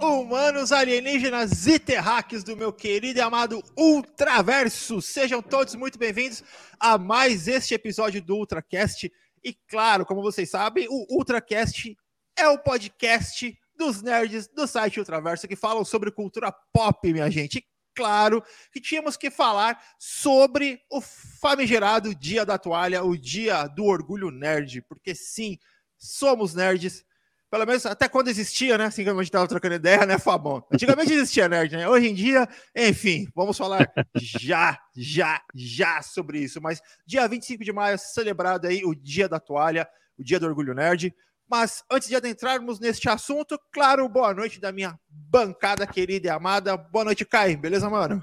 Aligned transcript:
humanos, 0.00 0.72
alienígenas 0.72 1.66
e 1.66 1.78
terráqueos 1.78 2.42
do 2.42 2.56
meu 2.56 2.72
querido 2.72 3.18
e 3.18 3.22
amado 3.22 3.62
Ultraverso. 3.76 5.00
Sejam 5.00 5.40
todos 5.40 5.74
muito 5.74 5.98
bem-vindos 5.98 6.42
a 6.78 6.98
mais 6.98 7.46
este 7.48 7.74
episódio 7.74 8.22
do 8.22 8.36
Ultracast. 8.36 9.10
E 9.44 9.54
claro, 9.68 10.04
como 10.04 10.22
vocês 10.22 10.50
sabem, 10.50 10.86
o 10.90 11.06
Ultracast 11.16 11.96
é 12.36 12.48
o 12.48 12.58
podcast 12.58 13.56
dos 13.76 14.02
nerds 14.02 14.48
do 14.48 14.66
site 14.66 14.98
Ultraverso 14.98 15.46
que 15.46 15.56
falam 15.56 15.84
sobre 15.84 16.10
cultura 16.10 16.52
pop, 16.72 17.12
minha 17.12 17.30
gente. 17.30 17.58
E 17.58 17.64
claro 17.94 18.42
que 18.72 18.80
tínhamos 18.80 19.16
que 19.16 19.30
falar 19.30 19.80
sobre 19.98 20.80
o 20.90 21.00
famigerado 21.00 22.14
Dia 22.14 22.44
da 22.44 22.58
Toalha, 22.58 23.04
o 23.04 23.16
Dia 23.16 23.66
do 23.66 23.84
Orgulho 23.84 24.30
Nerd, 24.30 24.82
porque 24.82 25.14
sim, 25.14 25.58
somos 25.96 26.54
nerds 26.54 27.04
pelo 27.50 27.64
menos 27.64 27.86
até 27.86 28.08
quando 28.08 28.28
existia, 28.28 28.76
né? 28.76 28.86
Assim 28.86 29.04
que 29.04 29.10
a 29.10 29.14
gente 29.14 29.24
estava 29.24 29.46
trocando 29.46 29.74
ideia, 29.76 30.04
né, 30.04 30.18
Fabão? 30.18 30.64
Antigamente 30.72 31.12
existia 31.12 31.48
nerd, 31.48 31.76
né? 31.76 31.88
Hoje 31.88 32.08
em 32.08 32.14
dia, 32.14 32.48
enfim, 32.74 33.28
vamos 33.34 33.56
falar 33.56 33.90
já, 34.16 34.78
já, 34.96 35.40
já 35.54 36.02
sobre 36.02 36.40
isso. 36.40 36.60
Mas 36.60 36.80
dia 37.06 37.26
25 37.26 37.64
de 37.64 37.72
maio, 37.72 37.98
celebrado 37.98 38.66
aí 38.66 38.84
o 38.84 38.94
Dia 38.94 39.28
da 39.28 39.38
Toalha, 39.38 39.88
o 40.18 40.24
Dia 40.24 40.40
do 40.40 40.46
Orgulho 40.46 40.74
Nerd. 40.74 41.14
Mas 41.48 41.84
antes 41.90 42.08
de 42.08 42.16
adentrarmos 42.16 42.80
neste 42.80 43.08
assunto, 43.08 43.58
claro, 43.72 44.08
boa 44.08 44.34
noite 44.34 44.60
da 44.60 44.72
minha 44.72 44.98
bancada 45.08 45.86
querida 45.86 46.26
e 46.26 46.30
amada. 46.30 46.76
Boa 46.76 47.04
noite, 47.04 47.24
Kai. 47.24 47.56
Beleza, 47.56 47.88
mano? 47.88 48.20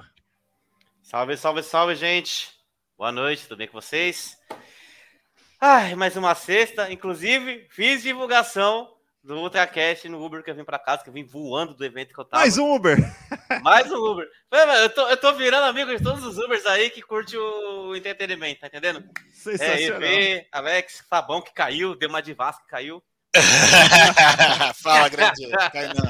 Salve, 1.02 1.38
salve, 1.38 1.64
salve, 1.64 1.96
gente. 1.96 2.52
Boa 2.98 3.12
noite, 3.12 3.44
tudo 3.44 3.58
bem 3.58 3.68
com 3.68 3.80
vocês? 3.80 4.38
Ai, 5.60 5.96
mais 5.96 6.18
uma 6.18 6.36
sexta. 6.36 6.92
Inclusive, 6.92 7.66
fiz 7.70 8.04
divulgação 8.04 8.93
do 9.24 9.38
Ultracast 9.38 10.10
no 10.10 10.24
Uber 10.24 10.44
que 10.44 10.52
eu 10.52 10.56
vim 10.56 10.66
pra 10.66 10.78
casa, 10.78 11.02
que 11.02 11.10
eu 11.10 11.14
vim 11.14 11.24
voando 11.24 11.74
do 11.74 11.86
evento 11.86 12.14
que 12.14 12.20
eu 12.20 12.26
tava. 12.26 12.42
Mais 12.42 12.58
um 12.58 12.76
Uber! 12.76 12.98
Mais 13.64 13.90
um 13.90 13.96
Uber. 13.96 14.28
Eu 14.52 14.90
tô, 14.90 15.08
eu 15.08 15.18
tô 15.18 15.34
virando 15.34 15.66
amigo 15.66 15.96
de 15.96 16.04
todos 16.04 16.24
os 16.26 16.38
Ubers 16.38 16.66
aí 16.66 16.90
que 16.90 17.02
curte 17.02 17.38
o 17.38 17.96
entretenimento, 17.96 18.62
tá 18.62 18.68
entendendo? 18.68 19.04
Sensacional. 19.32 20.04
É, 20.04 20.32
EV, 20.34 20.48
Alex, 20.52 21.06
Fabão 21.10 21.42
que 21.42 21.54
caiu, 21.54 21.96
deu 21.96 22.10
uma 22.10 22.22
de 22.22 22.34
Vasco 22.34 22.64
que 22.64 22.70
caiu. 22.70 23.02
Fala, 24.84 25.08
grande. 25.08 25.50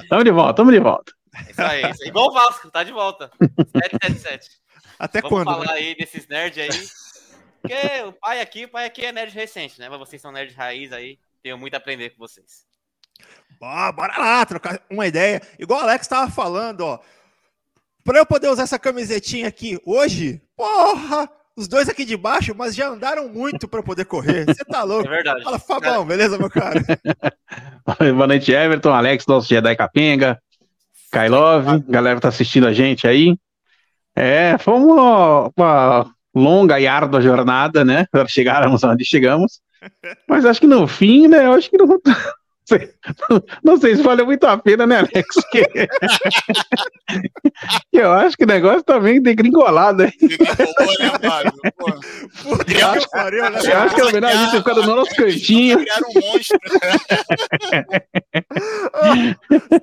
Tamo 0.09 0.23
de 0.23 0.31
volta, 0.31 0.53
tamo 0.55 0.71
de 0.71 0.79
volta. 0.79 1.13
É 1.35 1.51
isso 1.51 1.61
aí, 1.61 1.91
isso 1.91 2.03
aí. 2.03 2.09
Igual 2.09 2.29
o 2.29 2.33
Vasco, 2.33 2.71
tá 2.71 2.83
de 2.83 2.91
volta. 2.91 3.31
777. 3.39 4.49
Até 4.97 5.21
Vamos 5.21 5.37
quando? 5.37 5.45
falar 5.45 5.65
né? 5.65 5.73
aí 5.73 5.95
desses 5.95 6.27
nerds 6.27 6.57
aí. 6.57 6.89
Porque 7.61 8.01
o 8.07 8.13
pai 8.13 8.41
aqui, 8.41 8.65
o 8.65 8.69
pai 8.69 8.85
aqui 8.85 9.05
é 9.05 9.11
nerd 9.11 9.33
recente, 9.33 9.79
né? 9.79 9.87
Mas 9.87 9.99
vocês 9.99 10.21
são 10.21 10.31
nerd 10.31 10.53
raiz 10.53 10.91
aí. 10.91 11.17
Tenho 11.41 11.57
muito 11.57 11.73
a 11.75 11.77
aprender 11.77 12.09
com 12.09 12.17
vocês. 12.17 12.65
Bora, 13.63 13.91
bora 13.93 14.13
lá, 14.19 14.45
trocar 14.45 14.81
uma 14.89 15.07
ideia. 15.07 15.41
Igual 15.57 15.79
o 15.79 15.83
Alex 15.83 16.05
tava 16.05 16.29
falando, 16.29 16.81
ó. 16.81 16.99
Pra 18.03 18.19
eu 18.19 18.25
poder 18.25 18.49
usar 18.49 18.63
essa 18.63 18.77
camisetinha 18.77 19.47
aqui 19.47 19.79
hoje, 19.85 20.41
porra, 20.57 21.29
os 21.55 21.65
dois 21.65 21.87
aqui 21.87 22.03
de 22.03 22.17
baixo, 22.17 22.53
mas 22.53 22.75
já 22.75 22.89
andaram 22.89 23.29
muito 23.29 23.65
pra 23.65 23.79
eu 23.79 23.83
poder 23.83 24.03
correr. 24.03 24.43
Você 24.45 24.65
tá 24.65 24.79
É 24.81 24.83
louco? 24.83 25.07
verdade. 25.07 25.45
Fala, 25.45 25.57
Fabão, 25.57 26.05
beleza, 26.05 26.37
meu 26.37 26.49
cara? 26.49 26.81
Boa 28.13 28.27
noite, 28.27 28.51
Everton, 28.51 28.91
Alex, 28.91 29.25
nosso 29.27 29.47
Jedi 29.47 29.77
Capenga, 29.77 30.37
Kailov, 31.09 31.79
galera 31.87 32.17
que 32.17 32.21
tá 32.21 32.27
assistindo 32.27 32.67
a 32.67 32.73
gente 32.73 33.07
aí. 33.07 33.37
É, 34.13 34.57
foi 34.57 34.73
uma, 34.73 36.13
longa 36.35 36.81
e 36.81 36.85
árdua 36.85 37.21
jornada, 37.21 37.85
né? 37.85 38.07
Para 38.11 38.27
chegarmos 38.27 38.83
onde 38.83 39.05
chegamos. 39.05 39.61
Mas 40.27 40.45
acho 40.45 40.59
que 40.59 40.67
no 40.67 40.85
fim, 40.85 41.29
né? 41.29 41.45
Eu 41.45 41.53
acho 41.53 41.69
que 41.69 41.77
não. 41.77 41.87
Não 43.63 43.77
sei 43.77 43.95
se 43.95 44.01
valeu 44.03 44.25
muito 44.25 44.43
a 44.45 44.57
pena, 44.57 44.85
né, 44.87 44.97
Alex? 44.99 45.27
Que- 45.51 45.69
Eu 47.91 48.11
acho 48.11 48.35
que 48.37 48.43
o 48.43 48.47
negócio 48.47 48.83
tá 48.83 48.99
meio 48.99 49.21
degringolado, 49.21 50.03
hein? 50.03 50.11
Né, 50.21 50.27
Puta 52.41 52.65
que 52.65 53.09
pariu, 53.11 53.49
né? 53.49 53.59
Eu 53.63 53.77
acho 53.79 53.95
que 53.95 54.01
é 54.01 54.11
melhor 54.11 54.31
a 54.31 54.35
gente 54.35 54.51
ter 54.51 54.57
ficado 54.57 54.83
no 54.83 54.95
nosso 54.95 55.15
cantinho. 55.15 55.79
Criaram 55.79 56.07
um 56.09 56.13
monstro. 56.21 56.59
Ah, 58.93 59.35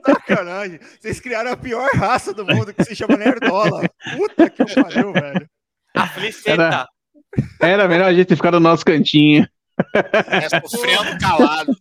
sacanagem. 0.06 0.80
Vocês 1.00 1.20
criaram 1.20 1.52
a 1.52 1.56
pior 1.56 1.88
raça 1.94 2.32
do 2.32 2.44
mundo 2.47 2.72
que 2.74 2.84
se 2.84 2.94
chama 2.97 3.16
Nerdola. 3.16 3.82
Puta 4.16 4.48
que 4.50 4.64
pariu, 4.74 5.12
velho. 5.12 5.48
A. 5.94 6.08
Era- 6.47 6.86
Era 7.60 7.88
melhor 7.88 8.08
a 8.08 8.12
gente 8.12 8.26
ter 8.26 8.36
ficado 8.36 8.54
no 8.54 8.60
nosso 8.68 8.84
cantinho. 8.84 9.47
É, 10.28 10.60
sofrendo 10.60 11.18
calado. 11.18 11.76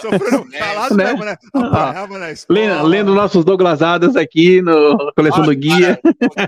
Sofrendo 0.00 0.46
É, 0.54 0.58
calado 0.58 0.96
né? 0.96 1.04
mesmo, 1.04 1.24
né? 1.24 1.36
Apanhava 1.54 2.18
na 2.18 2.30
escola. 2.32 2.58
Lendo, 2.58 2.86
lendo 2.86 3.14
nossos 3.14 3.44
Douglas 3.44 3.82
Adams 3.82 4.16
aqui 4.16 4.62
no 4.62 5.12
coleção 5.14 5.42
do 5.42 5.54
guia. 5.54 6.00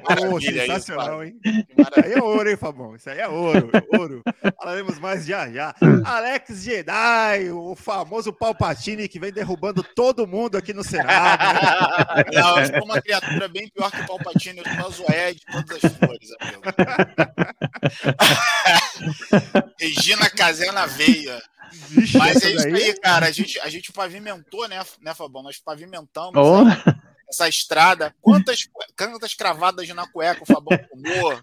Maravilha 0.09 0.63
aí, 0.63 0.69
sensacional, 0.69 1.07
Fábio. 1.19 1.25
hein? 1.25 1.37
Isso 1.79 1.91
aí 2.05 2.13
é 2.13 2.23
ouro, 2.23 2.49
hein, 2.51 2.57
Fabão? 2.57 2.97
Isso 2.97 3.11
aí 3.11 3.19
é 3.19 3.29
ouro, 3.29 3.71
ouro. 3.99 4.23
Falaremos 4.61 4.99
mais 4.99 5.27
já 5.27 5.49
já. 5.51 5.75
Alex 6.05 6.63
Jedi, 6.63 7.51
o 7.53 7.75
famoso 7.77 8.33
Palpatine 8.33 9.09
que 9.09 9.19
vem 9.19 9.33
derrubando 9.33 9.83
todo 9.95 10.27
mundo 10.27 10.57
aqui 10.57 10.73
no 10.73 10.83
Senado. 10.85 11.07
Não, 12.33 12.59
eu 12.59 12.67
sou 12.67 12.85
uma 12.85 13.01
criatura 13.01 13.49
bem 13.49 13.69
pior 13.69 13.91
que 13.91 14.01
o 14.01 14.07
Palpatine. 14.07 14.59
Eu 14.59 14.65
sou 14.65 14.87
a 14.87 14.91
Zoé 14.91 15.35
de 15.35 15.41
todas 15.47 15.85
as 15.85 15.97
flores, 15.97 16.29
amigo. 16.41 16.63
Regina 19.81 20.29
Casé 20.31 20.71
na 20.73 20.87
veia. 20.87 21.43
Vixe, 21.89 22.17
Mas 22.17 22.37
essa 22.37 22.47
é 22.49 22.53
isso 22.53 22.71
daí- 22.71 22.85
aí, 22.85 23.01
cara. 23.01 23.27
A 23.27 23.31
gente, 23.31 23.59
a 23.61 23.69
gente 23.69 23.93
pavimentou, 23.93 24.69
né, 24.69 24.81
né, 25.01 25.15
Fabão? 25.15 25.43
Nós 25.43 25.59
pavimentamos 25.59 26.35
Oh, 26.37 26.65
aí 26.65 26.95
essa 27.29 27.49
estrada. 27.49 28.15
Quantas, 28.23 28.69
quantas 28.97 29.35
cravadas 29.35 29.89
na 29.89 30.07
cueca 30.07 30.45
o 30.45 30.47
Fabão 30.47 30.79
tomou, 30.89 31.39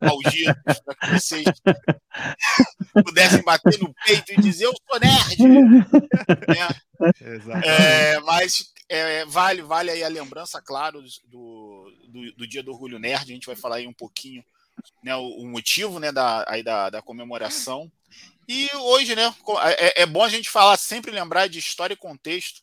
malditos, 0.00 0.80
para 0.84 0.94
que 0.94 1.10
vocês 1.20 1.44
pudessem 3.04 3.42
bater 3.42 3.78
no 3.80 3.92
peito 4.06 4.32
e 4.32 4.40
dizer 4.40 4.66
eu 4.66 4.72
sou 4.88 5.00
nerd. 5.00 5.36
né? 6.48 6.68
É, 7.64 8.20
mas 8.20 8.72
é, 8.88 9.24
vale, 9.26 9.62
vale 9.62 9.90
aí 9.90 10.04
a 10.04 10.08
lembrança, 10.08 10.62
claro, 10.62 11.02
do, 11.24 11.92
do, 12.08 12.32
do 12.36 12.46
Dia 12.46 12.62
do 12.62 12.70
Orgulho 12.72 12.98
Nerd. 12.98 13.24
A 13.30 13.34
gente 13.34 13.46
vai 13.48 13.56
falar 13.56 13.76
aí 13.76 13.86
um 13.86 13.92
pouquinho 13.92 14.44
né, 15.02 15.14
o, 15.16 15.26
o 15.42 15.46
motivo 15.46 15.98
né, 15.98 16.10
da, 16.12 16.44
aí 16.48 16.62
da, 16.62 16.90
da 16.90 17.02
comemoração. 17.02 17.90
E 18.48 18.68
hoje, 18.76 19.14
né, 19.16 19.34
co- 19.42 19.60
é, 19.62 20.02
é 20.02 20.06
bom 20.06 20.22
a 20.22 20.28
gente 20.28 20.48
falar, 20.50 20.76
sempre 20.76 21.10
lembrar 21.10 21.48
de 21.48 21.58
história 21.58 21.94
e 21.94 21.96
contexto. 21.96 22.60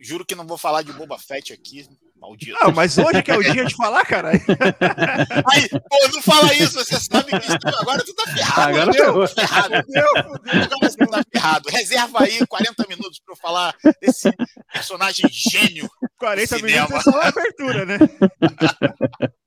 Juro 0.00 0.24
que 0.24 0.34
não 0.34 0.46
vou 0.46 0.58
falar 0.58 0.82
de 0.82 0.92
Boba 0.92 1.16
Fett 1.18 1.52
aqui, 1.52 1.88
maldito. 2.16 2.58
Não, 2.60 2.72
mas 2.72 2.96
hoje 2.98 3.22
que 3.22 3.30
é 3.30 3.36
o 3.36 3.42
dia 3.42 3.64
de 3.64 3.74
falar, 3.76 4.04
cara. 4.04 4.30
Aí, 5.52 5.68
pô, 5.68 6.08
não 6.12 6.22
fala 6.22 6.52
isso, 6.54 6.74
você 6.74 6.98
sabe 6.98 7.30
que 7.30 7.46
isso- 7.46 7.78
agora 7.80 8.04
tu 8.04 8.12
tá 8.14 8.24
ferrado. 8.26 8.60
Agora 8.60 8.86
né? 8.86 8.92
Tá 8.98 9.28
ferrado. 9.28 9.74
Agora 9.74 10.90
você 10.90 11.06
tá 11.06 11.22
ferrado. 11.32 11.68
Reserva 11.70 12.22
aí 12.24 12.44
40 12.46 12.84
minutos 12.88 13.20
para 13.24 13.32
eu 13.32 13.36
falar 13.38 13.74
desse 14.00 14.30
personagem 14.72 15.28
gênio 15.30 15.88
40 16.18 16.56
Cinema. 16.56 16.86
minutos 16.88 17.06
é 17.06 17.10
só 17.10 17.20
a 17.20 17.28
abertura, 17.28 17.84
né? 17.86 17.98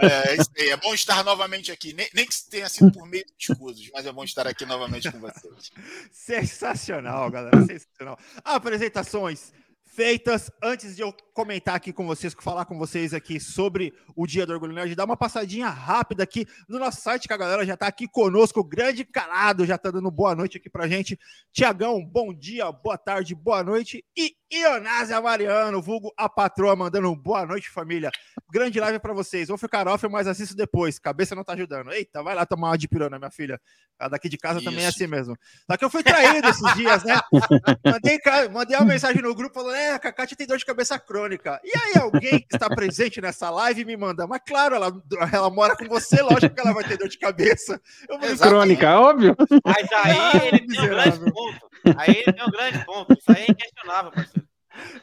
É, 0.00 0.34
isso 0.34 0.50
aí. 0.58 0.70
É 0.70 0.76
bom 0.76 0.94
estar 0.94 1.24
novamente 1.24 1.70
aqui. 1.70 1.92
Nem, 1.92 2.08
nem 2.14 2.26
que 2.26 2.34
tenha 2.50 2.68
sido 2.68 2.92
por 2.92 3.06
meio 3.06 3.24
de 3.24 3.52
escudos, 3.52 3.90
mas 3.92 4.06
é 4.06 4.12
bom 4.12 4.24
estar 4.24 4.46
aqui 4.46 4.64
novamente 4.64 5.10
com 5.10 5.20
vocês. 5.20 5.70
Sensacional, 6.12 7.30
galera. 7.30 7.64
Sensacional. 7.64 8.18
Apresentações 8.44 9.52
feitas. 9.94 10.50
Antes 10.62 10.96
de 10.96 11.02
eu 11.02 11.14
comentar 11.32 11.76
aqui 11.76 11.92
com 11.92 12.06
vocês, 12.06 12.34
falar 12.40 12.64
com 12.64 12.76
vocês 12.76 13.14
aqui 13.14 13.38
sobre 13.38 13.94
o 14.16 14.26
Dia 14.26 14.44
do 14.44 14.52
Orgulho 14.52 14.72
Nerd, 14.72 14.94
dar 14.94 15.04
uma 15.04 15.16
passadinha 15.16 15.68
rápida 15.68 16.24
aqui 16.24 16.46
no 16.68 16.78
nosso 16.78 17.00
site, 17.00 17.28
que 17.28 17.32
a 17.32 17.36
galera 17.36 17.64
já 17.64 17.76
tá 17.76 17.86
aqui 17.86 18.08
conosco. 18.08 18.64
Grande 18.64 19.04
calado 19.04 19.64
já 19.64 19.78
tá 19.78 19.90
dando 19.90 20.10
boa 20.10 20.34
noite 20.34 20.58
aqui 20.58 20.68
pra 20.68 20.88
gente. 20.88 21.18
Tiagão, 21.52 22.04
bom 22.04 22.34
dia, 22.34 22.70
boa 22.72 22.98
tarde, 22.98 23.34
boa 23.34 23.62
noite. 23.62 24.04
E 24.16 24.34
Ionásia 24.54 25.20
Mariano, 25.20 25.82
vulgo 25.82 26.12
a 26.16 26.28
patroa, 26.28 26.76
mandando 26.76 27.10
um 27.10 27.16
boa 27.16 27.44
noite, 27.44 27.68
família. 27.68 28.10
Grande 28.52 28.78
live 28.78 29.00
pra 29.00 29.12
vocês. 29.12 29.48
Vou 29.48 29.58
ficar 29.58 29.88
off, 29.88 30.06
mas 30.06 30.28
assisto 30.28 30.54
depois. 30.54 30.96
Cabeça 30.98 31.34
não 31.34 31.42
tá 31.42 31.54
ajudando. 31.54 31.90
Eita, 31.92 32.22
vai 32.22 32.36
lá 32.36 32.46
tomar 32.46 32.68
uma 32.68 32.78
de 32.78 32.86
pirona, 32.86 33.18
minha 33.18 33.30
filha. 33.32 33.60
A 33.98 34.08
daqui 34.08 34.28
de 34.28 34.38
casa 34.38 34.62
também 34.62 34.84
é 34.84 34.88
Isso. 34.88 34.96
assim 34.96 35.06
mesmo. 35.08 35.36
Só 35.68 35.76
que 35.76 35.84
eu 35.84 35.90
fui 35.90 36.04
traído 36.04 36.48
esses 36.48 36.74
dias, 36.74 37.02
né? 37.02 37.20
Mandei, 37.84 38.18
mandei 38.52 38.76
uma 38.76 38.86
mensagem 38.86 39.22
no 39.22 39.34
grupo 39.34 39.54
falando: 39.54 39.74
é, 39.74 39.92
a 39.92 39.98
Cacate 39.98 40.36
tem 40.36 40.46
dor 40.46 40.58
de 40.58 40.64
cabeça 40.64 40.98
crônica. 40.98 41.60
E 41.64 41.72
aí, 41.76 42.02
alguém 42.02 42.40
que 42.40 42.54
está 42.54 42.68
presente 42.68 43.20
nessa 43.20 43.50
live 43.50 43.84
me 43.84 43.96
manda, 43.96 44.26
mas 44.26 44.40
claro, 44.46 44.74
ela, 44.74 44.92
ela 45.32 45.50
mora 45.50 45.76
com 45.76 45.86
você, 45.86 46.22
lógico 46.22 46.54
que 46.54 46.60
ela 46.60 46.72
vai 46.72 46.84
ter 46.84 46.96
dor 46.96 47.08
de 47.08 47.18
cabeça. 47.18 47.80
Eu 48.08 48.18
falei, 48.18 48.32
Exato. 48.32 48.50
crônica, 48.50 49.00
óbvio. 49.00 49.36
Mas 49.64 49.92
aí 49.92 50.48
ele 50.48 50.66
tem 50.66 50.80
um 50.80 50.86
grande 50.88 51.18
ponto. 51.32 51.73
Aí 51.96 52.22
ele 52.24 52.32
tem 52.32 52.44
um 52.44 52.50
grande 52.50 52.84
ponto. 52.84 53.12
Isso 53.12 53.30
aí 53.30 53.44
é 53.48 53.50
inquestionável, 53.50 54.12
parceiro. 54.12 54.48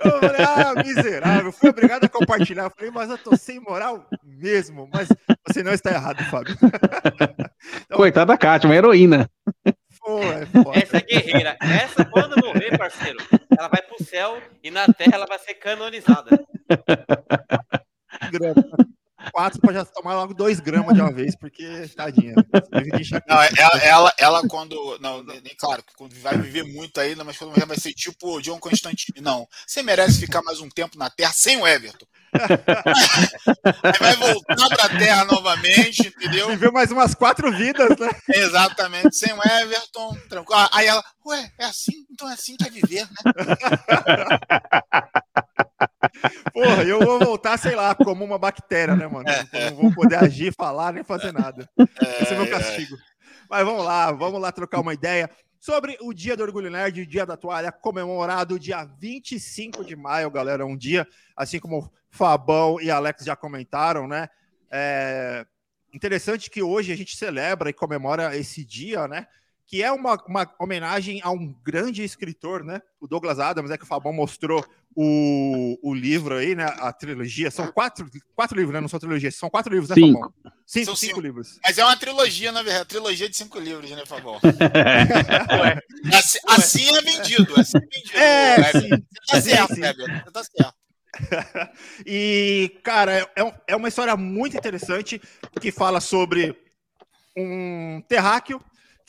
Eu 0.03 0.19
falei, 0.19 0.45
ah, 0.45 0.83
miserável. 0.83 1.51
Fui 1.51 1.69
obrigado 1.69 2.03
a 2.03 2.09
compartilhar. 2.09 2.63
Eu 2.63 2.71
falei, 2.71 2.91
mas 2.91 3.09
eu 3.09 3.17
tô 3.17 3.35
sem 3.35 3.59
moral 3.59 4.05
mesmo. 4.23 4.89
Mas 4.91 5.07
você 5.47 5.63
não 5.63 5.71
está 5.71 5.91
errado, 5.91 6.23
Fábio. 6.25 6.55
Então, 7.85 7.97
Coitada 7.97 8.33
da 8.33 8.37
Kátia, 8.37 8.67
uma 8.67 8.75
heroína. 8.75 9.29
Pô, 9.99 10.19
é 10.23 10.47
Essa 10.81 10.97
é 10.97 11.01
guerreira. 11.01 11.55
Essa, 11.61 12.03
quando 12.03 12.43
morrer, 12.43 12.75
parceiro, 12.75 13.19
ela 13.55 13.67
vai 13.67 13.81
pro 13.83 14.03
céu 14.03 14.41
e 14.63 14.71
na 14.71 14.87
terra 14.87 15.11
ela 15.13 15.27
vai 15.27 15.37
ser 15.37 15.53
canonizada. 15.53 16.43
Quatro 19.31 19.61
para 19.61 19.73
já 19.73 19.85
tomar 19.85 20.15
logo 20.15 20.33
dois 20.33 20.59
gramas 20.59 20.95
de 20.95 21.01
uma 21.01 21.11
vez, 21.11 21.35
porque 21.35 21.87
tadinha. 21.95 22.33
Não, 23.27 23.41
ela, 23.57 23.83
ela, 23.83 24.13
ela, 24.17 24.47
quando. 24.47 24.97
Não, 24.99 25.23
nem 25.23 25.55
claro, 25.57 25.83
quando 25.95 26.13
vai 26.21 26.37
viver 26.37 26.63
muito 26.63 26.99
ainda, 26.99 27.23
mas 27.23 27.37
quando 27.37 27.53
vai 27.65 27.77
ser 27.77 27.93
tipo 27.93 28.37
o 28.37 28.41
John 28.41 28.59
Constantine. 28.59 29.21
Não, 29.21 29.47
você 29.65 29.83
merece 29.83 30.19
ficar 30.19 30.41
mais 30.41 30.59
um 30.59 30.69
tempo 30.69 30.97
na 30.97 31.09
Terra 31.09 31.33
sem 31.33 31.57
o 31.57 31.67
Everton. 31.67 32.05
Aí 32.33 33.99
vai 33.99 34.15
voltar 34.15 34.69
para 34.69 34.85
a 34.85 34.97
Terra 34.97 35.25
novamente, 35.25 36.07
entendeu? 36.07 36.47
Viveu 36.49 36.71
mais 36.71 36.91
umas 36.91 37.13
quatro 37.13 37.51
vidas, 37.51 37.97
né? 37.97 38.09
Exatamente, 38.29 39.15
sem 39.15 39.33
o 39.33 39.41
Everton, 39.43 40.15
tranquilo. 40.29 40.61
Ah, 40.61 40.69
aí 40.71 40.87
ela, 40.87 41.03
ué, 41.25 41.51
é 41.59 41.65
assim? 41.65 42.05
Então 42.09 42.29
é 42.29 42.33
assim 42.33 42.55
que 42.55 42.67
é 42.67 42.69
viver, 42.69 43.05
né? 43.05 43.33
Porra, 46.53 46.83
eu 46.83 46.99
vou 46.99 47.19
voltar, 47.19 47.57
sei 47.57 47.75
lá, 47.75 47.93
como 47.95 48.23
uma 48.23 48.37
bactéria, 48.37 48.95
né, 48.95 49.07
mano? 49.07 49.25
Não 49.53 49.75
vou 49.75 49.93
poder 49.93 50.17
agir, 50.17 50.53
falar, 50.53 50.93
nem 50.93 51.03
fazer 51.03 51.31
nada. 51.31 51.69
Esse 52.21 52.33
é 52.33 52.37
meu 52.37 52.49
castigo. 52.49 52.95
Mas 53.49 53.65
vamos 53.65 53.83
lá, 53.83 54.11
vamos 54.11 54.41
lá 54.41 54.51
trocar 54.51 54.79
uma 54.79 54.93
ideia 54.93 55.29
sobre 55.59 55.95
o 56.01 56.13
Dia 56.13 56.35
do 56.35 56.43
Orgulho 56.43 56.71
Nerd, 56.71 57.01
o 57.01 57.05
Dia 57.05 57.25
da 57.25 57.37
Toalha, 57.37 57.71
comemorado 57.71 58.57
dia 58.57 58.83
25 58.83 59.85
de 59.85 59.95
maio, 59.95 60.31
galera. 60.31 60.65
Um 60.65 60.75
dia, 60.75 61.07
assim 61.35 61.59
como 61.59 61.91
Fabão 62.09 62.81
e 62.81 62.89
Alex 62.89 63.23
já 63.23 63.35
comentaram, 63.35 64.07
né? 64.07 64.27
É 64.71 65.45
interessante 65.93 66.49
que 66.49 66.63
hoje 66.63 66.91
a 66.91 66.95
gente 66.95 67.15
celebra 67.15 67.69
e 67.69 67.73
comemora 67.73 68.35
esse 68.35 68.65
dia, 68.65 69.07
né? 69.07 69.27
Que 69.67 69.83
é 69.83 69.91
uma, 69.91 70.15
uma 70.27 70.51
homenagem 70.59 71.21
a 71.23 71.29
um 71.29 71.53
grande 71.63 72.03
escritor, 72.03 72.63
né? 72.63 72.81
O 72.99 73.07
Douglas 73.07 73.39
Adams, 73.39 73.71
é 73.71 73.77
que 73.77 73.83
o 73.83 73.87
Fabão 73.87 74.13
mostrou 74.13 74.65
o, 74.95 75.77
o 75.81 75.93
livro 75.93 76.35
aí, 76.35 76.53
né? 76.55 76.65
A 76.65 76.91
trilogia. 76.91 77.49
São 77.51 77.71
quatro, 77.71 78.09
quatro 78.35 78.57
livros, 78.57 78.73
né? 78.73 78.81
Não 78.81 78.87
são 78.87 78.99
trilogias, 78.99 79.35
são 79.35 79.49
quatro 79.49 79.71
livros, 79.73 79.89
né, 79.89 79.95
cinco. 79.95 80.19
Fabão? 80.19 80.33
Cinco, 80.65 80.85
São 80.85 80.95
cinco, 80.95 81.09
cinco. 81.15 81.21
livros. 81.21 81.59
Mas 81.63 81.77
é 81.77 81.83
uma 81.83 81.97
trilogia, 81.97 82.51
na 82.51 82.61
verdade. 82.63 82.87
Trilogia 82.87 83.29
de 83.29 83.35
cinco 83.35 83.59
livros, 83.59 83.89
né, 83.91 84.03
Fabão? 84.05 84.39
assim, 86.13 86.39
assim 86.47 86.95
é 86.95 87.01
vendido. 87.01 87.59
Assim 87.59 87.77
é 87.77 87.81
vendido. 87.81 88.17
É, 88.17 88.71
sim. 88.71 88.89
Você 88.89 89.27
tá 89.27 89.41
certo, 89.41 89.75
sim. 89.75 89.81
Você 89.81 90.31
tá 90.31 90.43
certo. 90.43 90.73
e, 92.05 92.79
cara, 92.83 93.29
é, 93.35 93.43
um- 93.43 93.51
é 93.67 93.75
uma 93.75 93.87
história 93.89 94.15
muito 94.15 94.55
interessante 94.57 95.21
que 95.59 95.71
fala 95.71 95.99
sobre 95.99 96.55
um 97.37 98.01
terráqueo 98.07 98.61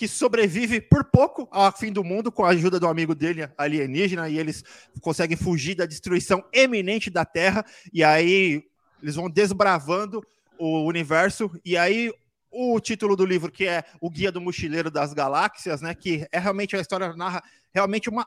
que 0.02 0.08
sobrevive 0.08 0.80
por 0.80 1.04
pouco 1.04 1.46
ao 1.48 1.70
fim 1.70 1.92
do 1.92 2.02
mundo 2.02 2.32
com 2.32 2.44
a 2.44 2.48
ajuda 2.48 2.80
do 2.80 2.88
amigo 2.88 3.14
dele 3.14 3.48
alienígena 3.56 4.28
e 4.28 4.36
eles 4.36 4.64
conseguem 5.00 5.36
fugir 5.36 5.76
da 5.76 5.86
destruição 5.86 6.44
eminente 6.52 7.08
da 7.08 7.24
Terra 7.24 7.64
e 7.92 8.02
aí 8.02 8.64
eles 9.00 9.14
vão 9.14 9.30
desbravando 9.30 10.20
o 10.58 10.84
universo 10.86 11.48
e 11.64 11.76
aí 11.76 12.12
o 12.50 12.80
título 12.80 13.14
do 13.14 13.24
livro 13.24 13.52
que 13.52 13.64
é 13.64 13.84
o 14.00 14.10
Guia 14.10 14.32
do 14.32 14.40
Mochileiro 14.40 14.90
das 14.90 15.14
Galáxias, 15.14 15.80
né, 15.80 15.94
que 15.94 16.26
é 16.32 16.38
realmente 16.40 16.74
a 16.74 16.80
história 16.80 17.14
narra 17.14 17.40
realmente 17.72 18.10
uma 18.10 18.26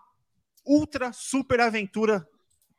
ultra 0.66 1.12
super 1.12 1.60
aventura 1.60 2.25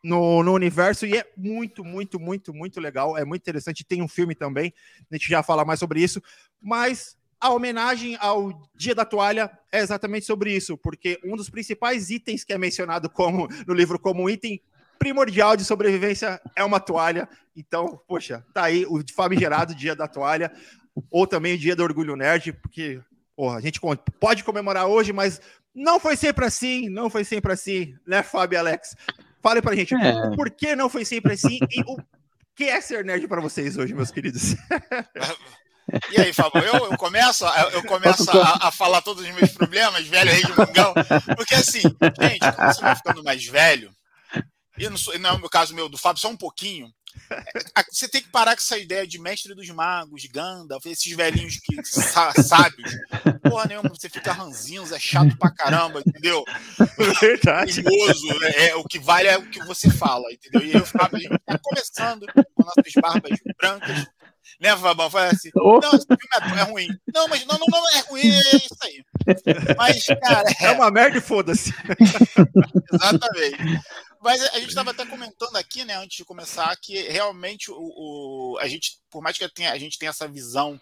no, 0.03 0.43
no 0.43 0.55
universo 0.55 1.05
e 1.05 1.19
é 1.19 1.31
muito, 1.37 1.85
muito, 1.85 2.19
muito, 2.19 2.55
muito 2.55 2.81
legal. 2.81 3.19
É 3.19 3.27
muito 3.27 3.43
interessante. 3.43 3.85
Tem 3.85 4.01
um 4.01 4.09
filme 4.09 4.35
também, 4.35 4.73
a 5.11 5.15
gente 5.15 5.29
já 5.29 5.43
fala 5.43 5.67
mais 5.67 5.81
sobre 5.81 6.01
isso. 6.01 6.23
Mas 6.63 7.17
a 7.41 7.51
homenagem 7.51 8.17
ao 8.21 8.69
Dia 8.75 8.95
da 8.95 9.05
Toalha 9.05 9.51
é 9.71 9.81
exatamente 9.81 10.25
sobre 10.27 10.55
isso, 10.55 10.77
porque 10.77 11.19
um 11.25 11.37
dos 11.37 11.51
principais 11.51 12.11
itens 12.11 12.45
que 12.45 12.53
é 12.53 12.59
mencionado 12.59 13.09
como 13.11 13.49
no 13.67 13.75
livro 13.75 13.99
como 13.99 14.23
um 14.23 14.31
item 14.31 14.61
primordial 14.99 15.57
de 15.57 15.65
sobrevivência 15.65 16.41
é 16.55 16.65
uma 16.65 16.81
toalha. 16.81 17.29
Então, 17.55 18.01
poxa, 18.09 18.45
tá 18.55 18.65
aí 18.65 18.87
o 18.87 19.03
famigerado 19.15 19.75
Dia 19.75 19.95
da 19.95 20.09
Toalha, 20.09 20.51
ou 21.11 21.27
também 21.27 21.55
o 21.55 21.59
Dia 21.59 21.77
do 21.77 21.83
Orgulho 21.83 22.17
Nerd, 22.17 22.53
porque 22.55 23.01
porra, 23.37 23.59
a 23.59 23.61
gente 23.61 23.79
pode 24.19 24.43
comemorar 24.43 24.87
hoje, 24.87 25.13
mas 25.13 25.41
não 25.75 26.01
foi 26.01 26.17
sempre 26.17 26.47
assim, 26.47 26.89
não 26.89 27.11
foi 27.11 27.23
sempre 27.23 27.53
assim, 27.53 27.95
né, 28.07 28.23
Fábio 28.23 28.57
e 28.57 28.59
Alex? 28.59 28.97
Fale 29.43 29.61
pra 29.61 29.75
gente, 29.75 29.95
É. 29.95 30.35
por 30.35 30.51
que 30.51 30.75
não 30.75 30.89
foi 30.89 31.05
sempre 31.05 31.35
assim 31.35 31.59
e 31.71 31.81
o 31.83 31.99
que 32.55 32.65
é 32.65 32.81
ser 32.81 33.05
nerd 33.05 33.29
para 33.29 33.43
vocês 33.43 33.77
hoje, 33.77 33.93
meus 33.95 34.11
queridos? 34.11 34.55
E 36.11 36.21
aí, 36.21 36.33
Fábio, 36.33 36.63
eu, 36.65 36.91
eu 36.91 36.97
começo, 36.99 37.45
eu, 37.73 37.83
começo 37.85 38.31
a, 38.31 38.69
a 38.69 38.71
falar 38.73 39.03
todos 39.03 39.25
os 39.25 39.35
meus 39.35 39.53
problemas, 39.53 40.07
velho 40.07 40.31
rei 40.31 40.43
de 40.43 40.51
mungão, 40.51 40.93
porque 41.37 41.55
assim, 41.55 41.81
gente, 41.81 42.53
quando 42.55 42.75
você 42.75 42.81
vai 42.81 42.97
ficando 42.97 43.23
mais 43.23 43.45
velho, 43.45 43.93
e 44.79 44.89
não, 44.89 44.97
sou, 44.97 45.17
não 45.19 45.31
é 45.31 45.33
o 45.33 45.39
meu 45.39 45.49
caso 45.49 45.75
meu 45.75 45.89
do 45.89 45.97
Fábio, 45.97 46.21
só 46.21 46.29
um 46.29 46.37
pouquinho, 46.37 46.93
você 47.91 48.09
tem 48.09 48.21
que 48.21 48.29
parar 48.29 48.55
com 48.55 48.61
essa 48.61 48.77
ideia 48.77 49.07
de 49.07 49.19
mestre 49.19 49.55
dos 49.55 49.69
magos, 49.71 50.27
Gandalf, 50.27 50.85
esses 50.87 51.11
velhinhos 51.17 51.57
que 51.57 51.83
sa- 51.85 52.33
sábios. 52.33 52.91
Porra 53.43 53.67
nenhuma, 53.67 53.89
você 53.89 54.09
fica 54.09 54.33
ranzinhos, 54.33 54.93
é 54.93 54.99
chato 54.99 55.37
pra 55.39 55.51
caramba, 55.51 56.03
entendeu? 56.07 56.45
Verdade. 57.21 57.83
Curioso, 57.83 58.45
é, 58.45 58.69
é, 58.69 58.77
o 58.77 58.85
que 58.85 58.99
vale 58.99 59.29
é 59.29 59.39
o 59.39 59.49
que 59.49 59.65
você 59.65 59.91
fala, 59.91 60.25
entendeu? 60.33 60.63
E 60.67 60.75
eu, 60.75 60.85
Fábio, 60.85 61.17
a 61.17 61.21
gente 61.21 61.39
tá 61.47 61.59
começando 61.59 62.27
com 62.35 62.63
nossas 62.63 62.93
barbas 63.01 63.39
brancas, 63.57 64.07
né, 64.61 64.77
Fabão? 64.77 65.11
Foi 65.11 65.27
assim, 65.27 65.51
não, 65.55 65.79
esse 65.95 66.07
filme 66.07 66.57
é, 66.57 66.61
é 66.61 66.63
ruim. 66.65 66.89
Não, 67.15 67.29
mas 67.29 67.45
não, 67.47 67.59
não, 67.59 67.67
não 67.69 67.91
é 67.91 68.01
ruim, 68.01 68.23
é 68.31 68.57
isso 68.57 68.77
aí. 68.83 69.05
Mas, 69.77 70.07
cara, 70.07 70.45
É 70.61 70.71
uma 70.73 70.91
merda 70.91 71.19
e 71.19 71.21
foda-se. 71.21 71.73
Exatamente. 72.93 73.81
Mas 74.23 74.43
a 74.43 74.59
gente 74.59 74.69
estava 74.69 74.91
até 74.91 75.05
comentando 75.07 75.57
aqui, 75.57 75.85
né, 75.85 75.95
antes 75.97 76.17
de 76.17 76.25
começar, 76.25 76.75
que 76.77 77.01
realmente 77.09 77.71
o, 77.71 77.77
o- 77.77 78.59
a 78.61 78.67
gente, 78.67 78.99
por 79.11 79.23
mais 79.23 79.37
que 79.39 79.49
tenha, 79.49 79.73
a 79.73 79.79
gente 79.79 79.99
tenha 79.99 80.11
essa 80.11 80.27
visão 80.27 80.81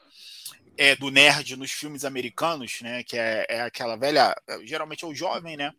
é, 0.79 0.97
do 0.97 1.11
nerd 1.11 1.57
nos 1.57 1.71
filmes 1.71 2.05
americanos, 2.05 2.79
né, 2.81 3.03
que 3.05 3.17
é, 3.19 3.45
é 3.49 3.61
aquela 3.63 3.97
velha, 3.97 4.35
geralmente 4.65 5.05
é 5.05 5.09
o 5.09 5.15
jovem, 5.15 5.57
né, 5.57 5.73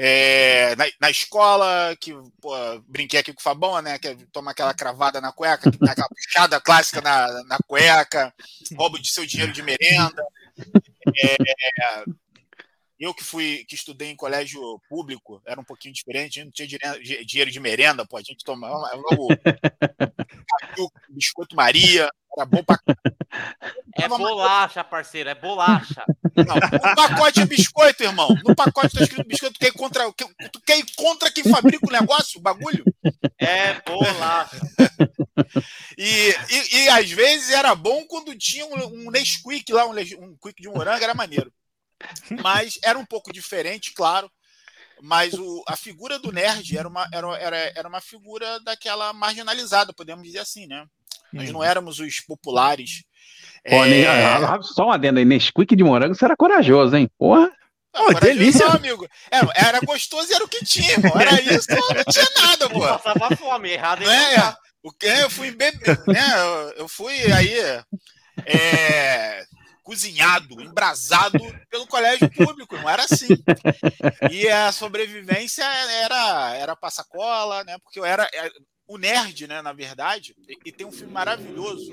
é, 0.00 0.76
na, 0.76 0.84
na 1.00 1.10
escola, 1.10 1.96
que 2.00 2.14
pô, 2.40 2.54
brinquei 2.86 3.18
aqui 3.18 3.32
com 3.32 3.40
o 3.40 3.42
Fabão, 3.42 3.82
né? 3.82 3.98
Que 3.98 4.14
toma 4.32 4.52
aquela 4.52 4.72
cravada 4.72 5.20
na 5.20 5.32
cueca, 5.32 5.72
que 5.72 5.76
dá 5.76 5.90
aquela 5.90 6.08
puxada 6.08 6.60
clássica 6.60 7.00
na, 7.00 7.42
na 7.44 7.58
cueca, 7.66 8.32
roubo 8.76 8.96
de 8.96 9.10
seu 9.10 9.26
dinheiro 9.26 9.52
de 9.52 9.60
merenda. 9.60 10.22
É, 11.16 12.04
eu 12.98 13.14
que 13.14 13.24
fui, 13.24 13.64
que 13.68 13.74
estudei 13.74 14.10
em 14.10 14.16
colégio 14.16 14.60
público, 14.88 15.40
era 15.46 15.60
um 15.60 15.64
pouquinho 15.64 15.94
diferente, 15.94 16.42
não 16.42 16.50
tinha 16.50 16.68
dinheiro 17.24 17.50
de 17.50 17.60
merenda, 17.60 18.06
pô, 18.06 18.16
a 18.16 18.22
gente 18.22 18.44
tomava 18.44 18.74
o 19.16 19.28
caju, 19.28 20.90
biscoito 21.08 21.54
Maria, 21.54 22.08
era 22.36 22.46
bom 22.46 22.62
pra 22.62 22.78
É 24.00 24.06
bolacha, 24.06 24.84
parceiro, 24.84 25.28
é 25.28 25.34
bolacha. 25.34 26.04
Não, 26.36 26.54
no 26.54 26.94
pacote 26.94 27.40
é 27.40 27.46
biscoito, 27.46 28.04
irmão. 28.04 28.28
No 28.44 28.54
pacote 28.54 28.96
tá 28.96 29.02
escrito 29.02 29.26
biscoito. 29.26 29.54
Tu 29.54 29.58
quer 29.58 29.68
ir 29.68 29.72
contra, 29.72 30.12
tu 30.12 30.60
quer 30.64 30.80
contra 30.96 31.32
quem 31.32 31.42
fabrica 31.42 31.84
o 31.84 31.90
negócio, 31.90 32.38
o 32.38 32.42
bagulho? 32.42 32.84
É 33.38 33.74
bolacha. 33.80 34.56
E, 35.96 36.34
e, 36.50 36.76
e 36.76 36.88
às 36.88 37.10
vezes 37.10 37.50
era 37.50 37.74
bom 37.74 38.04
quando 38.06 38.36
tinha 38.36 38.66
um, 38.66 39.06
um 39.06 39.10
Nesquik 39.10 39.72
lá, 39.72 39.86
um, 39.86 39.92
um 39.92 40.36
quick 40.40 40.60
de 40.60 40.68
morango, 40.68 41.02
era 41.02 41.14
maneiro. 41.14 41.52
Mas 42.42 42.78
era 42.84 42.98
um 42.98 43.04
pouco 43.04 43.32
diferente, 43.32 43.92
claro. 43.94 44.30
Mas 45.00 45.34
o, 45.34 45.62
a 45.68 45.76
figura 45.76 46.18
do 46.18 46.32
nerd 46.32 46.76
era 46.76 46.88
uma, 46.88 47.06
era, 47.12 47.36
era, 47.38 47.56
era 47.76 47.88
uma 47.88 48.00
figura 48.00 48.58
daquela 48.60 49.12
marginalizada, 49.12 49.92
podemos 49.92 50.24
dizer 50.24 50.40
assim, 50.40 50.66
né? 50.66 50.84
Nós 51.32 51.50
não 51.52 51.62
éramos 51.62 52.00
os 52.00 52.20
populares. 52.20 53.04
Pô, 53.68 53.84
É, 53.84 53.88
nem- 53.88 54.06
ah, 54.06 54.58
Só 54.62 54.86
uma 54.86 54.94
adenda 54.94 55.20
aí, 55.20 55.24
Nesquik 55.24 55.76
de 55.76 55.84
morango, 55.84 56.14
você 56.14 56.24
era 56.24 56.36
corajoso, 56.36 56.96
hein? 56.96 57.08
Porra. 57.18 57.52
Não, 57.94 58.02
Ô, 58.02 58.06
corajoso 58.06 58.22
delícia. 58.38 58.66
não, 58.66 58.74
amigo. 58.74 59.06
Era, 59.30 59.52
era 59.54 59.80
gostoso 59.80 60.30
e 60.30 60.34
era 60.34 60.44
o 60.44 60.48
que 60.48 60.64
tinha, 60.64 60.92
irmão. 60.92 61.12
Era 61.20 61.40
isso, 61.40 61.68
não 61.70 62.04
tinha 62.12 62.28
nada, 62.42 62.68
pô. 62.68 62.78
Não 62.80 62.98
passava 62.98 63.36
fome, 63.36 63.70
errado 63.70 64.02
Não 64.02 64.10
é 64.10 64.34
é? 64.36 64.54
O 64.82 64.90
que 64.92 65.06
eu 65.06 65.28
fui 65.30 65.50
beber, 65.50 65.98
né? 66.06 66.20
Eu, 66.40 66.70
eu 66.78 66.88
fui 66.88 67.14
aí 67.32 67.52
é, 68.46 69.44
cozinhado, 69.88 70.60
embrasado 70.60 71.38
pelo 71.70 71.86
colégio 71.86 72.30
público, 72.30 72.76
não 72.76 72.90
era 72.90 73.04
assim. 73.04 73.28
E 74.30 74.46
a 74.46 74.70
sobrevivência 74.70 75.64
era 75.64 76.54
era 76.54 76.76
passacola, 76.76 77.64
né? 77.64 77.78
Porque 77.78 77.98
eu 77.98 78.04
era 78.04 78.28
é, 78.34 78.50
o 78.86 78.98
nerd, 78.98 79.46
né? 79.46 79.62
Na 79.62 79.72
verdade, 79.72 80.36
e, 80.46 80.58
e 80.66 80.72
tem 80.72 80.86
um 80.86 80.92
filme 80.92 81.10
maravilhoso 81.10 81.90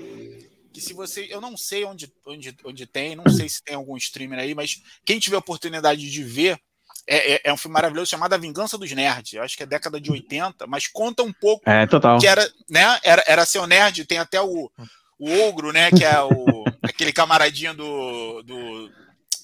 que 0.74 0.82
se 0.82 0.92
você, 0.92 1.25
eu 1.30 1.40
não 1.40 1.56
sei 1.56 1.86
onde, 1.86 2.12
onde, 2.25 2.54
onde 2.66 2.86
tem, 2.86 3.16
não 3.16 3.30
sei 3.30 3.48
se 3.48 3.64
tem 3.64 3.78
algum 3.78 3.96
streamer 3.96 4.40
aí, 4.40 4.54
mas 4.54 4.82
quem 5.06 5.18
tiver 5.18 5.38
oportunidade 5.38 6.12
de 6.12 6.22
ver 6.22 6.60
é, 7.08 7.36
é, 7.36 7.42
é 7.46 7.54
um 7.54 7.58
filme 7.58 7.75
maravilhoso 7.75 8.12
chamado 8.12 8.34
A 8.34 8.38
Vingança 8.38 8.78
dos 8.78 8.92
Nerds. 8.92 9.32
Eu 9.32 9.44
acho 9.44 9.56
que 9.56 9.64
é 9.64 9.66
década 9.66 10.02
de 10.02 10.12
80, 10.12 10.68
mas 10.68 10.88
conta 10.88 11.24
um 11.24 11.32
pouco 11.32 11.70
É, 11.70 11.88
total. 11.88 12.20
que 12.20 12.28
era, 12.28 12.46
né? 12.70 13.00
Era, 13.04 13.24
era 13.25 13.46
seu 13.46 13.66
nerd, 13.66 14.04
tem 14.04 14.18
até 14.18 14.42
o, 14.42 14.70
o 15.19 15.31
ogro, 15.48 15.72
né? 15.72 15.91
Que 15.91 16.03
é 16.03 16.22
o 16.22 16.63
aquele 16.84 17.12
camaradinho 17.13 17.74
do, 17.74 18.43
do 18.43 18.91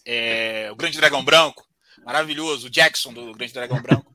é, 0.05 0.69
o 0.71 0.75
Grande 0.75 0.97
Dragão 0.97 1.23
Branco, 1.23 1.65
maravilhoso, 2.05 2.67
o 2.67 2.69
Jackson 2.69 3.13
do 3.13 3.33
Grande 3.33 3.53
Dragão 3.53 3.81
Branco. 3.81 4.11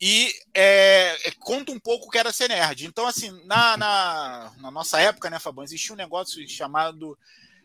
E 0.00 0.32
é, 0.54 1.16
é, 1.28 1.30
conta 1.38 1.72
um 1.72 1.78
pouco 1.78 2.06
o 2.06 2.10
que 2.10 2.18
era 2.18 2.32
ser 2.32 2.48
nerd. 2.48 2.86
Então, 2.86 3.06
assim, 3.06 3.30
na, 3.46 3.76
na, 3.76 4.52
na 4.58 4.70
nossa 4.70 5.00
época, 5.00 5.28
né, 5.30 5.38
Fabão, 5.38 5.64
existia 5.64 5.92
um 5.94 5.98
negócio 5.98 6.46
chamado 6.48 7.18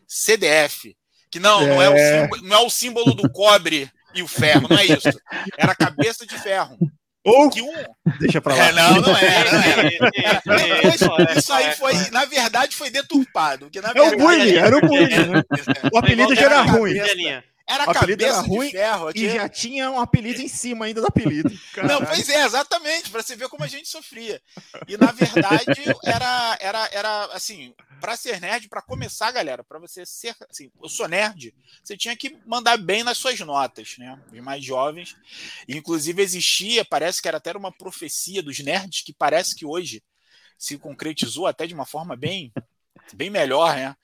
CDF, 0.06 0.96
que 1.30 1.38
não, 1.38 1.66
não, 1.66 1.82
é 1.82 1.88
o 1.88 1.96
É. 1.96 2.22
símbolo, 2.22 2.42
não 2.42 2.56
é 2.56 2.60
o 2.60 2.70
símbolo 2.70 3.14
do 3.14 3.30
cobre 3.30 3.90
e 4.14 4.22
o 4.22 4.28
ferro, 4.28 4.68
não 4.68 4.78
é 4.78 4.86
isso. 4.86 5.08
Era 5.56 5.72
a 5.72 5.76
cabeça 5.76 6.26
de 6.26 6.38
ferro. 6.38 6.76
Ou 7.28 7.50
Que 7.50 7.62
um, 7.62 7.72
deixa 8.20 8.40
pra 8.40 8.54
lá. 8.54 8.66
é, 8.68 8.72
não, 8.72 8.94
não 9.00 9.16
é, 9.16 9.52
não 10.46 10.54
é. 10.54 11.38
Isso, 11.38 11.52
aí 11.52 11.72
foi, 11.74 11.92
na 12.10 12.24
verdade, 12.24 12.74
foi 12.76 12.90
deturpado. 12.90 13.66
Porque, 13.66 13.80
na 13.80 13.88
É 13.88 14.00
o 14.00 14.10
verdade, 14.10 14.16
bullying, 14.22 14.56
era 14.56 14.76
o 14.76 14.80
bullying. 14.80 15.26
né? 15.26 15.42
É, 15.84 15.88
O 15.92 15.98
apelido 15.98 16.34
já 16.34 16.42
era 16.42 16.62
ruim. 16.62 16.94
Era 17.68 17.86
O 17.86 17.90
a 17.90 17.92
apelido 17.92 18.24
cabeça 18.24 18.38
era 18.38 18.48
ruim 18.48 18.66
de 18.66 18.72
ferro. 18.72 19.08
E 19.08 19.10
aqui. 19.10 19.30
já 19.30 19.48
tinha 19.48 19.90
um 19.90 20.00
apelido 20.00 20.40
em 20.40 20.48
cima 20.48 20.86
ainda 20.86 21.02
do 21.02 21.06
apelido. 21.06 21.50
Não, 21.86 22.04
pois 22.04 22.28
é, 22.30 22.44
exatamente, 22.44 23.10
para 23.10 23.22
você 23.22 23.36
ver 23.36 23.48
como 23.50 23.62
a 23.62 23.68
gente 23.68 23.88
sofria. 23.88 24.40
E 24.86 24.96
na 24.96 25.12
verdade 25.12 25.84
era 26.02 26.56
era 26.60 26.88
era 26.92 27.24
assim, 27.26 27.74
para 28.00 28.16
ser 28.16 28.40
nerd, 28.40 28.68
para 28.68 28.80
começar, 28.80 29.30
galera, 29.30 29.62
para 29.62 29.78
você 29.78 30.06
ser 30.06 30.34
assim, 30.48 30.70
eu 30.82 30.88
sou 30.88 31.06
nerd, 31.06 31.54
você 31.84 31.94
tinha 31.94 32.16
que 32.16 32.38
mandar 32.46 32.78
bem 32.78 33.04
nas 33.04 33.18
suas 33.18 33.38
notas, 33.40 33.96
né? 33.98 34.18
Os 34.32 34.40
mais 34.40 34.64
jovens. 34.64 35.14
E, 35.68 35.76
inclusive 35.76 36.22
existia, 36.22 36.86
parece 36.86 37.20
que 37.20 37.28
era 37.28 37.36
até 37.36 37.54
uma 37.54 37.70
profecia 37.70 38.42
dos 38.42 38.58
nerds 38.60 39.02
que 39.02 39.12
parece 39.12 39.54
que 39.54 39.66
hoje 39.66 40.02
se 40.56 40.78
concretizou 40.78 41.46
até 41.46 41.66
de 41.66 41.74
uma 41.74 41.84
forma 41.84 42.16
bem 42.16 42.50
bem 43.14 43.30
melhor, 43.30 43.74
né? 43.76 43.94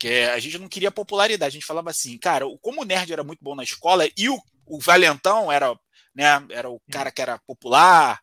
Que 0.00 0.08
é, 0.08 0.32
a 0.32 0.38
gente 0.38 0.56
não 0.56 0.66
queria 0.66 0.90
popularidade, 0.90 1.50
a 1.50 1.60
gente 1.60 1.66
falava 1.66 1.90
assim, 1.90 2.16
cara, 2.16 2.46
o- 2.46 2.58
como 2.58 2.80
o 2.80 2.84
nerd 2.86 3.12
era 3.12 3.22
muito 3.22 3.44
bom 3.44 3.54
na 3.54 3.62
escola 3.62 4.08
e 4.16 4.30
o, 4.30 4.42
o 4.64 4.80
valentão 4.80 5.52
era, 5.52 5.78
né, 6.14 6.24
era 6.50 6.70
o 6.70 6.80
cara 6.90 7.10
que 7.12 7.20
era 7.20 7.38
popular, 7.40 8.18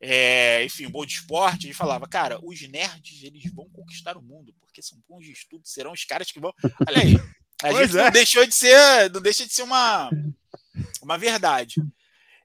é, 0.00 0.64
enfim, 0.64 0.88
bom 0.88 1.04
de 1.04 1.14
esporte, 1.14 1.66
a 1.66 1.68
gente 1.68 1.74
falava, 1.74 2.08
cara, 2.08 2.38
os 2.42 2.60
nerds, 2.68 3.22
eles 3.22 3.52
vão 3.52 3.68
conquistar 3.68 4.16
o 4.16 4.22
mundo, 4.22 4.54
porque 4.58 4.80
são 4.80 4.98
bons 5.06 5.24
de 5.26 5.32
estudo, 5.32 5.68
serão 5.68 5.92
os 5.92 6.04
caras 6.04 6.32
que 6.32 6.40
vão... 6.40 6.50
Olha 6.88 7.02
aí, 7.02 7.14
a 7.62 7.72
gente 7.72 7.98
é. 7.98 8.04
não 8.04 8.10
deixou 8.10 8.46
de 8.46 8.54
ser, 8.54 9.10
não 9.12 9.20
deixa 9.20 9.44
de 9.44 9.52
ser 9.52 9.62
uma, 9.62 10.08
uma 11.02 11.18
verdade. 11.18 11.74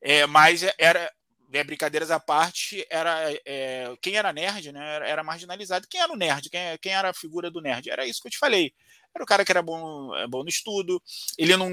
É, 0.01 0.25
mas 0.25 0.61
era, 0.77 1.09
né, 1.53 1.63
brincadeiras 1.63 2.09
à 2.09 2.19
parte, 2.19 2.83
era 2.89 3.31
é, 3.45 3.95
quem 4.01 4.15
era 4.15 4.33
nerd, 4.33 4.71
né, 4.71 4.95
era, 4.95 5.07
era 5.07 5.23
marginalizado. 5.23 5.87
Quem 5.87 6.01
era 6.01 6.11
o 6.11 6.15
nerd? 6.15 6.49
Quem, 6.49 6.59
quem 6.81 6.93
era 6.93 7.11
a 7.11 7.13
figura 7.13 7.51
do 7.51 7.61
nerd? 7.61 7.91
Era 7.91 8.07
isso 8.07 8.19
que 8.19 8.27
eu 8.27 8.31
te 8.31 8.39
falei. 8.39 8.73
Era 9.13 9.23
o 9.23 9.27
cara 9.27 9.45
que 9.45 9.51
era 9.51 9.61
bom, 9.61 10.15
é, 10.15 10.25
bom 10.25 10.41
no 10.41 10.49
estudo. 10.49 10.99
Ele 11.37 11.55
não, 11.55 11.69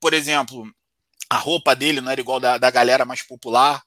por 0.00 0.12
exemplo, 0.12 0.68
a 1.30 1.36
roupa 1.36 1.76
dele 1.76 2.00
não 2.00 2.10
era 2.10 2.20
igual 2.20 2.40
da, 2.40 2.58
da 2.58 2.72
galera 2.72 3.04
mais 3.04 3.22
popular, 3.22 3.80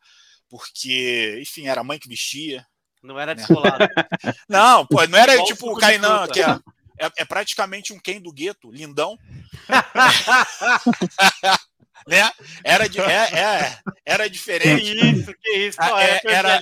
porque, 0.48 1.38
enfim, 1.42 1.68
era 1.68 1.82
a 1.82 1.84
mãe 1.84 2.00
que 2.00 2.08
vestia. 2.08 2.66
Não 3.02 3.20
era 3.20 3.36
descolado. 3.36 3.84
Não, 4.48 4.88
pô, 4.88 5.06
não 5.08 5.20
era 5.20 5.44
tipo 5.44 5.70
o 5.70 5.76
Kainan, 5.76 6.26
que 6.30 6.42
é, 6.42 6.52
é, 6.98 7.12
é 7.18 7.26
praticamente 7.26 7.92
um 7.92 8.00
Ken 8.00 8.22
do 8.22 8.32
gueto, 8.32 8.72
lindão. 8.72 9.20
né? 12.08 12.32
Era, 12.64 12.88
de, 12.88 13.00
é, 13.00 13.04
é, 13.06 13.80
era 14.06 14.24
que 14.26 14.30
diferente. 14.30 14.94
isso, 14.94 15.34
que 15.42 15.52
isso. 15.52 15.78
Ah, 15.82 15.90
Pô, 15.90 15.98
é, 15.98 16.22
era-. 16.26 16.60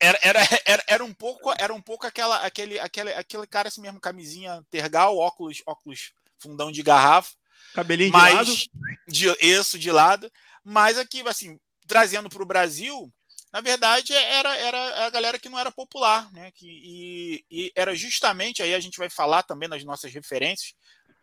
Era, 0.00 0.18
era, 0.22 0.40
era, 0.66 0.84
era 0.86 1.04
um 1.04 1.14
pouco, 1.14 1.54
era 1.58 1.72
um 1.72 1.80
pouco 1.80 2.06
aquela, 2.06 2.36
aquele, 2.38 2.78
aquele, 2.78 3.12
aquele 3.14 3.46
cara 3.46 3.68
assim 3.68 3.80
mesmo, 3.80 4.00
camisinha 4.00 4.62
tergal, 4.70 5.16
óculos, 5.16 5.62
óculos 5.64 6.12
fundão 6.38 6.70
de 6.70 6.82
garrafa, 6.82 7.30
Cabelinho 7.74 8.10
de 8.10 8.16
lado. 8.16 8.36
mas 8.36 8.68
de, 9.08 9.36
isso 9.40 9.78
de 9.78 9.90
lado, 9.90 10.30
mas 10.62 10.98
aqui 10.98 11.26
assim, 11.26 11.58
trazendo 11.86 12.28
para 12.28 12.42
o 12.42 12.46
Brasil, 12.46 13.12
na 13.52 13.60
verdade 13.60 14.12
era, 14.12 14.56
era 14.56 15.06
a 15.06 15.10
galera 15.10 15.38
que 15.38 15.48
não 15.48 15.58
era 15.58 15.72
popular, 15.72 16.30
né? 16.32 16.50
Que, 16.52 16.66
e, 16.68 17.44
e 17.50 17.72
era 17.74 17.94
justamente 17.94 18.62
aí 18.62 18.74
a 18.74 18.80
gente 18.80 18.98
vai 18.98 19.08
falar 19.08 19.42
também 19.42 19.68
nas 19.68 19.82
nossas 19.84 20.12
referências, 20.12 20.74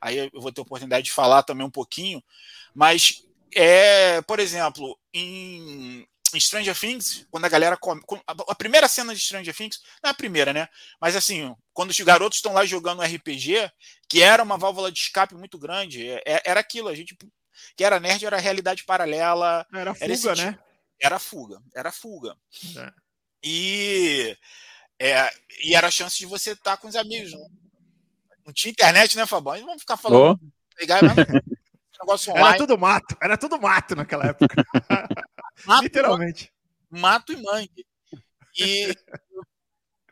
aí 0.02 0.18
eu 0.34 0.42
vou 0.42 0.52
ter 0.52 0.62
oportunidade 0.62 1.06
de 1.06 1.12
falar 1.12 1.44
também 1.44 1.66
um 1.66 1.72
pouquinho, 1.72 2.22
mas 2.74 3.24
é, 3.56 4.22
por 4.24 4.40
exemplo, 4.40 4.98
em 5.14 6.08
em 6.34 6.40
Stranger 6.40 6.80
Things, 6.80 7.28
quando 7.30 7.44
a 7.44 7.50
galera 7.50 7.76
come. 7.76 8.02
a- 8.26 8.56
primeira 8.56 8.88
cena 8.88 9.14
de 9.14 9.20
Stranger 9.20 9.54
Things, 9.54 9.82
não 10.02 10.08
é 10.08 10.12
a 10.12 10.14
primeira, 10.16 10.54
né? 10.54 10.70
Mas 10.98 11.14
assim, 11.14 11.54
quando 11.74 11.90
os 11.90 12.00
garotos 12.00 12.38
estão 12.38 12.54
lá 12.54 12.66
jogando 12.66 13.02
RPG, 13.04 13.70
que 14.08 14.22
era 14.24 14.42
uma 14.42 14.58
válvula 14.58 14.90
de 14.90 14.98
escape 14.98 15.36
muito 15.36 15.60
grande, 15.60 16.08
é- 16.10 16.24
é- 16.26 16.42
era 16.46 16.62
aquilo, 16.62 16.88
a 16.88 16.96
gente. 16.96 17.18
Que 17.76 17.84
era 17.84 18.00
nerd, 18.00 18.26
era 18.26 18.38
realidade 18.38 18.86
paralela, 18.86 19.68
Era 19.74 19.82
era 19.82 19.94
fuga, 19.94 20.34
tipo- 20.36 20.52
né? 20.52 20.60
era 21.02 21.20
fuga, 21.20 21.62
era 21.76 21.92
fuga. 21.92 22.38
É. 22.78 22.94
E, 23.44 24.38
é, 25.00 25.30
e 25.66 25.76
era 25.76 25.88
a 25.88 25.92
chance 25.92 26.18
de 26.18 26.26
você 26.26 26.52
estar 26.52 26.78
com 26.78 26.88
os 26.88 26.96
amigos. 26.96 27.34
Né? 27.34 27.46
Não 28.46 28.54
tinha 28.54 28.72
internet, 28.72 29.16
né, 29.16 29.26
Fabão? 29.26 29.58
Não 29.60 29.66
vamos 29.68 29.82
ficar 29.82 29.98
falando. 29.98 30.40
Pegar, 30.76 31.02
mas- 31.04 31.16
negócio 32.00 32.32
Era 32.32 32.42
online. 32.42 32.58
tudo 32.58 32.78
mato. 32.78 33.18
Era 33.22 33.38
tudo 33.38 33.62
mato 33.62 33.96
naquela 33.96 34.26
época. 34.28 34.56
Mato, 35.66 35.84
Literalmente. 35.84 36.52
mato 36.90 37.32
e 37.34 37.36
mangue. 37.44 37.86
E 38.58 38.96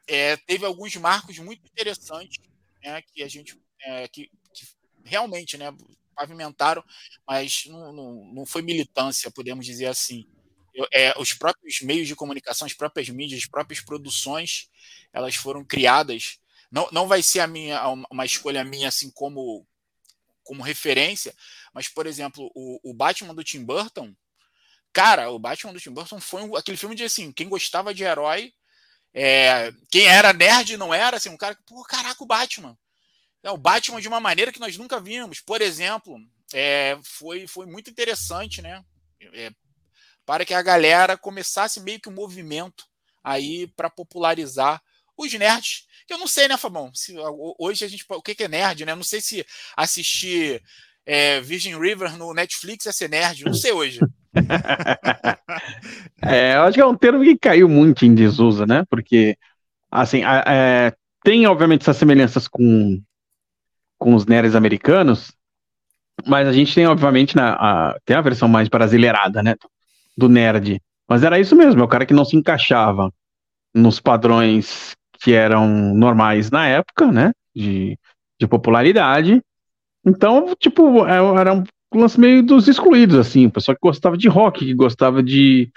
é, 0.07 0.37
teve 0.37 0.63
alguns 0.65 0.95
marcos 0.97 1.39
muito 1.39 1.65
interessantes 1.65 2.37
né, 2.83 3.01
que 3.01 3.23
a 3.23 3.27
gente 3.27 3.59
é, 3.81 4.07
que, 4.07 4.29
que 4.53 4.67
realmente 5.03 5.57
né, 5.57 5.73
pavimentaram, 6.13 6.83
mas 7.27 7.63
não, 7.67 7.91
não, 7.91 8.25
não 8.33 8.45
foi 8.45 8.61
militância, 8.61 9.31
podemos 9.31 9.65
dizer 9.65 9.87
assim. 9.87 10.27
Eu- 10.73 10.87
é, 10.93 11.13
os 11.17 11.33
próprios 11.33 11.81
meios 11.81 12.07
de 12.07 12.15
comunicação, 12.15 12.65
as 12.67 12.73
próprias 12.73 13.09
mídias, 13.09 13.41
as 13.41 13.49
próprias 13.49 13.81
produções, 13.81 14.69
elas 15.11 15.33
foram 15.35 15.65
criadas. 15.65 16.37
Não, 16.71 16.87
não 16.91 17.07
vai 17.07 17.23
ser 17.23 17.39
a 17.41 17.47
minha 17.47 17.81
uma 18.11 18.25
escolha 18.25 18.63
minha 18.63 18.87
assim 18.89 19.11
como 19.11 19.65
como 20.43 20.63
referência, 20.63 21.35
mas 21.73 21.87
por 21.89 22.07
exemplo 22.07 22.51
o, 22.55 22.79
o 22.91 22.93
Batman 22.93 23.35
do 23.35 23.43
Tim 23.43 23.63
Burton 23.63 24.13
Cara, 24.93 25.29
o 25.29 25.39
Batman 25.39 25.73
do 25.73 25.79
Tim 25.79 25.91
Burton 25.91 26.19
foi 26.19 26.43
um- 26.43 26.55
aquele 26.55 26.77
filme 26.77 26.95
de 26.95 27.03
assim, 27.03 27.31
quem 27.31 27.47
gostava 27.49 27.93
de 27.93 28.03
herói, 28.03 28.53
é, 29.13 29.73
quem 29.91 30.07
era 30.07 30.33
nerd 30.33 30.77
não 30.77 30.93
era, 30.93 31.17
assim, 31.17 31.29
um 31.29 31.37
cara 31.37 31.55
que, 31.55 31.63
pô, 31.63 31.83
caraca, 31.83 32.23
o 32.23 32.27
Batman. 32.27 32.77
É, 33.43 33.51
o 33.51 33.57
Batman 33.57 34.01
de 34.01 34.07
uma 34.07 34.19
maneira 34.19 34.51
que 34.51 34.59
nós 34.59 34.77
nunca 34.77 34.99
vimos. 34.99 35.41
Por 35.41 35.61
exemplo, 35.61 36.17
é, 36.53 36.99
foi, 37.03 37.47
foi 37.47 37.65
muito 37.65 37.89
interessante, 37.89 38.61
né? 38.61 38.83
É, 39.33 39.51
para 40.25 40.45
que 40.45 40.53
a 40.53 40.61
galera 40.61 41.17
começasse 41.17 41.79
meio 41.81 41.99
que 41.99 42.09
um 42.09 42.13
movimento 42.13 42.85
aí 43.23 43.67
para 43.75 43.89
popularizar 43.89 44.81
os 45.19 45.33
nerds. 45.33 45.85
Eu 46.09 46.17
não 46.17 46.27
sei, 46.27 46.47
né, 46.47 46.57
Fabão? 46.57 46.89
Se, 46.93 47.13
hoje 47.59 47.85
a 47.85 47.87
gente. 47.87 48.03
O 48.09 48.21
que 48.21 48.43
é 48.43 48.47
nerd, 48.47 48.85
né? 48.85 48.95
Não 48.95 49.03
sei 49.03 49.21
se 49.21 49.45
assistir 49.77 50.61
é, 51.05 51.39
Virgin 51.41 51.79
River 51.79 52.17
no 52.17 52.33
Netflix 52.33 52.87
é 52.87 52.91
ser 52.91 53.09
nerd. 53.09 53.43
Não 53.45 53.53
sei 53.53 53.71
hoje. 53.71 53.99
É, 56.21 56.55
eu 56.55 56.63
acho 56.63 56.75
que 56.75 56.81
é 56.81 56.85
um 56.85 56.95
termo 56.95 57.23
que 57.23 57.37
caiu 57.37 57.67
muito 57.67 58.05
em 58.05 58.13
desuso, 58.13 58.65
né? 58.65 58.83
Porque, 58.89 59.37
assim, 59.89 60.21
a- 60.23 60.43
é, 60.45 60.93
tem 61.23 61.47
obviamente 61.47 61.81
essas 61.81 61.97
semelhanças 61.97 62.47
com, 62.47 63.01
com 63.97 64.13
os 64.13 64.25
nerds 64.25 64.53
americanos, 64.53 65.31
mas 66.27 66.47
a 66.47 66.51
gente 66.53 66.75
tem, 66.75 66.85
obviamente, 66.85 67.35
na, 67.35 67.53
a, 67.53 67.99
tem 68.05 68.15
a 68.15 68.21
versão 68.21 68.47
mais 68.47 68.67
brasileirada, 68.67 69.41
né? 69.41 69.55
Do 70.17 70.29
nerd. 70.29 70.81
Mas 71.07 71.23
era 71.23 71.39
isso 71.39 71.55
mesmo, 71.55 71.81
é 71.81 71.83
o 71.83 71.87
cara 71.87 72.05
que 72.05 72.13
não 72.13 72.25
se 72.25 72.35
encaixava 72.35 73.11
nos 73.73 73.99
padrões 73.99 74.95
que 75.19 75.33
eram 75.33 75.93
normais 75.95 76.49
na 76.49 76.67
época, 76.67 77.11
né? 77.11 77.31
De, 77.55 77.97
de 78.39 78.47
popularidade. 78.47 79.41
Então, 80.05 80.55
tipo, 80.59 81.05
é- 81.05 81.39
era 81.39 81.53
um 81.53 81.63
lance 81.93 82.19
meio 82.19 82.43
dos 82.43 82.67
excluídos, 82.67 83.17
assim, 83.17 83.47
o 83.47 83.51
pessoal 83.51 83.75
que 83.75 83.81
gostava 83.81 84.17
de 84.17 84.27
rock, 84.27 84.65
que 84.65 84.73
gostava 84.73 85.21
de, 85.23 85.69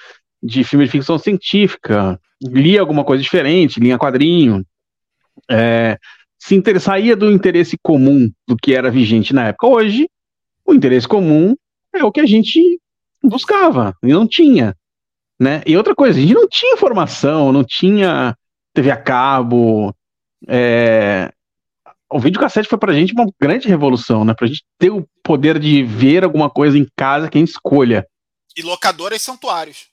de 0.43 0.63
filme 0.63 0.85
de 0.85 0.91
ficção 0.91 1.19
científica, 1.19 2.21
lia 2.43 2.81
alguma 2.81 3.05
coisa 3.05 3.23
diferente, 3.23 3.81
lia 3.81 3.99
quadrinho, 3.99 4.65
é, 5.51 5.99
se 6.39 6.55
interessaria 6.55 7.17
do 7.17 7.31
interesse 7.31 7.77
comum 7.83 8.31
do 8.47 8.57
que 8.57 8.75
era 8.75 8.91
vigente 8.91 9.35
na 9.35 9.49
época. 9.49 9.67
Hoje, 9.67 10.09
o 10.67 10.75
interesse 10.75 11.09
comum 11.09 11.57
é 11.95 12.05
o 12.05 12.13
que 12.13 12.21
a 12.21 12.27
gente 12.27 12.81
buscava 13.23 13.95
e 14.03 14.09
não 14.09 14.27
tinha, 14.27 14.77
né? 15.41 15.63
E 15.67 15.77
outra 15.77 15.95
coisa, 15.95 16.19
a 16.19 16.23
gente 16.23 16.35
não 16.35 16.49
tinha 16.49 16.75
informação, 16.75 17.53
não 17.53 17.65
tinha 17.65 18.37
TV 18.75 18.91
a 18.91 18.97
cabo, 18.97 19.95
é, 20.49 21.33
o 22.11 22.19
videocassete 22.19 22.69
foi 22.69 22.79
pra 22.79 22.93
gente 22.93 23.13
uma 23.13 23.27
grande 23.41 23.69
revolução, 23.69 24.25
né? 24.25 24.35
Pra 24.35 24.47
gente 24.47 24.65
ter 24.79 24.91
o 24.91 25.07
poder 25.23 25.59
de 25.59 25.83
ver 25.83 26.25
alguma 26.25 26.49
coisa 26.51 26.77
em 26.79 26.87
casa 26.97 27.29
que 27.29 27.39
a 27.39 27.41
gente 27.41 27.51
escolha. 27.51 28.07
E 28.57 28.63
locadoras 28.63 29.23
santuários. 29.23 29.87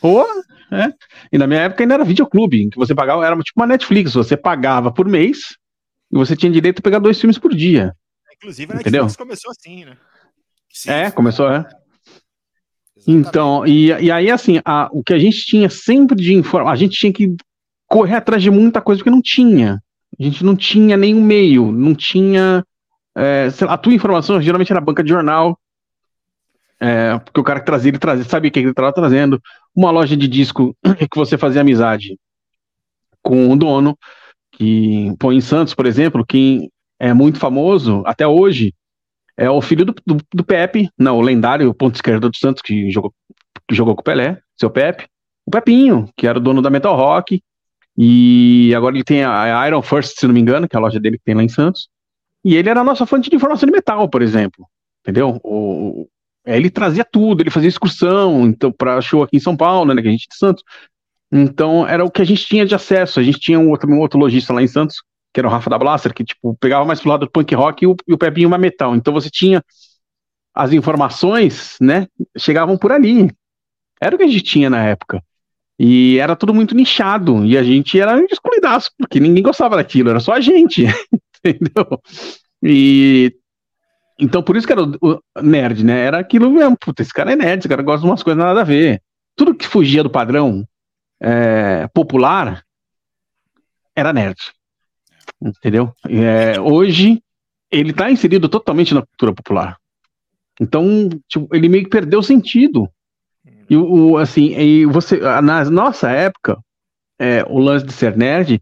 Pô, 0.00 0.24
é. 0.72 0.92
E 1.32 1.38
na 1.38 1.46
minha 1.46 1.60
época 1.62 1.82
ainda 1.82 1.94
era 1.94 2.04
videoclube, 2.04 2.62
em 2.62 2.70
que 2.70 2.76
você 2.78 2.94
pagava, 2.94 3.24
era 3.26 3.36
tipo 3.38 3.60
uma 3.60 3.66
Netflix, 3.66 4.14
você 4.14 4.36
pagava 4.36 4.92
por 4.92 5.06
mês 5.06 5.56
e 6.10 6.16
você 6.16 6.36
tinha 6.36 6.52
direito 6.52 6.78
a 6.78 6.82
pegar 6.82 6.98
dois 6.98 7.18
filmes 7.20 7.38
por 7.38 7.54
dia. 7.54 7.94
Inclusive, 8.34 8.72
a 8.72 8.76
Entendeu? 8.80 9.04
Netflix 9.04 9.16
começou 9.16 9.50
assim, 9.50 9.84
né? 9.86 9.96
Sim, 10.70 10.90
É, 10.90 11.10
começou, 11.10 11.50
é. 11.50 11.58
Exatamente. 12.96 13.28
Então, 13.28 13.66
e, 13.66 13.86
e 13.86 14.10
aí, 14.10 14.30
assim, 14.30 14.60
a- 14.64 14.88
o 14.92 15.02
que 15.02 15.12
a 15.14 15.18
gente 15.18 15.44
tinha 15.44 15.68
sempre 15.70 16.16
de 16.16 16.34
informação, 16.34 16.72
a 16.72 16.76
gente 16.76 16.98
tinha 16.98 17.12
que 17.12 17.34
correr 17.88 18.16
atrás 18.16 18.42
de 18.42 18.50
muita 18.50 18.80
coisa 18.80 18.98
porque 18.98 19.10
não 19.10 19.22
tinha. 19.22 19.82
A 20.18 20.22
gente 20.22 20.44
não 20.44 20.56
tinha 20.56 20.96
nenhum 20.96 21.22
meio, 21.22 21.70
não 21.70 21.94
tinha. 21.94 22.64
é, 23.16 23.48
lá, 23.62 23.74
a 23.74 23.78
tua 23.78 23.94
informação 23.94 24.40
geralmente 24.40 24.72
era 24.72 24.80
banca 24.80 25.02
de 25.02 25.10
jornal, 25.10 25.58
é, 26.80 27.18
porque 27.18 27.40
o 27.40 27.44
cara 27.44 27.60
que 27.60 27.66
trazia, 27.66 27.90
ele 27.90 27.98
trazia, 27.98 28.24
sabia 28.24 28.48
o 28.48 28.52
que 28.52 28.58
ele 28.58 28.70
estava 28.70 28.92
trazendo. 28.92 29.40
Uma 29.74 29.90
loja 29.90 30.16
de 30.16 30.28
disco 30.28 30.76
que 31.10 31.16
você 31.16 31.38
fazia 31.38 31.60
amizade 31.60 32.18
com 33.22 33.50
o 33.50 33.56
dono, 33.56 33.98
que, 34.52 35.12
pô, 35.18 35.32
em 35.32 35.40
Santos, 35.40 35.74
por 35.74 35.86
exemplo, 35.86 36.24
quem 36.24 36.70
é 36.98 37.12
muito 37.12 37.38
famoso 37.38 38.02
até 38.06 38.26
hoje 38.26 38.72
é 39.36 39.50
o 39.50 39.60
filho 39.60 39.84
do, 39.84 39.94
do, 40.06 40.16
do 40.32 40.44
Pepe, 40.44 40.88
não, 40.98 41.18
o 41.18 41.20
lendário 41.20 41.74
ponto 41.74 41.94
esquerdo 41.94 42.30
do 42.30 42.36
Santos, 42.36 42.62
que 42.62 42.90
jogou, 42.90 43.12
que 43.68 43.74
jogou 43.74 43.94
com 43.94 44.00
o 44.00 44.04
Pelé, 44.04 44.40
seu 44.56 44.70
Pepe. 44.70 45.06
O 45.44 45.50
Pepinho, 45.50 46.08
que 46.16 46.26
era 46.26 46.38
o 46.38 46.40
dono 46.40 46.62
da 46.62 46.70
Metal 46.70 46.96
Rock. 46.96 47.42
E 47.96 48.74
agora 48.74 48.94
ele 48.94 49.04
tem 49.04 49.24
a 49.24 49.66
Iron 49.66 49.82
First, 49.82 50.18
se 50.18 50.26
não 50.26 50.34
me 50.34 50.40
engano, 50.40 50.68
que 50.68 50.76
é 50.76 50.78
a 50.78 50.82
loja 50.82 51.00
dele 51.00 51.18
que 51.18 51.24
tem 51.24 51.34
lá 51.34 51.42
em 51.42 51.48
Santos. 51.48 51.88
E 52.44 52.54
ele 52.54 52.68
era 52.68 52.80
a 52.80 52.84
nossa 52.84 53.06
fonte 53.06 53.30
de 53.30 53.36
informação 53.36 53.66
de 53.66 53.72
metal, 53.72 54.08
por 54.08 54.22
exemplo. 54.22 54.66
Entendeu? 55.02 55.40
O, 55.42 56.06
ele 56.44 56.70
trazia 56.70 57.04
tudo, 57.04 57.42
ele 57.42 57.50
fazia 57.50 57.68
excursão 57.68 58.46
então, 58.46 58.70
para 58.70 59.00
show 59.00 59.22
aqui 59.22 59.36
em 59.36 59.40
São 59.40 59.56
Paulo, 59.56 59.92
né, 59.92 60.00
que 60.00 60.08
a 60.08 60.10
gente 60.10 60.26
é 60.30 60.32
de 60.32 60.38
Santos. 60.38 60.62
Então 61.32 61.86
era 61.88 62.04
o 62.04 62.10
que 62.10 62.22
a 62.22 62.24
gente 62.24 62.46
tinha 62.46 62.64
de 62.64 62.74
acesso. 62.74 63.18
A 63.18 63.22
gente 63.22 63.40
tinha 63.40 63.58
um 63.58 63.70
outro, 63.70 63.90
um 63.90 63.98
outro 63.98 64.18
lojista 64.18 64.52
lá 64.52 64.62
em 64.62 64.68
Santos, 64.68 65.02
que 65.34 65.40
era 65.40 65.48
o 65.48 65.50
Rafa 65.50 65.68
da 65.68 65.78
Blaster, 65.78 66.14
que 66.14 66.24
tipo, 66.24 66.56
pegava 66.60 66.84
mais 66.84 67.00
pro 67.00 67.10
lado 67.10 67.26
do 67.26 67.30
punk 67.30 67.54
rock 67.54 67.84
e 67.84 67.88
o, 67.88 67.96
e 68.06 68.14
o 68.14 68.48
mais 68.48 68.62
metal. 68.62 68.94
Então 68.94 69.12
você 69.12 69.28
tinha 69.28 69.62
as 70.54 70.72
informações, 70.72 71.76
né, 71.80 72.06
chegavam 72.38 72.78
por 72.78 72.92
ali. 72.92 73.30
Era 74.00 74.14
o 74.14 74.18
que 74.18 74.24
a 74.24 74.28
gente 74.28 74.42
tinha 74.42 74.70
na 74.70 74.84
época. 74.84 75.22
E 75.78 76.18
era 76.18 76.34
tudo 76.34 76.54
muito 76.54 76.74
nichado. 76.74 77.44
E 77.44 77.56
a 77.56 77.62
gente 77.62 78.00
era 78.00 78.18
excluidaço, 78.24 78.90
porque 78.98 79.20
ninguém 79.20 79.42
gostava 79.42 79.76
daquilo, 79.76 80.10
era 80.10 80.20
só 80.20 80.32
a 80.32 80.40
gente. 80.40 80.86
Entendeu? 81.44 82.00
E. 82.62 83.34
Então, 84.18 84.42
por 84.42 84.56
isso 84.56 84.66
que 84.66 84.72
era 84.72 84.82
o, 84.82 85.20
nerd, 85.42 85.84
né? 85.84 86.00
Era 86.06 86.18
aquilo 86.18 86.50
mesmo. 86.50 86.76
Puta, 86.78 87.02
esse 87.02 87.12
cara 87.12 87.32
é 87.32 87.36
nerd, 87.36 87.58
esse 87.58 87.68
cara 87.68 87.82
gosta 87.82 88.00
de 88.00 88.06
umas 88.06 88.22
coisas 88.22 88.42
nada 88.42 88.62
a 88.62 88.64
ver. 88.64 89.02
Tudo 89.36 89.54
que 89.54 89.66
fugia 89.66 90.02
do 90.02 90.08
padrão 90.08 90.66
é, 91.20 91.86
popular 91.88 92.62
era 93.94 94.12
nerd. 94.14 94.38
Entendeu? 95.40 95.92
É, 96.08 96.58
hoje, 96.58 97.22
ele 97.70 97.92
tá 97.92 98.10
inserido 98.10 98.48
totalmente 98.48 98.94
na 98.94 99.02
cultura 99.02 99.34
popular. 99.34 99.76
Então, 100.60 101.10
tipo, 101.28 101.54
ele 101.54 101.68
meio 101.68 101.84
que 101.84 101.90
perdeu 101.90 102.20
o 102.20 102.22
sentido. 102.22 102.88
E 103.68 103.76
o, 103.76 104.16
assim, 104.16 104.56
e 104.58 104.86
você, 104.86 105.18
na 105.42 105.64
nossa 105.64 106.10
época, 106.10 106.58
é, 107.18 107.44
o 107.48 107.58
lance 107.58 107.84
de 107.84 107.92
ser 107.92 108.16
nerd, 108.16 108.60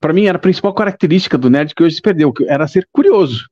para 0.00 0.12
mim 0.12 0.26
era 0.26 0.36
a 0.36 0.40
principal 0.40 0.74
característica 0.74 1.38
do 1.38 1.48
nerd 1.48 1.74
que 1.74 1.82
hoje 1.82 1.96
se 1.96 2.02
perdeu, 2.02 2.32
que 2.32 2.44
era 2.44 2.66
ser 2.66 2.86
curioso. 2.92 3.46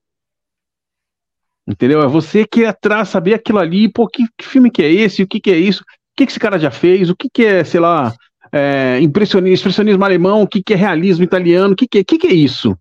Entendeu? 1.66 2.02
É 2.02 2.06
você 2.06 2.46
que 2.46 2.64
atrás, 2.64 3.08
saber 3.08 3.34
aquilo 3.34 3.58
ali, 3.58 3.88
pô, 3.88 4.06
que, 4.08 4.24
que 4.36 4.46
filme 4.46 4.70
que 4.70 4.82
é 4.82 4.90
esse, 4.90 5.22
o 5.22 5.28
que 5.28 5.40
que 5.40 5.50
é 5.50 5.56
isso, 5.56 5.82
o 5.82 5.86
que 6.16 6.26
que 6.26 6.32
esse 6.32 6.40
cara 6.40 6.58
já 6.58 6.70
fez, 6.70 7.08
o 7.08 7.16
que 7.16 7.28
que 7.32 7.44
é, 7.44 7.62
sei 7.64 7.80
lá, 7.80 8.12
é, 8.52 8.98
impressionismo, 9.00 9.54
expressionismo 9.54 10.04
alemão, 10.04 10.42
o 10.42 10.48
que 10.48 10.62
que 10.62 10.74
é 10.74 10.76
realismo 10.76 11.24
italiano, 11.24 11.72
o 11.72 11.76
que 11.76 11.86
que 11.86 11.98
é, 11.98 12.04
que 12.04 12.18
que 12.18 12.26
é 12.26 12.34
isso? 12.34 12.76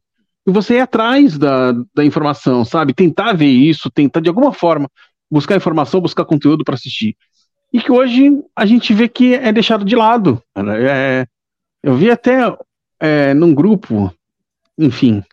E 0.47 0.51
você 0.51 0.75
ir 0.75 0.79
atrás 0.79 1.37
da, 1.37 1.73
da 1.93 2.03
informação, 2.03 2.65
sabe? 2.65 2.93
Tentar 2.93 3.33
ver 3.33 3.45
isso, 3.45 3.91
tentar 3.91 4.19
de 4.19 4.29
alguma 4.29 4.51
forma 4.51 4.89
buscar 5.29 5.55
informação, 5.55 6.01
buscar 6.01 6.25
conteúdo 6.25 6.63
para 6.63 6.73
assistir 6.73 7.15
e 7.71 7.79
que 7.81 7.91
hoje 7.91 8.29
a 8.55 8.65
gente 8.65 8.93
vê 8.93 9.07
que 9.07 9.33
é 9.35 9.51
deixado 9.51 9.85
de 9.85 9.95
lado. 9.95 10.41
É, 10.87 11.25
eu 11.83 11.95
vi 11.95 12.09
até 12.11 12.53
é, 12.99 13.33
num 13.33 13.53
grupo, 13.53 14.13
enfim, 14.77 15.23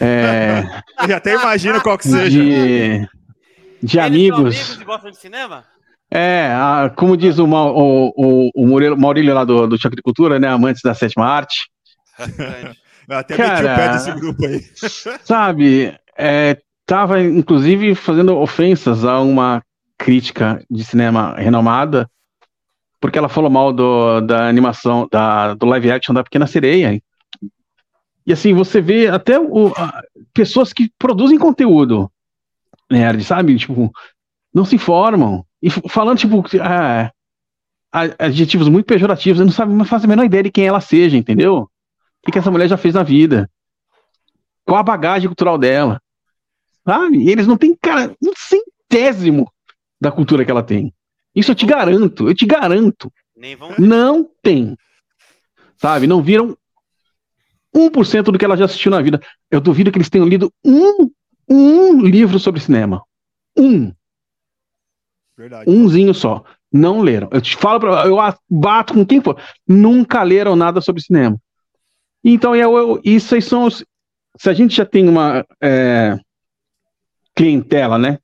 é, 0.00 0.62
Eu 1.02 1.08
já 1.08 1.16
até 1.16 1.34
imagino 1.34 1.80
qual 1.80 1.96
que 1.98 2.08
seja. 2.08 2.30
de, 2.30 3.08
de 3.82 3.92
são 3.92 4.02
amigos. 4.04 4.38
amigos 4.56 4.80
e 4.80 4.84
gostam 4.84 5.10
de 5.10 5.16
cinema? 5.18 5.64
É, 6.10 6.46
a- 6.52 6.92
como 6.94 7.16
diz 7.16 7.38
o, 7.38 7.46
o, 7.46 8.12
o, 8.16 8.50
o 8.54 8.66
Murilo- 8.66 8.98
Maurílio 8.98 9.34
lá 9.34 9.44
do, 9.44 9.66
do 9.66 9.80
Choque 9.80 9.96
de 9.96 10.02
Cultura, 10.02 10.38
né? 10.38 10.48
Amantes 10.48 10.82
da 10.82 10.94
sétima 10.94 11.26
arte. 11.26 11.66
Eu 13.08 13.16
até 13.18 13.36
meti 13.36 13.50
o 13.50 13.56
pé 13.56 13.64
Cara. 13.74 13.92
desse 13.94 14.12
grupo 14.12 14.46
aí. 14.46 14.60
Sabe, 15.24 15.94
é, 16.16 16.56
tava 16.86 17.20
inclusive 17.20 17.94
fazendo 17.94 18.36
ofensas 18.38 19.04
a 19.04 19.20
uma 19.20 19.62
crítica 20.02 20.60
de 20.68 20.84
cinema 20.84 21.36
renomada, 21.36 22.10
porque 23.00 23.16
ela 23.16 23.28
falou 23.28 23.48
mal 23.48 23.72
do, 23.72 24.20
da 24.20 24.48
animação, 24.48 25.08
da, 25.10 25.54
do 25.54 25.64
live 25.66 25.92
action 25.92 26.12
da 26.12 26.24
Pequena 26.24 26.44
Sereia. 26.46 27.00
E 28.26 28.32
assim, 28.32 28.52
você 28.52 28.80
vê 28.80 29.06
até 29.06 29.38
o, 29.38 29.68
a- 29.76 30.02
pessoas 30.34 30.72
que 30.72 30.90
produzem 30.98 31.38
conteúdo 31.38 32.10
nerd, 32.90 33.22
sabe? 33.22 33.56
Tipo, 33.56 33.92
não 34.52 34.64
se 34.64 34.74
informam. 34.74 35.44
E 35.62 35.70
falando, 35.70 36.18
tipo, 36.18 36.42
ah, 36.60 37.12
a- 37.92 38.26
adjetivos 38.26 38.68
muito 38.68 38.86
pejorativos, 38.86 39.38
eu 39.38 39.46
não 39.46 39.52
sabe, 39.52 39.72
não 39.72 39.84
faz 39.84 40.04
a 40.04 40.08
menor 40.08 40.24
ideia 40.24 40.42
de 40.42 40.50
quem 40.50 40.66
ela 40.66 40.80
seja, 40.80 41.16
entendeu? 41.16 41.58
O 41.58 41.68
que, 42.26 42.32
que 42.32 42.38
essa 42.40 42.50
mulher 42.50 42.66
já 42.66 42.76
fez 42.76 42.94
na 42.94 43.04
vida? 43.04 43.48
Qual 44.64 44.78
a 44.78 44.82
bagagem 44.82 45.28
cultural 45.28 45.56
dela? 45.58 46.00
Sabe? 46.84 47.18
E 47.18 47.30
eles 47.30 47.46
não 47.46 47.56
têm, 47.56 47.76
cara, 47.80 48.12
um 48.20 48.32
centésimo 48.36 49.51
da 50.02 50.10
cultura 50.10 50.44
que 50.44 50.50
ela 50.50 50.64
tem. 50.64 50.92
Isso 51.32 51.52
eu 51.52 51.54
te 51.54 51.64
garanto, 51.64 52.28
eu 52.28 52.34
te 52.34 52.44
garanto. 52.44 53.10
Nem 53.36 53.54
vão 53.54 53.72
Não 53.78 54.28
tem. 54.42 54.76
Sabe? 55.76 56.08
Não 56.08 56.20
viram 56.20 56.56
1% 57.74 58.24
do 58.24 58.38
que 58.38 58.44
ela 58.44 58.56
já 58.56 58.64
assistiu 58.64 58.90
na 58.90 59.00
vida. 59.00 59.22
Eu 59.48 59.60
duvido 59.60 59.92
que 59.92 59.98
eles 59.98 60.10
tenham 60.10 60.26
lido 60.26 60.52
um, 60.64 61.08
um 61.48 62.00
livro 62.00 62.40
sobre 62.40 62.60
cinema. 62.60 63.00
Um. 63.56 63.92
Verdade. 65.38 65.70
Umzinho 65.70 66.12
só. 66.12 66.44
Não 66.72 67.00
leram. 67.00 67.28
Eu 67.30 67.40
te 67.40 67.56
falo, 67.56 67.78
pra, 67.78 68.04
eu 68.06 68.16
bato 68.50 68.94
com 68.94 69.06
quem 69.06 69.20
for. 69.20 69.40
Nunca 69.68 70.24
leram 70.24 70.56
nada 70.56 70.80
sobre 70.80 71.00
cinema. 71.00 71.38
Então, 72.24 72.56
eu, 72.56 72.76
eu- 72.76 73.00
isso 73.04 73.36
aí 73.36 73.42
são 73.42 73.66
os. 73.66 73.84
Se 74.36 74.50
a 74.50 74.52
gente 74.52 74.74
já 74.74 74.84
tem 74.84 75.08
uma 75.08 75.46
é, 75.62 76.18
clientela, 77.36 77.98
né? 77.98 78.18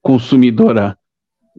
Consumidora 0.00 0.96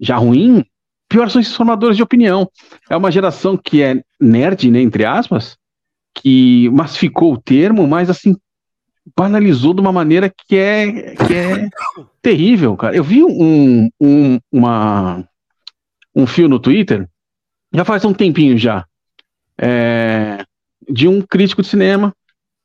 já 0.01 0.17
ruim, 0.17 0.63
pior 1.07 1.29
são 1.29 1.41
esses 1.41 1.55
formadores 1.55 1.97
de 1.97 2.03
opinião. 2.03 2.49
É 2.89 2.95
uma 2.95 3.11
geração 3.11 3.57
que 3.57 3.81
é 3.81 4.01
nerd, 4.19 4.69
né? 4.69 4.81
Entre 4.81 5.05
aspas, 5.05 5.57
que 6.13 6.69
massificou 6.69 7.33
o 7.33 7.41
termo, 7.41 7.87
mas 7.87 8.09
assim, 8.09 8.35
banalizou 9.15 9.73
de 9.73 9.81
uma 9.81 9.91
maneira 9.91 10.29
que 10.29 10.55
é, 10.55 11.15
que 11.15 11.33
é 11.33 11.69
terrível, 12.21 12.75
cara. 12.75 12.95
Eu 12.95 13.03
vi 13.03 13.23
um, 13.23 13.89
um, 13.99 14.39
uma, 14.51 15.23
um 16.15 16.27
fio 16.27 16.47
no 16.47 16.59
Twitter, 16.59 17.07
já 17.73 17.85
faz 17.85 18.03
um 18.05 18.13
tempinho 18.13 18.57
já, 18.57 18.85
é, 19.57 20.43
de 20.89 21.07
um 21.07 21.21
crítico 21.21 21.61
de 21.61 21.67
cinema, 21.67 22.13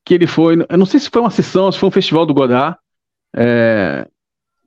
que 0.05 0.14
ele 0.14 0.27
foi, 0.27 0.64
eu 0.68 0.79
não 0.79 0.87
sei 0.87 1.01
se 1.01 1.11
foi 1.11 1.20
uma 1.20 1.31
sessão, 1.31 1.70
se 1.73 1.79
foi 1.79 1.88
um 1.88 1.92
festival 1.92 2.27
do 2.27 2.35
Godard, 2.35 2.77
é, 3.35 4.07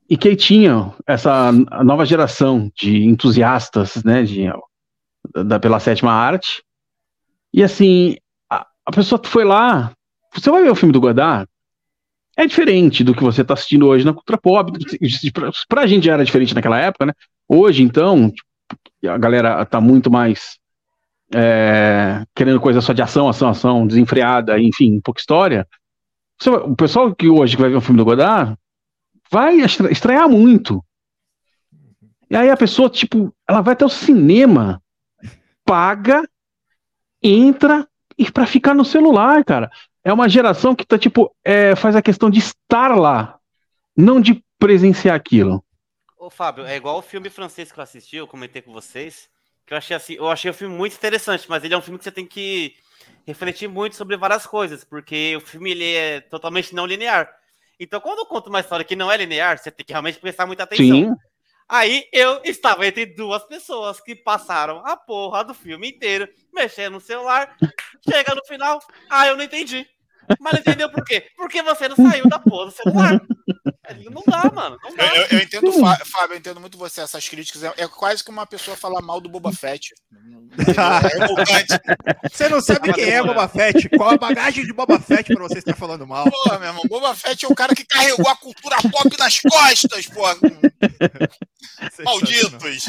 e 0.10 0.17
que 0.17 0.36
tinha 0.36 0.93
essa 1.06 1.52
nova 1.84 2.06
geração 2.06 2.72
de 2.76 3.04
entusiastas, 3.04 4.04
né, 4.04 4.24
de, 4.24 4.46
da, 5.46 5.60
pela 5.60 5.80
sétima 5.80 6.12
arte, 6.12 6.63
e 7.54 7.63
assim, 7.63 8.15
a, 8.50 8.65
a 8.86 8.91
pessoa 8.91 9.22
foi 9.24 9.43
lá, 9.43 9.91
você 10.34 10.50
vai 10.50 10.63
ver 10.63 10.72
o 10.72 10.76
filme 10.76 10.93
do 10.93 11.02
Godard, 11.02 11.50
é 12.38 12.46
diferente 12.46 13.04
do 13.04 13.15
que 13.15 13.24
você 13.24 13.41
está 13.41 13.56
assistindo 13.56 13.88
hoje 13.88 14.06
na 14.06 14.13
cultura 14.13 14.38
pop. 14.38 14.72
Pra, 15.34 15.52
pra 15.67 15.88
gente 15.88 16.06
já 16.06 16.13
era 16.13 16.24
diferente 16.24 16.54
naquela 16.54 16.80
época, 16.80 17.08
né? 17.08 17.13
Hoje, 17.50 17.82
então, 17.82 18.30
tipo, 18.30 18.48
a 19.12 19.17
galera 19.17 19.65
tá 19.65 19.82
muito 19.82 20.12
mais 20.12 20.60
é, 21.34 22.24
querendo 22.36 22.60
coisa 22.60 22.80
só 22.80 22.93
de 22.93 23.02
ação, 23.02 23.28
ação, 23.28 23.50
ação, 23.50 23.88
desenfreada, 23.88 24.60
enfim, 24.60 25.02
pouca 25.02 25.20
história. 25.20 25.67
Você 26.39 26.52
o 26.52 26.76
pessoal 26.76 27.15
que 27.15 27.28
hoje 27.28 27.58
vai 27.58 27.70
ver 27.70 27.78
um 27.78 27.82
filme 27.82 27.98
do 27.98 28.06
Godard 28.06 28.56
vai 29.32 29.60
estra- 29.62 29.92
estranhar 29.92 30.28
muito. 30.30 30.84
E 32.30 32.36
aí 32.36 32.50
a 32.50 32.58
pessoa, 32.58 32.90
tipo, 32.90 33.34
ela 33.48 33.62
vai 33.62 33.74
até 33.74 33.86
o 33.86 33.90
cinema, 33.90 34.82
paga, 35.63 36.28
entra 37.22 37.88
e 38.18 38.30
para 38.32 38.46
ficar 38.46 38.74
no 38.74 38.84
celular, 38.84 39.44
cara. 39.46 39.70
É 40.04 40.12
uma 40.12 40.28
geração 40.28 40.76
que 40.76 40.86
tá, 40.86 40.98
tipo, 40.98 41.34
é, 41.44 41.76
faz 41.76 41.96
a 41.96 42.02
questão 42.02 42.30
de 42.30 42.40
estar 42.40 42.96
lá, 42.98 43.40
não 43.96 44.20
de 44.20 44.44
presenciar 44.60 45.16
aquilo. 45.16 45.63
Ô, 46.18 46.30
Fábio, 46.30 46.66
é 46.66 46.76
igual 46.76 46.98
o 46.98 47.02
filme 47.02 47.30
francês 47.30 47.72
que 47.72 47.80
eu 47.80 47.84
assisti, 47.84 48.16
eu 48.18 48.28
comentei 48.28 48.62
com 48.62 48.74
vocês, 48.74 49.30
que 49.66 49.74
eu 49.74 49.78
achei 49.78 49.96
assim, 49.96 50.13
eu 50.13 50.30
achei 50.30 50.50
o 50.50 50.54
filme 50.54 50.76
muito 50.76 50.96
interessante, 50.96 51.46
mas 51.50 51.63
ele 51.63 51.74
é 51.74 51.78
um 51.78 51.82
filme 51.82 51.98
que 51.98 52.04
você 52.04 52.12
tem 52.12 52.26
que 52.26 52.76
refletir 53.26 53.68
muito 53.68 53.96
sobre 53.96 54.18
várias 54.18 54.46
coisas, 54.46 54.84
porque 54.84 55.36
o 55.36 55.42
filme 55.42 55.72
ele 55.72 55.94
é 55.94 56.22
totalmente 56.22 56.74
não 56.74 56.86
linear. 56.86 57.30
Então, 57.80 58.02
quando 58.02 58.20
eu 58.20 58.26
conto 58.26 58.50
uma 58.50 58.60
história 58.60 58.86
que 58.86 58.96
não 58.96 59.12
é 59.12 59.18
linear, 59.18 59.58
você 59.58 59.72
tem 59.72 59.86
que 59.86 59.94
realmente 59.94 60.20
prestar 60.20 60.46
muita 60.46 60.63
atenção. 60.63 60.86
Sim. 60.86 61.16
Aí 61.70 62.08
eu 62.13 62.42
estava 62.46 62.88
entre 62.88 63.06
duas 63.06 63.44
pessoas 63.44 64.00
que 64.00 64.16
passaram 64.16 64.82
a 64.86 64.96
porra 64.96 65.44
do 65.44 65.54
filme 65.54 65.90
inteiro 65.90 66.28
mexendo 66.54 66.94
no 66.94 67.02
celular. 67.02 67.56
Chega 68.10 68.34
no 68.34 68.46
final, 68.46 68.80
ah, 69.10 69.28
eu 69.28 69.36
não 69.36 69.44
entendi. 69.44 69.86
Mas 70.40 70.54
não 70.54 70.60
entendeu 70.60 70.90
por 70.90 71.04
quê? 71.04 71.30
Porque 71.36 71.62
você 71.62 71.90
não 71.90 71.96
saiu 71.96 72.28
da 72.30 72.40
porra 72.40 72.66
do 72.68 72.72
celular. 72.72 73.22
Não 74.12 74.23
dá, 74.26 74.52
mano. 74.54 74.78
Não 74.84 74.95
dá. 74.95 75.15
Eu, 75.15 75.21
eu, 75.23 75.28
eu 75.32 75.39
entendo, 75.39 75.71
Fábio, 76.06 76.34
eu 76.34 76.38
entendo 76.38 76.60
muito 76.60 76.78
você, 76.78 77.02
essas 77.02 77.28
críticas. 77.28 77.63
É, 77.63 77.73
é, 77.78 77.88
quase 77.88 78.23
que 78.23 78.30
uma 78.30 78.45
pessoa 78.45 78.76
falar 78.76 79.02
mal 79.02 79.21
do 79.21 79.30
Boba 79.30 79.52
Fett. 79.52 79.93
É 80.58 82.30
você 82.30 82.50
não 82.50 82.62
sabe 82.62 82.91
quem 82.93 83.10
é 83.10 83.21
Boba 83.23 83.47
Fett? 83.47 83.89
Qual 83.89 84.10
a 84.10 84.17
bagagem 84.17 84.65
de 84.65 84.73
Boba 84.73 85.00
Fett 85.00 85.34
pra 85.34 85.43
você 85.43 85.60
estar 85.60 85.76
falando 85.76 86.08
mal? 86.08 86.30
Pô, 86.30 86.50
meu 86.58 86.67
irmão, 86.67 86.84
Boba 86.88 87.15
Fett 87.15 87.45
é 87.45 87.47
o 87.47 87.56
cara 87.56 87.76
que 87.76 87.86
carregou 87.86 88.28
a 88.28 88.36
cultura 88.36 88.78
pop 88.91 89.17
nas 89.17 89.39
costas, 89.39 90.08
pô. 90.08 90.23
Malditos. 92.04 92.86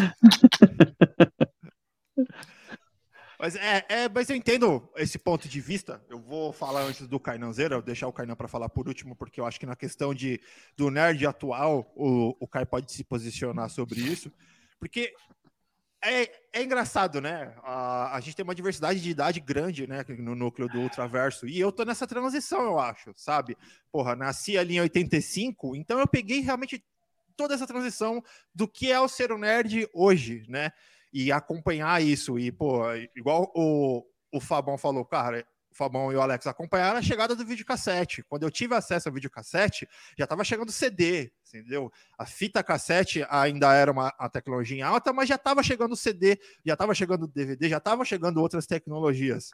Mas 3.38 3.54
é, 3.54 3.84
é, 3.88 4.08
mas 4.08 4.28
eu 4.28 4.36
entendo 4.36 4.88
esse 4.96 5.16
ponto 5.16 5.48
de 5.48 5.60
vista. 5.60 6.02
Eu 6.08 6.18
vou 6.18 6.52
falar 6.52 6.82
antes 6.82 7.06
do 7.06 7.20
Kainanzeira, 7.20 7.80
deixar 7.80 8.08
o 8.08 8.12
Kainan 8.12 8.34
para 8.34 8.48
falar 8.48 8.68
por 8.68 8.88
último, 8.88 9.14
porque 9.14 9.40
eu 9.40 9.46
acho 9.46 9.60
que 9.60 9.66
na 9.66 9.76
questão 9.76 10.12
de, 10.12 10.40
do 10.76 10.90
nerd 10.90 11.24
atual, 11.24 11.92
o, 11.94 12.36
o 12.40 12.48
Kai 12.48 12.66
pode 12.66 12.90
se 12.90 13.04
posicionar 13.04 13.70
sobre 13.70 14.00
isso. 14.00 14.32
Porque 14.80 15.14
é, 16.02 16.30
é 16.52 16.62
engraçado, 16.62 17.20
né? 17.20 17.54
A, 17.62 18.16
a 18.16 18.20
gente 18.20 18.34
tem 18.34 18.44
uma 18.44 18.54
diversidade 18.54 19.00
de 19.00 19.10
idade 19.10 19.38
grande, 19.38 19.86
né? 19.86 20.04
No 20.18 20.34
núcleo 20.34 20.68
do 20.68 20.80
Ultraverso. 20.80 21.46
E 21.46 21.60
eu 21.60 21.70
tô 21.70 21.84
nessa 21.84 22.08
transição, 22.08 22.62
eu 22.62 22.78
acho, 22.80 23.12
sabe? 23.16 23.56
Porra, 23.92 24.16
nasci 24.16 24.58
ali 24.58 24.76
em 24.76 24.80
85, 24.80 25.76
então 25.76 26.00
eu 26.00 26.08
peguei 26.08 26.40
realmente 26.40 26.84
toda 27.36 27.54
essa 27.54 27.68
transição 27.68 28.22
do 28.52 28.66
que 28.66 28.90
é 28.90 28.98
o 29.00 29.08
ser 29.08 29.30
um 29.30 29.38
nerd 29.38 29.88
hoje, 29.94 30.44
né? 30.48 30.72
E 31.12 31.32
acompanhar 31.32 32.02
isso. 32.02 32.38
E, 32.38 32.50
pô, 32.52 32.82
igual 33.16 33.50
o, 33.54 34.04
o 34.32 34.40
Fabão 34.40 34.76
falou, 34.76 35.04
cara, 35.04 35.46
o 35.70 35.74
Fabão 35.74 36.10
e 36.12 36.16
o 36.16 36.20
Alex 36.20 36.46
acompanharam 36.46 36.98
a 36.98 37.02
chegada 37.02 37.36
do 37.36 37.44
videocassete. 37.44 38.22
Quando 38.22 38.42
eu 38.42 38.50
tive 38.50 38.74
acesso 38.74 39.08
ao 39.08 39.14
videocassete, 39.14 39.88
já 40.16 40.24
estava 40.24 40.42
chegando 40.44 40.72
CD, 40.72 41.30
entendeu? 41.46 41.92
A 42.18 42.24
fita 42.24 42.62
cassete 42.62 43.24
ainda 43.28 43.72
era 43.74 43.92
uma, 43.92 44.12
uma 44.18 44.28
tecnologia 44.28 44.86
alta, 44.86 45.12
mas 45.12 45.28
já 45.28 45.34
estava 45.34 45.62
chegando 45.62 45.94
CD, 45.94 46.38
já 46.64 46.72
estava 46.72 46.94
chegando 46.94 47.28
DVD, 47.28 47.68
já 47.68 47.78
estava 47.78 48.04
chegando 48.04 48.40
outras 48.40 48.66
tecnologias. 48.66 49.50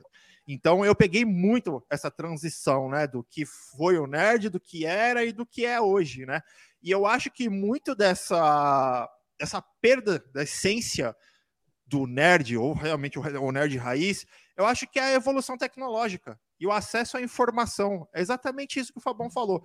Então 0.46 0.84
eu 0.84 0.94
peguei 0.94 1.24
muito 1.24 1.84
essa 1.90 2.10
transição, 2.10 2.88
né, 2.88 3.06
do 3.06 3.24
que 3.24 3.44
foi 3.44 3.98
o 3.98 4.06
nerd, 4.06 4.48
do 4.48 4.60
que 4.60 4.86
era 4.86 5.24
e 5.24 5.32
do 5.32 5.44
que 5.44 5.64
é 5.64 5.80
hoje, 5.80 6.24
né? 6.26 6.40
E 6.82 6.90
eu 6.90 7.06
acho 7.06 7.30
que 7.30 7.48
muito 7.48 7.94
dessa 7.94 9.08
essa 9.38 9.60
perda 9.80 10.24
da 10.32 10.44
essência 10.44 11.14
do 11.86 12.06
nerd, 12.06 12.56
ou 12.56 12.72
realmente 12.72 13.18
o 13.18 13.52
nerd 13.52 13.76
raiz, 13.76 14.26
eu 14.56 14.66
acho 14.66 14.86
que 14.86 14.98
é 14.98 15.02
a 15.02 15.14
evolução 15.14 15.56
tecnológica 15.56 16.38
e 16.58 16.66
o 16.66 16.72
acesso 16.72 17.16
à 17.16 17.22
informação. 17.22 18.08
É 18.12 18.20
exatamente 18.20 18.78
isso 18.78 18.92
que 18.92 18.98
o 18.98 19.02
Fabão 19.02 19.30
falou. 19.30 19.64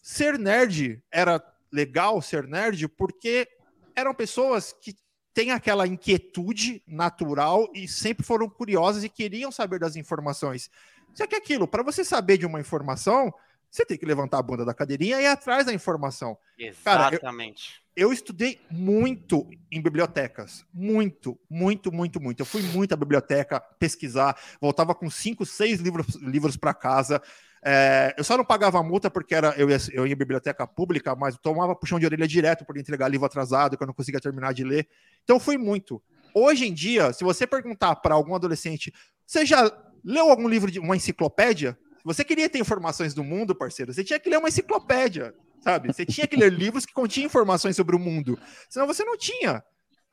Ser 0.00 0.38
nerd 0.38 1.02
era 1.10 1.42
legal, 1.72 2.22
ser 2.22 2.46
nerd, 2.46 2.88
porque 2.88 3.48
eram 3.94 4.14
pessoas 4.14 4.72
que 4.72 4.94
têm 5.34 5.50
aquela 5.50 5.86
inquietude 5.86 6.82
natural 6.86 7.68
e 7.74 7.86
sempre 7.86 8.24
foram 8.24 8.48
curiosas 8.48 9.04
e 9.04 9.08
queriam 9.08 9.50
saber 9.52 9.78
das 9.78 9.96
informações. 9.96 10.70
Só 11.14 11.26
que 11.26 11.36
aquilo, 11.36 11.66
para 11.66 11.82
você 11.82 12.04
saber 12.04 12.38
de 12.38 12.46
uma 12.46 12.60
informação, 12.60 13.32
você 13.70 13.84
tem 13.84 13.98
que 13.98 14.06
levantar 14.06 14.38
a 14.38 14.42
bunda 14.42 14.64
da 14.64 14.74
cadeirinha 14.74 15.20
e 15.20 15.24
ir 15.24 15.26
atrás 15.26 15.66
da 15.66 15.72
informação. 15.72 16.38
Exatamente. 16.58 16.80
Cara, 16.84 17.16
eu, 17.16 17.87
eu, 17.98 18.12
estudei 18.12 18.60
muito 18.70 19.48
em 19.70 19.82
bibliotecas. 19.82 20.64
Muito, 20.72 21.38
muito, 21.50 21.92
muito, 21.92 22.20
muito. 22.20 22.40
Eu 22.40 22.46
fui 22.46 22.62
muito 22.62 22.94
à 22.94 22.96
biblioteca 22.96 23.60
pesquisar, 23.60 24.38
voltava 24.60 24.94
com 24.94 25.10
cinco, 25.10 25.44
seis 25.44 25.80
livros, 25.80 26.14
livros 26.16 26.56
para 26.56 26.72
casa. 26.72 27.20
É, 27.62 28.14
eu 28.16 28.22
só 28.22 28.36
não 28.36 28.44
pagava 28.44 28.82
multa 28.82 29.10
porque 29.10 29.34
era, 29.34 29.54
eu, 29.58 29.68
ia, 29.68 29.78
eu 29.92 30.06
ia 30.06 30.12
em 30.12 30.16
biblioteca 30.16 30.66
pública, 30.66 31.16
mas 31.16 31.36
tomava 31.36 31.74
puxão 31.74 31.98
de 31.98 32.06
orelha 32.06 32.28
direto 32.28 32.64
por 32.64 32.78
entregar 32.78 33.08
livro 33.08 33.26
atrasado, 33.26 33.76
que 33.76 33.82
eu 33.82 33.86
não 33.86 33.94
conseguia 33.94 34.20
terminar 34.20 34.54
de 34.54 34.62
ler. 34.62 34.88
Então 35.24 35.40
fui 35.40 35.58
muito. 35.58 36.00
Hoje 36.32 36.66
em 36.66 36.72
dia, 36.72 37.12
se 37.12 37.24
você 37.24 37.46
perguntar 37.46 37.96
para 37.96 38.14
algum 38.14 38.34
adolescente, 38.34 38.92
você 39.26 39.44
já 39.44 39.70
leu 40.04 40.30
algum 40.30 40.48
livro 40.48 40.70
de 40.70 40.78
uma 40.78 40.96
enciclopédia? 40.96 41.76
você 42.04 42.24
queria 42.24 42.48
ter 42.48 42.58
informações 42.58 43.12
do 43.12 43.22
mundo, 43.22 43.54
parceiro, 43.54 43.92
você 43.92 44.02
tinha 44.02 44.18
que 44.18 44.30
ler 44.30 44.38
uma 44.38 44.48
enciclopédia, 44.48 45.34
sabe? 45.60 45.92
Você 45.92 46.04
tinha 46.04 46.26
que 46.26 46.36
ler 46.36 46.52
livros 46.52 46.86
que 46.86 46.92
continham 46.92 47.26
informações 47.26 47.76
sobre 47.76 47.96
o 47.96 47.98
mundo. 47.98 48.38
Senão 48.68 48.86
você 48.86 49.04
não 49.04 49.16
tinha, 49.16 49.62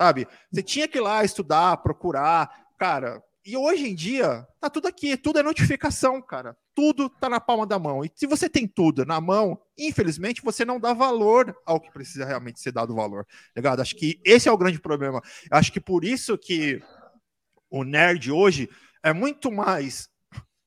sabe? 0.02 0.28
Você 0.52 0.64
tinha 0.64 0.88
que 0.88 0.98
ir 0.98 1.02
lá 1.02 1.24
estudar, 1.24 1.78
procurar. 1.78 2.50
Cara, 2.78 3.22
e 3.46 3.56
hoje 3.56 3.88
em 3.88 3.94
dia, 3.94 4.48
tá 4.60 4.72
tudo 4.72 4.88
aqui, 4.88 5.16
tudo 5.16 5.38
é 5.38 5.44
notificação, 5.44 6.20
cara. 6.20 6.58
Tudo 6.74 7.08
tá 7.10 7.30
na 7.30 7.40
palma 7.40 7.68
da 7.68 7.78
mão. 7.78 8.04
E 8.04 8.12
se 8.16 8.26
você 8.26 8.50
tem 8.50 8.68
tudo 8.68 9.06
na 9.06 9.22
mão, 9.22 9.62
infelizmente 9.78 10.42
você 10.42 10.66
não 10.66 10.80
dá 10.80 10.94
valor 10.94 11.56
ao 11.64 11.80
que 11.80 11.92
precisa 11.92 12.26
realmente 12.26 12.60
ser 12.60 12.72
dado 12.72 12.96
valor. 12.96 13.26
Ligado? 13.56 13.82
Acho 13.82 13.96
que 13.96 14.20
esse 14.26 14.50
é 14.50 14.52
o 14.52 14.58
grande 14.58 14.80
problema. 14.80 15.22
Acho 15.52 15.72
que 15.72 15.80
por 15.80 16.04
isso 16.04 16.38
que 16.38 16.82
o 17.70 17.84
nerd 17.84 18.32
hoje 18.32 18.68
é 19.04 19.14
muito 19.14 19.52
mais 19.52 20.10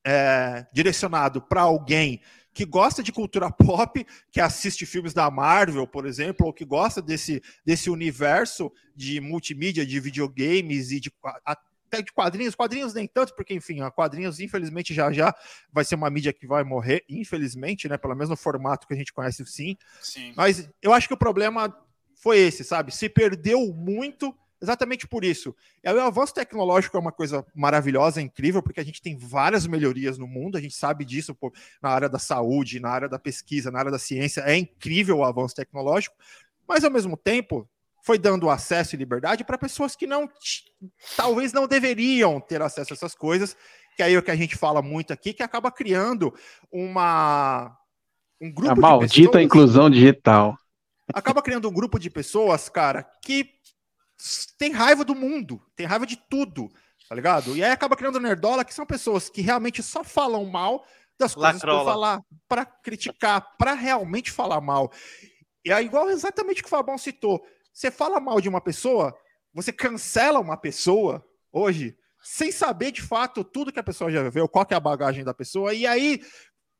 é, 0.06 0.64
direcionado 0.72 1.42
para 1.42 1.62
alguém 1.62 2.22
que 2.58 2.64
gosta 2.64 3.04
de 3.04 3.12
cultura 3.12 3.48
pop, 3.54 4.04
que 4.32 4.40
assiste 4.40 4.84
filmes 4.84 5.14
da 5.14 5.30
Marvel, 5.30 5.86
por 5.86 6.04
exemplo, 6.04 6.44
ou 6.44 6.52
que 6.52 6.64
gosta 6.64 7.00
desse, 7.00 7.40
desse 7.64 7.88
universo 7.88 8.72
de 8.96 9.20
multimídia, 9.20 9.86
de 9.86 10.00
videogames 10.00 10.90
e 10.90 10.98
de 10.98 11.12
até 11.44 12.02
de 12.02 12.12
quadrinhos, 12.12 12.56
quadrinhos 12.56 12.92
nem 12.92 13.06
tanto, 13.06 13.32
porque 13.36 13.54
enfim, 13.54 13.80
a 13.80 13.92
quadrinhos 13.92 14.40
infelizmente 14.40 14.92
já 14.92 15.12
já 15.12 15.32
vai 15.72 15.84
ser 15.84 15.94
uma 15.94 16.10
mídia 16.10 16.32
que 16.32 16.48
vai 16.48 16.64
morrer, 16.64 17.04
infelizmente, 17.08 17.88
né, 17.88 17.96
pelo 17.96 18.14
menos 18.14 18.28
no 18.28 18.36
formato 18.36 18.88
que 18.88 18.92
a 18.92 18.96
gente 18.96 19.12
conhece 19.12 19.46
sim. 19.46 19.76
sim. 20.02 20.32
Mas 20.36 20.68
eu 20.82 20.92
acho 20.92 21.06
que 21.06 21.14
o 21.14 21.18
problema 21.18 21.72
foi 22.16 22.38
esse, 22.38 22.64
sabe? 22.64 22.92
Se 22.92 23.08
perdeu 23.08 23.72
muito 23.72 24.36
Exatamente 24.60 25.06
por 25.06 25.24
isso. 25.24 25.54
E 25.84 25.90
o 25.90 26.00
avanço 26.00 26.34
tecnológico 26.34 26.96
é 26.96 27.00
uma 27.00 27.12
coisa 27.12 27.46
maravilhosa, 27.54 28.20
incrível, 28.20 28.62
porque 28.62 28.80
a 28.80 28.84
gente 28.84 29.00
tem 29.00 29.16
várias 29.16 29.66
melhorias 29.66 30.18
no 30.18 30.26
mundo, 30.26 30.58
a 30.58 30.60
gente 30.60 30.74
sabe 30.74 31.04
disso 31.04 31.34
pô, 31.34 31.52
na 31.80 31.90
área 31.90 32.08
da 32.08 32.18
saúde, 32.18 32.80
na 32.80 32.90
área 32.90 33.08
da 33.08 33.18
pesquisa, 33.18 33.70
na 33.70 33.78
área 33.78 33.90
da 33.90 33.98
ciência. 33.98 34.40
É 34.40 34.56
incrível 34.56 35.18
o 35.18 35.24
avanço 35.24 35.54
tecnológico, 35.54 36.16
mas 36.66 36.82
ao 36.82 36.90
mesmo 36.90 37.16
tempo 37.16 37.68
foi 38.02 38.18
dando 38.18 38.50
acesso 38.50 38.94
e 38.94 38.98
liberdade 38.98 39.44
para 39.44 39.58
pessoas 39.58 39.94
que 39.94 40.06
não 40.06 40.28
talvez 41.16 41.52
não 41.52 41.66
deveriam 41.66 42.40
ter 42.40 42.62
acesso 42.62 42.92
a 42.92 42.96
essas 42.96 43.14
coisas, 43.14 43.56
que 43.96 44.02
é 44.02 44.06
aí 44.06 44.16
o 44.16 44.22
que 44.22 44.30
a 44.30 44.36
gente 44.36 44.56
fala 44.56 44.80
muito 44.80 45.12
aqui, 45.12 45.32
que 45.32 45.42
acaba 45.42 45.70
criando 45.70 46.34
uma 46.72 47.76
um 48.40 48.52
grupo 48.52 48.72
a 48.72 48.76
maldita 48.76 49.32
pessoas, 49.32 49.44
inclusão 49.44 49.90
digital. 49.90 50.56
Acaba 51.12 51.42
criando 51.42 51.68
um 51.68 51.72
grupo 51.72 51.98
de 51.98 52.10
pessoas, 52.10 52.68
cara, 52.68 53.06
que 53.22 53.57
tem 54.56 54.72
raiva 54.72 55.04
do 55.04 55.14
mundo, 55.14 55.62
tem 55.76 55.86
raiva 55.86 56.06
de 56.06 56.16
tudo, 56.16 56.68
tá 57.08 57.14
ligado? 57.14 57.56
E 57.56 57.62
aí 57.62 57.70
acaba 57.70 57.96
criando 57.96 58.20
nerdola, 58.20 58.64
que 58.64 58.74
são 58.74 58.84
pessoas 58.84 59.28
que 59.28 59.40
realmente 59.40 59.82
só 59.82 60.02
falam 60.02 60.44
mal 60.44 60.84
das 61.18 61.34
coisas 61.34 61.60
para 61.60 61.84
falar, 61.84 62.22
para 62.48 62.64
criticar, 62.64 63.56
para 63.56 63.72
realmente 63.72 64.30
falar 64.30 64.60
mal. 64.60 64.92
E 65.64 65.72
é 65.72 65.82
igual 65.82 66.08
exatamente 66.10 66.60
o 66.60 66.64
que 66.64 66.68
o 66.68 66.70
Fabão 66.70 66.96
citou. 66.96 67.44
Você 67.72 67.90
fala 67.90 68.20
mal 68.20 68.40
de 68.40 68.48
uma 68.48 68.60
pessoa, 68.60 69.16
você 69.52 69.72
cancela 69.72 70.40
uma 70.40 70.56
pessoa 70.56 71.24
hoje, 71.52 71.96
sem 72.22 72.50
saber 72.50 72.92
de 72.92 73.02
fato 73.02 73.44
tudo 73.44 73.72
que 73.72 73.78
a 73.78 73.84
pessoa 73.84 74.10
já 74.10 74.22
viveu, 74.22 74.48
qual 74.48 74.66
que 74.66 74.74
é 74.74 74.76
a 74.76 74.80
bagagem 74.80 75.24
da 75.24 75.34
pessoa, 75.34 75.72
e 75.74 75.86
aí 75.86 76.20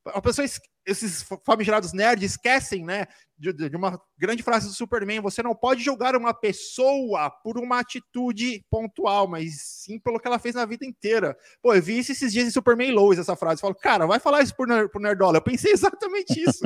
a 0.07 0.20
pessoa, 0.20 0.46
esses 0.88 1.22
famigerados 1.44 1.92
nerds 1.92 2.33
esquecem, 2.33 2.83
né, 2.83 3.07
de, 3.38 3.53
de, 3.53 3.77
uma 3.77 4.01
grande 4.16 4.42
frase 4.42 4.66
do 4.66 4.74
Superman: 4.74 5.20
você 5.20 5.42
não 5.42 5.55
pode 5.55 5.83
julgar 5.83 6.16
uma 6.16 6.33
pessoa 6.33 7.31
por 7.31 7.59
uma 7.59 7.79
atitude 7.79 8.64
pontual, 8.70 9.29
mas 9.29 9.61
sim 9.61 9.98
pelo 9.98 10.18
que 10.18 10.27
ela 10.27 10.38
fez 10.38 10.55
na 10.55 10.64
vida 10.64 10.87
inteira. 10.87 11.37
Pô, 11.62 11.74
eu 11.74 11.83
vi 11.83 11.98
isso 11.98 12.12
esses 12.12 12.33
dias 12.33 12.48
em 12.48 12.51
Superman 12.51 12.90
Lois, 12.92 13.18
essa 13.18 13.37
frase. 13.37 13.59
Eu 13.59 13.61
falo, 13.61 13.74
cara, 13.74 14.07
vai 14.07 14.18
falar 14.18 14.42
isso 14.42 14.57
por, 14.57 14.66
por 14.88 15.01
Nerdola. 15.01 15.37
Eu 15.37 15.42
pensei 15.42 15.70
exatamente 15.72 16.40
isso, 16.40 16.62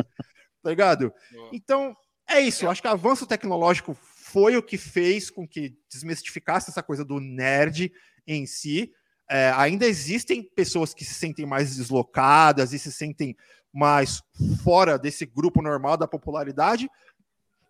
tá 0.62 0.70
ligado? 0.70 1.12
Então, 1.52 1.96
é 2.28 2.40
isso. 2.40 2.64
Eu 2.64 2.70
acho 2.70 2.80
que 2.80 2.88
o 2.88 2.92
avanço 2.92 3.26
tecnológico 3.26 3.94
foi 3.94 4.56
o 4.56 4.62
que 4.62 4.78
fez 4.78 5.30
com 5.30 5.46
que 5.46 5.76
desmistificasse 5.90 6.70
essa 6.70 6.82
coisa 6.82 7.04
do 7.04 7.18
nerd 7.18 7.92
em 8.26 8.46
si. 8.46 8.92
É, 9.28 9.50
ainda 9.56 9.86
existem 9.86 10.42
pessoas 10.42 10.92
que 10.92 11.04
se 11.04 11.14
sentem 11.14 11.46
mais 11.46 11.76
deslocadas 11.76 12.72
e 12.72 12.78
se 12.78 12.92
sentem 12.92 13.36
mais 13.72 14.22
fora 14.62 14.98
desse 14.98 15.24
grupo 15.24 15.62
normal 15.62 15.96
da 15.96 16.06
popularidade, 16.06 16.90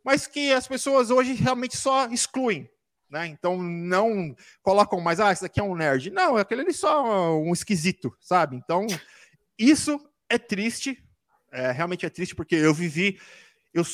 mas 0.05 0.27
que 0.27 0.53
as 0.53 0.67
pessoas 0.67 1.11
hoje 1.11 1.35
realmente 1.35 1.77
só 1.77 2.07
excluem. 2.07 2.69
Né? 3.09 3.27
Então 3.27 3.63
não 3.63 4.35
colocam 4.63 5.01
mais, 5.01 5.21
ah, 5.21 5.31
esse 5.31 5.43
daqui 5.43 5.61
é 5.61 5.63
um 5.63 5.77
nerd. 5.77 6.11
Não, 6.11 6.37
aquele 6.37 6.63
ali 6.63 6.73
só 6.73 7.37
um 7.39 7.53
esquisito, 7.53 8.13
sabe? 8.19 8.57
Então, 8.57 8.87
isso 9.59 10.01
é 10.29 10.39
triste. 10.39 10.99
É, 11.53 11.71
realmente 11.71 12.07
é 12.07 12.11
triste 12.11 12.35
porque 12.35 12.55
eu 12.55 12.73
vivi. 12.73 13.21
Eu 13.75 13.85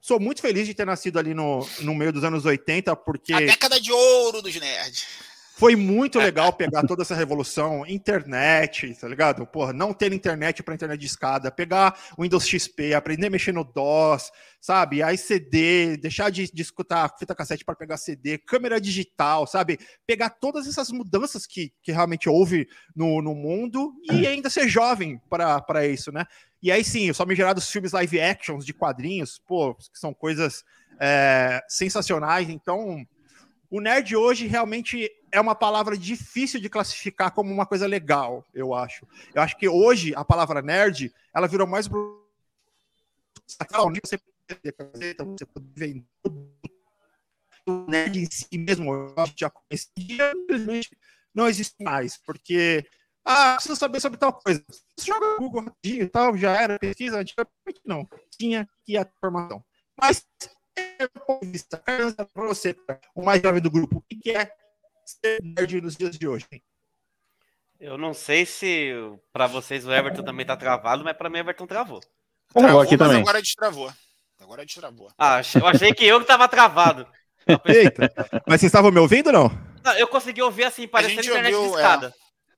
sou 0.00 0.18
muito 0.18 0.40
feliz 0.40 0.66
de 0.66 0.72
ter 0.72 0.86
nascido 0.86 1.18
ali 1.18 1.34
no, 1.34 1.68
no 1.80 1.94
meio 1.94 2.12
dos 2.12 2.24
anos 2.24 2.46
80, 2.46 2.96
porque. 2.96 3.34
A 3.34 3.40
década 3.40 3.78
de 3.78 3.92
ouro 3.92 4.40
dos 4.40 4.58
nerds. 4.58 5.06
Foi 5.54 5.76
muito 5.76 6.18
legal 6.18 6.52
pegar 6.52 6.82
toda 6.86 7.02
essa 7.02 7.14
revolução, 7.14 7.86
internet, 7.86 8.94
tá 8.98 9.06
ligado? 9.06 9.46
Porra, 9.46 9.72
não 9.72 9.92
ter 9.92 10.12
internet 10.12 10.62
para 10.62 10.74
internet 10.74 10.98
de 10.98 11.06
escada, 11.06 11.50
pegar 11.50 11.96
o 12.16 12.22
Windows 12.22 12.48
XP, 12.48 12.94
aprender 12.94 13.26
a 13.26 13.30
mexer 13.30 13.52
no 13.52 13.62
DOS, 13.62 14.32
sabe? 14.60 15.02
Aí 15.02 15.16
CD, 15.18 15.96
deixar 15.98 16.30
de, 16.30 16.50
de 16.50 16.62
escutar 16.62 17.14
fita 17.18 17.34
cassete 17.34 17.64
para 17.64 17.76
pegar 17.76 17.98
CD, 17.98 18.38
câmera 18.38 18.80
digital, 18.80 19.46
sabe? 19.46 19.78
Pegar 20.06 20.30
todas 20.30 20.66
essas 20.66 20.90
mudanças 20.90 21.46
que, 21.46 21.72
que 21.82 21.92
realmente 21.92 22.28
houve 22.28 22.66
no, 22.96 23.20
no 23.20 23.34
mundo 23.34 23.92
e 24.10 24.26
ainda 24.26 24.48
ser 24.48 24.68
jovem 24.68 25.20
para 25.28 25.86
isso, 25.86 26.10
né? 26.10 26.24
E 26.62 26.72
aí 26.72 26.82
sim, 26.82 27.12
só 27.12 27.26
me 27.26 27.36
gerados 27.36 27.70
filmes 27.70 27.92
live 27.92 28.20
actions 28.20 28.64
de 28.64 28.72
quadrinhos, 28.72 29.38
pô, 29.46 29.74
que 29.74 29.98
são 29.98 30.14
coisas 30.14 30.64
é, 30.98 31.60
sensacionais. 31.68 32.48
Então, 32.48 33.04
o 33.72 33.80
nerd 33.80 34.14
hoje 34.14 34.46
realmente 34.46 35.10
é 35.32 35.40
uma 35.40 35.54
palavra 35.54 35.96
difícil 35.96 36.60
de 36.60 36.68
classificar 36.68 37.32
como 37.32 37.50
uma 37.50 37.64
coisa 37.64 37.86
legal, 37.86 38.44
eu 38.52 38.74
acho. 38.74 39.08
Eu 39.34 39.40
acho 39.40 39.56
que 39.56 39.66
hoje 39.66 40.14
a 40.14 40.22
palavra 40.22 40.60
nerd, 40.60 41.10
ela 41.34 41.48
virou 41.48 41.66
mais 41.66 41.88
você 41.88 44.18
você 45.24 45.46
pode 45.46 45.66
vender 45.74 46.04
o 47.66 47.86
nerd 47.88 48.20
em 48.20 48.30
si 48.30 48.58
mesmo, 48.58 48.92
eu 48.92 49.14
já 49.34 49.48
conheci, 49.48 49.90
não 51.34 51.48
existe 51.48 51.82
mais, 51.82 52.18
porque 52.18 52.86
ah, 53.24 53.54
precisa 53.54 53.76
saber 53.76 54.00
sobre 54.00 54.18
tal 54.18 54.34
coisa. 54.34 54.62
Você 54.68 55.06
joga 55.06 55.26
no 55.26 55.38
Google 55.38 55.74
e 55.82 56.06
tal, 56.08 56.36
já 56.36 56.60
era 56.60 56.78
pesquisa, 56.78 57.20
antigamente 57.20 57.80
não, 57.86 58.06
tinha 58.36 58.68
que 58.84 58.92
ir 58.92 58.98
a 58.98 59.10
informação. 59.16 59.64
Mas 59.98 60.26
para 61.08 62.46
você, 62.46 62.76
o 63.14 63.22
mais 63.22 63.42
jovem 63.42 63.60
do 63.60 63.70
grupo, 63.70 63.98
o 63.98 64.02
que 64.02 64.30
é 64.30 64.50
ser 65.04 65.42
nerd 65.42 65.80
nos 65.80 65.96
dias 65.96 66.18
de 66.18 66.26
hoje? 66.26 66.46
Eu 67.78 67.98
não 67.98 68.14
sei 68.14 68.46
se 68.46 68.92
para 69.32 69.46
vocês 69.46 69.84
o 69.84 69.92
Everton 69.92 70.22
também 70.22 70.46
tá 70.46 70.56
travado, 70.56 71.02
mas 71.02 71.16
para 71.16 71.28
mim 71.28 71.38
o 71.38 71.40
Everton 71.40 71.66
travou. 71.66 72.00
Travou, 72.52 72.80
aqui 72.80 72.96
também. 72.96 73.20
agora 73.20 73.42
destravou. 73.42 73.92
Agora 74.40 74.64
destravou. 74.64 75.10
Ah, 75.18 75.40
eu 75.54 75.66
achei 75.66 75.92
que 75.92 76.04
eu 76.04 76.20
que 76.20 76.26
tava 76.26 76.48
travado. 76.48 77.06
Eita, 77.64 78.12
mas 78.46 78.60
vocês 78.60 78.70
estavam 78.70 78.92
me 78.92 79.00
ouvindo 79.00 79.28
ou 79.28 79.32
não? 79.32 79.48
não? 79.84 79.92
Eu 79.94 80.06
consegui 80.06 80.42
ouvir 80.42 80.64
assim, 80.64 80.86
parecendo 80.86 81.22
internet 81.22 81.54
ouviu, 81.54 81.76
escada. 81.76 82.14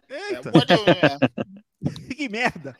É. 0.08 0.34
Eita. 0.34 0.50
É, 0.50 2.14
que 2.14 2.28
merda. 2.28 2.76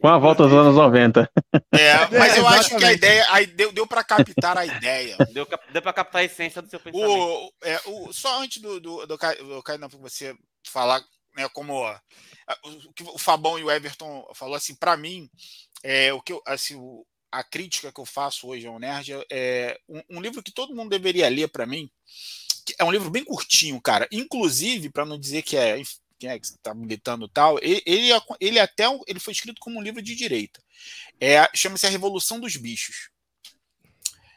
Com 0.00 0.08
a 0.08 0.18
volta 0.18 0.44
dos 0.44 0.52
anos 0.52 0.74
90. 0.74 1.30
É, 1.72 2.18
mas 2.18 2.36
eu 2.36 2.48
acho 2.48 2.76
que 2.76 2.84
a 2.84 2.92
ideia 2.92 3.26
aí 3.30 3.46
deu, 3.46 3.70
deu 3.70 3.86
para 3.86 4.02
captar 4.02 4.56
a 4.56 4.64
ideia. 4.64 5.16
Deu, 5.32 5.46
deu 5.72 5.82
para 5.82 5.92
captar 5.92 6.22
a 6.22 6.24
essência 6.24 6.62
do 6.62 6.68
seu 6.68 6.80
pensamento. 6.80 7.10
O, 7.10 7.52
é, 7.62 7.80
o, 7.86 8.12
só 8.12 8.40
antes 8.40 8.62
do, 8.62 8.80
do, 8.80 9.06
do, 9.06 9.06
do 9.06 9.62
Caio, 9.62 9.88
você 10.00 10.34
falar 10.66 11.02
né, 11.36 11.48
como 11.50 11.84
o 11.84 12.92
que 12.94 13.02
o 13.02 13.18
Fabão 13.18 13.58
e 13.58 13.64
o 13.64 13.70
Everton 13.70 14.26
falou 14.34 14.54
assim, 14.54 14.74
para 14.74 14.96
mim, 14.96 15.28
é, 15.82 16.12
o 16.12 16.20
que 16.20 16.32
eu, 16.32 16.42
assim, 16.46 16.74
o, 16.76 17.06
a 17.30 17.44
crítica 17.44 17.92
que 17.92 18.00
eu 18.00 18.06
faço 18.06 18.48
hoje 18.48 18.66
ao 18.66 18.78
Nerd 18.78 19.12
é 19.30 19.78
um, 19.88 20.02
um 20.10 20.20
livro 20.20 20.42
que 20.42 20.52
todo 20.52 20.74
mundo 20.74 20.90
deveria 20.90 21.28
ler 21.28 21.48
para 21.48 21.66
mim. 21.66 21.90
é 22.78 22.84
um 22.84 22.90
livro 22.90 23.10
bem 23.10 23.24
curtinho, 23.24 23.80
cara. 23.80 24.08
Inclusive, 24.10 24.90
para 24.90 25.04
não 25.04 25.18
dizer 25.18 25.42
que 25.42 25.56
é 25.56 25.80
quem 26.20 26.28
é 26.28 26.38
que 26.38 26.46
está 26.46 26.74
militando 26.74 27.26
tal, 27.26 27.58
ele, 27.62 27.82
ele, 27.86 28.10
ele 28.38 28.60
até 28.60 28.84
ele 29.06 29.18
foi 29.18 29.32
escrito 29.32 29.58
como 29.58 29.78
um 29.78 29.82
livro 29.82 30.02
de 30.02 30.14
direita. 30.14 30.62
É, 31.18 31.48
Chama-se 31.56 31.86
A 31.86 31.90
Revolução 31.90 32.38
dos 32.38 32.56
Bichos. 32.56 33.08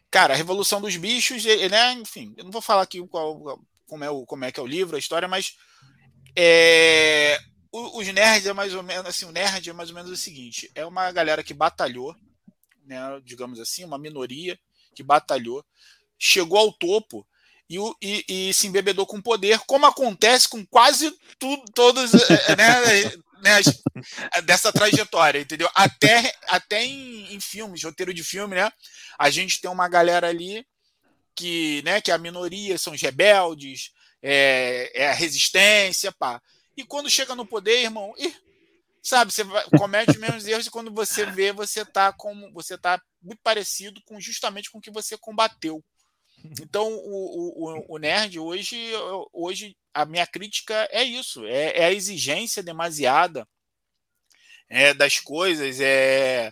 Cara, 0.09 0.33
a 0.33 0.37
Revolução 0.37 0.79
dos 0.79 0.95
Bichos, 0.95 1.45
ele, 1.45 1.67
né, 1.67 1.91
enfim, 1.93 2.33
eu 2.37 2.45
não 2.45 2.51
vou 2.51 2.61
falar 2.61 2.83
aqui 2.83 3.05
qual, 3.07 3.61
como, 3.85 4.03
é 4.03 4.09
o, 4.09 4.25
como 4.25 4.45
é 4.45 4.51
que 4.51 4.61
é 4.61 4.63
o 4.63 4.67
livro, 4.67 4.95
a 4.95 4.99
história, 4.99 5.27
mas 5.27 5.57
é, 6.37 7.37
os 7.69 8.07
nerds 8.07 8.47
é 8.47 8.53
mais 8.53 8.73
ou 8.73 8.81
menos 8.81 9.05
assim, 9.05 9.25
o 9.25 9.31
nerd 9.31 9.69
é 9.69 9.73
mais 9.73 9.89
ou 9.89 9.95
menos 9.95 10.09
o 10.09 10.15
seguinte: 10.15 10.71
é 10.73 10.85
uma 10.85 11.11
galera 11.11 11.43
que 11.43 11.53
batalhou, 11.53 12.15
né, 12.85 12.97
digamos 13.25 13.59
assim, 13.59 13.83
uma 13.83 13.97
minoria 13.97 14.57
que 14.95 15.03
batalhou, 15.03 15.65
chegou 16.17 16.57
ao 16.57 16.71
topo 16.71 17.27
e, 17.75 18.25
e, 18.29 18.49
e 18.49 18.53
se 18.53 18.67
embebedou 18.67 19.05
com 19.05 19.21
poder, 19.21 19.59
como 19.59 19.85
acontece 19.85 20.47
com 20.47 20.65
quase 20.65 21.15
tudo, 21.39 21.63
todos 21.73 22.13
eh, 22.13 22.45
eh, 22.49 22.55
né, 22.55 23.23
né, 23.43 24.41
dessa 24.43 24.71
trajetória, 24.71 25.39
entendeu? 25.39 25.69
Até, 25.75 26.33
até 26.47 26.83
em, 26.83 27.33
em, 27.33 27.39
filmes, 27.39 27.83
roteiro 27.83 28.13
de 28.13 28.23
filme, 28.23 28.55
né? 28.55 28.71
A 29.19 29.29
gente 29.29 29.59
tem 29.59 29.69
uma 29.69 29.89
galera 29.89 30.29
ali 30.29 30.65
que, 31.35 31.81
né, 31.83 31.99
que 32.01 32.11
é 32.11 32.13
a 32.13 32.17
minoria, 32.17 32.77
são 32.77 32.93
os 32.93 33.01
rebeldes, 33.01 33.91
é, 34.21 34.91
é 34.93 35.09
a 35.09 35.13
resistência, 35.13 36.11
pá. 36.11 36.41
E 36.75 36.83
quando 36.83 37.09
chega 37.09 37.35
no 37.35 37.45
poder, 37.45 37.83
irmão, 37.83 38.13
ih, 38.17 38.33
sabe, 39.01 39.33
você 39.33 39.43
comete 39.77 40.11
os 40.11 40.17
mesmos 40.17 40.47
erros 40.47 40.65
e 40.65 40.71
quando 40.71 40.91
você 40.91 41.25
vê, 41.25 41.51
você 41.51 41.85
tá 41.85 42.13
como 42.13 42.51
você 42.53 42.77
tá 42.77 43.01
muito 43.21 43.41
parecido 43.43 44.01
com 44.05 44.19
justamente 44.19 44.71
com 44.71 44.77
o 44.77 44.81
que 44.81 44.89
você 44.89 45.17
combateu. 45.17 45.83
Então, 46.61 46.91
o, 46.93 47.69
o, 47.69 47.95
o, 47.95 47.97
nerd 47.97 48.37
hoje, 48.37 48.77
hoje, 49.31 49.77
a 49.93 50.05
minha 50.05 50.27
crítica 50.27 50.87
é 50.91 51.03
isso: 51.03 51.45
é, 51.45 51.77
é 51.77 51.85
a 51.85 51.93
exigência 51.93 52.61
demasiada 52.61 53.47
é, 54.69 54.93
das 54.93 55.19
coisas, 55.19 55.79
é, 55.79 56.51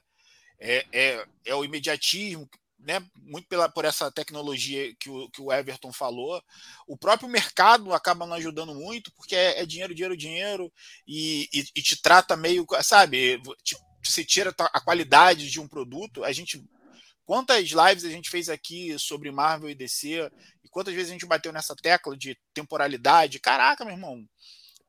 é, 0.59 0.85
é, 0.91 1.25
é, 1.45 1.55
o 1.55 1.65
imediatismo, 1.65 2.49
né? 2.79 3.03
muito 3.15 3.47
pela, 3.47 3.67
por 3.67 3.83
essa 3.83 4.11
tecnologia 4.11 4.95
que 4.99 5.09
o, 5.09 5.29
que 5.29 5.41
o 5.41 5.51
Everton 5.51 5.91
falou. 5.91 6.41
O 6.87 6.97
próprio 6.97 7.27
mercado 7.27 7.93
acaba 7.93 8.25
não 8.25 8.35
ajudando 8.35 8.73
muito, 8.73 9.11
porque 9.13 9.35
é, 9.35 9.61
é 9.61 9.65
dinheiro, 9.65 9.93
dinheiro, 9.93 10.15
dinheiro, 10.17 10.73
e, 11.07 11.49
e, 11.53 11.65
e, 11.75 11.81
te 11.81 12.01
trata 12.01 12.37
meio, 12.37 12.65
sabe, 12.81 13.41
te, 13.63 13.75
você 14.03 14.23
tira 14.23 14.53
a 14.57 14.79
qualidade 14.79 15.49
de 15.49 15.59
um 15.59 15.67
produto. 15.67 16.23
A 16.23 16.31
gente 16.31 16.63
Quantas 17.25 17.69
lives 17.69 18.03
a 18.03 18.09
gente 18.09 18.29
fez 18.29 18.49
aqui 18.49 18.97
sobre 18.99 19.31
Marvel 19.31 19.69
e 19.69 19.75
DC? 19.75 20.29
E 20.63 20.69
quantas 20.69 20.93
vezes 20.93 21.09
a 21.09 21.13
gente 21.13 21.25
bateu 21.25 21.51
nessa 21.51 21.75
tecla 21.75 22.17
de 22.17 22.37
temporalidade? 22.53 23.39
Caraca, 23.39 23.85
meu 23.85 23.93
irmão. 23.93 24.27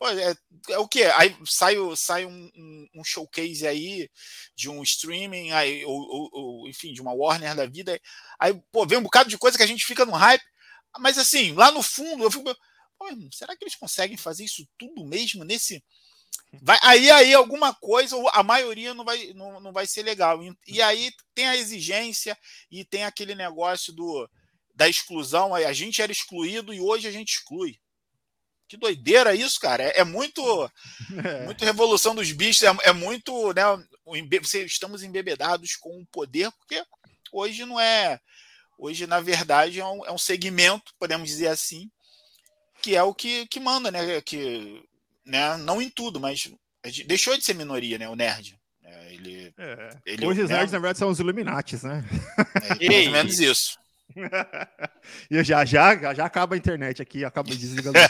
Pô, 0.03 0.09
é, 0.09 0.35
é, 0.71 0.79
o 0.79 0.88
que? 0.88 1.05
Aí 1.05 1.37
sai, 1.45 1.77
sai 1.97 2.27
um, 2.27 2.51
um, 2.57 2.88
um, 2.97 3.05
showcase 3.05 3.64
aí 3.64 4.11
de 4.57 4.68
um 4.68 4.83
streaming, 4.83 5.53
aí, 5.53 5.85
ou, 5.85 5.95
ou, 5.95 6.31
ou, 6.33 6.68
enfim, 6.68 6.92
de 6.92 7.01
uma 7.01 7.12
Warner 7.12 7.55
da 7.55 7.66
vida. 7.66 8.01
Aí, 8.40 8.53
pô, 8.73 8.85
vem 8.85 8.99
um 8.99 9.03
bocado 9.05 9.31
de 9.31 9.38
coisa 9.38 9.57
que 9.57 9.62
a 9.62 9.66
gente 9.66 9.85
fica 9.85 10.05
no 10.05 10.12
hype. 10.12 10.42
Mas 10.99 11.18
assim, 11.18 11.53
lá 11.53 11.71
no 11.71 11.83
fundo, 11.83 12.25
eu 12.25 12.31
fico. 12.33 12.53
Pô, 12.99 13.07
será 13.33 13.57
que 13.57 13.64
eles 13.64 13.77
conseguem 13.77 14.16
fazer 14.16 14.45
isso 14.45 14.66
tudo 14.77 15.07
mesmo 15.07 15.45
nesse 15.45 15.83
Vai, 16.61 16.79
aí, 16.83 17.11
aí 17.11 17.35
alguma 17.35 17.75
coisa, 17.75 18.14
a 18.33 18.42
maioria 18.42 18.92
não 18.92 19.05
vai, 19.05 19.33
não, 19.35 19.59
não 19.61 19.73
vai 19.73 19.87
ser 19.87 20.03
legal. 20.03 20.38
E 20.66 20.83
aí 20.83 21.11
tem 21.35 21.47
a 21.49 21.57
exigência 21.57 22.37
e 22.71 22.85
tem 22.85 23.05
aquele 23.05 23.35
negócio 23.35 23.92
do, 23.92 24.29
da 24.75 24.88
exclusão. 24.88 25.55
A 25.55 25.73
gente 25.73 26.03
era 26.03 26.12
excluído 26.12 26.75
e 26.75 26.81
hoje 26.81 27.09
a 27.09 27.11
gente 27.11 27.37
exclui. 27.37 27.81
Que 28.68 28.77
doideira 28.77 29.35
isso, 29.35 29.61
cara. 29.61 29.83
É, 29.83 30.01
é 30.01 30.05
muito, 30.05 30.42
é. 31.25 31.45
muito 31.45 31.64
revolução 31.64 32.14
dos 32.14 32.31
bichos. 32.33 32.62
É, 32.62 32.75
é 32.85 32.92
muito, 32.92 33.53
né? 33.55 33.62
Estamos 34.66 35.03
embebedados 35.03 35.77
com 35.77 36.01
o 36.01 36.07
poder, 36.07 36.51
porque 36.53 36.85
hoje 37.33 37.64
não 37.64 37.81
é. 37.81 38.21
Hoje, 38.79 39.07
na 39.07 39.21
verdade, 39.21 39.81
é 39.81 39.87
um, 39.87 40.05
é 40.05 40.12
um 40.12 40.18
segmento, 40.18 40.92
podemos 40.99 41.29
dizer 41.29 41.49
assim, 41.49 41.90
que 42.83 42.97
é 42.97 43.03
o 43.03 43.14
que, 43.14 43.47
que 43.47 43.61
manda, 43.61 43.90
né? 43.90 44.21
Que 44.21 44.83
né? 45.24 45.56
Não 45.58 45.80
em 45.80 45.88
tudo, 45.88 46.20
mas 46.20 46.50
deixou 47.06 47.37
de 47.37 47.44
ser 47.44 47.54
minoria, 47.54 47.98
né? 47.98 48.08
O 48.08 48.16
nerd. 48.16 48.56
É, 48.85 49.14
ele, 49.14 49.54
é. 49.56 49.90
ele, 50.04 50.26
Hoje 50.26 50.42
os 50.42 50.50
né? 50.50 50.56
nerds, 50.56 50.72
na 50.72 50.78
verdade, 50.78 50.98
são 50.98 51.08
os 51.08 51.20
Illuminatis, 51.20 51.82
né? 51.82 52.04
É, 52.80 52.88
mais 52.88 53.06
ou 53.06 53.12
menos 53.12 53.40
isso. 53.40 53.78
e 55.30 55.42
já, 55.42 55.64
já, 55.64 56.14
já 56.14 56.24
acaba 56.26 56.54
a 56.54 56.58
internet 56.58 57.00
aqui, 57.00 57.24
acaba 57.24 57.48
desligando. 57.48 57.98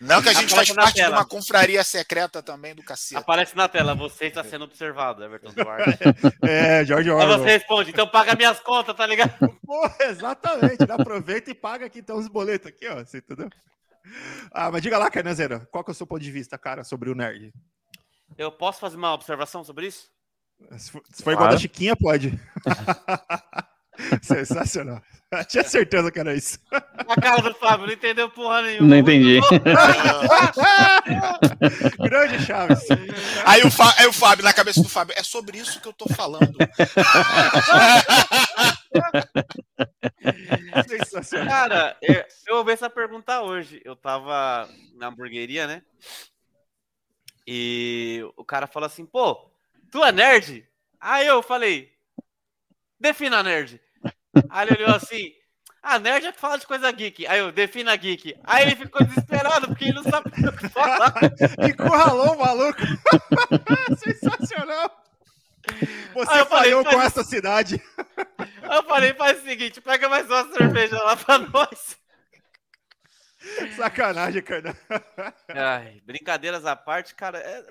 Não 0.00 0.20
que 0.20 0.28
a 0.28 0.32
gente 0.32 0.52
Aparece 0.52 0.74
faz 0.74 0.84
parte 0.84 0.96
tela. 0.96 1.08
de 1.08 1.14
uma 1.14 1.24
confraria 1.24 1.84
secreta 1.84 2.42
também 2.42 2.74
do 2.74 2.82
cacete. 2.82 3.16
Aparece 3.16 3.56
na 3.56 3.68
tela, 3.68 3.94
você 3.94 4.26
está 4.26 4.42
sendo 4.42 4.64
observado, 4.64 5.22
Everton 5.24 5.52
Duarte. 5.52 5.98
É, 6.42 6.84
George 6.84 7.10
Orwell. 7.10 7.32
Aí 7.32 7.38
você 7.38 7.50
responde, 7.50 7.90
então 7.90 8.06
paga 8.06 8.34
minhas 8.34 8.60
contas, 8.60 8.94
tá 8.94 9.06
ligado? 9.06 9.32
Pô, 9.64 9.90
exatamente, 10.00 10.82
aproveita 10.90 11.50
e 11.50 11.54
paga 11.54 11.86
aqui, 11.86 12.00
então 12.00 12.18
os 12.18 12.28
boletos 12.28 12.66
aqui, 12.66 12.86
ó, 12.88 12.96
você 12.96 13.18
entendeu? 13.18 13.48
Ah, 14.52 14.70
mas 14.70 14.82
diga 14.82 14.98
lá, 14.98 15.10
Carnezeira, 15.10 15.66
qual 15.70 15.82
que 15.84 15.90
é 15.90 15.92
o 15.92 15.94
seu 15.94 16.06
ponto 16.06 16.22
de 16.22 16.30
vista, 16.30 16.58
cara, 16.58 16.84
sobre 16.84 17.10
o 17.10 17.14
nerd? 17.14 17.52
Eu 18.36 18.50
posso 18.52 18.80
fazer 18.80 18.96
uma 18.96 19.12
observação 19.12 19.64
sobre 19.64 19.86
isso? 19.86 20.08
Se 20.78 20.90
for, 20.90 21.02
se 21.10 21.22
for 21.22 21.24
claro. 21.24 21.38
igual 21.38 21.50
da 21.50 21.58
Chiquinha, 21.58 21.96
pode. 21.96 22.38
Sensacional. 24.22 25.00
Tinha 25.48 25.64
certeza 25.64 26.10
que 26.10 26.18
era 26.18 26.34
isso. 26.34 26.58
A 26.70 27.20
cara 27.20 27.42
do 27.42 27.54
Fábio, 27.54 27.86
não 27.86 27.92
entendeu 27.92 28.28
porra 28.30 28.62
nenhuma. 28.62 28.88
Não 28.88 28.96
entendi. 28.96 29.40
Grande 31.98 32.44
Chaves. 32.44 32.80
Aí 33.44 33.62
o, 33.62 33.70
Fá- 33.70 33.94
aí 33.98 34.06
o 34.06 34.12
Fábio, 34.12 34.44
na 34.44 34.52
cabeça 34.52 34.82
do 34.82 34.88
Fábio, 34.88 35.14
é 35.16 35.22
sobre 35.22 35.58
isso 35.58 35.80
que 35.80 35.88
eu 35.88 35.92
tô 35.92 36.06
falando. 36.12 36.54
Sensacional. 40.88 41.48
Cara, 41.48 41.96
eu, 42.02 42.24
eu 42.48 42.56
ouvi 42.56 42.72
essa 42.72 42.88
pergunta 42.88 43.42
hoje. 43.42 43.80
Eu 43.84 43.94
tava 43.96 44.68
na 44.94 45.08
hamburgueria, 45.08 45.66
né? 45.66 45.82
E 47.46 48.22
o 48.36 48.44
cara 48.44 48.66
falou 48.66 48.86
assim, 48.86 49.04
pô, 49.04 49.50
tu 49.90 50.02
é 50.02 50.10
nerd? 50.10 50.66
Aí 51.00 51.26
eu 51.26 51.42
falei, 51.42 51.92
defina 52.98 53.42
nerd. 53.42 53.80
Aí 54.48 54.66
ele 54.66 54.82
olhou 54.82 54.96
assim, 54.96 55.32
ah, 55.86 55.98
nerd 55.98 56.26
é 56.26 56.32
que 56.32 56.40
fala 56.40 56.56
de 56.56 56.66
coisa 56.66 56.90
geek. 56.90 57.26
Aí 57.26 57.40
eu, 57.40 57.52
defina 57.52 57.94
geek. 57.94 58.34
Aí 58.42 58.62
ele 58.62 58.74
ficou 58.74 59.04
desesperado, 59.04 59.68
porque 59.68 59.84
ele 59.84 59.92
não 59.92 60.02
sabe 60.02 60.30
o 60.30 60.52
que 60.56 60.68
falar. 60.70 61.12
Encurralou 61.68 62.34
o 62.34 62.38
maluco. 62.38 62.80
Sensacional. 64.02 65.03
Você 66.14 66.40
eu 66.40 66.46
falei, 66.46 66.46
falhou 66.46 66.84
faz 66.84 66.94
com 66.96 67.00
isso. 67.02 67.06
essa 67.20 67.24
cidade. 67.24 67.82
Eu 68.62 68.82
falei, 68.84 69.14
faz 69.14 69.40
o 69.40 69.44
seguinte, 69.44 69.80
pega 69.80 70.08
mais 70.08 70.26
uma 70.30 70.52
cerveja 70.52 71.02
lá 71.02 71.16
pra 71.16 71.38
nós. 71.38 71.98
Sacanagem, 73.76 74.42
cara. 74.42 74.76
Ai, 75.48 76.00
brincadeiras 76.04 76.64
à 76.64 76.74
parte, 76.74 77.14
cara, 77.14 77.38
é, 77.38 77.64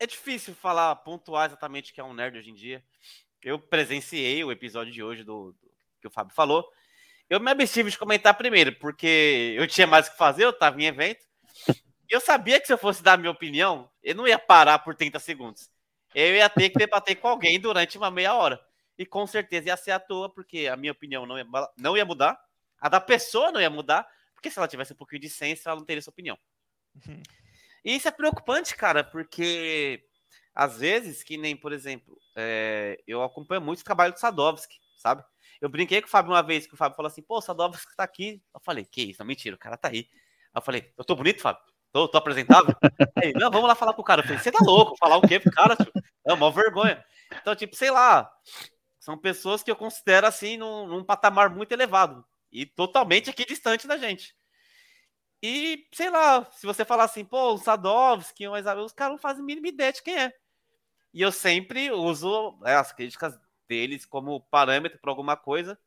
é 0.00 0.06
difícil 0.06 0.54
falar, 0.54 0.94
pontuar 0.96 1.46
exatamente 1.46 1.92
o 1.92 1.94
que 1.94 2.00
é 2.00 2.04
um 2.04 2.14
nerd 2.14 2.38
hoje 2.38 2.50
em 2.50 2.54
dia. 2.54 2.82
Eu 3.42 3.58
presenciei 3.58 4.42
o 4.44 4.50
episódio 4.52 4.92
de 4.92 5.02
hoje 5.02 5.22
do, 5.22 5.52
do- 5.52 5.70
que 6.00 6.06
o 6.08 6.10
Fábio 6.10 6.34
falou. 6.34 6.68
Eu 7.28 7.38
me 7.38 7.50
abstive 7.50 7.90
de 7.90 7.98
comentar 7.98 8.34
primeiro, 8.34 8.72
porque 8.76 9.54
eu 9.56 9.66
tinha 9.68 9.86
mais 9.86 10.08
o 10.08 10.10
que 10.10 10.16
fazer, 10.18 10.44
eu 10.44 10.52
tava 10.52 10.80
em 10.82 10.86
evento. 10.86 11.24
E 11.68 11.74
eu 12.12 12.20
sabia 12.20 12.60
que 12.60 12.66
se 12.66 12.72
eu 12.72 12.78
fosse 12.78 13.02
dar 13.02 13.12
a 13.12 13.16
minha 13.16 13.30
opinião, 13.30 13.88
eu 14.02 14.16
não 14.16 14.26
ia 14.26 14.38
parar 14.38 14.80
por 14.80 14.96
30 14.96 15.20
segundos. 15.20 15.70
Eu 16.14 16.34
ia 16.34 16.48
ter 16.48 16.70
que 16.70 16.78
debater 16.78 17.16
com 17.16 17.28
alguém 17.28 17.60
durante 17.60 17.96
uma 17.96 18.10
meia 18.10 18.34
hora. 18.34 18.60
E 18.98 19.06
com 19.06 19.26
certeza 19.26 19.68
ia 19.68 19.76
ser 19.76 19.92
à 19.92 20.00
toa, 20.00 20.28
porque 20.28 20.66
a 20.66 20.76
minha 20.76 20.92
opinião 20.92 21.24
não 21.24 21.38
ia, 21.38 21.46
não 21.76 21.96
ia 21.96 22.04
mudar, 22.04 22.38
a 22.80 22.88
da 22.88 23.00
pessoa 23.00 23.50
não 23.50 23.60
ia 23.60 23.70
mudar, 23.70 24.06
porque 24.34 24.50
se 24.50 24.58
ela 24.58 24.68
tivesse 24.68 24.92
um 24.92 24.96
pouquinho 24.96 25.22
de 25.22 25.30
senso, 25.30 25.68
ela 25.68 25.78
não 25.78 25.86
teria 25.86 26.00
essa 26.00 26.10
opinião. 26.10 26.38
E 27.84 27.96
isso 27.96 28.08
é 28.08 28.10
preocupante, 28.10 28.76
cara, 28.76 29.02
porque 29.02 30.04
às 30.54 30.78
vezes, 30.78 31.22
que 31.22 31.38
nem, 31.38 31.56
por 31.56 31.72
exemplo, 31.72 32.18
é, 32.36 33.00
eu 33.06 33.22
acompanho 33.22 33.62
muito 33.62 33.80
o 33.80 33.84
trabalho 33.84 34.12
do 34.12 34.18
Sadovski, 34.18 34.76
sabe? 34.98 35.24
Eu 35.60 35.68
brinquei 35.68 36.00
com 36.00 36.08
o 36.08 36.10
Fábio 36.10 36.32
uma 36.32 36.42
vez, 36.42 36.66
que 36.66 36.74
o 36.74 36.76
Fábio 36.76 36.96
falou 36.96 37.08
assim, 37.08 37.22
pô, 37.22 37.38
o 37.38 37.40
Sadovski 37.40 37.94
tá 37.96 38.04
aqui. 38.04 38.42
Eu 38.52 38.60
falei, 38.60 38.84
que 38.84 39.02
isso? 39.02 39.20
Não, 39.20 39.26
mentira, 39.26 39.56
o 39.56 39.58
cara 39.58 39.76
tá 39.76 39.88
aí. 39.88 40.08
Aí 40.10 40.56
eu 40.56 40.62
falei, 40.62 40.92
eu 40.96 41.04
tô 41.04 41.14
bonito, 41.14 41.40
Fábio? 41.40 41.62
Tô, 41.92 42.08
tô 42.08 42.18
apresentável? 42.18 42.74
Aí, 43.16 43.32
não, 43.32 43.50
vamos 43.50 43.68
lá 43.68 43.74
falar 43.74 43.94
com 43.94 44.02
o 44.02 44.04
cara. 44.04 44.20
Eu 44.20 44.24
falei, 44.26 44.38
você 44.38 44.52
tá 44.52 44.58
louco? 44.62 44.96
Falar 44.96 45.16
o 45.16 45.26
quê 45.26 45.40
pro 45.40 45.50
cara, 45.50 45.76
tio? 45.76 45.92
É 46.26 46.32
uma 46.32 46.50
vergonha. 46.50 47.04
Então, 47.40 47.54
tipo, 47.56 47.74
sei 47.74 47.90
lá, 47.90 48.30
são 48.98 49.18
pessoas 49.18 49.62
que 49.62 49.70
eu 49.70 49.76
considero, 49.76 50.26
assim, 50.26 50.56
num, 50.56 50.86
num 50.86 51.04
patamar 51.04 51.50
muito 51.50 51.72
elevado. 51.72 52.24
E 52.52 52.66
totalmente 52.66 53.30
aqui 53.30 53.44
distante 53.44 53.86
da 53.86 53.96
gente. 53.96 54.34
E, 55.42 55.86
sei 55.92 56.10
lá, 56.10 56.44
se 56.52 56.66
você 56.66 56.84
falar 56.84 57.04
assim, 57.04 57.24
pô, 57.24 57.54
o 57.54 57.58
Sadovski, 57.58 58.46
o 58.46 58.56
Isabel, 58.56 58.84
os 58.84 58.92
caras 58.92 59.12
não 59.12 59.18
fazem 59.18 59.44
mínima 59.44 59.68
ideia 59.68 59.92
de 59.92 60.02
quem 60.02 60.16
é. 60.16 60.32
E 61.14 61.22
eu 61.22 61.32
sempre 61.32 61.90
uso 61.90 62.58
é, 62.64 62.74
as 62.74 62.92
críticas 62.92 63.38
deles 63.66 64.04
como 64.04 64.40
parâmetro 64.42 64.98
para 65.00 65.10
alguma 65.10 65.36
coisa. 65.36 65.78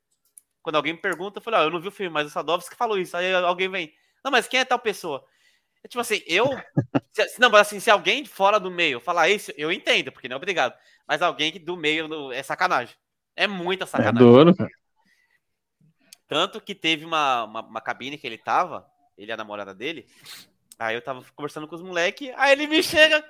Quando 0.62 0.78
alguém 0.78 0.94
me 0.94 1.00
pergunta, 1.00 1.38
eu 1.38 1.44
falo, 1.44 1.58
ó, 1.58 1.64
eu 1.64 1.70
não 1.70 1.80
vi 1.80 1.90
o 1.90 1.92
filme, 1.92 2.12
mas 2.12 2.28
o 2.28 2.30
Sadovski 2.30 2.76
falou 2.76 2.98
isso. 2.98 3.16
Aí 3.16 3.34
alguém 3.34 3.70
vem, 3.70 3.94
não, 4.24 4.32
mas 4.32 4.48
quem 4.48 4.60
é 4.60 4.66
tal 4.66 4.80
pessoa? 4.80 5.24
É 5.84 5.88
tipo 5.88 6.00
assim, 6.00 6.22
eu. 6.26 6.50
não, 7.40 7.50
mas 7.50 7.62
assim, 7.62 7.80
se 7.80 7.92
alguém 7.92 8.24
fora 8.26 8.60
do 8.60 8.72
meio 8.72 9.00
falar 9.00 9.30
isso, 9.30 9.52
eu 9.58 9.72
entendo, 9.72 10.12
porque 10.12 10.28
não 10.30 10.36
é 10.36 10.38
obrigado. 10.38 10.76
Mas 11.08 11.22
alguém 11.22 11.52
que 11.52 11.60
do 11.60 11.76
meio 11.76 12.32
é 12.32 12.42
sacanagem. 12.42 12.96
É 13.36 13.48
muita 13.48 13.84
É 13.84 13.88
sacanagem. 13.88 14.28
duro, 14.28 14.56
cara. 14.56 14.70
Tanto 16.28 16.62
que 16.62 16.74
teve 16.74 17.06
uma, 17.06 17.44
uma, 17.44 17.62
uma 17.62 17.82
cabine 17.82 18.18
que 18.18 18.26
ele 18.26 18.38
tava, 18.38 18.88
ele 19.18 19.30
e 19.30 19.34
a 19.34 19.38
namorada 19.38 19.74
dele. 19.74 20.08
Aí 20.80 20.96
eu 20.96 21.02
tava 21.02 21.24
conversando 21.36 21.68
com 21.68 21.76
os 21.76 21.82
moleques, 21.82 22.32
aí 22.38 22.54
ele 22.54 22.66
me 22.66 22.82
chega, 22.82 23.24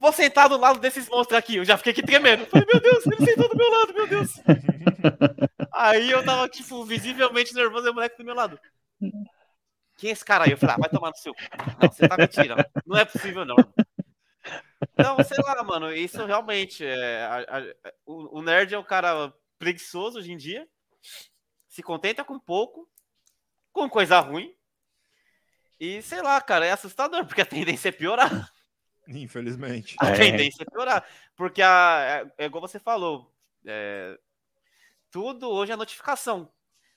vou 0.00 0.12
sentar 0.12 0.48
do 0.48 0.56
lado 0.56 0.78
desses 0.78 1.08
monstros 1.08 1.38
aqui. 1.38 1.56
Eu 1.56 1.64
já 1.64 1.76
fiquei 1.76 1.92
aqui 1.92 2.02
tremendo. 2.02 2.46
Falei, 2.46 2.66
meu 2.72 2.80
Deus, 2.80 3.06
ele 3.06 3.26
sentou 3.26 3.48
do 3.48 3.56
meu 3.56 3.70
lado, 3.70 3.92
meu 3.92 4.06
Deus. 4.06 4.30
Aí 5.78 6.10
eu 6.10 6.24
tava, 6.24 6.48
tipo, 6.48 6.82
visivelmente 6.86 7.52
nervoso 7.54 7.86
e 7.86 7.90
o 7.90 7.94
moleque 7.94 8.16
do 8.16 8.24
meu 8.24 8.34
lado. 8.34 8.58
Quem 9.96 10.10
é 10.10 10.12
esse 10.12 10.24
cara 10.24 10.44
aí? 10.44 10.50
Eu 10.50 10.58
falei, 10.58 10.74
ah, 10.74 10.78
vai 10.78 10.90
tomar 10.90 11.10
no 11.10 11.16
seu. 11.16 11.34
Não, 11.80 11.90
você 11.90 12.06
tá 12.08 12.16
mentindo. 12.16 12.54
Não 12.86 12.98
é 12.98 13.04
possível, 13.04 13.44
não. 13.44 13.56
Então, 14.92 15.16
sei 15.24 15.38
lá, 15.42 15.62
mano, 15.62 15.92
isso 15.92 16.24
realmente 16.24 16.84
é. 16.84 17.22
a- 17.24 17.58
a- 17.58 17.92
o, 18.04 18.38
o 18.38 18.42
nerd 18.42 18.74
é 18.74 18.78
um 18.78 18.84
cara 18.84 19.32
preguiçoso 19.58 20.18
hoje 20.18 20.32
em 20.32 20.36
dia. 20.36 20.68
Se 21.68 21.82
contenta 21.82 22.22
com 22.24 22.38
pouco, 22.38 22.88
com 23.72 23.88
coisa 23.88 24.18
ruim. 24.20 24.54
E 25.80 26.00
sei 26.02 26.22
lá, 26.22 26.40
cara, 26.40 26.64
é 26.66 26.72
assustador, 26.72 27.24
porque 27.26 27.40
a 27.42 27.46
tendência 27.46 27.88
é 27.88 27.92
piorar. 27.92 28.52
Infelizmente. 29.08 29.96
A 30.00 30.08
É. 30.10 30.16
tendência 30.16 30.62
é 30.62 30.70
piorar. 30.70 31.06
Porque 31.34 31.62
a, 31.62 32.24
é, 32.38 32.44
é 32.44 32.46
igual 32.46 32.60
você 32.60 32.78
falou. 32.78 33.32
é, 33.64 34.18
tudo 35.10 35.48
hoje 35.48 35.72
é 35.72 35.76
notificação. 35.76 36.52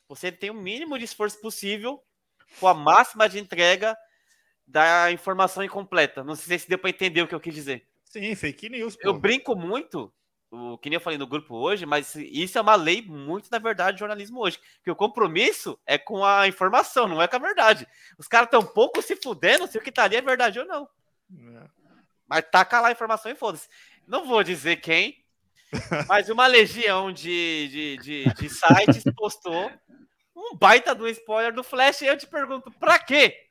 Você 0.08 0.32
tem 0.32 0.50
o 0.50 0.54
mínimo 0.54 0.98
de 0.98 1.06
esforço 1.06 1.40
possível 1.40 2.04
com 2.60 2.68
a 2.68 2.74
máxima 2.74 3.28
de 3.28 3.40
entrega 3.40 3.98
da 4.66 5.12
informação 5.12 5.64
incompleta. 5.64 6.24
Não 6.24 6.36
sei 6.36 6.60
se 6.60 6.70
deu 6.70 6.78
para 6.78 6.90
entender 6.90 7.22
o 7.22 7.28
que 7.28 7.36
eu 7.36 7.40
quis 7.40 7.54
dizer. 7.54 7.88
Sim, 8.06 8.36
fake 8.36 8.70
news. 8.70 8.96
Pô. 8.96 9.08
Eu 9.08 9.14
brinco 9.14 9.56
muito, 9.56 10.14
o 10.52 10.78
que 10.78 10.90
nem 10.90 10.98
eu 10.98 11.02
falei 11.02 11.18
no 11.18 11.28
grupo 11.28 11.56
hoje, 11.56 11.86
mas 11.86 12.16
isso 12.16 12.58
é 12.58 12.62
uma 12.62 12.76
lei 12.76 13.02
muito 13.02 13.50
da 13.50 13.60
verdade 13.60 13.98
do 13.98 14.00
jornalismo 14.00 14.40
hoje. 14.40 14.60
Que 14.84 14.92
o 14.92 14.96
compromisso 14.96 15.80
é 15.86 15.98
com 15.98 16.24
a 16.24 16.48
informação, 16.48 17.08
não 17.08 17.22
é 17.22 17.28
com 17.28 17.36
a 17.36 17.40
verdade. 17.40 17.88
Os 18.18 18.28
caras 18.28 18.48
estão 18.48 18.64
pouco 18.64 19.02
se 19.02 19.16
fudendo 19.16 19.68
se 19.68 19.78
o 19.78 19.82
que 19.82 19.92
tá 19.92 20.04
ali 20.04 20.16
é 20.16 20.22
verdade 20.22 20.60
ou 20.60 20.66
não. 20.66 20.90
É. 21.32 21.68
Mas 22.28 22.46
taca 22.52 22.80
lá 22.80 22.90
a 22.90 22.92
informação 22.92 23.32
e 23.32 23.36
foda-se. 23.36 23.68
Não 24.08 24.26
vou 24.26 24.44
dizer 24.44 24.78
quem, 24.78 25.24
mas 26.08 26.30
uma 26.30 26.48
legião 26.48 27.12
de, 27.12 27.68
de, 27.68 27.98
de, 27.98 28.34
de 28.34 28.50
sites 28.50 29.04
postou 29.16 29.72
um 30.39 30.56
baita 30.56 30.95
do 30.95 31.08
spoiler 31.08 31.54
do 31.54 31.63
Flash. 31.63 32.02
E 32.02 32.08
eu 32.08 32.17
te 32.17 32.25
pergunto, 32.25 32.71
pra 32.71 32.97
quê? 32.97 33.49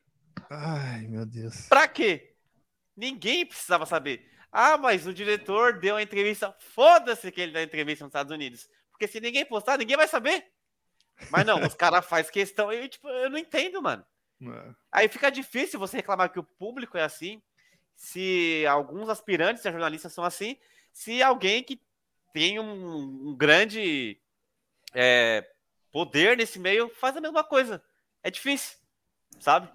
Ai, 0.49 1.07
meu 1.07 1.25
Deus. 1.25 1.67
Pra 1.67 1.87
quê? 1.87 2.33
Ninguém 2.97 3.45
precisava 3.45 3.85
saber. 3.85 4.27
Ah, 4.51 4.77
mas 4.77 5.05
o 5.05 5.13
diretor 5.13 5.79
deu 5.79 5.95
a 5.95 6.01
entrevista. 6.01 6.55
Foda-se 6.59 7.31
que 7.31 7.39
ele 7.39 7.51
deu 7.51 7.61
a 7.61 7.65
entrevista 7.65 8.03
nos 8.03 8.09
Estados 8.09 8.33
Unidos. 8.33 8.67
Porque 8.91 9.07
se 9.07 9.19
ninguém 9.19 9.45
postar, 9.45 9.77
ninguém 9.77 9.95
vai 9.95 10.07
saber. 10.07 10.45
Mas 11.29 11.45
não, 11.45 11.61
os 11.61 11.75
caras 11.75 12.05
fazem 12.05 12.31
questão. 12.31 12.71
Eu, 12.71 12.87
tipo, 12.89 13.07
eu 13.07 13.29
não 13.29 13.37
entendo, 13.37 13.81
mano. 13.81 14.03
É. 14.41 14.73
Aí 14.91 15.07
fica 15.07 15.29
difícil 15.29 15.79
você 15.79 15.97
reclamar 15.97 16.31
que 16.31 16.39
o 16.39 16.43
público 16.43 16.97
é 16.97 17.03
assim, 17.03 17.41
se 17.95 18.65
alguns 18.67 19.09
aspirantes 19.09 19.65
a 19.65 19.71
jornalistas 19.71 20.13
são 20.13 20.23
assim, 20.23 20.57
se 20.93 21.21
alguém 21.21 21.61
que 21.61 21.81
tem 22.33 22.59
um, 22.59 23.29
um 23.29 23.35
grande 23.35 24.19
é, 24.93 25.45
poder 25.91 26.37
nesse 26.37 26.59
meio 26.59 26.89
faz 26.95 27.15
a 27.17 27.21
mesma 27.21 27.43
coisa. 27.43 27.81
É 28.23 28.29
difícil, 28.29 28.77
sabe? 29.39 29.69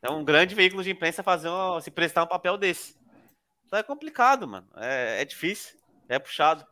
É 0.00 0.10
um 0.10 0.24
grande 0.24 0.54
veículo 0.54 0.82
de 0.82 0.90
imprensa 0.90 1.22
fazer 1.22 1.48
um- 1.48 1.80
se 1.80 1.90
prestar 1.90 2.22
um 2.24 2.28
papel 2.28 2.56
desse. 2.56 2.96
Então 3.66 3.78
é 3.78 3.82
complicado, 3.82 4.46
mano. 4.46 4.66
É, 4.76 5.20
é 5.22 5.24
difícil, 5.24 5.76
é 6.08 6.18
puxado. 6.18 6.64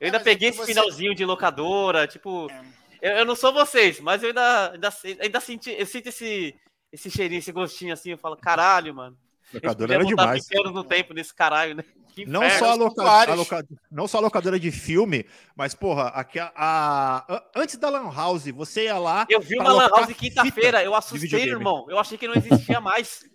Eu 0.00 0.04
É, 0.04 0.06
ainda 0.06 0.18
é 0.18 0.22
peguei 0.22 0.48
que 0.50 0.54
esse 0.56 0.58
você- 0.58 0.72
finalzinho 0.74 1.14
de 1.14 1.24
locadora, 1.24 2.06
tipo, 2.06 2.48
É. 2.50 2.64
eu, 3.00 3.18
eu 3.18 3.24
não 3.24 3.36
sou 3.36 3.52
vocês, 3.52 4.00
mas 4.00 4.22
eu 4.22 4.28
ainda, 4.30 4.72
ainda, 4.72 4.90
ainda 5.20 5.40
senti, 5.40 5.70
eu 5.70 5.86
sinto 5.86 6.08
esse, 6.08 6.58
esse 6.90 7.10
cheirinho, 7.10 7.38
esse 7.40 7.52
gostinho 7.52 7.92
assim. 7.92 8.10
Eu 8.10 8.18
falo, 8.18 8.36
caralho, 8.36 8.94
mano. 8.94 9.18
Locadora 9.54 9.94
era 9.94 10.04
demais. 10.04 10.46
20 10.48 10.58
anos 10.60 10.72
no 10.74 10.84
tempo 10.84 11.12
nesse 11.14 11.34
caralho, 11.34 11.74
né? 11.76 11.84
Que 12.14 12.26
Não 12.26 12.44
inferno. 12.44 12.58
só, 12.66 12.70
a 12.72 12.74
loca- 12.74 13.02
a 13.02 13.34
loca- 13.34 13.66
não 13.90 14.06
só 14.06 14.18
a 14.18 14.20
locadora 14.20 14.60
de 14.60 14.70
filme, 14.70 15.24
mas, 15.56 15.74
porra, 15.74 16.08
aqui 16.08 16.38
a, 16.38 16.52
a- 16.54 17.44
antes 17.56 17.76
da 17.76 17.88
Lan 17.88 18.12
House, 18.14 18.46
você 18.48 18.84
ia 18.84 18.98
lá. 18.98 19.26
Eu 19.30 19.40
vi 19.40 19.58
uma 19.58 19.72
Lan 19.72 19.88
House 19.88 20.12
quinta-feira, 20.14 20.82
eu 20.84 20.94
assustei, 20.94 21.44
irmão. 21.44 21.86
Eu 21.88 21.98
achei 21.98 22.18
que 22.18 22.28
não 22.28 22.34
existia 22.34 22.80
mais. 22.80 23.24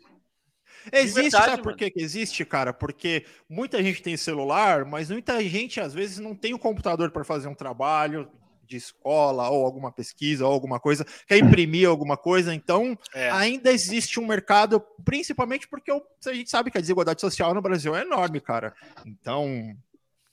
Existe, 0.91 1.21
verdade, 1.31 1.45
sabe 1.45 1.57
por 1.63 1.65
mano. 1.71 1.77
que 1.77 1.91
que 1.91 1.99
existe, 2.01 2.45
cara? 2.45 2.71
Porque 2.71 3.25
muita 3.49 3.83
gente 3.83 4.01
tem 4.01 4.15
celular, 4.15 4.85
mas 4.85 5.09
muita 5.11 5.43
gente, 5.43 5.81
às 5.81 5.93
vezes, 5.93 6.17
não 6.17 6.33
tem 6.33 6.53
o 6.53 6.59
computador 6.59 7.11
para 7.11 7.25
fazer 7.25 7.49
um 7.49 7.53
trabalho 7.53 8.29
de 8.67 8.75
escola 8.77 9.49
ou 9.49 9.65
alguma 9.65 9.91
pesquisa 9.91 10.45
ou 10.45 10.51
alguma 10.51 10.79
coisa, 10.79 11.05
quer 11.27 11.37
imprimir 11.37 11.87
alguma 11.87 12.17
coisa, 12.17 12.53
então 12.53 12.97
É. 13.13 13.31
ainda 13.31 13.71
existe 13.71 14.19
um 14.19 14.27
mercado, 14.27 14.79
principalmente 15.03 15.67
porque 15.67 15.91
o- 15.91 16.05
a 16.25 16.33
gente 16.33 16.49
sabe 16.49 16.69
que 16.69 16.77
a 16.77 16.81
desigualdade 16.81 17.21
social 17.21 17.53
no 17.53 17.61
Brasil 17.61 17.95
é 17.95 18.01
enorme, 18.01 18.39
cara. 18.41 18.75
Então, 19.05 19.75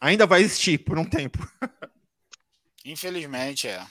ainda 0.00 0.26
vai 0.26 0.42
existir 0.42 0.78
por 0.78 0.98
um 0.98 1.04
tempo. 1.04 1.38
Infelizmente, 2.84 3.68
é. 3.68 3.86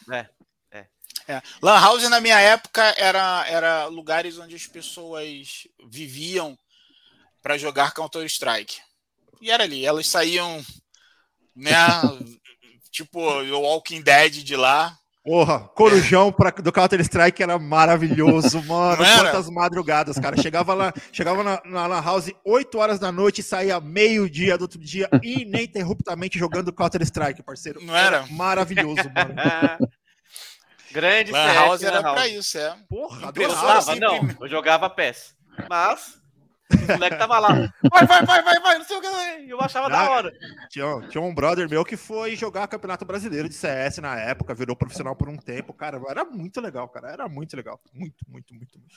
É. 1.26 1.42
Lan 1.62 1.80
House 1.80 2.10
na 2.10 2.20
minha 2.20 2.38
época 2.38 2.84
era, 2.98 3.48
era 3.48 3.86
lugares 3.86 4.38
onde 4.38 4.56
as 4.56 4.68
pessoas 4.68 5.66
viviam 5.88 6.58
para 7.42 7.58
jogar 7.58 7.94
Counter 7.94 8.26
Strike. 8.26 8.82
E 9.42 9.50
era 9.50 9.64
ali, 9.64 9.86
elas 9.86 10.06
saíam, 10.08 10.62
né? 11.56 11.72
tipo 12.94 13.20
o 13.20 13.62
Walking 13.62 14.02
Dead 14.02 14.44
de 14.44 14.56
lá. 14.56 14.96
Porra, 15.26 15.60
Corujão 15.74 16.34
pra, 16.34 16.52
do 16.52 16.72
Counter 16.72 17.00
Strike 17.00 17.42
era 17.42 17.58
maravilhoso, 17.58 18.62
mano. 18.68 18.98
Quantas 18.98 19.50
madrugadas, 19.50 20.20
cara. 20.20 20.40
Chegava 20.40 20.74
lá, 20.74 20.94
chegava 21.14 21.42
na, 21.42 21.62
na, 21.66 21.88
na 21.88 22.02
House 22.02 22.30
8 22.46 22.78
horas 22.78 23.00
da 23.00 23.10
noite 23.12 23.40
e 23.40 23.44
saía 23.44 23.80
meio-dia 23.80 24.58
do 24.58 24.64
outro 24.64 24.80
dia, 24.80 25.10
ininterruptamente 25.24 26.38
jogando 26.38 26.74
Counter 26.74 27.02
Strike, 27.02 27.42
parceiro. 27.42 27.84
Não 27.84 27.96
era? 27.96 28.18
era 28.18 28.28
maravilhoso, 28.28 29.10
mano. 29.16 29.90
Grande 30.92 31.32
Lan 31.32 31.48
CS, 31.48 31.56
House 31.56 31.84
era 31.84 32.02
House. 32.02 32.14
pra 32.14 32.28
isso, 32.28 32.58
é. 32.60 32.76
Porra, 32.88 33.32
eu 33.36 33.50
jogava, 33.50 33.96
não, 33.96 34.30
eu 34.42 34.48
jogava 34.48 34.90
PES. 34.90 35.36
Mas 35.68 36.22
o 36.76 36.92
moleque 36.94 37.18
tava 37.18 37.40
lá. 37.40 37.50
Vai, 37.92 38.06
vai, 38.06 38.26
vai, 38.26 38.44
vai, 38.44 38.60
vai, 38.60 38.78
não 38.78 38.86
sei 38.86 38.98
o 38.98 39.02
que. 39.02 39.08
Eu 39.52 39.62
achava 39.62 39.88
ah, 39.88 39.90
da 39.90 40.12
hora. 40.12 40.34
Tinha, 40.70 41.02
tinha 41.10 41.22
um 41.22 41.34
brother 41.34 41.70
meu 41.70 41.84
que 41.84 41.98
foi 41.98 42.36
jogar 42.36 42.68
Campeonato 42.68 43.06
Brasileiro 43.06 43.50
de 43.50 43.56
CS 43.56 43.98
na 43.98 44.18
época, 44.20 44.54
virou 44.54 44.76
profissional 44.76 45.16
por 45.16 45.30
um 45.30 45.38
tempo. 45.38 45.74
Cara, 45.74 46.02
era 46.08 46.26
muito 46.26 46.60
legal, 46.62 46.88
cara. 46.90 47.12
Era 47.12 47.30
muito 47.30 47.56
legal. 47.56 47.80
Muito, 47.94 48.26
muito, 48.28 48.54
muito, 48.54 48.80
muito. 48.80 48.96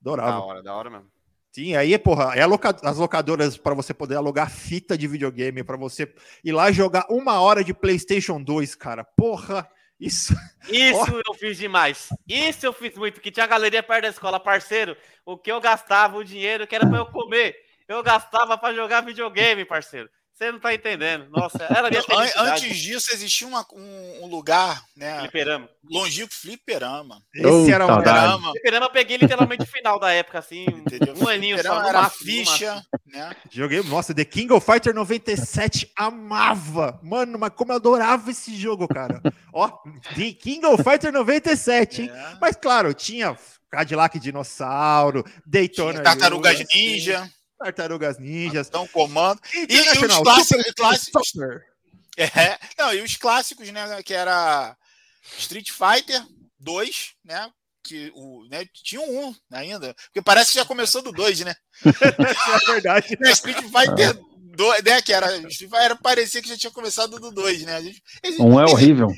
Adorava. 0.00 0.30
Da 0.30 0.40
hora, 0.40 0.62
da 0.62 0.74
hora 0.74 0.90
mesmo. 0.90 1.06
Sim, 1.52 1.76
aí, 1.76 1.96
porra, 1.98 2.34
é 2.34 2.46
loca... 2.46 2.74
as 2.82 2.96
locadoras 2.96 3.58
para 3.58 3.74
você 3.74 3.92
poder 3.92 4.16
alugar 4.16 4.50
fita 4.50 4.96
de 4.96 5.06
videogame, 5.06 5.62
para 5.62 5.76
você 5.76 6.12
ir 6.42 6.52
lá 6.52 6.72
jogar 6.72 7.04
uma 7.10 7.40
hora 7.40 7.62
de 7.62 7.74
PlayStation 7.74 8.42
2, 8.42 8.74
cara. 8.74 9.04
Porra. 9.04 9.68
Isso. 10.02 10.34
Isso 10.68 11.14
oh. 11.14 11.22
eu 11.24 11.34
fiz 11.34 11.56
demais. 11.56 12.08
Isso 12.28 12.66
eu 12.66 12.72
fiz 12.72 12.96
muito. 12.96 13.20
Que 13.20 13.30
tinha 13.30 13.46
galeria 13.46 13.84
perto 13.84 14.02
da 14.02 14.08
escola, 14.08 14.40
parceiro. 14.40 14.96
O 15.24 15.38
que 15.38 15.52
eu 15.52 15.60
gastava, 15.60 16.16
o 16.16 16.24
dinheiro 16.24 16.66
que 16.66 16.74
era 16.74 16.84
para 16.84 16.98
eu 16.98 17.06
comer, 17.06 17.54
eu 17.86 18.02
gastava 18.02 18.58
para 18.58 18.74
jogar 18.74 19.02
videogame, 19.02 19.64
parceiro. 19.64 20.10
Você 20.42 20.50
não 20.50 20.58
tá 20.58 20.74
entendendo. 20.74 21.28
Nossa, 21.30 21.62
era 21.70 21.88
minha 21.88 22.02
Antes 22.36 22.76
disso, 22.76 23.10
existia 23.12 23.46
uma, 23.46 23.64
um, 23.72 24.24
um, 24.24 24.26
lugar, 24.26 24.82
né? 24.96 25.20
Fliperama. 25.20 25.68
Longínquo 25.88 26.34
Fliperama. 26.34 27.22
Esse 27.32 27.70
era 27.70 27.86
o 27.86 27.94
Fliperama. 27.94 28.50
Fliperama 28.50 28.86
eu 28.86 28.90
peguei 28.90 29.16
literalmente 29.18 29.62
o 29.62 29.66
final 29.66 30.00
da 30.00 30.10
época, 30.10 30.40
assim. 30.40 30.64
Entendeu? 30.64 31.14
Um 31.16 31.28
aninho 31.28 31.62
só. 31.62 31.80
Era 31.84 32.02
máximo, 32.02 32.24
ficha, 32.24 32.84
né? 33.06 33.36
Joguei, 33.52 33.84
nossa, 33.84 34.12
The 34.12 34.24
King 34.24 34.52
of 34.52 34.66
Fighter 34.66 34.92
97, 34.92 35.92
amava. 35.94 36.98
Mano, 37.04 37.38
mas 37.38 37.52
como 37.54 37.70
eu 37.70 37.76
adorava 37.76 38.28
esse 38.28 38.56
jogo, 38.56 38.88
cara. 38.88 39.22
Ó, 39.54 39.68
The 40.16 40.32
King 40.32 40.66
of 40.66 40.82
Fighter 40.82 41.12
97, 41.12 42.02
hein? 42.02 42.10
É. 42.12 42.36
Mas 42.40 42.56
claro, 42.56 42.92
tinha 42.92 43.36
Cadillac 43.70 44.18
Dinossauro, 44.18 45.24
Daytona. 45.46 45.92
Tinha 45.92 46.02
Tartarugas 46.02 46.58
Ninja. 46.74 47.30
Tartarugas 47.62 48.18
Ninjas. 48.18 48.68
Então, 48.68 48.86
comando. 48.88 49.40
E, 49.54 49.74
e 49.74 49.80
os 49.80 50.18
clássicos. 50.18 50.72
clássicos 50.74 51.32
é, 52.16 52.58
não, 52.78 52.92
e 52.92 53.00
os 53.00 53.16
clássicos, 53.16 53.68
né? 53.70 54.02
Que 54.02 54.12
era 54.12 54.76
Street 55.38 55.70
Fighter 55.70 56.22
2, 56.58 57.14
né? 57.24 57.50
Que 57.82 58.12
o, 58.14 58.46
né, 58.48 58.64
tinha 58.72 59.00
um 59.00 59.34
ainda. 59.50 59.94
Porque 59.94 60.22
parece 60.22 60.52
que 60.52 60.58
já 60.58 60.64
começou 60.64 61.02
do 61.02 61.10
2, 61.10 61.40
né? 61.40 61.54
é 61.84 62.72
verdade. 62.72 63.16
Né, 63.18 63.30
Street 63.32 63.62
Fighter 63.62 64.14
2, 64.38 64.82
né? 64.84 65.02
Que 65.02 65.12
era. 65.12 65.36
Street 65.48 65.70
Fighter 65.70 65.96
parecia 66.02 66.42
que 66.42 66.48
já 66.48 66.56
tinha 66.56 66.72
começado 66.72 67.18
do 67.18 67.32
2, 67.32 67.62
né? 67.62 67.76
A 67.76 67.82
gente, 67.82 68.02
a 68.22 68.26
gente, 68.26 68.42
um 68.42 68.60
é 68.60 68.64
horrível. 68.64 69.08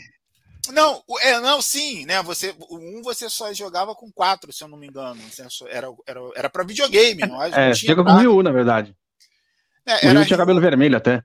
Não, 0.72 1.02
é, 1.20 1.40
não, 1.40 1.60
sim, 1.60 2.04
né? 2.06 2.22
Você, 2.22 2.54
o 2.58 2.78
1 2.98 3.02
você 3.02 3.28
só 3.28 3.52
jogava 3.52 3.94
com 3.94 4.10
4, 4.10 4.52
se 4.52 4.62
eu 4.62 4.68
não 4.68 4.78
me 4.78 4.86
engano. 4.86 5.20
Era, 5.68 5.88
era, 6.06 6.20
era 6.36 6.50
pra 6.50 6.64
videogame, 6.64 7.22
não 7.26 7.42
É, 7.42 7.74
chega 7.74 8.02
com 8.02 8.10
o 8.10 8.16
Ryu, 8.16 8.42
na 8.42 8.52
verdade. 8.52 8.94
É, 9.86 10.06
o 10.06 10.12
Ryu 10.12 10.26
tinha 10.26 10.38
cabelo 10.38 10.60
vermelho 10.60 10.96
até. 10.96 11.22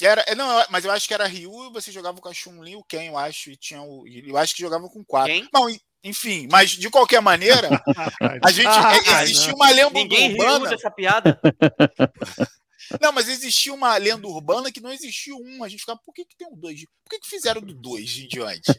Era, 0.00 0.22
é, 0.22 0.34
não, 0.34 0.64
mas 0.70 0.84
eu 0.84 0.92
acho 0.92 1.08
que 1.08 1.14
era 1.14 1.26
Ryu, 1.26 1.72
você 1.72 1.90
jogava 1.90 2.20
com 2.20 2.28
a 2.28 2.34
Chun-Li, 2.34 2.76
o 2.76 2.84
Ken, 2.84 3.06
eu 3.06 3.18
acho, 3.18 3.50
e 3.50 3.56
tinha 3.56 3.82
o, 3.82 4.04
eu 4.06 4.36
acho 4.36 4.54
que 4.54 4.62
jogava 4.62 4.88
com 4.88 5.04
4. 5.04 5.32
Quem? 5.32 5.48
Não, 5.52 5.68
enfim, 6.04 6.46
mas 6.50 6.70
de 6.70 6.88
qualquer 6.88 7.20
maneira, 7.20 7.68
a 8.44 8.50
gente 8.52 8.68
ah, 8.68 8.92
existia 9.24 9.54
uma 9.54 9.70
lenda 9.70 9.90
Ninguém 9.90 10.32
urbana. 10.32 10.58
Riu 10.58 10.68
dessa 10.68 10.90
piada. 10.90 11.40
Não, 13.00 13.12
mas 13.12 13.28
existia 13.28 13.72
uma 13.72 13.96
lenda 13.96 14.26
urbana 14.26 14.72
que 14.72 14.80
não 14.80 14.92
existia 14.92 15.34
um. 15.34 15.62
A 15.62 15.68
gente 15.68 15.80
ficava, 15.80 16.00
por 16.04 16.14
que, 16.14 16.24
que 16.24 16.36
tem 16.36 16.48
um 16.48 16.56
dois? 16.56 16.84
Por 17.04 17.10
que, 17.10 17.20
que 17.20 17.28
fizeram 17.28 17.60
do 17.60 17.74
dois 17.74 18.16
em 18.16 18.28
diante? 18.28 18.72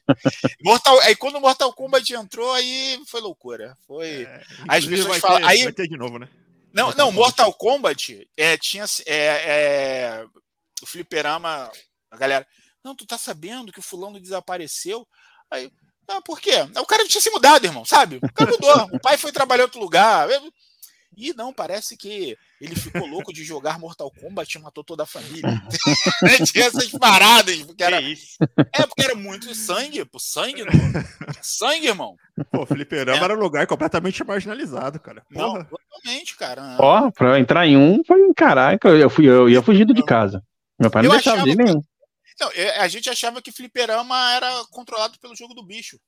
Mortal, 0.61 0.99
aí 1.01 1.15
quando 1.15 1.35
o 1.35 1.41
Mortal 1.41 1.73
Kombat 1.73 2.13
entrou, 2.13 2.51
aí 2.53 3.01
foi 3.07 3.21
loucura. 3.21 3.77
Foi. 3.85 4.23
É, 4.23 4.43
as 4.67 4.85
pessoas 4.85 5.19
falam. 5.19 5.47
Aí, 5.47 5.63
vai 5.63 5.73
ter 5.73 5.87
de 5.87 5.97
novo, 5.97 6.17
né? 6.17 6.29
Não, 6.73 6.85
Mortal 6.85 7.05
não, 7.05 7.11
Mortal 7.11 7.53
Kombat 7.53 8.29
é, 8.37 8.57
tinha. 8.57 8.85
É, 9.05 9.15
é, 9.15 10.25
o 10.81 10.85
fliperama, 10.85 11.71
a 12.09 12.17
galera. 12.17 12.47
Não, 12.83 12.95
tu 12.95 13.05
tá 13.05 13.17
sabendo 13.17 13.71
que 13.71 13.79
o 13.79 13.83
fulano 13.83 14.19
desapareceu? 14.19 15.07
Aí. 15.51 15.71
Ah, 16.07 16.21
por 16.21 16.41
quê? 16.41 16.55
O 16.75 16.85
cara 16.87 17.07
tinha 17.07 17.21
se 17.21 17.29
mudado, 17.29 17.65
irmão, 17.65 17.85
sabe? 17.85 18.17
O 18.17 18.33
cara 18.33 18.49
mudou. 18.49 18.89
o 18.97 18.99
pai 18.99 19.15
foi 19.15 19.31
trabalhar 19.31 19.63
em 19.63 19.65
outro 19.65 19.79
lugar. 19.79 20.27
E 21.19 21.33
não, 21.33 21.51
parece 21.51 21.97
que 21.97 22.37
ele 22.61 22.75
ficou 22.75 23.05
louco 23.05 23.33
de 23.33 23.43
jogar 23.43 23.77
Mortal 23.77 24.09
Kombat 24.09 24.57
e 24.57 24.61
matou 24.61 24.85
toda 24.85 25.03
a 25.03 25.05
família. 25.05 25.61
Tinha 26.49 26.65
essas 26.65 26.89
paradas, 26.91 27.61
porque 27.63 27.83
era. 27.83 28.01
É, 28.01 28.85
porque 28.87 29.03
era 29.03 29.15
muito 29.15 29.53
sangue, 29.53 30.05
pô, 30.05 30.17
sangue, 30.17 30.63
pô. 30.63 30.71
sangue, 31.41 31.87
irmão. 31.87 32.15
Pô, 32.49 32.65
Fliperama 32.65 33.19
é. 33.19 33.23
era 33.25 33.35
um 33.35 33.39
lugar 33.39 33.67
completamente 33.67 34.23
marginalizado, 34.23 34.97
cara. 35.01 35.25
Porra. 35.29 35.59
Não, 35.59 35.65
totalmente, 35.65 36.37
cara. 36.37 36.77
Ó, 36.79 37.11
pra 37.11 37.31
eu 37.31 37.37
entrar 37.37 37.67
em 37.67 37.75
um, 37.75 38.01
foi 38.07 38.19
caraca, 38.33 38.87
eu, 38.87 39.09
fui, 39.09 39.27
eu 39.27 39.49
ia 39.49 39.61
fugindo 39.61 39.93
de 39.93 40.03
casa. 40.05 40.41
Meu 40.79 40.89
pai 40.89 41.03
não 41.03 41.09
eu 41.09 41.15
deixava 41.15 41.43
de 41.43 41.55
nenhum. 41.55 41.81
Não, 42.39 42.49
a 42.77 42.87
gente 42.87 43.09
achava 43.09 43.41
que 43.41 43.51
Fliperama 43.51 44.31
era 44.33 44.49
controlado 44.71 45.19
pelo 45.19 45.35
jogo 45.35 45.53
do 45.53 45.65
bicho. 45.65 45.99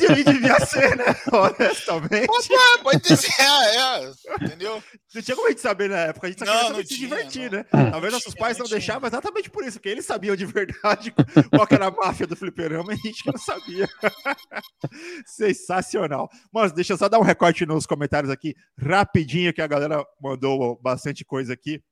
Ele 0.00 0.24
devia 0.24 0.58
ser, 0.60 0.96
né? 0.96 1.04
Honestamente. 1.32 2.26
Pode, 2.26 2.48
pode 2.82 3.16
ser, 3.16 3.42
é, 3.42 3.76
é, 3.76 4.12
entendeu? 4.42 4.82
Não 5.14 5.22
tinha 5.22 5.36
como 5.36 5.48
a 5.48 5.50
gente 5.50 5.60
saber 5.60 5.90
na 5.90 5.98
época, 5.98 6.26
a 6.26 6.30
gente 6.30 6.38
só 6.38 6.46
não, 6.46 6.54
queria 6.54 6.76
não 6.76 6.86
se 6.86 6.98
divertir, 6.98 7.50
não. 7.50 7.58
né? 7.58 7.90
Talvez 7.90 8.12
nossos 8.12 8.34
pais 8.34 8.56
não, 8.56 8.66
deixavam 8.66 9.06
exatamente 9.06 9.50
por 9.50 9.64
isso, 9.64 9.78
porque 9.78 9.88
eles 9.90 10.06
sabiam 10.06 10.34
de 10.34 10.46
verdade 10.46 11.12
qual 11.50 11.66
era 11.70 11.86
a 11.86 11.90
máfia 11.90 12.26
do 12.26 12.36
fliperama 12.36 12.92
e 12.92 12.96
a 12.96 12.98
gente 12.98 13.22
que 13.22 13.32
não 13.32 13.38
sabia. 13.38 13.88
Sensacional. 15.26 16.30
Mas 16.52 16.72
deixa 16.72 16.94
eu 16.94 16.98
só 16.98 17.08
dar 17.08 17.18
um 17.18 17.24
recorte 17.24 17.66
nos 17.66 17.86
comentários 17.86 18.30
aqui, 18.30 18.54
rapidinho, 18.78 19.52
que 19.52 19.62
a 19.62 19.66
galera 19.66 20.04
mandou 20.20 20.80
bastante 20.80 21.24
coisa 21.24 21.52
aqui. 21.52 21.82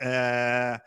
É... 0.00 0.80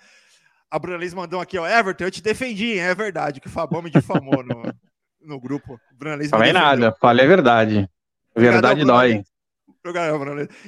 A 0.72 0.80
Bruna 0.80 0.98
Liz 0.98 1.14
mandou 1.14 1.42
aqui, 1.42 1.58
ó. 1.58 1.68
Everton, 1.68 2.06
eu 2.06 2.12
te 2.12 2.24
defendi, 2.24 2.72
hein? 2.72 2.80
é 2.80 2.96
verdade, 2.96 3.42
que 3.42 3.48
o 3.48 3.52
Fabão 3.52 3.82
me 3.82 3.90
difamou 3.92 4.42
no, 4.42 4.74
no 5.22 5.38
grupo. 5.38 5.78
Bruna 5.92 6.16
Liz 6.16 6.30
Falei 6.30 6.54
nada, 6.54 6.96
falei 7.02 7.26
a 7.26 7.28
verdade. 7.28 7.90
Verdade 8.34 8.86
dói. 8.86 9.22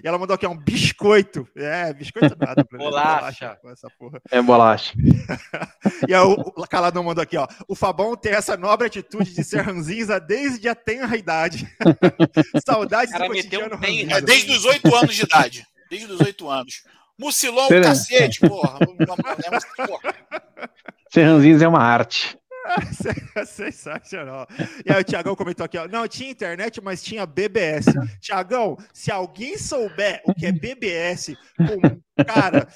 E 0.04 0.08
ela 0.08 0.18
mandou 0.18 0.34
aqui 0.34 0.46
um 0.48 0.58
biscoito. 0.58 1.48
É, 1.56 1.94
biscoito 1.94 2.36
nada. 2.38 2.66
bolacha. 2.70 3.58
Essa 3.66 3.88
porra. 3.98 4.20
É 4.32 4.42
bolacha. 4.42 4.94
e 6.10 6.14
aí, 6.14 6.20
o 6.20 6.68
Caladão 6.68 7.04
mandou 7.04 7.22
aqui, 7.22 7.38
ó. 7.38 7.48
O 7.68 7.76
Fabão 7.76 8.18
tem 8.18 8.34
essa 8.34 8.58
nobre 8.58 8.88
atitude 8.88 9.34
de 9.34 9.44
ser 9.44 9.62
ranzinza 9.62 10.20
desde 10.20 10.68
a 10.68 10.74
tenra 10.74 11.16
idade. 11.16 11.68
Saudades 12.66 13.14
do 13.14 13.28
cotidiano 13.28 13.76
um 13.76 14.12
é, 14.12 14.20
Desde 14.20 14.52
os 14.52 14.66
oito 14.66 14.94
anos 14.96 15.16
de 15.16 15.24
idade. 15.24 15.68
Desde 15.90 16.12
os 16.12 16.20
oito 16.20 16.50
anos. 16.50 16.84
Mucilão, 17.20 17.68
Ser... 17.68 17.84
cacete, 17.84 18.40
porra. 18.42 18.80
Serranzinhos 21.10 21.62
é 21.62 21.68
uma 21.68 21.82
arte. 21.82 22.38
Sensacional. 23.46 24.48
E 24.86 24.92
aí 24.92 25.02
o 25.02 25.04
Tiagão 25.04 25.36
comentou 25.36 25.66
aqui, 25.66 25.78
ó. 25.78 25.88
Não, 25.88 26.08
tinha 26.08 26.32
internet, 26.32 26.82
mas 26.82 27.04
tinha 27.04 27.26
BBS. 27.26 27.86
Tiagão, 28.20 28.78
se 28.94 29.12
alguém 29.12 29.58
souber 29.58 30.22
o 30.26 30.34
que 30.34 30.46
é 30.46 30.52
BBS, 30.52 31.36
com... 31.58 32.24
cara, 32.24 32.68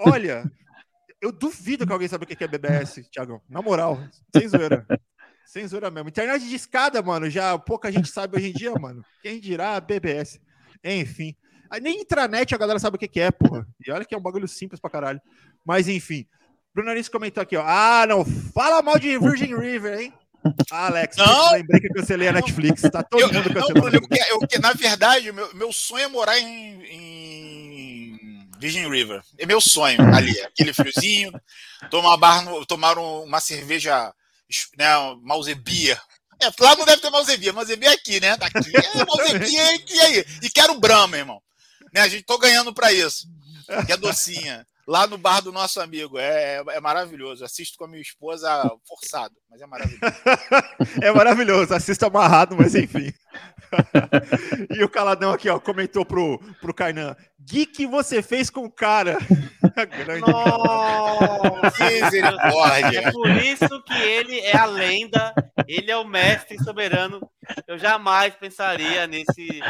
olha, 0.00 0.50
eu 1.20 1.32
duvido 1.32 1.86
que 1.86 1.92
alguém 1.92 2.08
saiba 2.08 2.24
o 2.24 2.26
que 2.26 2.42
é 2.42 2.48
BBS, 2.48 3.08
Tiagão. 3.10 3.40
Na 3.48 3.62
moral, 3.62 3.98
sem 4.34 4.48
zoeira. 4.48 4.86
Sem 5.46 5.66
zoeira 5.66 5.90
mesmo. 5.90 6.08
Internet 6.08 6.46
de 6.46 6.54
escada, 6.54 7.00
mano, 7.00 7.30
já 7.30 7.58
pouca 7.58 7.90
gente 7.90 8.10
sabe 8.10 8.36
hoje 8.36 8.50
em 8.50 8.52
dia, 8.52 8.72
mano. 8.74 9.02
Quem 9.22 9.40
dirá 9.40 9.80
BBS. 9.80 10.40
Enfim. 10.84 11.34
Aí 11.70 11.80
nem 11.80 12.00
intranet 12.00 12.54
a 12.54 12.58
galera 12.58 12.78
sabe 12.78 12.96
o 12.96 12.98
que, 12.98 13.08
que 13.08 13.20
é, 13.20 13.30
porra. 13.30 13.66
E 13.84 13.90
olha 13.90 14.04
que 14.04 14.14
é 14.14 14.18
um 14.18 14.22
bagulho 14.22 14.48
simples 14.48 14.80
pra 14.80 14.90
caralho. 14.90 15.20
Mas 15.64 15.88
enfim. 15.88 16.26
Bruno 16.74 16.90
Anis 16.90 17.08
comentou 17.08 17.42
aqui, 17.42 17.56
ó. 17.56 17.64
Ah, 17.66 18.06
não 18.06 18.24
fala 18.24 18.82
mal 18.82 18.98
de 18.98 19.18
Virgin 19.18 19.56
River, 19.56 20.00
hein? 20.00 20.12
Ah, 20.70 20.86
Alex, 20.86 21.16
não. 21.16 21.52
lembrei 21.52 21.80
que 21.80 21.88
eu 21.88 21.94
cancelei 21.94 22.28
a 22.28 22.32
Netflix. 22.32 22.82
Tá 22.82 23.02
todo 23.02 23.20
eu, 23.20 23.32
mundo 23.32 23.52
cancelando. 23.52 23.90
Não, 23.90 24.00
porque, 24.00 24.56
eu, 24.56 24.60
na 24.60 24.72
verdade, 24.72 25.32
meu, 25.32 25.52
meu 25.54 25.72
sonho 25.72 26.04
é 26.04 26.08
morar 26.08 26.38
em, 26.38 26.82
em 26.84 28.48
Virgin 28.58 28.88
River. 28.88 29.20
É 29.38 29.46
meu 29.46 29.60
sonho 29.60 30.00
ali. 30.14 30.38
Aquele 30.40 30.72
friozinho, 30.72 31.32
tomar, 31.90 32.16
bar 32.16 32.44
no, 32.44 32.64
tomar 32.64 32.98
uma 32.98 33.40
cerveja 33.40 34.12
né, 34.76 34.86
Mausebia. 35.22 36.00
É, 36.40 36.46
lá 36.60 36.76
não 36.76 36.84
deve 36.84 37.02
ter 37.02 37.10
Mausebia, 37.10 37.52
Mausebia 37.52 37.90
é 37.90 37.94
aqui, 37.94 38.20
né? 38.20 38.36
Daqui 38.36 38.58
é 38.76 39.04
Mausebia 39.04 39.76
e 39.88 40.00
aí. 40.00 40.24
E 40.42 40.50
quero 40.50 40.78
Brahma, 40.78 41.16
irmão. 41.16 41.42
Né, 41.92 42.00
a 42.00 42.08
gente 42.08 42.24
tô 42.24 42.38
ganhando 42.38 42.72
para 42.72 42.92
isso. 42.92 43.26
Que 43.86 43.92
é 43.92 43.96
docinha. 43.96 44.66
Lá 44.86 45.06
no 45.06 45.18
bar 45.18 45.42
do 45.42 45.52
nosso 45.52 45.80
amigo. 45.80 46.18
É, 46.18 46.56
é, 46.56 46.64
é 46.76 46.80
maravilhoso. 46.80 47.44
Assisto 47.44 47.76
com 47.76 47.84
a 47.84 47.88
minha 47.88 48.00
esposa 48.00 48.48
forçado, 48.86 49.34
mas 49.50 49.60
é 49.60 49.66
maravilhoso. 49.66 50.00
é 51.02 51.12
maravilhoso. 51.12 51.74
Assisto 51.74 52.06
amarrado, 52.06 52.56
mas 52.56 52.74
enfim. 52.74 53.12
e 54.70 54.82
o 54.82 54.88
Caladão 54.88 55.30
aqui, 55.30 55.48
ó, 55.48 55.58
comentou 55.58 56.04
pro, 56.04 56.38
pro 56.60 56.74
Kainan. 56.74 57.16
Gui, 57.40 57.66
que 57.66 57.86
você 57.86 58.22
fez 58.22 58.50
com 58.50 58.64
o 58.64 58.70
cara? 58.70 59.16
Grande 60.04 60.30
Misericórdia. 61.80 63.00
É 63.00 63.12
por 63.12 63.30
isso 63.30 63.82
que 63.84 63.94
ele 63.94 64.38
é 64.40 64.56
a 64.56 64.66
lenda, 64.66 65.34
ele 65.66 65.90
é 65.90 65.96
o 65.96 66.06
mestre 66.06 66.62
soberano. 66.62 67.20
Eu 67.66 67.78
jamais 67.78 68.34
pensaria 68.34 69.06
nesse. 69.06 69.60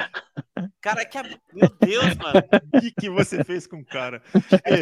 Cara, 0.81 1.05
que. 1.05 1.19
Meu 1.53 1.71
Deus, 1.81 2.17
mano. 2.17 2.43
O 2.75 2.81
que, 2.81 2.91
que 2.91 3.11
você 3.11 3.45
fez 3.45 3.67
com 3.67 3.79
o 3.79 3.85
cara? 3.85 4.23
É, 4.65 4.81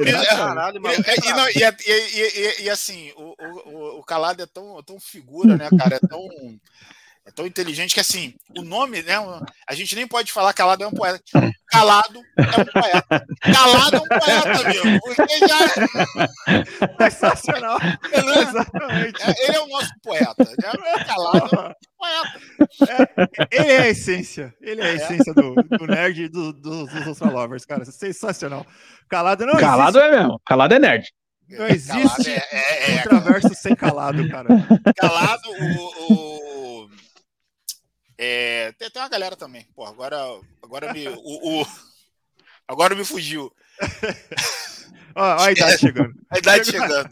e, 2.63 2.71
assim, 2.71 3.13
o, 3.17 3.35
o, 3.39 3.99
o 3.99 4.03
Calado 4.05 4.43
é 4.43 4.47
tão, 4.47 4.83
tão 4.83 4.99
figura, 4.99 5.57
né, 5.57 5.69
cara? 5.79 5.97
É 5.97 6.07
tão 6.07 6.27
é 7.27 7.31
tão 7.33 7.45
inteligente 7.45 7.93
que, 7.93 7.99
assim, 7.99 8.35
o 8.57 8.63
nome, 8.63 9.03
né? 9.03 9.15
A 9.69 9.75
gente 9.75 9.97
nem 9.97 10.07
pode 10.07 10.33
falar 10.33 10.53
calado 10.53 10.85
é 10.85 10.87
um 10.87 10.93
poeta. 10.93 11.21
Calado 11.69 12.23
é 12.37 12.61
um 12.61 12.65
poeta. 12.65 13.27
Calado 13.53 13.97
é 13.97 14.01
um 14.01 14.07
poeta, 14.07 14.69
meu. 14.69 15.01
Porque 15.01 15.39
já. 15.41 17.11
Sensacional. 17.11 17.79
Ele 18.13 18.31
é, 18.31 18.43
Exatamente. 18.43 19.23
É, 19.23 19.45
ele 19.45 19.57
é 19.57 19.61
o 19.61 19.67
nosso 19.67 19.91
poeta. 20.01 20.45
Né? 20.45 21.05
Calado 21.05 21.57
é 21.57 21.69
um 21.69 21.73
poeta. 21.99 23.37
É, 23.51 23.61
ele 23.61 23.73
é 23.73 23.79
a 23.81 23.89
essência. 23.89 24.55
Ele 24.61 24.81
é 24.81 24.85
a 24.85 24.93
é. 24.93 24.95
essência 24.95 25.35
do, 25.35 25.55
do 25.55 25.87
nerd 25.89 26.23
e 26.23 26.29
do, 26.29 26.53
do, 26.53 26.87
dos 26.87 27.07
Ultra 27.09 27.29
Lovers, 27.29 27.67
cara. 27.67 27.85
Sensacional. 27.85 28.65
Calado 29.09 29.45
não 29.45 29.59
Calado 29.59 29.99
existe. 29.99 30.15
é 30.15 30.19
mesmo. 30.19 30.41
Calado 30.47 30.75
é 30.75 30.79
nerd. 30.79 31.13
Não 31.49 31.67
existe 31.67 32.31
é, 32.31 32.45
é, 32.53 32.91
é, 32.91 32.97
ultraverso 32.99 33.55
sem 33.55 33.75
calado, 33.75 34.29
cara. 34.29 34.49
Calado, 34.97 35.49
o, 35.49 36.13
o 36.13 36.36
é, 38.19 38.73
tem, 38.73 38.91
tem 38.91 39.03
uma 39.03 39.09
galera 39.09 39.37
também. 39.37 39.67
Pô, 39.75 39.85
agora, 39.85 40.17
agora 40.63 40.93
me. 40.93 41.09
O, 41.09 41.63
o 41.63 41.67
agora 42.67 42.95
me 42.95 43.05
fugiu. 43.05 43.53
Olha 45.15 45.47
a 45.47 45.53
idade 45.53 45.79
chegando. 45.79 46.15
A 46.31 46.39
idade 46.39 46.71
chegando. 46.71 47.09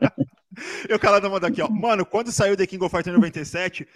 eu 0.88 0.98
calado 0.98 1.30
manda 1.30 1.46
aqui, 1.46 1.60
ó. 1.60 1.68
Mano, 1.68 2.06
quando 2.06 2.32
saiu 2.32 2.56
The 2.56 2.66
King 2.66 2.82
of 2.82 2.94
Fighters 2.94 3.14
97, 3.14 3.86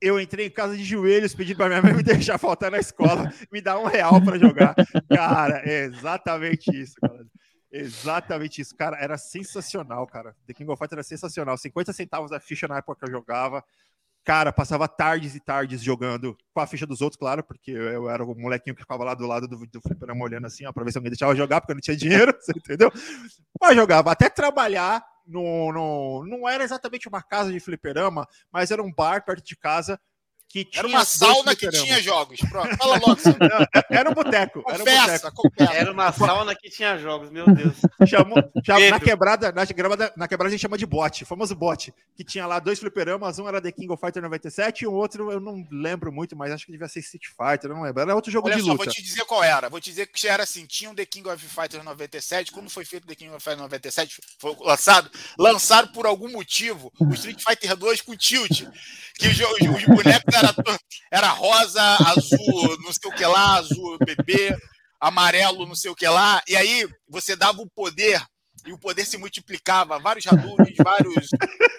eu 0.00 0.20
entrei 0.20 0.46
em 0.46 0.50
casa 0.50 0.76
de 0.76 0.82
joelhos 0.82 1.34
pedindo 1.34 1.56
pra 1.56 1.68
minha 1.68 1.80
mãe 1.80 1.94
me 1.94 2.02
deixar 2.02 2.36
faltar 2.36 2.70
na 2.70 2.78
escola, 2.78 3.32
me 3.52 3.60
dar 3.60 3.78
um 3.78 3.86
real 3.86 4.20
para 4.20 4.38
jogar. 4.38 4.74
Cara, 5.08 5.62
é 5.64 5.84
exatamente 5.84 6.68
isso, 6.74 6.96
cara. 7.00 7.24
Exatamente 7.70 8.60
isso, 8.60 8.74
cara. 8.74 8.96
Era 8.96 9.16
sensacional, 9.16 10.04
cara. 10.06 10.34
The 10.46 10.54
King 10.54 10.70
of 10.72 10.78
Fighters 10.78 10.98
era 10.98 11.02
sensacional. 11.04 11.56
50 11.56 11.92
centavos 11.92 12.32
a 12.32 12.40
ficha 12.40 12.66
na 12.66 12.78
época 12.78 12.98
que 12.98 13.04
eu 13.08 13.12
jogava. 13.12 13.64
Cara, 14.30 14.52
passava 14.52 14.86
tardes 14.86 15.34
e 15.34 15.40
tardes 15.40 15.82
jogando 15.82 16.38
com 16.54 16.60
a 16.60 16.66
ficha 16.68 16.86
dos 16.86 17.00
outros, 17.00 17.18
claro, 17.18 17.42
porque 17.42 17.72
eu 17.72 18.08
era 18.08 18.24
o 18.24 18.32
molequinho 18.36 18.76
que 18.76 18.82
ficava 18.82 19.02
lá 19.02 19.12
do 19.12 19.26
lado 19.26 19.48
do, 19.48 19.66
do 19.66 19.80
fliperama 19.80 20.24
olhando 20.24 20.46
assim, 20.46 20.64
ó, 20.64 20.72
pra 20.72 20.84
ver 20.84 20.92
se 20.92 20.98
alguém 20.98 21.10
deixava 21.10 21.34
jogar, 21.34 21.60
porque 21.60 21.72
eu 21.72 21.74
não 21.74 21.80
tinha 21.80 21.96
dinheiro, 21.96 22.32
você 22.40 22.52
entendeu? 22.54 22.92
Mas 23.60 23.74
jogava 23.74 24.12
até 24.12 24.30
trabalhar 24.30 25.04
no, 25.26 25.72
no. 25.72 26.24
Não 26.28 26.48
era 26.48 26.62
exatamente 26.62 27.08
uma 27.08 27.20
casa 27.20 27.50
de 27.50 27.58
fliperama, 27.58 28.24
mas 28.52 28.70
era 28.70 28.80
um 28.80 28.92
bar 28.92 29.24
perto 29.24 29.44
de 29.44 29.56
casa 29.56 30.00
que 30.50 30.64
tinha. 30.64 30.80
Era 30.80 30.88
uma 30.88 31.04
sauna 31.04 31.54
que 31.54 31.70
tinha 31.70 32.02
jogos. 32.02 32.40
Pronto, 32.40 32.76
fala 32.76 32.98
logo. 33.06 33.16
era 33.88 34.10
um 34.10 34.14
boteco. 34.14 34.64
Era, 34.68 34.82
um 34.82 34.84
boteco. 34.84 35.72
era 35.72 35.92
uma 35.92 36.12
sauna 36.12 36.56
que 36.56 36.68
tinha 36.68 36.98
jogos, 36.98 37.30
meu 37.30 37.46
Deus. 37.46 37.76
Chamou, 38.04 38.36
chamou 38.64 38.90
na, 38.90 38.98
quebrada, 38.98 39.52
na, 39.52 39.64
quebrada, 39.64 40.12
na 40.16 40.26
quebrada 40.26 40.48
a 40.48 40.50
gente 40.50 40.60
chama 40.60 40.76
de 40.76 40.84
bot, 40.84 41.24
famoso 41.24 41.54
bot, 41.54 41.94
que 42.16 42.24
tinha 42.24 42.46
lá 42.46 42.58
dois 42.58 42.80
fliperamas, 42.80 43.38
um 43.38 43.46
era 43.46 43.62
The 43.62 43.70
King 43.70 43.92
of 43.92 44.00
Fighter 44.00 44.22
97 44.22 44.82
e 44.82 44.86
o 44.88 44.92
outro 44.92 45.30
eu 45.30 45.38
não 45.38 45.64
lembro 45.70 46.10
muito, 46.12 46.34
mas 46.34 46.50
acho 46.50 46.66
que 46.66 46.72
devia 46.72 46.88
ser 46.88 46.98
Street 46.98 47.26
Fighter, 47.26 47.70
não 47.70 47.82
lembro. 47.82 48.02
Era 48.02 48.14
outro 48.14 48.32
jogo 48.32 48.48
Olha 48.48 48.56
de 48.56 48.62
só, 48.62 48.72
luta. 48.72 48.84
vou 48.84 48.92
te 48.92 49.02
dizer 49.02 49.24
qual 49.26 49.44
era. 49.44 49.68
Vou 49.68 49.80
te 49.80 49.90
dizer 49.90 50.06
que 50.06 50.26
era 50.26 50.42
assim, 50.42 50.66
tinha 50.66 50.90
um 50.90 50.94
The 50.94 51.06
King 51.06 51.28
of 51.28 51.46
Fighter 51.46 51.84
97, 51.84 52.50
quando 52.50 52.68
foi 52.68 52.84
feito 52.84 53.06
The 53.06 53.14
King 53.14 53.32
of 53.32 53.44
Fighter 53.44 53.62
97, 53.62 54.20
foi 54.38 54.56
lançado, 54.60 55.08
lançaram 55.38 55.88
por 55.88 56.06
algum 56.06 56.28
motivo 56.28 56.92
o 56.98 57.14
Street 57.14 57.40
Fighter 57.40 57.76
2 57.76 58.00
com 58.00 58.16
tilt, 58.16 58.64
que 59.14 59.28
os, 59.28 59.38
os, 59.38 59.76
os 59.76 59.84
bonecos 59.84 60.39
eram 60.48 60.78
era 61.10 61.28
rosa, 61.28 61.82
azul, 62.06 62.78
não 62.82 62.92
sei 62.92 63.10
o 63.10 63.14
que 63.14 63.24
lá, 63.24 63.56
azul 63.56 63.98
bebê, 63.98 64.56
amarelo, 65.00 65.66
não 65.66 65.74
sei 65.74 65.90
o 65.90 65.94
que 65.94 66.06
lá. 66.06 66.42
E 66.48 66.56
aí 66.56 66.88
você 67.08 67.36
dava 67.36 67.60
o 67.60 67.70
poder 67.70 68.22
e 68.66 68.72
o 68.72 68.78
poder 68.78 69.04
se 69.04 69.16
multiplicava, 69.16 69.98
vários 69.98 70.26
Hadoukens, 70.26 70.76
vários 70.84 71.28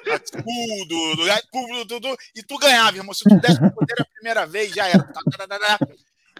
escudo, 0.08 1.88
tudo, 1.88 2.18
e 2.36 2.44
tu 2.44 2.58
ganhava, 2.58 2.98
irmão. 2.98 3.14
Se 3.14 3.24
tu 3.24 3.40
desse 3.40 3.64
o 3.64 3.72
poder 3.72 4.02
a 4.02 4.06
primeira 4.06 4.46
vez, 4.46 4.74
já 4.74 4.88
era. 4.88 5.08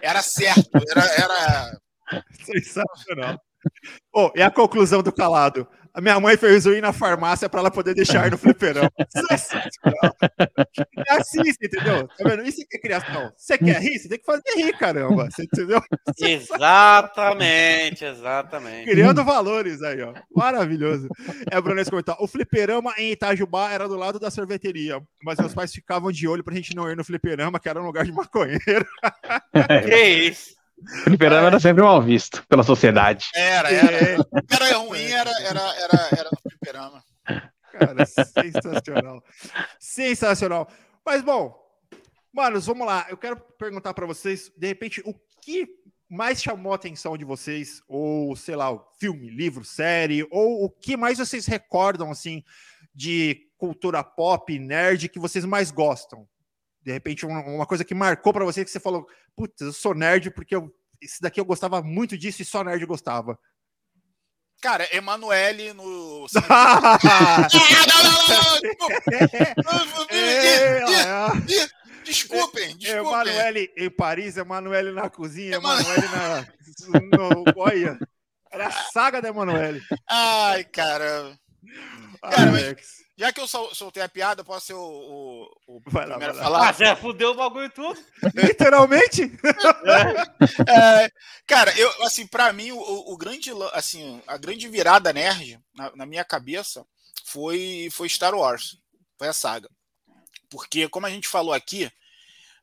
Era 0.00 0.22
certo, 0.22 0.70
era. 0.90 1.04
era... 1.14 1.80
Sensacional. 2.44 3.40
Oh, 4.12 4.30
e 4.34 4.42
a 4.42 4.50
conclusão 4.50 5.02
do 5.02 5.12
calado? 5.12 5.68
A 5.94 6.00
minha 6.00 6.18
mãe 6.18 6.36
fez 6.36 6.66
eu 6.66 6.74
ir 6.74 6.80
na 6.80 6.92
farmácia 6.92 7.48
para 7.48 7.60
ela 7.60 7.70
poder 7.70 7.94
deixar 7.94 8.30
no 8.30 8.38
fliperão. 8.38 8.88
é 11.08 11.12
assim, 11.14 11.44
você 11.44 11.66
entendeu? 11.66 12.08
Tá 12.08 12.28
vendo? 12.28 12.42
Isso 12.42 12.66
que 12.68 12.76
é 12.76 12.80
criação. 12.80 13.32
Você 13.36 13.58
quer 13.58 13.80
rir? 13.80 13.98
Você 13.98 14.08
tem 14.08 14.18
que 14.18 14.24
fazer 14.24 14.42
rir, 14.56 14.72
caramba. 14.78 15.28
Você 15.30 15.42
entendeu? 15.44 15.80
Exatamente, 16.22 18.04
exatamente. 18.04 18.90
Criando 18.90 19.24
valores 19.24 19.82
aí, 19.82 20.02
ó. 20.02 20.14
Maravilhoso. 20.34 21.08
É, 21.50 21.60
Bruno, 21.60 21.82
comentar. 21.90 22.16
O 22.20 22.26
fliperama 22.26 22.94
em 22.96 23.12
Itajubá 23.12 23.70
era 23.70 23.88
do 23.88 23.96
lado 23.96 24.18
da 24.18 24.30
sorveteria, 24.30 25.00
mas 25.22 25.38
meus 25.38 25.54
pais 25.54 25.72
ficavam 25.72 26.10
de 26.10 26.26
olho 26.26 26.42
pra 26.42 26.54
gente 26.54 26.74
não 26.74 26.90
ir 26.90 26.96
no 26.96 27.04
fliperama, 27.04 27.60
que 27.60 27.68
era 27.68 27.80
um 27.80 27.86
lugar 27.86 28.04
de 28.04 28.12
maconheiro. 28.12 28.86
que 29.88 30.04
isso? 30.04 30.61
Fliperama 31.04 31.46
era 31.48 31.60
sempre 31.60 31.82
mal 31.82 32.00
visto 32.02 32.44
pela 32.48 32.62
sociedade. 32.62 33.26
Era, 33.34 33.70
era. 33.70 34.26
Era 34.50 34.76
ruim, 34.78 35.04
era, 35.04 35.30
era, 35.42 35.60
era, 35.60 36.08
era 36.18 36.30
no 36.30 36.50
fliperama. 36.50 37.04
Cara, 37.72 38.06
sensacional. 38.06 39.24
Sensacional. 39.78 40.68
Mas, 41.04 41.22
bom, 41.22 41.56
manos, 42.32 42.66
vamos 42.66 42.86
lá. 42.86 43.06
Eu 43.08 43.16
quero 43.16 43.36
perguntar 43.58 43.94
para 43.94 44.06
vocês, 44.06 44.50
de 44.56 44.66
repente, 44.66 45.02
o 45.04 45.14
que 45.40 45.68
mais 46.08 46.42
chamou 46.42 46.72
a 46.72 46.76
atenção 46.76 47.16
de 47.16 47.24
vocês? 47.24 47.82
Ou, 47.88 48.36
sei 48.36 48.56
lá, 48.56 48.78
filme, 49.00 49.30
livro, 49.30 49.64
série? 49.64 50.26
Ou 50.30 50.64
o 50.64 50.70
que 50.70 50.96
mais 50.96 51.18
vocês 51.18 51.46
recordam, 51.46 52.10
assim, 52.10 52.44
de 52.94 53.48
cultura 53.56 54.04
pop, 54.04 54.58
nerd, 54.58 55.08
que 55.08 55.18
vocês 55.18 55.44
mais 55.44 55.70
gostam? 55.70 56.28
De 56.84 56.92
repente, 56.92 57.24
uma, 57.24 57.40
uma 57.40 57.66
coisa 57.66 57.84
que 57.84 57.94
marcou 57.94 58.32
para 58.32 58.44
você 58.44 58.64
que 58.64 58.70
você 58.70 58.80
falou, 58.80 59.06
putz, 59.36 59.60
eu 59.60 59.72
sou 59.72 59.94
nerd 59.94 60.30
porque 60.30 60.54
eu, 60.54 60.70
esse 61.00 61.20
daqui 61.20 61.40
eu 61.40 61.44
gostava 61.44 61.82
muito 61.82 62.18
disso 62.18 62.42
e 62.42 62.44
só 62.44 62.64
nerd 62.64 62.84
gostava. 62.86 63.38
Cara, 64.60 64.86
Emanuele 64.94 65.72
no. 65.72 66.26
Desculpem, 72.04 72.76
desculpem. 72.76 72.88
Emanuele 72.88 73.72
em 73.76 73.90
Paris, 73.90 74.36
Emanuele 74.36 74.92
na 74.92 75.08
cozinha, 75.08 75.56
Emanuele 75.56 76.08
na. 76.08 76.46
No, 77.16 77.44
olha, 77.56 77.98
era 78.52 78.66
a 78.66 78.70
saga 78.70 79.22
da 79.22 79.28
Emanuele. 79.28 79.80
Ai, 80.08 80.64
cara. 80.64 81.38
Cara, 82.20 82.50
Alex. 82.50 83.02
Já 83.22 83.32
que 83.32 83.40
eu 83.40 83.46
soltei 83.46 84.02
a 84.02 84.08
piada, 84.08 84.42
posso 84.42 84.66
ser 84.66 84.74
o, 84.74 84.80
o, 84.80 85.76
o 85.76 85.82
vai 85.86 86.04
lá, 86.04 86.16
primeiro 86.16 86.34
vai 86.34 86.42
lá. 86.42 86.42
falar? 86.42 86.68
Ah, 86.68 86.72
já 86.72 86.96
fudeu 86.96 87.30
o 87.30 87.34
bagulho 87.36 87.70
tudo. 87.70 88.04
Literalmente? 88.34 89.30
é, 90.66 91.08
cara, 91.46 91.72
eu, 91.78 92.04
assim, 92.04 92.26
para 92.26 92.52
mim, 92.52 92.72
o, 92.72 92.80
o, 93.12 93.16
grande, 93.16 93.52
assim, 93.74 94.20
a 94.26 94.36
grande 94.36 94.66
virada 94.66 95.12
nerd 95.12 95.56
na, 95.72 95.94
na, 95.94 96.04
minha 96.04 96.24
cabeça 96.24 96.84
foi, 97.24 97.88
foi 97.92 98.08
Star 98.08 98.34
Wars. 98.34 98.76
Foi 99.16 99.28
a 99.28 99.32
saga. 99.32 99.68
Porque, 100.50 100.88
como 100.88 101.06
a 101.06 101.10
gente 101.10 101.28
falou 101.28 101.54
aqui, 101.54 101.88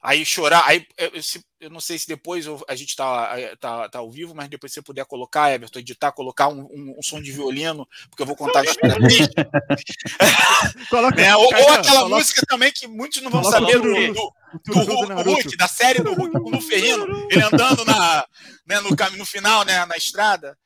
aí 0.01 0.25
chorar, 0.25 0.63
aí 0.65 0.87
eu, 0.97 1.11
eu 1.59 1.69
não 1.69 1.81
sei 1.81 1.99
se 1.99 2.07
depois 2.07 2.45
a 2.67 2.75
gente 2.75 2.95
tá, 2.95 3.35
tá, 3.59 3.89
tá 3.89 3.99
ao 3.99 4.09
vivo, 4.09 4.33
mas 4.33 4.47
depois 4.47 4.71
você 4.71 4.81
puder 4.81 5.05
colocar, 5.05 5.51
Everton, 5.51 5.79
editar, 5.79 6.11
colocar 6.11 6.47
um, 6.47 6.61
um, 6.61 6.95
um 6.97 7.03
som 7.03 7.21
de 7.21 7.31
violino, 7.31 7.87
porque 8.09 8.21
eu 8.21 8.25
vou 8.25 8.35
contar 8.35 8.61
a 8.61 8.63
história 8.63 8.95
Coloca, 10.89 11.21
é, 11.21 11.35
ou, 11.35 11.43
ou, 11.43 11.69
aquela 11.69 12.01
coloca, 12.01 12.15
música 12.15 12.41
também 12.47 12.71
que 12.71 12.87
muitos 12.87 13.21
não 13.21 13.29
vão 13.29 13.43
saber 13.43 13.79
do, 13.79 13.83
do, 13.83 14.33
do, 14.65 15.05
do 15.05 15.21
Hulk, 15.21 15.57
da 15.57 15.67
série 15.67 16.01
do 16.01 16.13
Hulk, 16.13 16.51
do 16.51 16.61
Ferrino, 16.61 17.27
ele 17.29 17.43
andando 17.43 17.83
na, 17.83 18.25
né, 18.65 18.79
no, 18.79 18.89
no 19.17 19.25
final, 19.25 19.65
né, 19.65 19.85
na 19.85 19.97
estrada. 19.97 20.57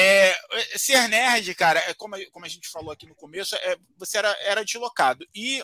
É, 0.00 0.32
ser 0.76 1.08
nerd, 1.08 1.52
cara, 1.56 1.80
é 1.80 1.94
como, 1.94 2.16
como 2.30 2.46
a 2.46 2.48
gente 2.48 2.68
falou 2.68 2.92
aqui 2.92 3.04
no 3.04 3.16
começo, 3.16 3.56
é, 3.56 3.76
você 3.96 4.18
era, 4.18 4.30
era 4.42 4.64
deslocado. 4.64 5.26
E, 5.34 5.60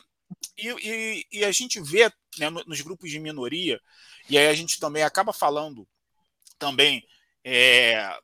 e, 0.57 0.69
e, 0.69 1.27
e 1.33 1.45
a 1.45 1.53
gente 1.53 1.81
vê 1.81 2.11
né, 2.39 2.51
nos 2.51 2.81
grupos 2.81 3.11
de 3.11 3.19
minoria, 3.19 3.81
e 4.29 4.39
aí 4.39 4.49
a 4.49 4.55
gente 4.55 4.79
também 4.79 5.03
acaba 5.03 5.33
falando 5.33 5.87
também, 6.59 7.07
é, 7.45 8.17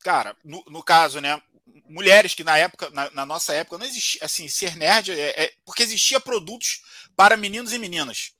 cara, 0.00 0.36
no, 0.44 0.64
no 0.68 0.82
caso, 0.82 1.20
né, 1.20 1.40
mulheres 1.88 2.34
que 2.34 2.44
na 2.44 2.56
época, 2.56 2.90
na, 2.90 3.10
na, 3.10 3.26
nossa 3.26 3.52
época, 3.52 3.78
não 3.78 3.86
existia, 3.86 4.24
assim, 4.24 4.48
ser 4.48 4.76
nerd, 4.76 5.10
é, 5.10 5.44
é, 5.44 5.52
porque 5.64 5.82
existia 5.82 6.20
produtos 6.20 6.82
para 7.14 7.36
meninos 7.36 7.72
e 7.72 7.78
meninas. 7.78 8.32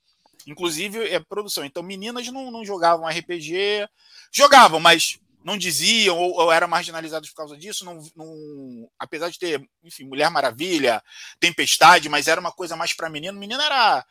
Inclusive, 0.46 1.08
é 1.08 1.18
produção. 1.18 1.64
Então, 1.64 1.82
meninas 1.82 2.28
não, 2.28 2.50
não 2.52 2.64
jogavam 2.64 3.08
RPG, 3.08 3.88
jogavam, 4.32 4.78
mas 4.78 5.18
não 5.46 5.56
diziam 5.56 6.18
ou, 6.18 6.32
ou 6.40 6.52
eram 6.52 6.66
marginalizados 6.66 7.30
por 7.30 7.36
causa 7.36 7.56
disso. 7.56 7.84
Não, 7.84 8.02
não, 8.16 8.90
apesar 8.98 9.30
de 9.30 9.38
ter, 9.38 9.64
enfim, 9.84 10.02
Mulher 10.02 10.28
Maravilha, 10.28 11.00
Tempestade, 11.38 12.08
mas 12.08 12.26
era 12.26 12.40
uma 12.40 12.50
coisa 12.50 12.74
mais 12.74 12.92
para 12.92 13.08
menino. 13.08 13.38
Menino 13.38 13.62
era 13.62 14.04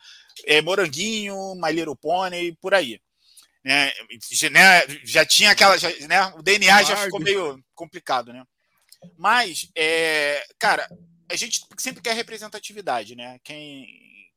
é, 0.46 0.62
Moranguinho, 0.62 1.54
My 1.56 1.70
Little 1.70 1.94
Pony, 1.94 2.56
por 2.56 2.72
aí. 2.72 2.98
Né, 3.62 3.92
né, 4.50 4.82
já 5.04 5.26
tinha 5.26 5.50
aquela. 5.50 5.76
Já, 5.76 5.90
né, 6.08 6.24
o 6.38 6.42
DNA 6.42 6.84
já 6.84 6.96
ficou 6.96 7.20
meio 7.20 7.62
complicado, 7.74 8.32
né? 8.32 8.42
Mas, 9.18 9.68
é, 9.76 10.42
cara, 10.58 10.88
a 11.30 11.36
gente 11.36 11.60
sempre 11.76 12.00
quer 12.00 12.14
representatividade, 12.14 13.14
né? 13.14 13.38
Quem, 13.44 13.86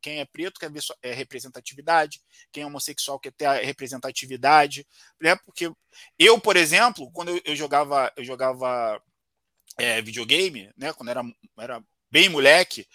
quem 0.01 0.19
é 0.19 0.25
preto 0.25 0.59
quer 0.59 0.71
ver 0.71 0.81
é, 1.01 1.13
representatividade, 1.13 2.21
quem 2.51 2.63
é 2.63 2.65
homossexual 2.65 3.19
quer 3.19 3.31
ter 3.31 3.45
a 3.45 3.53
representatividade, 3.53 4.85
né? 5.21 5.35
Porque 5.45 5.71
eu, 6.17 6.39
por 6.39 6.57
exemplo, 6.57 7.11
quando 7.11 7.29
eu, 7.29 7.41
eu 7.45 7.55
jogava, 7.55 8.11
eu 8.15 8.23
jogava 8.23 9.01
é, 9.77 10.01
videogame, 10.01 10.71
né? 10.77 10.93
Quando 10.93 11.09
era, 11.09 11.23
era 11.57 11.83
bem 12.11 12.29
moleque, 12.29 12.87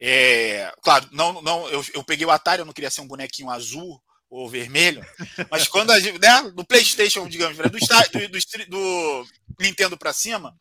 é, 0.00 0.72
claro, 0.82 1.08
não, 1.12 1.40
não, 1.40 1.68
eu, 1.68 1.84
eu 1.94 2.04
peguei 2.04 2.26
o 2.26 2.30
Atari, 2.30 2.60
eu 2.60 2.66
não 2.66 2.72
queria 2.72 2.90
ser 2.90 3.00
um 3.00 3.06
bonequinho 3.06 3.50
azul 3.50 4.02
ou 4.28 4.48
vermelho, 4.48 5.04
mas 5.50 5.68
quando 5.68 5.92
a 5.92 6.00
gente, 6.00 6.18
né, 6.18 6.50
do 6.50 6.64
PlayStation, 6.64 7.28
digamos, 7.28 7.56
do, 7.56 7.70
do, 7.70 7.78
do, 8.68 9.24
do 9.24 9.26
Nintendo 9.60 9.96
para 9.96 10.12
cima, 10.12 10.56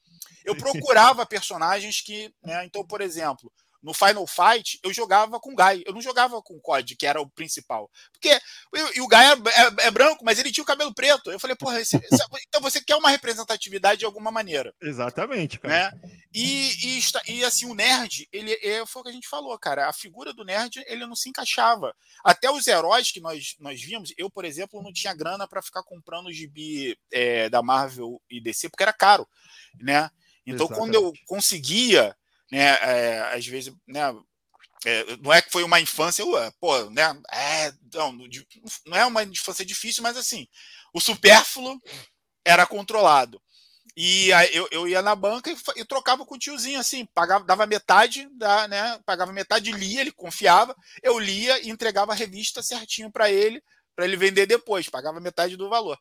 eu 0.45 0.55
procurava 0.55 1.25
personagens 1.25 2.01
que, 2.01 2.31
né, 2.43 2.63
então, 2.65 2.85
por 2.85 3.01
exemplo, 3.01 3.51
no 3.83 3.93
Final 3.93 4.25
Fight, 4.25 4.79
eu 4.81 4.93
jogava 4.93 5.39
com 5.41 5.51
o 5.51 5.55
Guy. 5.55 5.83
Eu 5.85 5.93
não 5.93 6.01
jogava 6.01 6.41
com 6.41 6.55
o 6.55 6.61
COD, 6.61 6.95
que 6.95 7.05
era 7.05 7.21
o 7.21 7.29
principal. 7.29 7.91
Porque 8.13 8.29
eu, 8.73 8.95
e 8.95 9.01
o 9.01 9.07
Guy 9.07 9.17
é, 9.17 9.33
é, 9.33 9.87
é, 9.87 9.91
branco, 9.91 10.23
mas 10.23 10.39
ele 10.39 10.51
tinha 10.51 10.63
o 10.63 10.67
cabelo 10.67 10.93
preto. 10.93 11.29
Eu 11.29 11.39
falei, 11.39 11.55
porra, 11.55 11.81
esse, 11.81 11.97
esse, 11.97 12.07
então 12.47 12.61
você 12.61 12.79
quer 12.81 12.95
uma 12.95 13.09
representatividade 13.09 13.99
de 13.99 14.05
alguma 14.05 14.31
maneira. 14.31 14.73
Exatamente, 14.81 15.59
cara. 15.59 15.91
Né? 15.91 16.19
E, 16.33 16.97
e, 16.97 17.01
e 17.27 17.43
assim, 17.43 17.69
o 17.69 17.75
nerd, 17.75 18.27
ele 18.31 18.53
é, 18.63 18.85
foi 18.85 19.01
o 19.01 19.03
que 19.03 19.11
a 19.11 19.13
gente 19.13 19.27
falou, 19.27 19.57
cara. 19.59 19.89
A 19.89 19.93
figura 19.93 20.33
do 20.33 20.45
nerd, 20.45 20.81
ele 20.87 21.05
não 21.05 21.15
se 21.15 21.27
encaixava. 21.27 21.93
Até 22.23 22.49
os 22.49 22.65
heróis 22.67 23.11
que 23.11 23.19
nós, 23.19 23.55
nós 23.59 23.81
vimos, 23.81 24.13
eu, 24.17 24.31
por 24.31 24.45
exemplo, 24.45 24.81
não 24.81 24.93
tinha 24.93 25.13
grana 25.13 25.45
para 25.45 25.61
ficar 25.61 25.83
comprando 25.83 26.27
o 26.27 26.33
gibi 26.33 26.97
é, 27.11 27.49
da 27.49 27.61
Marvel 27.61 28.21
e 28.29 28.41
DC, 28.41 28.69
porque 28.69 28.83
era 28.83 28.93
caro, 28.93 29.27
né? 29.77 30.09
Então, 30.45 30.65
Exatamente. 30.67 30.79
quando 30.79 30.95
eu 30.95 31.13
conseguia, 31.25 32.15
né, 32.53 32.77
é, 32.81 33.19
às 33.35 33.47
vezes, 33.47 33.73
né, 33.87 34.01
é, 34.85 35.17
não 35.17 35.33
é 35.33 35.41
que 35.41 35.49
foi 35.49 35.63
uma 35.63 35.79
infância, 35.79 36.21
eu, 36.21 36.29
pô, 36.59 36.87
né, 36.91 37.19
é, 37.31 37.73
não, 37.91 38.11
não 38.85 38.95
é 38.95 39.03
uma 39.07 39.23
infância 39.23 39.65
difícil, 39.65 40.03
mas 40.03 40.15
assim, 40.15 40.47
o 40.93 41.01
supérfluo 41.01 41.81
era 42.45 42.67
controlado. 42.67 43.41
E 43.97 44.29
eu, 44.51 44.67
eu 44.71 44.87
ia 44.87 45.01
na 45.01 45.15
banca 45.15 45.51
e, 45.51 45.57
e, 45.77 45.85
trocava 45.85 46.25
com 46.25 46.35
o 46.35 46.39
tiozinho, 46.39 46.79
assim, 46.79 47.07
pagava, 47.13 47.43
dava 47.43 47.65
metade, 47.65 48.27
da, 48.37 48.67
né, 48.67 48.99
pagava 49.03 49.33
metade, 49.33 49.71
lia, 49.71 50.01
ele 50.01 50.11
confiava, 50.11 50.75
eu 51.01 51.17
lia 51.17 51.59
e 51.59 51.69
entregava 51.69 52.11
a 52.11 52.15
revista 52.15 52.61
certinho 52.61 53.11
para 53.11 53.31
ele, 53.31 53.63
para 53.95 54.05
ele 54.05 54.15
vender 54.15 54.45
depois, 54.45 54.89
pagava 54.89 55.19
metade 55.19 55.57
do 55.57 55.69
valor. 55.69 55.97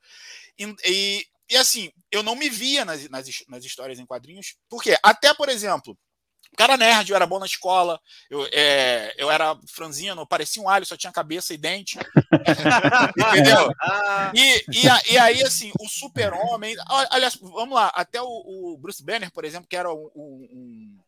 E, 0.58 0.74
e, 0.84 1.26
e 1.50 1.56
assim, 1.56 1.90
eu 2.10 2.22
não 2.22 2.36
me 2.36 2.50
via 2.50 2.84
nas, 2.84 3.08
nas, 3.08 3.26
nas 3.48 3.64
histórias 3.64 3.98
em 3.98 4.06
quadrinhos, 4.06 4.56
porque 4.68 4.98
até, 5.02 5.32
por 5.32 5.48
exemplo, 5.48 5.96
o 6.52 6.56
cara 6.56 6.76
nerd, 6.76 7.10
eu 7.10 7.16
era 7.16 7.26
bom 7.26 7.38
na 7.38 7.46
escola, 7.46 7.98
eu, 8.28 8.46
é, 8.52 9.14
eu 9.16 9.30
era 9.30 9.56
franzino, 9.66 10.26
parecia 10.26 10.62
um 10.62 10.68
alho, 10.68 10.84
só 10.84 10.96
tinha 10.96 11.12
cabeça 11.12 11.54
e 11.54 11.56
dente. 11.56 11.98
Entendeu? 13.16 13.72
E, 14.34 14.64
e, 14.70 15.12
e, 15.14 15.18
aí, 15.18 15.42
assim, 15.42 15.72
o 15.80 15.88
super-homem. 15.88 16.76
Aliás, 17.10 17.36
vamos 17.40 17.74
lá, 17.74 17.90
até 17.94 18.20
o, 18.20 18.26
o, 18.26 18.78
Bruce 18.78 19.02
Banner, 19.02 19.32
por 19.32 19.46
exemplo, 19.46 19.66
que 19.66 19.76
era 19.76 19.90
um, 19.92 20.10
um, 20.14 20.98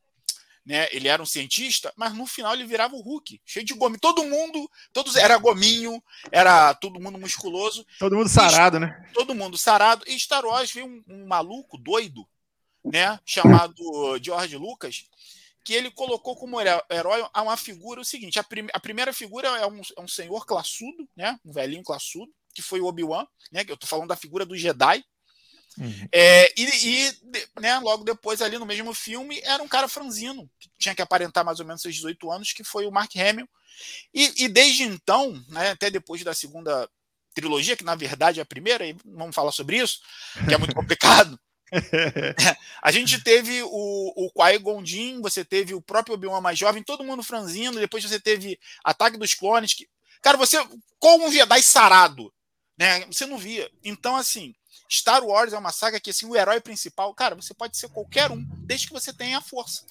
né? 0.64 0.88
Ele 0.90 1.08
era 1.08 1.22
um 1.22 1.26
cientista, 1.26 1.92
mas 1.94 2.14
no 2.14 2.26
final 2.26 2.54
ele 2.54 2.64
virava 2.64 2.94
o 2.94 3.02
Hulk, 3.02 3.40
cheio 3.44 3.66
de 3.66 3.74
gominho. 3.74 4.00
Todo 4.00 4.24
mundo, 4.24 4.70
todos 4.94 5.14
era 5.14 5.36
gominho, 5.36 6.02
era 6.32 6.72
todo 6.74 7.00
mundo 7.00 7.18
musculoso. 7.18 7.84
Todo 7.98 8.16
mundo 8.16 8.30
sarado, 8.30 8.78
e, 8.78 8.80
né? 8.80 9.10
Todo 9.12 9.34
mundo 9.34 9.58
sarado. 9.58 10.04
E 10.08 10.18
Star 10.18 10.44
Wars 10.44 10.72
veio 10.72 10.86
um, 10.86 11.04
um 11.06 11.26
maluco 11.26 11.76
doido, 11.76 12.26
né? 12.84 13.18
Chamado 13.24 13.74
George 14.22 14.56
Lucas, 14.56 15.04
que 15.64 15.72
ele 15.72 15.90
colocou 15.90 16.36
como 16.36 16.60
herói 16.60 17.26
a 17.32 17.42
uma 17.42 17.56
figura 17.56 18.00
o 18.00 18.04
seguinte: 18.04 18.38
a, 18.38 18.44
prim 18.44 18.66
a 18.72 18.80
primeira 18.80 19.12
figura 19.12 19.48
é 19.48 19.66
um, 19.66 19.80
é 19.96 20.00
um 20.00 20.08
senhor 20.08 20.46
classudo, 20.46 21.08
né? 21.16 21.38
Um 21.44 21.52
velhinho 21.52 21.82
classudo, 21.82 22.32
que 22.54 22.62
foi 22.62 22.80
o 22.80 22.86
Obi-Wan, 22.86 23.26
né? 23.50 23.64
Que 23.64 23.72
eu 23.72 23.76
tô 23.76 23.86
falando 23.86 24.08
da 24.08 24.16
figura 24.16 24.44
do 24.44 24.56
Jedi, 24.56 25.04
Uhum. 25.78 26.08
É, 26.12 26.52
e, 26.56 26.64
e 26.64 27.12
né, 27.60 27.78
logo 27.78 28.04
depois, 28.04 28.40
ali 28.40 28.58
no 28.58 28.66
mesmo 28.66 28.94
filme, 28.94 29.40
era 29.42 29.62
um 29.62 29.68
cara 29.68 29.88
franzino, 29.88 30.48
que 30.58 30.70
tinha 30.78 30.94
que 30.94 31.02
aparentar 31.02 31.44
mais 31.44 31.60
ou 31.60 31.66
menos 31.66 31.82
seus 31.82 31.94
18 31.94 32.30
anos, 32.30 32.52
que 32.52 32.62
foi 32.62 32.86
o 32.86 32.92
Mark 32.92 33.10
Hamill. 33.16 33.48
E, 34.12 34.44
e 34.44 34.48
desde 34.48 34.84
então, 34.84 35.32
né, 35.48 35.70
até 35.70 35.90
depois 35.90 36.22
da 36.22 36.34
segunda 36.34 36.88
trilogia, 37.34 37.76
que 37.76 37.84
na 37.84 37.96
verdade 37.96 38.38
é 38.38 38.42
a 38.42 38.46
primeira, 38.46 38.86
e 38.86 38.96
vamos 39.04 39.34
falar 39.34 39.50
sobre 39.50 39.78
isso, 39.78 39.98
que 40.46 40.54
é 40.54 40.58
muito 40.58 40.74
complicado. 40.76 41.38
a 42.82 42.92
gente 42.92 43.22
teve 43.22 43.62
o, 43.62 43.68
o 44.16 44.30
Qui-Gon 44.30 44.84
Jinn, 44.84 45.20
você 45.20 45.44
teve 45.44 45.74
o 45.74 45.82
próprio 45.82 46.14
Obi-Wan 46.14 46.40
mais 46.40 46.58
jovem, 46.58 46.82
todo 46.82 47.04
mundo 47.04 47.22
franzino, 47.22 47.80
depois 47.80 48.04
você 48.04 48.20
teve 48.20 48.58
Ataque 48.82 49.16
dos 49.16 49.34
Clones, 49.34 49.74
que, 49.74 49.88
cara, 50.22 50.36
você, 50.36 50.56
como 50.98 51.26
um 51.26 51.32
Jedi 51.32 51.62
sarado, 51.62 52.32
né, 52.78 53.04
você 53.06 53.26
não 53.26 53.38
via. 53.38 53.70
Então, 53.82 54.16
assim, 54.16 54.54
Star 54.90 55.24
Wars 55.24 55.52
é 55.52 55.58
uma 55.58 55.72
saga 55.72 56.00
que 56.00 56.10
assim, 56.10 56.26
o 56.26 56.36
herói 56.36 56.60
principal, 56.60 57.12
cara, 57.14 57.34
você 57.34 57.54
pode 57.54 57.76
ser 57.76 57.88
qualquer 57.88 58.30
um, 58.30 58.44
desde 58.66 58.86
que 58.86 58.92
você 58.92 59.12
tenha 59.12 59.38
a 59.38 59.42
força. 59.42 59.84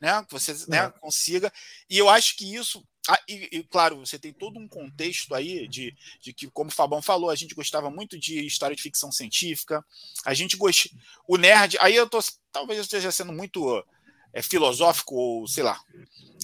Né? 0.00 0.24
Que 0.24 0.32
você 0.32 0.52
né, 0.68 0.86
é. 0.86 0.90
consiga. 1.00 1.52
E 1.90 1.98
eu 1.98 2.08
acho 2.08 2.36
que 2.36 2.54
isso. 2.54 2.84
Ah, 3.10 3.18
e, 3.26 3.48
e, 3.50 3.64
claro, 3.64 3.96
você 3.96 4.18
tem 4.18 4.34
todo 4.34 4.58
um 4.58 4.68
contexto 4.68 5.34
aí 5.34 5.66
de, 5.66 5.96
de 6.20 6.34
que, 6.34 6.46
como 6.50 6.68
o 6.68 6.72
Fabão 6.72 7.00
falou, 7.00 7.30
a 7.30 7.34
gente 7.34 7.54
gostava 7.54 7.90
muito 7.90 8.18
de 8.18 8.44
história 8.44 8.76
de 8.76 8.82
ficção 8.82 9.10
científica. 9.10 9.82
A 10.26 10.34
gente 10.34 10.58
gosta. 10.58 10.90
O 11.26 11.38
nerd. 11.38 11.78
Aí 11.80 11.96
eu 11.96 12.06
tô. 12.06 12.18
Talvez 12.52 12.78
eu 12.78 12.82
esteja 12.82 13.10
sendo 13.10 13.32
muito 13.32 13.82
é, 14.32 14.42
filosófico, 14.42 15.14
ou 15.14 15.46
sei 15.46 15.62
lá. 15.62 15.80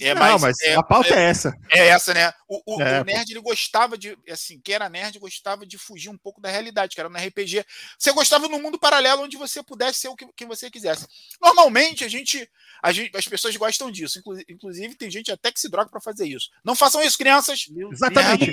É, 0.01 0.13
não, 0.13 0.21
mas, 0.21 0.41
mas 0.41 0.59
é, 0.61 0.75
a 0.75 0.83
pauta 0.83 1.13
é, 1.13 1.19
é, 1.19 1.29
essa. 1.29 1.57
É 1.71 1.87
essa, 1.87 2.13
né? 2.13 2.33
O, 2.49 2.75
o, 2.75 2.81
é. 2.81 2.99
o, 2.99 3.05
nerd 3.05 3.31
ele 3.31 3.39
gostava 3.39 3.97
de, 3.97 4.17
assim, 4.29 4.59
quem 4.59 4.75
era 4.75 4.89
nerd 4.89 5.17
gostava 5.19 5.65
de 5.65 5.77
fugir 5.77 6.09
um 6.09 6.17
pouco 6.17 6.41
da 6.41 6.49
realidade, 6.49 6.95
que 6.95 6.99
era 6.99 7.09
no 7.09 7.17
RPG. 7.17 7.65
Você 7.97 8.11
gostava 8.11 8.47
no 8.49 8.59
mundo 8.59 8.77
paralelo 8.77 9.23
onde 9.23 9.37
você 9.37 9.63
pudesse 9.63 9.99
ser 9.99 10.07
o 10.09 10.15
que, 10.15 10.27
que 10.35 10.45
você 10.45 10.69
quisesse. 10.69 11.07
Normalmente 11.41 12.03
a 12.03 12.09
gente, 12.09 12.49
a 12.83 12.91
gente, 12.91 13.15
as 13.15 13.27
pessoas 13.27 13.55
gostam 13.55 13.89
disso. 13.89 14.21
Inclusive 14.49 14.95
tem 14.95 15.09
gente 15.09 15.31
até 15.31 15.51
que 15.51 15.59
se 15.59 15.69
droga 15.69 15.89
para 15.89 16.01
fazer 16.01 16.27
isso. 16.27 16.49
Não 16.63 16.75
façam 16.75 17.01
isso, 17.01 17.17
crianças. 17.17 17.67
Exatamente. 17.91 18.51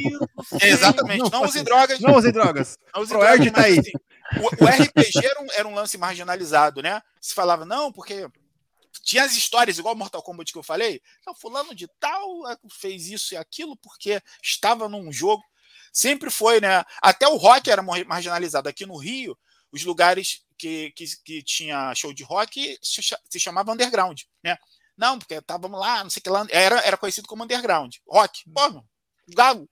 É, 0.61 0.68
exatamente. 0.70 1.22
Não, 1.22 1.30
não 1.30 1.45
use 1.45 1.62
drogas. 1.62 2.01
Não 2.01 2.14
use 2.14 2.30
drogas. 2.30 2.78
Não 2.95 3.03
use 3.03 3.12
drogas. 3.12 3.53
Tá 3.53 3.62
aí. 3.62 3.78
Assim, 3.78 3.93
o, 4.39 4.64
o 4.64 4.66
RPG 4.66 5.26
era 5.26 5.41
um, 5.41 5.47
era 5.53 5.68
um 5.68 5.74
lance 5.74 5.99
marginalizado, 5.99 6.83
né? 6.83 7.03
Se 7.20 7.35
falava 7.35 7.64
não, 7.64 7.93
porque 7.93 8.28
tinha 9.01 9.24
as 9.24 9.36
histórias, 9.36 9.78
igual 9.78 9.95
Mortal 9.95 10.22
Kombat 10.22 10.53
que 10.53 10.59
eu 10.59 10.62
falei. 10.62 11.01
Não, 11.26 11.34
fulano 11.34 11.74
de 11.74 11.88
tal 11.99 12.49
é, 12.51 12.57
fez 12.70 13.09
isso 13.09 13.34
e 13.34 13.36
aquilo 13.36 13.76
porque 13.76 14.20
estava 14.43 14.88
num 14.88 15.11
jogo. 15.12 15.43
Sempre 15.93 16.30
foi, 16.30 16.61
né? 16.61 16.84
Até 17.03 17.26
o 17.28 17.36
rock 17.36 17.70
era 17.70 17.82
marginalizado. 17.82 18.68
Aqui 18.68 18.86
no 18.86 18.97
Rio, 18.97 19.36
os 19.70 19.84
lugares 19.84 20.43
que, 20.59 20.90
que, 20.93 21.05
que 21.24 21.43
tinha 21.43 21.95
show 21.95 22.12
de 22.12 22.22
rock 22.22 22.78
se, 22.82 23.40
chamava 23.40 23.72
underground, 23.72 24.20
né? 24.43 24.57
Não, 24.97 25.18
porque 25.18 25.34
estávamos 25.34 25.80
lá, 25.80 26.03
não 26.03 26.11
sei 26.11 26.20
o 26.20 26.22
que 26.22 26.30
lá. 26.30 26.47
Era, 26.51 26.80
era 26.80 26.97
conhecido 26.97 27.28
como 27.28 27.45
underground. 27.45 27.95
Rock. 28.07 28.43
Pô, 28.53 28.84
galo. 29.34 29.68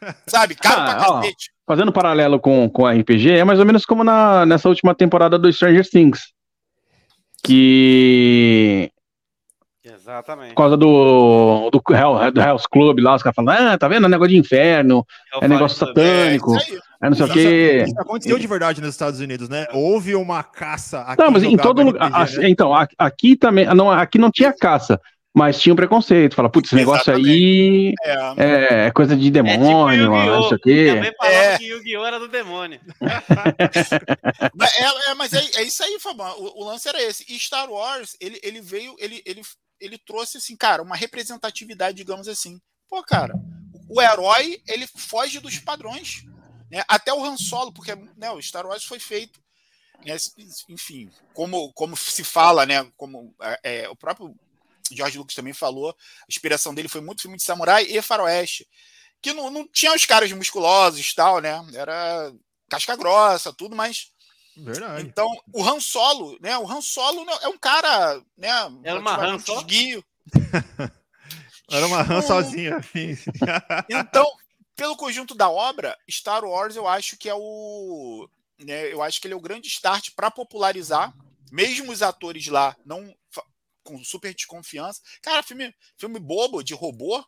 Sabe? 0.26 0.54
Caro 0.54 0.80
ah, 0.80 0.84
pra 0.84 1.04
cacete. 1.04 1.52
Fazendo 1.66 1.92
paralelo 1.92 2.40
com, 2.40 2.68
com 2.70 2.86
RPG, 2.86 3.32
é 3.32 3.44
mais 3.44 3.58
ou 3.58 3.66
menos 3.66 3.84
como 3.84 4.02
na, 4.02 4.46
nessa 4.46 4.68
última 4.68 4.94
temporada 4.94 5.38
do 5.38 5.52
Stranger 5.52 5.88
Things 5.88 6.32
que 7.42 8.90
Exatamente. 9.82 10.50
Por 10.50 10.56
causa 10.56 10.76
do, 10.76 11.70
do, 11.70 11.82
Hell, 11.94 12.32
do 12.32 12.40
Hell's 12.40 12.66
Club 12.66 12.98
lá, 13.00 13.14
os 13.14 13.22
caras 13.22 13.34
falam, 13.34 13.54
ah, 13.54 13.78
tá 13.78 13.88
vendo? 13.88 14.06
É 14.06 14.08
negócio 14.08 14.32
de 14.32 14.38
inferno, 14.38 15.06
é, 15.40 15.44
é 15.44 15.48
negócio 15.48 15.78
satânico, 15.78 16.54
é, 16.54 17.06
é 17.06 17.08
não 17.08 17.16
sei 17.16 17.26
o 17.26 17.32
quê. 17.32 17.84
Isso 17.86 18.00
aconteceu 18.00 18.38
de 18.38 18.46
verdade 18.46 18.80
nos 18.80 18.90
Estados 18.90 19.20
Unidos, 19.20 19.48
né? 19.48 19.66
Houve 19.72 20.14
uma 20.14 20.42
caça 20.42 21.00
aqui. 21.00 21.22
Não, 21.22 21.30
mas 21.30 21.42
em 21.42 21.56
todo 21.56 21.82
lugar. 21.82 22.10
Né? 22.10 22.50
Então, 22.50 22.72
aqui 22.98 23.36
também, 23.36 23.66
não, 23.74 23.90
aqui 23.90 24.18
não 24.18 24.30
tinha 24.30 24.52
caça. 24.52 25.00
Mas 25.32 25.60
tinha 25.60 25.72
um 25.72 25.76
preconceito, 25.76 26.34
fala, 26.34 26.50
putz, 26.50 26.68
esse 26.68 26.74
negócio 26.74 27.14
aí 27.14 27.94
é. 28.02 28.86
é, 28.86 28.90
coisa 28.90 29.16
de 29.16 29.30
demônio, 29.30 29.88
é 29.88 29.96
tipo 29.96 30.10
não 30.10 30.48
sei 30.48 30.56
o 30.56 30.60
quê. 30.60 30.92
Também 30.92 31.14
falava 31.16 31.36
é. 31.36 31.58
que 31.58 31.64
Yu-Gi-Oh! 31.66 32.04
era 32.04 32.18
do 32.18 32.26
demônio. 32.26 32.80
mas 34.56 34.72
é, 34.76 35.10
é, 35.10 35.14
mas 35.14 35.32
é, 35.32 35.60
é, 35.60 35.62
isso 35.62 35.84
aí, 35.84 36.00
Fabão. 36.00 36.36
O, 36.36 36.62
o, 36.62 36.64
lance 36.64 36.88
era 36.88 37.00
esse. 37.00 37.24
E 37.28 37.38
Star 37.38 37.70
Wars, 37.70 38.16
ele, 38.20 38.40
ele 38.42 38.60
veio, 38.60 38.96
ele, 38.98 39.22
ele, 39.24 39.42
ele 39.80 39.98
trouxe, 39.98 40.38
assim, 40.38 40.56
cara, 40.56 40.82
uma 40.82 40.96
representatividade, 40.96 41.96
digamos 41.96 42.26
assim. 42.26 42.60
Pô, 42.88 43.00
cara, 43.04 43.34
o 43.88 44.02
herói, 44.02 44.60
ele 44.66 44.88
foge 44.96 45.38
dos 45.38 45.60
padrões. 45.60 46.24
Né? 46.68 46.82
Até 46.88 47.14
o 47.14 47.24
Han 47.24 47.36
Solo, 47.36 47.72
porque 47.72 47.94
né, 48.16 48.32
o 48.32 48.42
Star 48.42 48.66
Wars 48.66 48.84
foi 48.84 48.98
feito. 48.98 49.40
Né, 50.04 50.16
enfim, 50.68 51.08
como, 51.34 51.72
como 51.72 51.96
se 51.96 52.24
fala, 52.24 52.66
né? 52.66 52.84
Como 52.96 53.32
é, 53.62 53.88
o 53.88 53.94
próprio 53.94 54.34
George 54.96 55.18
Lucas 55.18 55.34
também 55.34 55.52
falou, 55.52 55.90
a 55.90 56.24
inspiração 56.28 56.74
dele 56.74 56.88
foi 56.88 57.00
muito 57.00 57.22
filme 57.22 57.36
de 57.36 57.42
samurai 57.42 57.84
e 57.84 58.00
faroeste, 58.02 58.66
que 59.22 59.32
não, 59.32 59.50
não 59.50 59.66
tinha 59.66 59.94
os 59.94 60.04
caras 60.06 60.32
musculosos 60.32 61.04
e 61.06 61.14
tal, 61.14 61.40
né? 61.40 61.60
Era 61.74 62.32
casca 62.68 62.96
grossa, 62.96 63.52
tudo, 63.52 63.76
mas 63.76 64.10
Verdade. 64.56 65.06
Então, 65.06 65.30
o 65.54 65.64
Han 65.64 65.80
Solo, 65.80 66.36
né? 66.40 66.58
O 66.58 66.70
Han 66.70 66.82
Solo 66.82 67.24
é 67.40 67.48
um 67.48 67.56
cara, 67.56 68.20
né? 68.36 68.48
Era 68.84 68.98
uma 68.98 69.16
Han 69.16 69.38
só? 69.38 69.64
Era 71.70 71.86
uma 71.86 72.00
Han 72.02 72.20
sozinha. 72.20 72.76
Assim. 72.76 73.16
então, 73.88 74.26
pelo 74.76 74.96
conjunto 74.96 75.34
da 75.34 75.48
obra, 75.48 75.96
Star 76.10 76.44
Wars 76.44 76.74
eu 76.74 76.88
acho 76.88 77.16
que 77.16 77.28
é 77.28 77.34
o, 77.34 78.28
né, 78.58 78.92
eu 78.92 79.02
acho 79.02 79.20
que 79.20 79.26
ele 79.26 79.34
é 79.34 79.36
o 79.36 79.40
grande 79.40 79.68
start 79.68 80.10
para 80.16 80.30
popularizar, 80.30 81.14
mesmo 81.52 81.92
os 81.92 82.02
atores 82.02 82.46
lá 82.48 82.76
não 82.84 83.14
com 83.82 84.02
super 84.04 84.34
desconfiança. 84.34 85.00
Cara, 85.22 85.42
filme, 85.42 85.74
filme 85.96 86.18
bobo 86.18 86.62
de 86.62 86.74
robô 86.74 87.24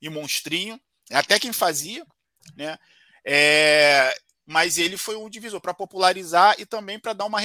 e 0.00 0.08
monstrinho, 0.08 0.80
até 1.10 1.38
quem 1.38 1.52
fazia, 1.52 2.06
né? 2.56 2.78
É, 3.24 4.14
mas 4.46 4.78
ele 4.78 4.96
foi 4.96 5.16
um 5.16 5.28
divisor 5.28 5.60
para 5.60 5.74
popularizar 5.74 6.54
e 6.58 6.64
também 6.64 6.98
para 6.98 7.12
dar 7.12 7.26
uma 7.26 7.40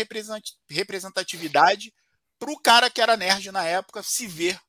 representatividade 0.69 1.93
para 2.39 2.51
o 2.51 2.59
cara 2.59 2.89
que 2.89 3.01
era 3.01 3.17
nerd 3.17 3.51
na 3.51 3.65
época 3.65 4.01
se 4.01 4.27
ver 4.27 4.59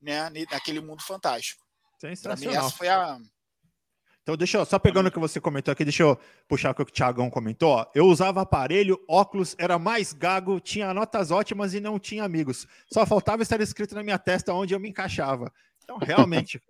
né, 0.00 0.30
naquele 0.50 0.80
mundo 0.80 1.02
fantástico. 1.02 1.64
Sensacional. 1.98 2.52
Mim, 2.52 2.66
essa 2.66 2.76
foi 2.76 2.88
a, 2.88 3.18
então, 4.22 4.36
deixa 4.36 4.58
eu, 4.58 4.64
só 4.64 4.78
pegando 4.78 5.08
o 5.08 5.10
que 5.10 5.18
você 5.18 5.40
comentou 5.40 5.72
aqui, 5.72 5.84
deixa 5.84 6.04
eu 6.04 6.16
puxar 6.46 6.70
o 6.70 6.74
que 6.74 6.82
o 6.82 6.84
Thiagão 6.84 7.28
comentou. 7.28 7.70
Ó. 7.70 7.86
Eu 7.92 8.06
usava 8.06 8.40
aparelho, 8.40 9.00
óculos, 9.08 9.56
era 9.58 9.80
mais 9.80 10.12
gago, 10.12 10.60
tinha 10.60 10.94
notas 10.94 11.32
ótimas 11.32 11.74
e 11.74 11.80
não 11.80 11.98
tinha 11.98 12.22
amigos. 12.22 12.68
Só 12.92 13.04
faltava 13.04 13.42
estar 13.42 13.60
escrito 13.60 13.96
na 13.96 14.02
minha 14.02 14.18
testa 14.18 14.54
onde 14.54 14.74
eu 14.74 14.80
me 14.80 14.88
encaixava. 14.88 15.52
Então, 15.82 15.98
realmente, 16.06 16.62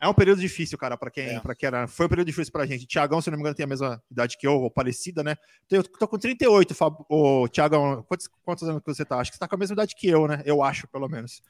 é 0.00 0.08
um 0.08 0.14
período 0.14 0.40
difícil, 0.40 0.78
cara, 0.78 0.96
para 0.96 1.10
quem, 1.10 1.24
é. 1.24 1.40
Pra 1.40 1.56
quem 1.56 1.66
era. 1.66 1.88
Foi 1.88 2.06
um 2.06 2.08
período 2.08 2.28
difícil 2.28 2.52
pra 2.52 2.64
gente. 2.66 2.86
Tiagão, 2.86 3.20
se 3.20 3.30
não 3.30 3.36
me 3.36 3.42
engano, 3.42 3.56
tem 3.56 3.64
a 3.64 3.68
mesma 3.68 4.00
idade 4.08 4.38
que 4.38 4.46
eu, 4.46 4.54
ou 4.54 4.70
parecida, 4.70 5.24
né? 5.24 5.36
Então, 5.66 5.78
eu 5.78 5.82
tô 5.82 6.06
com 6.06 6.18
38, 6.18 6.72
Fab... 6.72 7.04
Ô, 7.08 7.48
Tiagão, 7.48 8.04
quantos, 8.04 8.28
quantos 8.44 8.68
anos 8.68 8.80
que 8.80 8.94
você 8.94 9.04
tá? 9.04 9.18
Acho 9.18 9.32
que 9.32 9.36
você 9.36 9.40
tá 9.40 9.48
com 9.48 9.56
a 9.56 9.58
mesma 9.58 9.74
idade 9.74 9.96
que 9.96 10.08
eu, 10.08 10.28
né? 10.28 10.40
Eu 10.44 10.62
acho, 10.62 10.86
pelo 10.86 11.08
menos. 11.08 11.42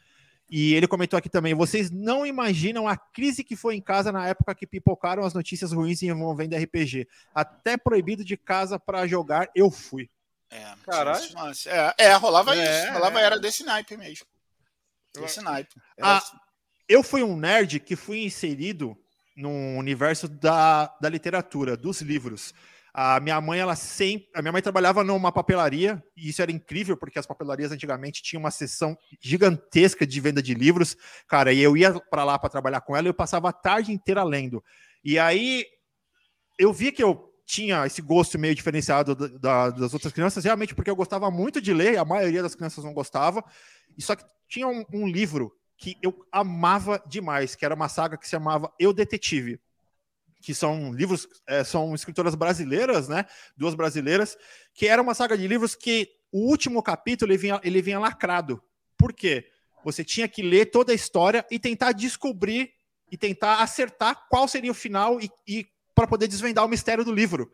E 0.54 0.74
ele 0.74 0.86
comentou 0.86 1.16
aqui 1.16 1.30
também: 1.30 1.54
vocês 1.54 1.90
não 1.90 2.26
imaginam 2.26 2.86
a 2.86 2.94
crise 2.94 3.42
que 3.42 3.56
foi 3.56 3.74
em 3.74 3.80
casa 3.80 4.12
na 4.12 4.28
época 4.28 4.54
que 4.54 4.66
pipocaram 4.66 5.24
as 5.24 5.32
notícias 5.32 5.72
ruins 5.72 6.02
envolvendo 6.02 6.54
RPG. 6.54 7.08
Até 7.34 7.78
proibido 7.78 8.22
de 8.22 8.36
casa 8.36 8.78
para 8.78 9.06
jogar, 9.06 9.48
eu 9.54 9.70
fui. 9.70 10.10
É, 10.50 10.74
Caralho. 10.84 11.24
É, 11.96 12.04
é, 12.04 12.12
rolava 12.16 12.54
é, 12.54 12.62
isso. 12.62 12.92
Rolava 12.92 13.18
é. 13.18 13.24
era 13.24 13.40
desse 13.40 13.64
naipe 13.64 13.96
mesmo. 13.96 14.26
Desse 15.14 15.40
naipe. 15.40 15.74
Ah, 15.98 16.18
assim. 16.18 16.36
Eu 16.86 17.02
fui 17.02 17.22
um 17.22 17.34
nerd 17.34 17.80
que 17.80 17.96
fui 17.96 18.22
inserido 18.22 18.94
no 19.34 19.78
universo 19.78 20.28
da, 20.28 20.94
da 21.00 21.08
literatura, 21.08 21.78
dos 21.78 22.02
livros. 22.02 22.52
A 22.94 23.18
minha 23.20 23.40
mãe, 23.40 23.58
ela 23.58 23.74
sempre. 23.74 24.28
A 24.34 24.42
minha 24.42 24.52
mãe 24.52 24.60
trabalhava 24.60 25.02
numa 25.02 25.32
papelaria, 25.32 26.02
e 26.14 26.28
isso 26.28 26.42
era 26.42 26.52
incrível, 26.52 26.96
porque 26.96 27.18
as 27.18 27.26
papelarias 27.26 27.72
antigamente 27.72 28.22
tinham 28.22 28.40
uma 28.40 28.50
seção 28.50 28.96
gigantesca 29.18 30.06
de 30.06 30.20
venda 30.20 30.42
de 30.42 30.52
livros. 30.52 30.96
Cara, 31.26 31.52
e 31.52 31.60
eu 31.60 31.74
ia 31.76 31.98
para 32.10 32.22
lá 32.22 32.38
para 32.38 32.50
trabalhar 32.50 32.82
com 32.82 32.94
ela 32.94 33.06
e 33.06 33.10
eu 33.10 33.14
passava 33.14 33.48
a 33.48 33.52
tarde 33.52 33.92
inteira 33.92 34.22
lendo. 34.22 34.62
E 35.02 35.18
aí 35.18 35.64
eu 36.58 36.72
vi 36.72 36.92
que 36.92 37.02
eu 37.02 37.32
tinha 37.46 37.86
esse 37.86 38.02
gosto 38.02 38.38
meio 38.38 38.54
diferenciado 38.54 39.14
da, 39.14 39.26
da, 39.26 39.70
das 39.70 39.94
outras 39.94 40.12
crianças, 40.12 40.44
realmente 40.44 40.74
porque 40.74 40.90
eu 40.90 40.96
gostava 40.96 41.30
muito 41.30 41.60
de 41.60 41.72
ler, 41.72 41.98
a 41.98 42.04
maioria 42.04 42.42
das 42.42 42.54
crianças 42.54 42.84
não 42.84 42.92
gostava. 42.92 43.42
E 43.96 44.02
só 44.02 44.14
que 44.14 44.24
tinha 44.48 44.68
um, 44.68 44.84
um 44.92 45.06
livro 45.06 45.52
que 45.78 45.96
eu 46.02 46.14
amava 46.30 47.02
demais, 47.06 47.54
que 47.54 47.64
era 47.64 47.74
uma 47.74 47.88
saga 47.88 48.18
que 48.18 48.26
se 48.26 48.30
chamava 48.32 48.72
Eu 48.78 48.92
Detetive 48.92 49.58
que 50.42 50.54
são 50.54 50.92
livros, 50.92 51.28
é, 51.46 51.62
são 51.62 51.94
escritoras 51.94 52.34
brasileiras, 52.34 53.08
né? 53.08 53.24
Duas 53.56 53.74
brasileiras, 53.74 54.36
que 54.74 54.88
era 54.88 55.00
uma 55.00 55.14
saga 55.14 55.38
de 55.38 55.46
livros 55.46 55.74
que 55.74 56.10
o 56.32 56.50
último 56.50 56.82
capítulo 56.82 57.30
ele 57.30 57.38
vinha, 57.38 57.60
ele 57.62 57.80
vinha 57.80 57.98
lacrado. 57.98 58.62
Por 58.98 59.12
quê? 59.12 59.48
Você 59.84 60.04
tinha 60.04 60.28
que 60.28 60.42
ler 60.42 60.66
toda 60.66 60.92
a 60.92 60.94
história 60.94 61.46
e 61.50 61.58
tentar 61.58 61.92
descobrir 61.92 62.72
e 63.10 63.16
tentar 63.16 63.62
acertar 63.62 64.26
qual 64.28 64.48
seria 64.48 64.70
o 64.70 64.74
final 64.74 65.20
e, 65.20 65.30
e 65.46 65.66
para 65.94 66.06
poder 66.06 66.26
desvendar 66.26 66.64
o 66.64 66.68
mistério 66.68 67.04
do 67.04 67.12
livro. 67.12 67.50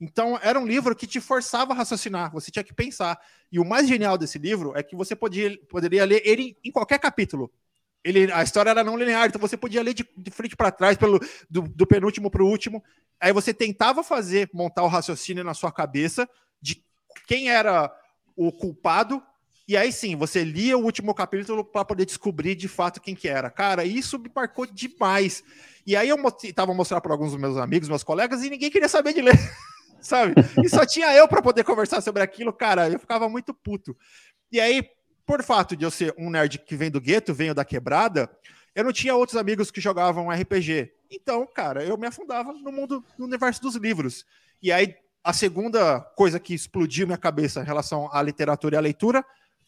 Então, 0.00 0.38
era 0.42 0.58
um 0.58 0.66
livro 0.66 0.96
que 0.96 1.06
te 1.06 1.20
forçava 1.20 1.72
a 1.72 1.76
raciocinar, 1.76 2.32
você 2.32 2.50
tinha 2.50 2.64
que 2.64 2.74
pensar. 2.74 3.20
E 3.52 3.60
o 3.60 3.64
mais 3.64 3.86
genial 3.86 4.18
desse 4.18 4.36
livro 4.36 4.72
é 4.74 4.82
que 4.82 4.96
você 4.96 5.14
podia, 5.14 5.56
poderia 5.68 6.04
ler 6.04 6.22
ele 6.24 6.56
em 6.64 6.72
qualquer 6.72 6.98
capítulo 6.98 7.52
ele, 8.04 8.32
a 8.32 8.42
história 8.42 8.70
era 8.70 8.82
não 8.82 8.96
linear, 8.96 9.28
então 9.28 9.40
você 9.40 9.56
podia 9.56 9.82
ler 9.82 9.94
de, 9.94 10.06
de 10.16 10.30
frente 10.30 10.56
para 10.56 10.72
trás, 10.72 10.96
pelo, 10.96 11.20
do, 11.48 11.62
do 11.62 11.86
penúltimo 11.86 12.30
para 12.30 12.42
o 12.42 12.48
último. 12.48 12.82
Aí 13.20 13.32
você 13.32 13.54
tentava 13.54 14.02
fazer, 14.02 14.50
montar 14.52 14.82
o 14.82 14.88
raciocínio 14.88 15.44
na 15.44 15.54
sua 15.54 15.70
cabeça 15.70 16.28
de 16.60 16.84
quem 17.26 17.50
era 17.50 17.94
o 18.34 18.50
culpado, 18.50 19.22
e 19.68 19.76
aí 19.76 19.92
sim, 19.92 20.16
você 20.16 20.42
lia 20.42 20.76
o 20.76 20.82
último 20.82 21.14
capítulo 21.14 21.64
para 21.64 21.84
poder 21.84 22.04
descobrir 22.04 22.56
de 22.56 22.66
fato 22.66 23.00
quem 23.00 23.14
que 23.14 23.28
era. 23.28 23.48
Cara, 23.48 23.84
isso 23.84 24.18
me 24.18 24.30
marcou 24.34 24.66
demais. 24.66 25.44
E 25.86 25.94
aí 25.96 26.08
eu 26.08 26.18
tava 26.54 26.74
mostrando 26.74 27.00
para 27.00 27.12
alguns 27.12 27.30
dos 27.30 27.40
meus 27.40 27.56
amigos, 27.56 27.88
meus 27.88 28.02
colegas, 28.02 28.42
e 28.42 28.50
ninguém 28.50 28.70
queria 28.70 28.88
saber 28.88 29.12
de 29.12 29.22
ler, 29.22 29.38
sabe? 30.02 30.34
E 30.64 30.68
só 30.68 30.84
tinha 30.84 31.14
eu 31.14 31.28
para 31.28 31.40
poder 31.40 31.62
conversar 31.62 32.00
sobre 32.00 32.22
aquilo, 32.22 32.52
cara, 32.52 32.88
eu 32.88 32.98
ficava 32.98 33.28
muito 33.28 33.54
puto. 33.54 33.96
E 34.50 34.60
aí, 34.60 34.84
por 35.26 35.42
fato 35.42 35.76
de 35.76 35.84
eu 35.84 35.90
ser 35.90 36.14
um 36.18 36.30
nerd 36.30 36.58
que 36.58 36.76
vem 36.76 36.90
do 36.90 37.00
gueto, 37.00 37.34
venho 37.34 37.54
da 37.54 37.64
quebrada, 37.64 38.30
eu 38.74 38.84
não 38.84 38.92
tinha 38.92 39.14
outros 39.14 39.36
amigos 39.36 39.70
que 39.70 39.80
jogavam 39.80 40.30
RPG. 40.30 40.92
Então, 41.10 41.46
cara, 41.46 41.84
eu 41.84 41.96
me 41.96 42.06
afundava 42.06 42.52
no 42.52 42.72
mundo, 42.72 43.04
no 43.18 43.26
universo 43.26 43.60
dos 43.60 43.76
livros. 43.76 44.24
E 44.62 44.72
aí, 44.72 44.94
a 45.22 45.32
segunda 45.32 46.00
coisa 46.00 46.40
que 46.40 46.54
explodiu 46.54 47.06
minha 47.06 47.18
cabeça 47.18 47.60
em 47.60 47.64
relação 47.64 48.08
à 48.12 48.22
literatura 48.22 48.76
e 48.76 48.78
à 48.78 48.80
leitura, 48.80 49.24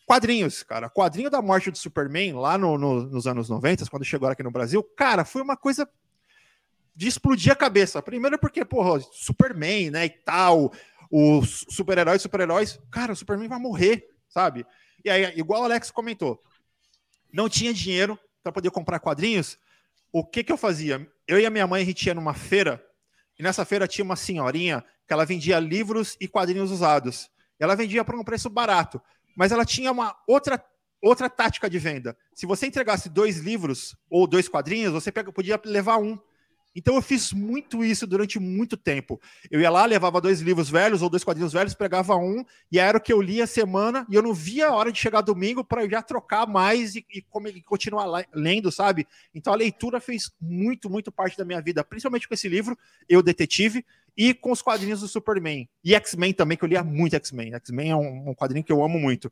quadrinhos, 0.07 0.63
cara. 0.63 0.89
Quadrinho 0.89 1.31
da 1.31 1.43
morte 1.43 1.71
do 1.71 1.79
Superman, 1.79 2.33
lá 2.35 2.57
no, 2.57 2.79
no, 2.79 3.03
nos 3.05 3.27
anos 3.27 3.49
90, 3.49 3.87
quando 3.87 4.05
chegou 4.05 4.29
aqui 4.29 4.43
no 4.43 4.51
Brasil, 4.51 4.83
cara, 4.83 5.25
foi 5.25 5.43
uma 5.43 5.57
coisa 5.57 5.89
de 6.95 7.09
explodir 7.09 7.53
a 7.53 7.57
cabeça. 7.57 8.01
Primeiro 8.01 8.39
porque, 8.39 8.65
porra, 8.65 9.01
Superman, 9.13 9.91
né, 9.91 10.07
e 10.07 10.11
tal, 10.11 10.73
os 11.11 11.65
super-heróis, 11.69 12.23
super-heróis, 12.23 12.81
cara, 12.91 13.13
o 13.13 13.17
Superman 13.17 13.49
vai 13.49 13.59
morrer, 13.59 14.09
sabe? 14.29 14.67
E 15.05 15.11
aí, 15.11 15.33
igual 15.37 15.63
o 15.63 15.65
Alex 15.65 15.91
comentou, 15.91 16.43
não 17.33 17.49
tinha 17.49 17.75
dinheiro 17.75 18.19
para 18.43 18.53
poder 18.53 18.71
comprar 18.71 18.99
quadrinhos. 19.01 19.59
O 20.13 20.25
que 20.25 20.45
que 20.45 20.53
eu 20.53 20.57
fazia? 20.57 21.07
Eu 21.27 21.39
e 21.39 21.47
a 21.47 21.51
minha 21.51 21.67
mãe, 21.67 21.83
a 21.83 21.87
gente 21.87 22.07
ia 22.07 22.15
numa 22.15 22.35
feira, 22.35 22.85
e 23.39 23.43
nessa 23.43 23.65
feira 23.65 23.89
tinha 23.89 24.05
uma 24.05 24.17
senhorinha 24.17 24.85
que 25.07 25.13
ela 25.13 25.27
vendia 25.27 25.59
livros 25.59 26.17
e 26.21 26.29
quadrinhos 26.29 26.71
usados. 26.71 27.31
Ela 27.59 27.75
vendia 27.75 28.05
por 28.05 28.15
um 28.15 28.25
preço 28.25 28.49
barato, 28.49 29.01
mas 29.37 29.53
ela 29.53 29.65
tinha 29.65 29.91
uma 29.91 30.17
outra 30.27 30.65
outra 31.03 31.29
tática 31.29 31.69
de 31.69 31.79
venda. 31.79 32.17
Se 32.35 32.47
você 32.47 32.67
entregasse 32.67 33.11
dois 33.11 33.37
livros 33.37 33.95
ou 34.09 34.27
dois 34.27 34.49
quadrinhos, 34.49 34.93
você 34.93 35.13
podia 35.13 35.61
levar 35.65 35.99
um. 35.99 36.19
Então 36.75 36.95
eu 36.95 37.03
fiz 37.03 37.33
muito 37.33 37.85
isso 37.85 38.07
durante 38.07 38.39
muito 38.39 38.77
tempo. 38.77 39.21
Eu 39.51 39.61
ia 39.61 39.71
lá, 39.71 39.85
levava 39.85 40.21
dois 40.21 40.41
livros 40.41 40.69
velhos 40.69 41.03
ou 41.03 41.09
dois 41.09 41.23
quadrinhos 41.23 41.53
velhos, 41.53 41.75
pegava 41.75 42.17
um, 42.17 42.45
e 42.71 42.79
era 42.79 42.99
o 42.99 43.01
que 43.01 43.13
eu 43.13 43.23
lia 43.23 43.45
a 43.45 43.47
semana, 43.47 44.07
e 44.11 44.15
eu 44.15 44.23
não 44.23 44.35
via 44.35 44.69
a 44.69 44.75
hora 44.75 44.91
de 44.91 44.99
chegar 44.99 45.21
domingo 45.21 45.65
para 45.65 45.89
já 45.89 46.03
trocar 46.03 46.47
mais 46.47 46.97
e, 46.97 47.07
e, 47.13 47.25
e 47.55 47.63
continuar 47.63 48.27
lendo, 48.35 48.73
sabe? 48.73 49.07
Então 49.35 49.53
a 49.53 49.57
leitura 49.57 50.01
fez 50.01 50.33
muito, 50.41 50.91
muito 50.91 51.13
parte 51.13 51.37
da 51.37 51.45
minha 51.45 51.61
vida, 51.61 51.85
principalmente 51.85 52.27
com 52.27 52.35
esse 52.35 52.49
livro, 52.49 52.77
Eu 53.09 53.23
Detetive, 53.23 53.85
e 54.17 54.33
com 54.33 54.53
os 54.53 54.63
quadrinhos 54.63 55.01
do 55.01 55.09
Superman. 55.09 55.69
E 55.83 55.95
X-Men 55.95 56.33
também, 56.33 56.57
que 56.57 56.65
eu 56.65 56.69
lia 56.69 56.85
muito 56.85 57.17
X-Men. 57.17 57.55
X-Men 57.55 57.91
é 57.91 57.97
um, 57.97 58.31
um 58.31 58.35
quadrinho 58.35 58.65
que 58.65 58.73
eu 58.73 58.83
amo 58.85 58.99
muito. 58.99 59.31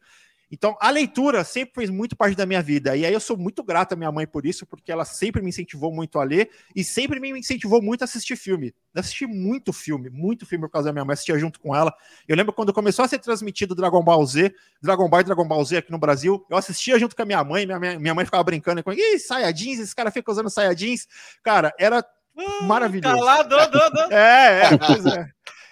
Então, 0.52 0.76
a 0.78 0.90
leitura 0.90 1.42
sempre 1.44 1.76
fez 1.76 1.88
muito 1.88 2.14
parte 2.14 2.36
da 2.36 2.44
minha 2.44 2.60
vida. 2.60 2.94
E 2.94 3.06
aí 3.06 3.12
eu 3.14 3.18
sou 3.18 3.38
muito 3.38 3.62
grato 3.64 3.94
à 3.94 3.96
minha 3.96 4.12
mãe 4.12 4.26
por 4.26 4.44
isso, 4.44 4.66
porque 4.66 4.92
ela 4.92 5.02
sempre 5.02 5.40
me 5.40 5.48
incentivou 5.48 5.90
muito 5.90 6.18
a 6.18 6.24
ler 6.24 6.50
e 6.76 6.84
sempre 6.84 7.18
me 7.18 7.30
incentivou 7.30 7.80
muito 7.80 8.02
a 8.02 8.04
assistir 8.04 8.36
filme. 8.36 8.74
Eu 8.94 9.00
assisti 9.00 9.26
muito 9.26 9.72
filme, 9.72 10.10
muito 10.10 10.44
filme 10.44 10.66
por 10.66 10.72
causa 10.72 10.90
da 10.90 10.92
minha 10.92 11.06
mãe, 11.06 11.14
assistia 11.14 11.38
junto 11.38 11.58
com 11.58 11.74
ela. 11.74 11.90
Eu 12.28 12.36
lembro 12.36 12.52
quando 12.52 12.70
começou 12.70 13.02
a 13.02 13.08
ser 13.08 13.18
transmitido 13.18 13.74
Dragon 13.74 14.04
Ball 14.04 14.26
Z, 14.26 14.54
Dragon 14.82 15.08
Ball 15.08 15.20
e 15.22 15.24
Dragon 15.24 15.48
Ball 15.48 15.64
Z 15.64 15.78
aqui 15.78 15.90
no 15.90 15.98
Brasil, 15.98 16.44
eu 16.50 16.56
assistia 16.58 16.98
junto 16.98 17.16
com 17.16 17.22
a 17.22 17.24
minha 17.24 17.42
mãe, 17.42 17.64
minha, 17.64 17.98
minha 17.98 18.14
mãe 18.14 18.26
ficava 18.26 18.44
brincando 18.44 18.84
com, 18.84 18.92
ih, 18.92 19.18
saia 19.18 19.50
jeans, 19.50 19.78
esse 19.78 19.96
cara 19.96 20.10
fica 20.10 20.30
usando 20.30 20.50
saia 20.50 20.74
jeans. 20.74 21.08
Cara, 21.42 21.72
era 21.78 22.04
uh, 22.36 22.64
maravilhoso. 22.64 23.16
Calado, 23.16 23.56
do, 23.70 23.90
do. 23.90 24.12
É, 24.12 24.64
é, 24.64 24.76
pois 24.76 25.06
é. 25.06 25.26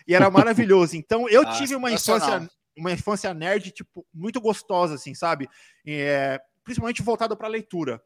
E 0.09 0.15
era 0.15 0.31
maravilhoso. 0.31 0.97
Então, 0.97 1.29
eu 1.29 1.43
ah, 1.43 1.53
tive 1.53 1.77
uma 1.77 1.93
infância 1.93 2.49
uma 2.77 2.93
infância 2.93 3.33
nerd, 3.35 3.71
tipo, 3.71 4.07
muito 4.13 4.41
gostosa, 4.41 4.95
assim, 4.95 5.15
sabe? 5.15 5.49
É, 5.87 6.41
principalmente 6.65 7.03
voltada 7.03 7.37
para 7.37 7.49
leitura. 7.49 8.03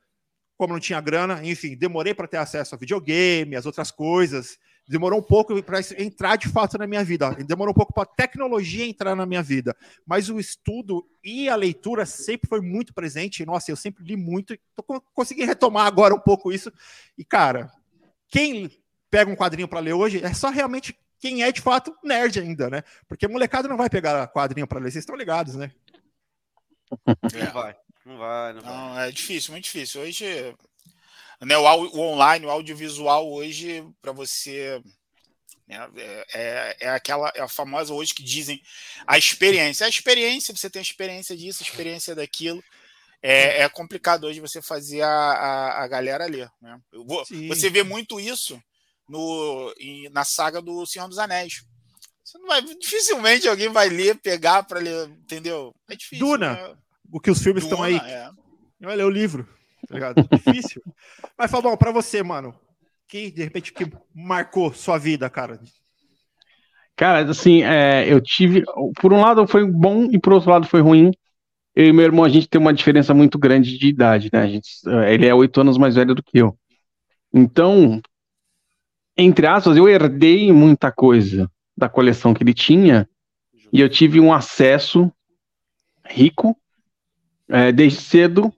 Como 0.57 0.73
não 0.73 0.81
tinha 0.81 1.01
grana, 1.01 1.41
enfim, 1.45 1.77
demorei 1.77 2.15
para 2.15 2.29
ter 2.29 2.37
acesso 2.37 2.75
a 2.75 2.79
videogame, 2.79 3.57
as 3.57 3.67
outras 3.67 3.91
coisas. 3.91 4.57
Demorou 4.87 5.19
um 5.19 5.23
pouco 5.23 5.61
para 5.63 5.81
entrar 5.99 6.37
de 6.37 6.49
fato 6.49 6.77
na 6.77 6.87
minha 6.87 7.03
vida. 7.03 7.31
Demorou 7.47 7.73
um 7.73 7.75
pouco 7.75 7.93
para 7.93 8.03
a 8.05 8.07
tecnologia 8.15 8.85
entrar 8.85 9.17
na 9.17 9.25
minha 9.25 9.43
vida. 9.43 9.75
Mas 10.07 10.29
o 10.29 10.39
estudo 10.39 11.05
e 11.25 11.49
a 11.49 11.57
leitura 11.57 12.05
sempre 12.05 12.49
foi 12.49 12.61
muito 12.61 12.93
presente. 12.93 13.45
Nossa, 13.47 13.71
eu 13.71 13.77
sempre 13.77 14.05
li 14.05 14.15
muito. 14.15 14.57
Tô 14.77 14.83
conseguindo 15.15 15.47
retomar 15.47 15.87
agora 15.87 16.15
um 16.15 16.21
pouco 16.21 16.53
isso. 16.53 16.71
E, 17.17 17.25
cara, 17.25 17.71
quem 18.29 18.71
pega 19.11 19.31
um 19.31 19.37
quadrinho 19.37 19.67
para 19.67 19.81
ler 19.81 19.95
hoje 19.95 20.23
é 20.23 20.35
só 20.35 20.51
realmente 20.51 20.95
quem 21.25 21.43
é 21.43 21.51
de 21.51 21.63
fato 21.63 21.97
nerd 22.05 22.39
ainda, 22.39 22.69
né? 22.69 22.83
Porque 23.09 23.27
molecada 23.27 23.67
não 23.67 23.79
vai 23.79 23.89
pegar 23.89 24.29
quadrinho 24.29 24.67
para 24.67 24.79
ler, 24.79 24.93
vocês 24.93 25.05
estão 25.05 25.17
ligados, 25.17 25.55
né? 25.55 25.73
Não 27.07 27.51
vai, 27.51 27.75
não 28.05 28.19
vai, 28.19 28.53
não, 28.53 28.61
não 28.61 28.95
vai. 28.95 29.09
é 29.09 29.11
difícil, 29.11 29.53
muito 29.53 29.65
difícil. 29.65 30.03
Hoje, 30.03 30.55
né, 31.41 31.57
o, 31.57 31.63
o 31.63 32.01
online, 32.01 32.45
o 32.45 32.51
audiovisual 32.51 33.33
hoje, 33.33 33.83
para 34.03 34.13
você 34.13 34.83
né, 35.67 35.89
é, 35.97 36.27
é, 36.35 36.77
é, 36.81 36.89
aquela 36.91 37.33
é 37.35 37.41
a 37.41 37.49
famosa 37.49 37.95
hoje 37.95 38.13
que 38.13 38.23
dizem 38.23 38.63
a 39.07 39.17
experiência. 39.17 39.87
A 39.87 39.89
experiência, 39.89 40.55
você 40.55 40.69
tem 40.69 40.81
a 40.81 40.83
experiência 40.83 41.35
disso, 41.35 41.63
a 41.63 41.67
experiência 41.67 42.15
daquilo. 42.15 42.63
É, 43.23 43.63
é 43.63 43.69
complicado 43.71 44.25
hoje 44.25 44.41
você 44.41 44.61
fazer 44.61 45.01
a, 45.01 45.09
a, 45.09 45.85
a 45.85 45.89
galera 45.89 46.27
ler. 46.27 46.51
Né? 46.61 46.79
Vou, 46.93 47.25
você 47.49 47.71
vê 47.71 47.83
muito 47.83 48.21
isso 48.21 48.63
no, 49.09 49.75
em, 49.79 50.09
na 50.11 50.25
saga 50.25 50.61
do 50.61 50.85
Senhor 50.87 51.09
dos 51.09 51.19
Anéis. 51.19 51.65
Você 52.23 52.39
não 52.39 52.47
vai, 52.47 52.63
dificilmente 52.63 53.49
alguém 53.49 53.69
vai 53.69 53.89
ler, 53.89 54.19
pegar 54.21 54.63
para 54.63 54.81
ler, 54.81 55.09
entendeu? 55.09 55.75
É 55.89 55.95
difícil. 55.95 56.27
Duna, 56.27 56.55
né? 56.55 56.75
o 57.13 57.21
que 57.21 57.31
os 57.31 57.43
filmes 57.43 57.65
estão 57.65 57.83
aí. 57.83 57.97
É. 57.97 58.29
Vai 58.81 58.97
ler 58.97 59.05
o 59.05 59.11
livro, 59.11 59.49
tá 59.89 59.95
ligado? 59.95 60.21
É 60.21 60.23
difícil. 60.37 60.83
Mas, 61.39 61.51
Fabão, 61.51 61.77
para 61.77 61.93
você, 61.93 62.23
mano, 62.23 62.55
que 63.09 63.31
de 63.31 63.43
repente 63.45 63.73
que 63.73 63.91
marcou 64.15 64.73
sua 64.73 64.99
vida, 64.99 65.29
cara? 65.31 65.61
Cara, 66.97 67.29
assim, 67.29 67.63
é, 67.63 68.11
eu 68.11 68.21
tive. 68.21 68.63
Por 69.01 69.13
um 69.13 69.21
lado 69.21 69.47
foi 69.47 69.65
bom 69.65 70.05
e 70.11 70.19
por 70.19 70.33
outro 70.33 70.51
lado 70.51 70.67
foi 70.67 70.81
ruim. 70.81 71.13
Eu 71.75 71.87
e 71.87 71.93
meu 71.93 72.05
irmão, 72.05 72.25
a 72.25 72.29
gente 72.29 72.49
tem 72.49 72.61
uma 72.61 72.73
diferença 72.73 73.13
muito 73.13 73.37
grande 73.37 73.77
de 73.77 73.89
idade, 73.89 74.31
né? 74.33 74.41
A 74.41 74.47
gente, 74.47 74.69
ele 75.09 75.27
é 75.27 75.35
oito 75.35 75.61
anos 75.61 75.77
mais 75.77 75.97
velho 75.97 76.15
do 76.15 76.23
que 76.23 76.39
eu. 76.39 76.57
Então, 77.33 78.01
entre 79.17 79.47
aspas, 79.47 79.77
eu 79.77 79.89
herdei 79.89 80.53
muita 80.53 80.91
coisa 80.91 81.51
da 81.77 81.89
coleção 81.89 82.35
que 82.35 82.43
ele 82.43 82.55
tinha 82.55 83.09
e 83.73 83.81
eu 83.81 83.89
tive 83.89 84.21
um 84.21 84.33
acesso 84.33 85.13
rico 86.05 86.57
é, 87.49 87.73
desde 87.73 88.01
cedo, 88.01 88.53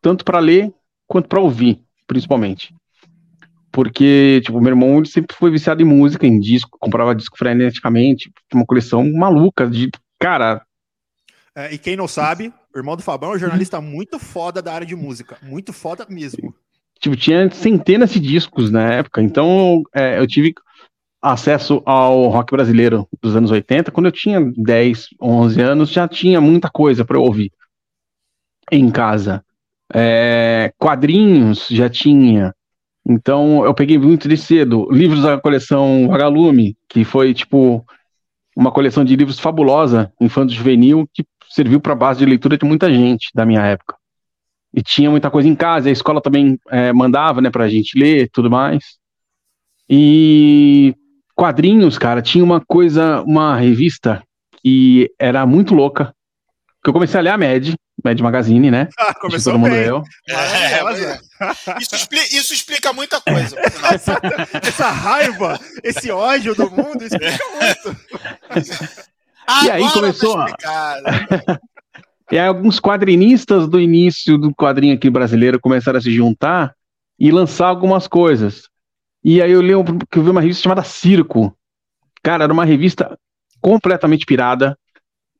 tanto 0.00 0.24
para 0.24 0.38
ler 0.38 0.72
quanto 1.06 1.28
para 1.28 1.40
ouvir, 1.40 1.82
principalmente. 2.06 2.74
Porque, 3.72 4.40
tipo, 4.44 4.60
meu 4.60 4.70
irmão 4.70 4.98
ele 4.98 5.06
sempre 5.06 5.36
foi 5.36 5.50
viciado 5.50 5.80
em 5.80 5.84
música, 5.84 6.26
em 6.26 6.40
disco, 6.40 6.76
comprava 6.80 7.14
disco 7.14 7.38
freneticamente, 7.38 8.32
uma 8.52 8.66
coleção 8.66 9.08
maluca 9.12 9.68
de. 9.68 9.90
Cara. 10.18 10.64
É, 11.54 11.72
e 11.72 11.78
quem 11.78 11.96
não 11.96 12.08
sabe, 12.08 12.52
o 12.74 12.78
irmão 12.78 12.96
do 12.96 13.02
Fabão 13.02 13.32
é 13.32 13.36
um 13.36 13.38
jornalista 13.38 13.80
muito 13.80 14.18
foda 14.18 14.60
da 14.60 14.72
área 14.72 14.86
de 14.86 14.96
música. 14.96 15.38
Muito 15.42 15.72
foda 15.72 16.06
mesmo. 16.08 16.54
Tipo, 17.00 17.16
tinha 17.16 17.50
centenas 17.50 18.12
de 18.12 18.20
discos 18.20 18.70
na 18.70 18.92
época, 18.92 19.22
então 19.22 19.82
é, 19.94 20.18
eu 20.18 20.26
tive 20.26 20.54
acesso 21.20 21.82
ao 21.86 22.28
rock 22.28 22.52
brasileiro 22.52 23.08
dos 23.22 23.34
anos 23.34 23.50
80. 23.50 23.90
Quando 23.90 24.06
eu 24.06 24.12
tinha 24.12 24.40
10, 24.56 25.08
11 25.20 25.60
anos, 25.62 25.90
já 25.90 26.06
tinha 26.06 26.40
muita 26.40 26.68
coisa 26.70 27.04
para 27.04 27.18
ouvir 27.18 27.50
em 28.70 28.90
casa. 28.90 29.42
É, 29.92 30.72
quadrinhos 30.78 31.66
já 31.70 31.88
tinha. 31.88 32.54
Então 33.06 33.64
eu 33.64 33.74
peguei 33.74 33.98
muito 33.98 34.28
de 34.28 34.36
cedo. 34.36 34.86
Livros 34.90 35.22
da 35.22 35.40
coleção 35.40 36.06
Vagalume, 36.06 36.76
que 36.86 37.02
foi 37.02 37.32
tipo 37.32 37.84
uma 38.54 38.70
coleção 38.70 39.04
de 39.04 39.16
livros 39.16 39.38
fabulosa, 39.38 40.12
infanto 40.20 40.52
juvenil, 40.52 41.08
que 41.14 41.24
serviu 41.48 41.80
para 41.80 41.94
base 41.94 42.20
de 42.20 42.26
leitura 42.26 42.58
de 42.58 42.66
muita 42.66 42.92
gente 42.92 43.30
da 43.34 43.46
minha 43.46 43.64
época 43.64 43.99
e 44.72 44.82
tinha 44.82 45.10
muita 45.10 45.30
coisa 45.30 45.48
em 45.48 45.54
casa, 45.54 45.88
a 45.88 45.92
escola 45.92 46.20
também 46.20 46.58
é, 46.70 46.92
mandava, 46.92 47.40
né, 47.40 47.50
pra 47.50 47.68
gente 47.68 47.98
ler 47.98 48.28
tudo 48.32 48.50
mais. 48.50 48.98
E 49.88 50.94
quadrinhos, 51.34 51.98
cara, 51.98 52.22
tinha 52.22 52.44
uma 52.44 52.60
coisa, 52.60 53.22
uma 53.22 53.56
revista 53.56 54.22
que 54.62 55.10
era 55.18 55.44
muito 55.44 55.74
louca, 55.74 56.14
que 56.82 56.88
eu 56.88 56.92
comecei 56.92 57.18
a 57.18 57.22
ler 57.22 57.30
a 57.30 57.38
Mad, 57.38 57.74
Mad 58.04 58.20
Magazine, 58.20 58.70
né? 58.70 58.88
Ah, 58.98 59.14
começou 59.14 59.52
todo 59.52 59.60
mundo 59.60 59.72
bem. 59.72 59.80
leu. 59.80 60.02
É, 60.28 60.80
é, 60.80 61.78
isso, 61.80 61.94
explica, 61.94 62.36
isso, 62.36 62.54
explica, 62.54 62.92
muita 62.92 63.20
coisa. 63.20 63.58
essa, 63.58 64.20
essa, 64.62 64.90
raiva, 64.90 65.58
esse 65.82 66.10
ódio 66.10 66.54
do 66.54 66.70
mundo 66.70 67.02
explica 67.02 67.44
muito. 67.54 67.96
e 69.64 69.70
aí 69.70 69.90
começou. 69.90 70.46
Tá 70.56 70.96
E 72.30 72.38
aí 72.38 72.46
alguns 72.46 72.78
quadrinistas 72.78 73.68
do 73.68 73.80
início 73.80 74.38
do 74.38 74.54
quadrinho 74.54 74.94
aqui 74.94 75.10
brasileiro 75.10 75.58
começaram 75.58 75.98
a 75.98 76.02
se 76.02 76.12
juntar 76.12 76.74
e 77.18 77.30
lançar 77.30 77.66
algumas 77.66 78.06
coisas. 78.06 78.68
E 79.22 79.42
aí 79.42 79.50
eu 79.50 79.60
lembro 79.60 79.98
que 80.10 80.18
eu 80.18 80.22
vi 80.22 80.30
uma 80.30 80.40
revista 80.40 80.62
chamada 80.62 80.82
Circo. 80.82 81.54
Cara, 82.22 82.44
era 82.44 82.52
uma 82.52 82.64
revista 82.64 83.18
completamente 83.60 84.24
pirada, 84.24 84.78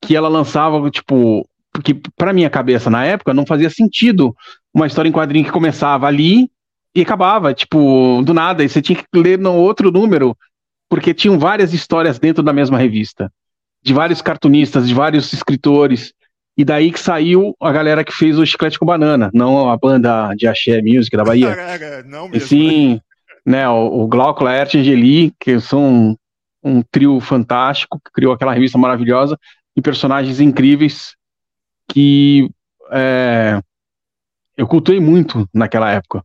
que 0.01 0.17
ela 0.17 0.29
lançava, 0.29 0.91
tipo, 0.91 1.47
porque 1.73 1.95
pra 2.17 2.33
minha 2.33 2.51
cabeça 2.51 2.91
na 2.91 3.05
época 3.05 3.33
não 3.33 3.47
fazia 3.47 3.71
sentido 3.71 4.35
uma 4.75 4.87
história 4.87 5.09
em 5.09 5.13
quadrinho 5.13 5.45
que 5.45 5.53
começava 5.53 6.07
ali 6.07 6.51
e 6.95 7.03
acabava, 7.03 7.55
tipo, 7.55 8.23
do 8.23 8.35
nada, 8.35 8.65
e 8.65 8.69
você 8.69 8.83
tinha 8.83 8.97
que 8.97 9.05
ler 9.15 9.39
no 9.39 9.55
outro 9.55 9.91
número, 9.91 10.37
porque 10.89 11.15
tinham 11.15 11.39
várias 11.39 11.73
histórias 11.73 12.19
dentro 12.19 12.43
da 12.43 12.53
mesma 12.53 12.77
revista, 12.77 13.33
de 13.83 13.95
vários 13.95 14.21
cartunistas, 14.21 14.89
de 14.89 14.95
vários 14.95 15.33
escritores. 15.33 16.13
E 16.57 16.65
daí 16.65 16.93
que 16.93 17.01
saiu 17.01 17.55
a 17.61 17.73
galera 17.73 18.05
que 18.05 18.13
fez 18.13 18.39
o 18.39 18.45
Chiclete 18.45 18.79
com 18.79 18.85
Banana, 18.85 19.31
não 19.33 19.71
a 19.71 19.77
banda 19.77 20.35
de 20.35 20.47
axé 20.47 20.83
music 20.83 21.17
da 21.17 21.25
Bahia. 21.25 21.57
não 22.05 22.29
mesmo. 22.29 22.37
E 22.37 22.41
sim, 22.41 23.01
né, 23.47 23.69
o, 23.69 24.03
o 24.03 24.07
Glauco, 24.07 24.45
Laerte 24.45 24.77
e 24.77 24.81
Angeli, 24.81 25.35
que 25.41 25.59
são 25.61 25.83
um, 25.83 26.17
um 26.63 26.83
trio 26.83 27.19
fantástico, 27.21 28.01
que 28.05 28.13
criou 28.13 28.33
aquela 28.33 28.53
revista 28.53 28.77
maravilhosa, 28.77 29.39
e 29.77 29.81
personagens 29.81 30.41
incríveis 30.41 31.15
que 31.89 32.51
é, 32.91 33.61
eu 34.57 34.67
cultuei 34.67 35.01
muito 35.01 35.49
naquela 35.55 35.91
época. 35.91 36.25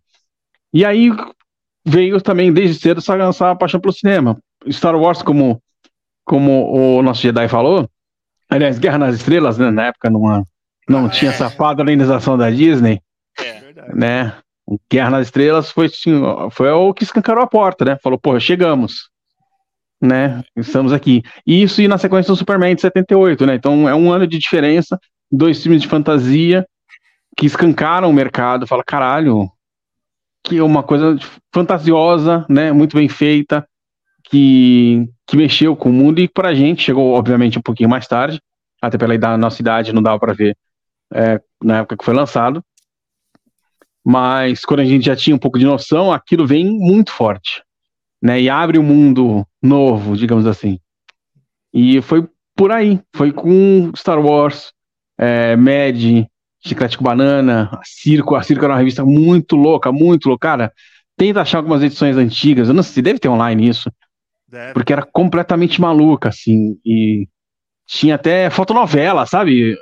E 0.73 0.84
aí 0.84 1.09
veio 1.86 2.19
também, 2.21 2.51
desde 2.51 2.80
cedo, 2.80 2.97
essa, 2.97 3.15
essa 3.15 3.55
paixão 3.55 3.80
pelo 3.80 3.93
cinema. 3.93 4.38
Star 4.69 4.95
Wars, 4.95 5.21
como, 5.21 5.61
como 6.23 6.97
o 6.97 7.01
nosso 7.01 7.21
Jedi 7.21 7.47
falou, 7.47 7.89
Aliás, 8.50 8.80
Guerra 8.80 8.98
nas 8.98 9.16
Estrelas, 9.16 9.58
né, 9.58 9.72
na 9.72 9.88
época 9.88 10.10
não, 10.10 10.46
não 10.88 11.06
ah, 11.06 11.10
tinha 11.10 11.32
é. 11.32 11.34
essa 11.34 11.50
padronização 11.50 12.38
da 12.38 12.50
Disney. 12.50 13.02
É. 13.39 13.93
Né? 13.93 14.34
Guerra 14.91 15.12
nas 15.12 15.28
Estrelas 15.28 15.72
foi, 15.72 15.89
foi 16.52 16.70
o 16.70 16.93
que 16.93 17.04
escancarou 17.04 17.43
a 17.43 17.48
porta, 17.48 17.86
né? 17.86 17.98
Falou, 18.02 18.20
pô, 18.20 18.39
chegamos. 18.39 19.10
Né? 20.02 20.43
Estamos 20.56 20.91
aqui. 20.91 21.24
E 21.46 21.64
isso 21.64 21.82
e 21.82 21.88
na 21.88 21.98
sequência 21.98 22.32
do 22.32 22.38
Superman 22.38 22.76
de 22.76 22.82
78, 22.82 23.46
né? 23.46 23.56
Então 23.56 23.88
é 23.88 23.96
um 23.96 24.12
ano 24.12 24.28
de 24.28 24.38
diferença, 24.38 25.00
dois 25.32 25.62
filmes 25.62 25.82
de 25.82 25.88
fantasia 25.88 26.66
que 27.38 27.46
escancaram 27.46 28.10
o 28.10 28.14
mercado. 28.14 28.68
Fala, 28.68 28.84
caralho, 28.84 29.50
que 30.43 30.58
é 30.58 30.64
uma 30.64 30.84
coisa 30.84 31.18
fantasiosa, 31.54 32.46
né? 32.50 32.72
Muito 32.72 32.96
bem 32.96 33.10
feita, 33.10 33.68
que, 34.24 35.08
que 35.28 35.36
mexeu 35.36 35.76
com 35.76 35.89
o 35.89 35.93
mundo 35.93 36.19
e 36.19 36.28
para 36.28 36.49
a 36.49 36.53
gente 36.55 36.84
chegou, 36.84 37.13
obviamente, 37.13 37.57
um 37.57 37.61
pouquinho 37.61 37.89
mais 37.89 38.07
tarde, 38.07 38.39
até 38.82 38.97
pela 38.97 39.15
idade, 39.15 39.41
nossa 39.41 39.61
idade 39.61 39.93
não 39.93 40.03
dava 40.03 40.19
para 40.19 40.34
ver 40.34 40.55
é, 41.13 41.41
na 41.63 41.80
época 41.80 41.97
que 41.97 42.05
foi 42.05 42.13
lançado. 42.13 42.63
Mas 44.05 44.63
quando 44.63 44.82
a 44.82 44.86
gente 44.86 45.05
já 45.05 45.15
tinha 45.15 45.36
um 45.36 45.39
pouco 45.39 45.57
de 45.57 45.65
noção, 45.65 46.11
aquilo 46.11 46.45
vem 46.45 46.65
muito 46.65 47.11
forte, 47.11 47.63
né? 48.21 48.39
E 48.39 48.49
abre 48.49 48.78
um 48.78 48.84
mundo 48.84 49.45
novo, 49.61 50.15
digamos 50.15 50.45
assim. 50.45 50.80
E 51.73 52.01
foi 52.03 52.28
por 52.55 52.71
aí, 52.71 53.01
foi 53.15 53.32
com 53.32 53.91
Star 53.95 54.23
Wars, 54.23 54.71
é, 55.17 55.55
Mad, 55.55 56.28
Chiclete 56.65 56.97
com 56.97 57.03
Banana, 57.03 57.69
a 57.73 57.82
Circo. 57.84 58.36
A 58.36 58.43
Circo 58.43 58.63
era 58.63 58.73
uma 58.73 58.80
revista 58.80 59.03
muito 59.03 59.55
louca, 59.55 59.91
muito 59.91 60.30
louca. 60.30 60.47
Cara, 60.49 60.73
tenta 61.17 61.41
achar 61.41 61.57
algumas 61.57 61.82
edições 61.84 62.15
antigas. 62.15 62.67
Eu 62.67 62.73
não 62.73 62.84
sei, 62.84 63.01
deve 63.01 63.19
ter 63.19 63.30
online 63.30 63.67
isso. 63.67 63.91
Deve. 64.48 64.74
Porque 64.74 64.93
era 64.93 65.04
completamente 65.04 65.82
maluca, 65.82 66.30
assim. 66.30 66.80
E 66.86 67.28
tinha 67.86 68.16
até 68.16 68.50
fotonovela, 68.50 69.26
sabe? 69.26 69.78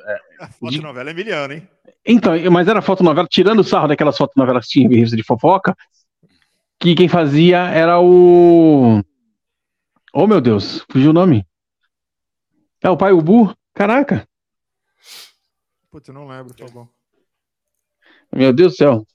Fotonovela 0.59 1.11
é 1.11 1.14
miliano, 1.14 1.53
hein? 1.53 1.68
Então, 2.05 2.34
mas 2.51 2.68
era 2.68 2.82
fotonovela, 2.82 3.28
tirando 3.30 3.59
o 3.59 3.64
sarro 3.64 3.88
daquelas 3.88 4.18
fotonovelas 4.18 4.66
que 4.66 4.72
tinha 4.72 4.86
em 4.86 4.89
revista 4.89 5.16
de 5.16 5.24
fofoca, 5.24 5.76
que 6.80 6.95
quem 6.95 7.07
fazia 7.07 7.59
era 7.70 7.99
o. 7.99 9.01
Oh, 10.14 10.28
meu 10.28 10.41
Deus, 10.41 10.86
fugiu 10.91 11.11
o 11.11 11.14
nome. 11.14 11.45
É 12.82 12.89
o 12.89 12.97
pai 12.97 13.14
Ubu? 13.14 13.55
Caraca. 13.74 14.28
Putz, 15.89 16.07
eu 16.07 16.14
não 16.14 16.28
lembro, 16.28 16.53
tá 16.53 16.66
bom. 16.74 16.88
Meu 18.36 18.51
Deus 18.51 18.74
do 18.74 18.78
céu. 18.78 19.07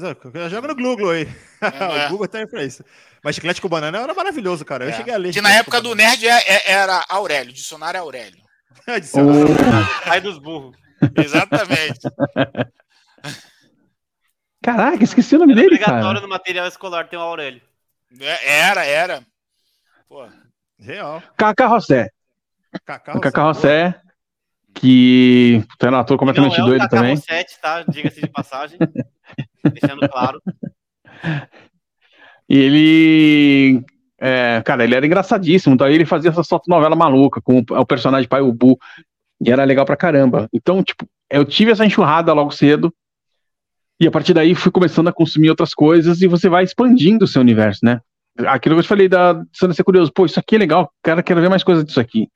Coisa, 0.00 0.48
joga 0.48 0.68
no 0.68 0.74
Google 0.74 1.10
aí. 1.10 1.28
É, 1.60 2.06
o 2.08 2.10
Google 2.10 2.26
tem 2.26 2.46
pra 2.46 2.64
isso. 2.64 2.84
Mas 3.22 3.36
chiclete 3.36 3.60
com 3.60 3.68
banana 3.68 3.98
era 3.98 4.12
maravilhoso, 4.12 4.64
cara. 4.64 4.84
Eu 4.84 4.90
é. 4.90 4.92
cheguei 4.92 5.14
a 5.14 5.16
ler. 5.16 5.32
Que 5.32 5.40
na 5.40 5.52
época 5.52 5.80
do 5.80 5.94
Nerd 5.94 6.26
é, 6.26 6.38
é, 6.38 6.72
era 6.72 7.04
Aurélio, 7.08 7.52
dicionário 7.52 8.00
Aurélio. 8.00 8.42
dicionário. 9.00 9.54
Oh. 9.54 10.08
Pai 10.08 10.20
dos 10.20 10.38
burros. 10.38 10.76
Exatamente. 11.16 12.00
Caraca, 14.62 15.04
esqueci 15.04 15.36
o 15.36 15.38
nome 15.38 15.54
dele, 15.54 15.78
cara. 15.78 15.92
Obrigatório 15.92 16.20
no 16.22 16.28
material 16.28 16.66
escolar 16.66 17.06
tem 17.06 17.18
o 17.18 17.22
Aurélio. 17.22 17.60
Era, 18.20 18.84
era. 18.84 19.22
Pô. 20.08 20.26
Real. 20.78 21.22
Cacá 21.36 21.66
Rossé. 21.66 22.10
Cacá 22.84 23.42
Rossé. 23.42 24.00
Que 24.74 25.62
é 25.80 25.90
um 25.90 25.94
ator 25.94 26.18
completamente 26.18 26.58
não, 26.58 26.66
é 26.66 26.68
doido 26.70 26.88
também. 26.88 27.14
Rossete, 27.14 27.60
tá? 27.60 27.82
Diga-se 27.82 28.20
de 28.20 28.28
passagem. 28.28 28.78
deixando 29.72 30.08
claro. 30.08 30.42
E 32.48 32.58
ele. 32.58 33.84
É, 34.18 34.62
cara, 34.64 34.84
ele 34.84 34.94
era 34.94 35.06
engraçadíssimo. 35.06 35.74
Então 35.74 35.88
ele 35.88 36.04
fazia 36.04 36.30
essa 36.30 36.60
novela 36.66 36.96
maluca 36.96 37.40
com 37.40 37.62
o 37.68 37.86
personagem 37.86 38.28
pai 38.28 38.40
Ubu. 38.40 38.78
E 39.40 39.50
era 39.50 39.64
legal 39.64 39.84
pra 39.84 39.96
caramba. 39.96 40.48
Então, 40.52 40.82
tipo, 40.82 41.06
eu 41.30 41.44
tive 41.44 41.72
essa 41.72 41.84
enxurrada 41.84 42.32
logo 42.32 42.50
cedo. 42.50 42.92
E 44.00 44.06
a 44.06 44.10
partir 44.10 44.34
daí 44.34 44.54
fui 44.54 44.72
começando 44.72 45.08
a 45.08 45.12
consumir 45.12 45.50
outras 45.50 45.72
coisas 45.72 46.20
e 46.20 46.26
você 46.26 46.48
vai 46.48 46.64
expandindo 46.64 47.24
o 47.24 47.28
seu 47.28 47.40
universo, 47.40 47.80
né? 47.84 48.00
Aquilo 48.46 48.74
que 48.74 48.80
eu 48.80 48.82
te 48.82 48.88
falei 48.88 49.08
da 49.08 49.40
Sendo 49.52 49.72
ser 49.72 49.84
curioso, 49.84 50.12
pô, 50.12 50.26
isso 50.26 50.40
aqui 50.40 50.56
é 50.56 50.58
legal, 50.58 50.90
cara, 51.00 51.22
quero 51.22 51.40
ver 51.40 51.48
mais 51.48 51.62
coisas 51.62 51.84
disso 51.84 52.00
aqui. 52.00 52.28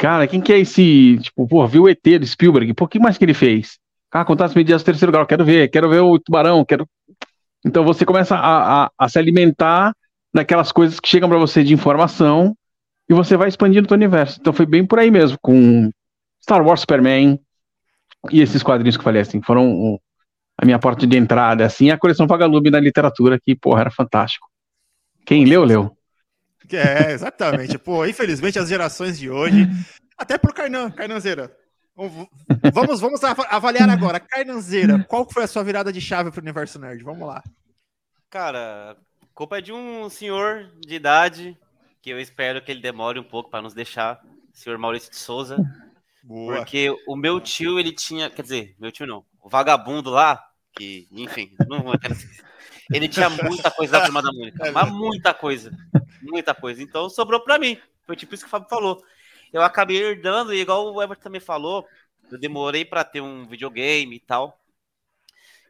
Cara, 0.00 0.26
quem 0.26 0.40
que 0.40 0.50
é 0.50 0.58
esse, 0.58 1.18
tipo, 1.18 1.46
pô, 1.46 1.66
viu 1.66 1.82
o 1.82 1.88
ET 1.88 2.00
do 2.02 2.26
Spielberg, 2.26 2.72
o 2.80 2.88
que 2.88 2.98
mais 2.98 3.18
que 3.18 3.24
ele 3.26 3.34
fez? 3.34 3.78
Ah, 4.10 4.24
medidas 4.56 4.80
do 4.80 4.86
terceiro 4.86 5.12
grau, 5.12 5.26
quero 5.26 5.44
ver, 5.44 5.68
quero 5.68 5.90
ver 5.90 6.00
o 6.00 6.18
tubarão, 6.18 6.64
quero... 6.64 6.88
Então 7.62 7.84
você 7.84 8.06
começa 8.06 8.34
a, 8.34 8.84
a, 8.84 8.90
a 8.98 9.08
se 9.10 9.18
alimentar 9.18 9.94
daquelas 10.32 10.72
coisas 10.72 10.98
que 10.98 11.06
chegam 11.06 11.28
para 11.28 11.36
você 11.36 11.62
de 11.62 11.74
informação 11.74 12.56
e 13.10 13.12
você 13.12 13.36
vai 13.36 13.50
expandindo 13.50 13.86
o 13.90 13.94
universo. 13.94 14.38
Então 14.40 14.54
foi 14.54 14.64
bem 14.64 14.86
por 14.86 14.98
aí 14.98 15.10
mesmo, 15.10 15.36
com 15.42 15.90
Star 16.42 16.66
Wars 16.66 16.80
Superman 16.80 17.38
e 18.32 18.40
esses 18.40 18.62
quadrinhos 18.62 18.96
que 18.96 19.02
eu 19.02 19.04
falei, 19.04 19.20
assim, 19.20 19.42
foram 19.42 20.00
a 20.56 20.64
minha 20.64 20.78
porta 20.78 21.06
de 21.06 21.18
entrada, 21.18 21.66
assim, 21.66 21.90
a 21.90 21.98
coleção 21.98 22.26
Vagalume 22.26 22.70
na 22.70 22.80
literatura, 22.80 23.38
que, 23.38 23.54
porra, 23.54 23.82
era 23.82 23.90
fantástico. 23.90 24.48
Quem 25.26 25.44
leu, 25.44 25.62
leu. 25.62 25.94
É, 26.76 27.12
exatamente. 27.12 27.78
Pô, 27.78 28.04
infelizmente 28.06 28.58
as 28.58 28.68
gerações 28.68 29.18
de 29.18 29.30
hoje, 29.30 29.66
até 30.16 30.38
pro 30.38 30.52
Carnan, 30.54 30.90
Carnanzeira. 30.90 31.54
Vamos, 32.72 33.00
vamos 33.00 33.22
avaliar 33.22 33.90
agora. 33.90 34.20
Carnanzeira, 34.20 35.04
qual 35.04 35.28
foi 35.30 35.44
a 35.44 35.46
sua 35.46 35.62
virada 35.62 35.92
de 35.92 36.00
chave 36.00 36.30
pro 36.30 36.40
Universo 36.40 36.78
Nerd? 36.78 37.02
Vamos 37.02 37.26
lá. 37.26 37.42
Cara, 38.30 38.96
culpa 39.34 39.58
é 39.58 39.60
de 39.60 39.72
um 39.72 40.08
senhor 40.08 40.70
de 40.80 40.94
idade 40.94 41.58
que 42.00 42.10
eu 42.10 42.20
espero 42.20 42.62
que 42.62 42.70
ele 42.70 42.80
demore 42.80 43.18
um 43.18 43.24
pouco 43.24 43.50
para 43.50 43.60
nos 43.60 43.74
deixar, 43.74 44.20
senhor 44.52 44.78
Maurício 44.78 45.10
de 45.10 45.16
Souza. 45.16 45.58
Boa. 46.22 46.56
Porque 46.56 46.94
o 47.06 47.16
meu 47.16 47.40
tio, 47.40 47.78
ele 47.78 47.92
tinha, 47.92 48.30
quer 48.30 48.42
dizer, 48.42 48.76
meu 48.78 48.92
tio 48.92 49.06
não, 49.06 49.24
o 49.42 49.48
vagabundo 49.48 50.10
lá, 50.10 50.42
que, 50.74 51.08
enfim, 51.10 51.54
não, 51.68 51.84
ele 52.90 53.08
tinha 53.08 53.30
muita 53.30 53.70
coisa 53.70 53.92
da 53.92 54.04
turma 54.04 54.22
da 54.22 54.32
Mônica, 54.32 54.66
é 54.66 54.70
mas 54.70 54.90
muita 54.90 55.32
coisa, 55.32 55.70
muita 56.22 56.54
coisa. 56.54 56.82
Então 56.82 57.08
sobrou 57.08 57.40
para 57.40 57.58
mim. 57.58 57.78
Foi 58.06 58.16
tipo 58.16 58.34
isso 58.34 58.44
que 58.44 58.48
o 58.48 58.50
Fábio 58.50 58.68
falou. 58.68 59.04
Eu 59.52 59.62
acabei 59.62 59.96
herdando, 59.96 60.52
e 60.52 60.60
igual 60.60 60.92
o 60.92 61.02
Everton 61.02 61.22
também 61.22 61.40
falou, 61.40 61.86
eu 62.30 62.38
demorei 62.38 62.84
para 62.84 63.04
ter 63.04 63.20
um 63.20 63.46
videogame 63.46 64.16
e 64.16 64.20
tal. 64.20 64.60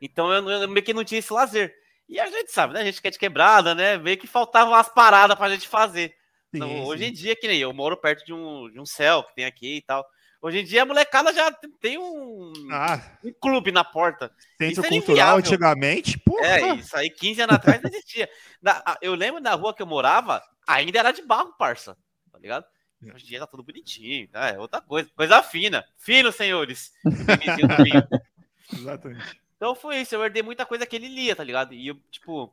Então 0.01 0.33
eu, 0.33 0.49
eu, 0.49 0.69
meio 0.69 0.85
que 0.85 0.95
não 0.95 1.05
tinha 1.05 1.19
esse 1.19 1.33
lazer. 1.33 1.75
E 2.09 2.19
a 2.19 2.27
gente 2.27 2.51
sabe, 2.51 2.75
né? 2.75 2.81
A 2.81 2.85
gente 2.85 3.01
quer 3.01 3.11
de 3.11 3.19
quebrada, 3.19 3.75
né? 3.75 3.97
Meio 3.97 4.19
que 4.19 4.27
faltavam 4.27 4.75
as 4.75 4.89
paradas 4.89 5.37
pra 5.37 5.49
gente 5.49 5.69
fazer. 5.69 6.15
Então, 6.53 6.69
sim, 6.69 6.81
hoje 6.83 7.05
em 7.05 7.13
dia, 7.13 7.37
que 7.37 7.47
nem 7.47 7.61
eu, 7.61 7.73
moro 7.73 7.97
perto 7.97 8.25
de 8.25 8.33
um, 8.33 8.69
de 8.69 8.81
um 8.81 8.87
céu 8.87 9.23
que 9.23 9.35
tem 9.35 9.45
aqui 9.45 9.77
e 9.77 9.83
tal. 9.83 10.05
Hoje 10.43 10.61
em 10.61 10.65
dia 10.65 10.83
a 10.83 10.87
molecada 10.87 11.35
já 11.35 11.53
tem 11.81 11.99
um, 11.99 12.53
ah, 12.71 12.99
um 13.23 13.33
clube 13.33 13.71
na 13.71 13.85
porta. 13.85 14.33
Centro 14.57 14.83
cultural 14.89 15.37
antigamente, 15.37 16.19
porra. 16.19 16.47
É, 16.47 16.75
isso 16.77 16.97
aí 16.97 17.11
15 17.11 17.43
anos 17.43 17.57
atrás 17.57 17.83
não 17.83 17.91
existia. 17.91 18.29
Na, 18.63 18.83
eu 19.03 19.15
lembro 19.15 19.43
da 19.43 19.55
rua 19.55 19.75
que 19.75 19.83
eu 19.83 19.87
morava, 19.87 20.43
ainda 20.67 20.99
era 20.99 21.13
de 21.13 21.21
barro, 21.21 21.53
parça. 21.59 21.95
Tá 22.33 22.39
ligado? 22.39 22.65
É. 23.05 23.13
Hoje 23.13 23.25
em 23.27 23.29
dia 23.29 23.41
tá 23.41 23.47
tudo 23.47 23.63
bonitinho, 23.63 24.29
tá? 24.29 24.49
É 24.49 24.59
outra 24.59 24.81
coisa, 24.81 25.11
coisa 25.15 25.43
fina. 25.43 25.85
Fino, 25.99 26.33
senhores. 26.33 26.91
Exatamente. 28.73 29.41
Então 29.57 29.75
foi 29.75 29.99
isso, 29.99 30.15
eu 30.15 30.25
herdei 30.25 30.43
muita 30.43 30.65
coisa 30.65 30.87
que 30.87 30.97
ele 30.97 31.09
lia, 31.09 31.37
tá 31.37 31.45
ligado? 31.45 31.75
E 31.75 31.89
eu, 31.89 31.97
tipo. 32.11 32.51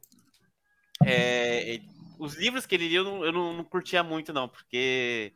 É, 1.06 1.80
os 2.20 2.36
livros 2.36 2.66
que 2.66 2.76
ele 2.76 2.90
lia 2.90 2.98
eu 2.98 3.04
não, 3.06 3.24
eu 3.24 3.32
não 3.32 3.64
curtia 3.64 4.04
muito, 4.04 4.34
não, 4.34 4.50
porque 4.50 5.32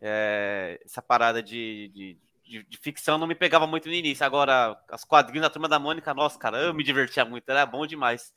é, 0.00 0.80
essa 0.84 1.02
parada 1.02 1.42
de, 1.42 1.88
de, 1.88 2.18
de, 2.44 2.62
de, 2.64 2.78
ficção 2.78 3.18
não 3.18 3.26
me 3.26 3.34
pegava 3.34 3.66
muito 3.66 3.88
no 3.88 3.94
início. 3.94 4.24
Agora, 4.24 4.80
as 4.88 5.04
quadrinhos 5.04 5.42
da 5.42 5.50
Turma 5.50 5.68
da 5.68 5.78
Mônica, 5.78 6.14
nossa, 6.14 6.38
cara, 6.38 6.58
eu 6.58 6.74
me 6.74 6.82
divertia 6.82 7.24
muito, 7.24 7.48
era 7.48 7.66
bom 7.66 7.86
demais. 7.86 8.32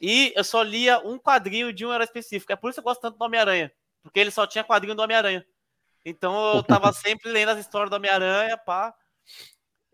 E 0.00 0.32
eu 0.36 0.44
só 0.44 0.62
lia 0.62 0.98
um 1.00 1.18
quadrinho 1.18 1.72
de 1.72 1.86
um 1.86 1.92
era 1.92 2.04
específico. 2.04 2.52
É 2.52 2.56
por 2.56 2.70
isso 2.70 2.76
que 2.76 2.80
eu 2.80 2.90
gosto 2.90 3.00
tanto 3.00 3.18
do 3.18 3.24
Homem-Aranha. 3.24 3.72
Porque 4.02 4.20
ele 4.20 4.30
só 4.30 4.46
tinha 4.46 4.64
quadrinho 4.64 4.94
do 4.94 5.02
Homem-Aranha. 5.02 5.44
Então 6.04 6.56
eu 6.56 6.62
tava 6.62 6.92
sempre 6.94 7.30
lendo 7.30 7.50
as 7.50 7.58
histórias 7.58 7.90
do 7.90 7.96
Homem-Aranha, 7.96 8.56
pá. 8.58 8.94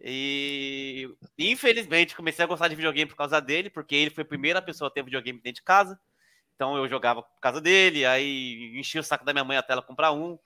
E 0.01 1.09
infelizmente 1.39 2.17
comecei 2.17 2.45
a 2.45 2.49
gostar 2.49 2.67
de 2.67 2.75
videogame 2.75 3.09
por 3.09 3.17
causa 3.17 3.41
dele, 3.41 3.71
porque 3.71 3.95
ele 3.95 4.11
foi 4.11 4.23
a 4.23 4.27
primeira 4.27 4.61
pessoa 4.61 4.89
a 4.89 4.91
ter 4.91 5.05
videogame 5.05 5.41
dentro 5.41 5.61
de 5.61 5.63
casa. 5.63 5.99
Então 6.55 6.77
eu 6.77 6.89
jogava 6.89 7.23
por 7.23 7.41
causa 7.41 7.61
dele, 7.61 8.05
aí 8.05 8.77
enchi 8.79 8.99
o 8.99 9.03
saco 9.03 9.25
da 9.25 9.33
minha 9.33 9.45
mãe 9.45 9.57
até 9.57 9.73
ela 9.73 9.83
comprar 9.83 10.13
um. 10.13 10.39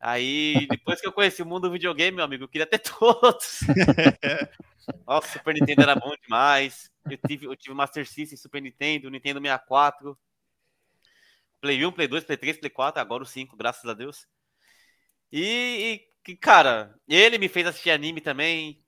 Aí, 0.00 0.66
depois 0.68 1.00
que 1.00 1.06
eu 1.06 1.12
conheci 1.12 1.42
o 1.42 1.46
mundo 1.46 1.68
do 1.68 1.72
videogame, 1.72 2.16
meu 2.16 2.24
amigo, 2.24 2.44
eu 2.44 2.48
queria 2.48 2.66
ter 2.66 2.78
todos. 2.98 3.60
Nossa, 5.06 5.38
Super 5.38 5.54
Nintendo 5.54 5.82
era 5.82 5.94
bom 5.94 6.14
demais. 6.22 6.90
Eu 7.10 7.18
tive, 7.26 7.46
eu 7.46 7.56
tive 7.56 7.74
Master 7.74 8.06
System, 8.06 8.38
Super 8.38 8.62
Nintendo, 8.62 9.10
Nintendo 9.10 9.40
64. 9.40 10.18
Play 11.60 11.84
1, 11.84 11.92
Play 11.92 12.06
2, 12.06 12.24
Play 12.24 12.36
3, 12.36 12.58
Play 12.58 12.70
4, 12.70 13.00
agora 13.00 13.22
o 13.22 13.26
5, 13.26 13.56
graças 13.56 13.84
a 13.84 13.94
Deus. 13.94 14.26
E, 15.32 16.06
e, 16.26 16.36
cara, 16.36 16.94
ele 17.08 17.36
me 17.36 17.48
fez 17.48 17.66
assistir 17.66 17.90
anime 17.90 18.20
também. 18.20 18.82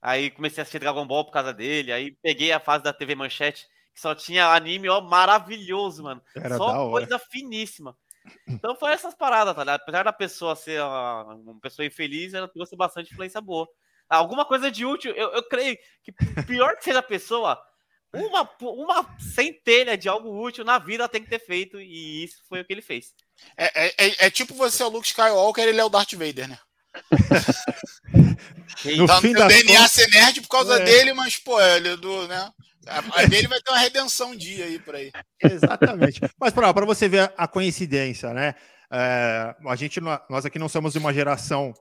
Aí 0.00 0.30
comecei 0.30 0.60
a 0.60 0.62
assistir 0.62 0.78
Dragon 0.78 1.06
Ball 1.06 1.24
por 1.24 1.32
causa 1.32 1.52
dele. 1.52 1.92
Aí 1.92 2.12
peguei 2.22 2.52
a 2.52 2.60
fase 2.60 2.84
da 2.84 2.92
TV 2.92 3.14
Manchete, 3.14 3.66
que 3.92 4.00
só 4.00 4.14
tinha 4.14 4.52
anime, 4.52 4.88
ó, 4.88 5.00
maravilhoso, 5.00 6.04
mano. 6.04 6.22
Era 6.36 6.56
só 6.56 6.90
coisa 6.90 7.18
finíssima. 7.18 7.96
Então 8.46 8.76
foi 8.76 8.92
essas 8.92 9.14
paradas, 9.14 9.54
tá 9.54 9.62
ligado? 9.62 9.80
Apesar 9.80 10.02
da 10.04 10.12
pessoa 10.12 10.56
ser 10.56 10.82
uma, 10.82 11.34
uma 11.34 11.60
pessoa 11.60 11.86
infeliz, 11.86 12.34
ela 12.34 12.48
trouxe 12.48 12.76
bastante 12.76 13.12
influência 13.12 13.40
boa. 13.40 13.68
Alguma 14.08 14.44
coisa 14.44 14.70
de 14.70 14.84
útil, 14.84 15.12
eu, 15.12 15.32
eu 15.32 15.42
creio 15.42 15.76
que 16.02 16.12
pior 16.46 16.76
que 16.76 16.84
seja 16.84 16.98
a 16.98 17.02
pessoa, 17.02 17.58
uma, 18.12 18.48
uma 18.60 19.18
centelha 19.18 19.96
de 19.96 20.08
algo 20.08 20.44
útil 20.44 20.64
na 20.64 20.78
vida 20.78 21.08
tem 21.08 21.22
que 21.22 21.30
ter 21.30 21.38
feito, 21.38 21.80
e 21.80 22.24
isso 22.24 22.42
foi 22.46 22.60
o 22.60 22.64
que 22.64 22.72
ele 22.72 22.82
fez. 22.82 23.14
É, 23.56 23.86
é, 23.86 23.94
é, 23.96 24.26
é 24.26 24.30
tipo 24.30 24.54
você 24.54 24.82
é 24.82 24.86
o 24.86 24.90
Luke 24.90 25.06
Skywalker, 25.06 25.66
ele 25.66 25.80
é 25.80 25.84
o 25.84 25.88
Darth 25.88 26.12
Vader, 26.12 26.48
né? 26.48 26.58
no 28.96 29.06
tá 29.06 29.20
fim 29.20 29.32
no 29.32 29.48
DNA 29.48 29.78
conta... 29.78 29.88
ser 29.88 30.10
nerd 30.10 30.42
por 30.42 30.48
causa 30.48 30.76
é. 30.76 30.84
dele, 30.84 31.14
mas, 31.14 31.38
pô, 31.38 31.58
ele 31.60 31.88
é 31.88 31.96
do, 31.96 32.28
né? 32.28 32.52
A 32.86 33.26
dele 33.26 33.48
vai 33.48 33.60
ter 33.60 33.70
uma 33.70 33.78
redenção 33.78 34.30
um 34.30 34.36
dia 34.36 34.64
aí 34.64 34.78
por 34.78 34.94
aí. 34.94 35.12
Exatamente. 35.42 36.20
Mas 36.38 36.52
para 36.52 36.72
você 36.84 37.08
ver 37.08 37.32
a 37.36 37.46
coincidência, 37.46 38.32
né? 38.32 38.54
É, 38.90 39.54
a 39.66 39.76
gente, 39.76 40.00
nós 40.00 40.44
aqui 40.44 40.58
não 40.58 40.68
somos 40.68 40.92
de 40.92 40.98
uma 40.98 41.14
geração 41.14 41.72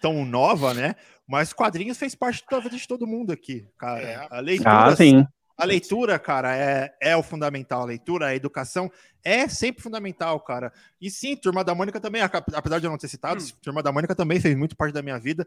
tão 0.00 0.24
nova, 0.24 0.72
né? 0.72 0.94
Mas 1.26 1.52
quadrinhos 1.52 1.98
fez 1.98 2.14
parte 2.14 2.44
da 2.50 2.58
vida 2.58 2.76
de 2.76 2.86
todo 2.86 3.06
mundo 3.06 3.32
aqui, 3.32 3.66
cara. 3.78 4.02
É. 4.02 4.28
A 4.30 4.40
leitura, 4.40 4.84
ah, 4.84 4.96
sim. 4.96 5.26
A 5.56 5.64
leitura, 5.64 6.18
cara, 6.18 6.56
é, 6.56 6.92
é 7.00 7.16
o 7.16 7.22
fundamental. 7.22 7.82
A 7.82 7.86
leitura, 7.86 8.26
a 8.26 8.34
educação 8.34 8.90
é 9.22 9.46
sempre 9.48 9.82
fundamental, 9.82 10.40
cara. 10.40 10.72
E 11.00 11.10
sim, 11.10 11.36
Turma 11.36 11.62
da 11.62 11.74
Mônica 11.74 12.00
também, 12.00 12.22
apesar 12.22 12.78
de 12.78 12.86
eu 12.86 12.90
não 12.90 12.98
ter 12.98 13.08
citado, 13.08 13.42
hum. 13.42 13.48
Turma 13.62 13.82
da 13.82 13.92
Mônica 13.92 14.14
também 14.14 14.40
fez 14.40 14.56
muito 14.56 14.76
parte 14.76 14.92
da 14.92 15.02
minha 15.02 15.18
vida. 15.18 15.46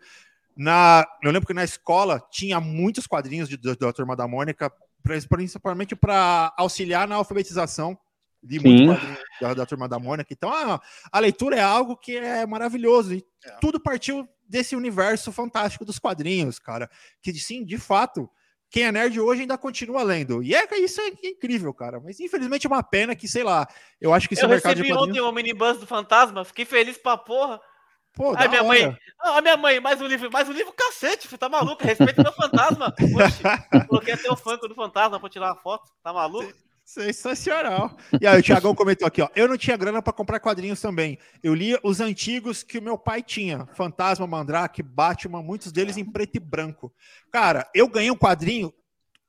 Na, 0.55 1.05
eu 1.21 1.29
lembro 1.29 1.45
que 1.45 1.53
na 1.53 1.63
escola 1.63 2.19
tinha 2.31 2.59
muitos 2.59 3.05
quadrinhos 3.05 3.47
de, 3.47 3.57
da 3.57 3.93
Turma 3.93 4.15
da 4.15 4.27
Mônica, 4.27 4.71
principalmente 5.03 5.95
para 5.95 6.53
auxiliar 6.57 7.07
na 7.07 7.15
alfabetização 7.15 7.97
de 8.41 8.59
muitos 8.59 8.85
quadrinhos 8.85 9.19
da, 9.41 9.53
da, 9.53 9.65
Turma 9.65 9.87
da 9.87 9.99
Mônica. 9.99 10.31
Então, 10.31 10.51
a, 10.51 10.81
a, 11.11 11.19
leitura 11.19 11.55
é 11.55 11.61
algo 11.61 11.97
que 11.97 12.15
é 12.15 12.45
maravilhoso. 12.45 13.13
E 13.13 13.25
é. 13.45 13.51
tudo 13.59 13.79
partiu 13.79 14.27
desse 14.47 14.75
universo 14.75 15.31
fantástico 15.31 15.83
dos 15.83 15.99
quadrinhos, 15.99 16.59
cara. 16.59 16.89
Que, 17.21 17.33
sim, 17.33 17.65
de 17.65 17.77
fato, 17.77 18.29
quem 18.69 18.83
é 18.83 18.91
nerd 18.91 19.19
hoje 19.19 19.41
ainda 19.41 19.57
continua 19.57 20.03
lendo. 20.03 20.43
E 20.43 20.53
é, 20.53 20.67
isso 20.79 21.01
é 21.01 21.07
incrível, 21.23 21.73
cara. 21.73 21.99
Mas 21.99 22.19
infelizmente 22.19 22.65
é 22.65 22.69
uma 22.69 22.83
pena 22.83 23.15
que, 23.15 23.27
sei 23.27 23.43
lá, 23.43 23.67
eu 23.99 24.13
acho 24.13 24.27
que 24.27 24.33
esse 24.33 24.43
eu 24.43 24.49
mercado 24.49 24.75
de 24.75 24.83
quadrinhos... 24.83 25.09
ontem 25.09 25.19
o 25.19 25.29
um 25.29 25.31
minibus 25.31 25.79
do 25.79 25.87
Fantasma, 25.87 26.45
fiquei 26.45 26.65
feliz 26.65 26.97
pra 26.97 27.17
porra. 27.17 27.59
Pô, 28.17 28.33
Ai, 28.35 28.47
minha 28.47 28.63
hora. 28.63 28.67
mãe. 28.67 28.97
Ah, 29.19 29.41
minha 29.41 29.55
mãe, 29.55 29.79
mais 29.79 30.01
um 30.01 30.07
livro, 30.07 30.31
mais 30.31 30.49
um 30.49 30.51
livro, 30.51 30.73
cacete, 30.73 31.27
filho, 31.27 31.37
tá 31.37 31.47
maluco? 31.47 31.83
Respeita 31.83 32.23
meu 32.23 32.33
fantasma. 32.33 32.91
Oxe, 33.15 33.87
coloquei 33.87 34.15
até 34.15 34.31
o 34.31 34.35
funk 34.35 34.67
do 34.67 34.73
fantasma 34.73 35.19
pra 35.19 35.29
tirar 35.29 35.53
uma 35.53 35.55
foto, 35.55 35.87
tá 36.03 36.11
maluco? 36.11 36.51
Sensacional. 36.83 37.95
E 38.19 38.25
aí, 38.25 38.39
o 38.39 38.43
Thiagão 38.43 38.73
comentou 38.73 39.07
aqui, 39.07 39.21
ó. 39.21 39.29
Eu 39.35 39.47
não 39.47 39.55
tinha 39.55 39.77
grana 39.77 40.01
para 40.01 40.13
comprar 40.13 40.39
quadrinhos 40.39 40.81
também. 40.81 41.19
Eu 41.43 41.53
li 41.53 41.77
os 41.83 41.99
antigos 41.99 42.63
que 42.63 42.79
o 42.79 42.81
meu 42.81 42.97
pai 42.97 43.21
tinha: 43.21 43.67
Fantasma, 43.75 44.25
Mandrake, 44.25 44.81
Batman, 44.81 45.43
muitos 45.43 45.71
deles 45.71 45.95
em 45.95 46.05
preto 46.05 46.37
e 46.37 46.39
branco. 46.39 46.91
Cara, 47.31 47.69
eu 47.71 47.87
ganhei 47.87 48.09
um 48.09 48.17
quadrinho, 48.17 48.73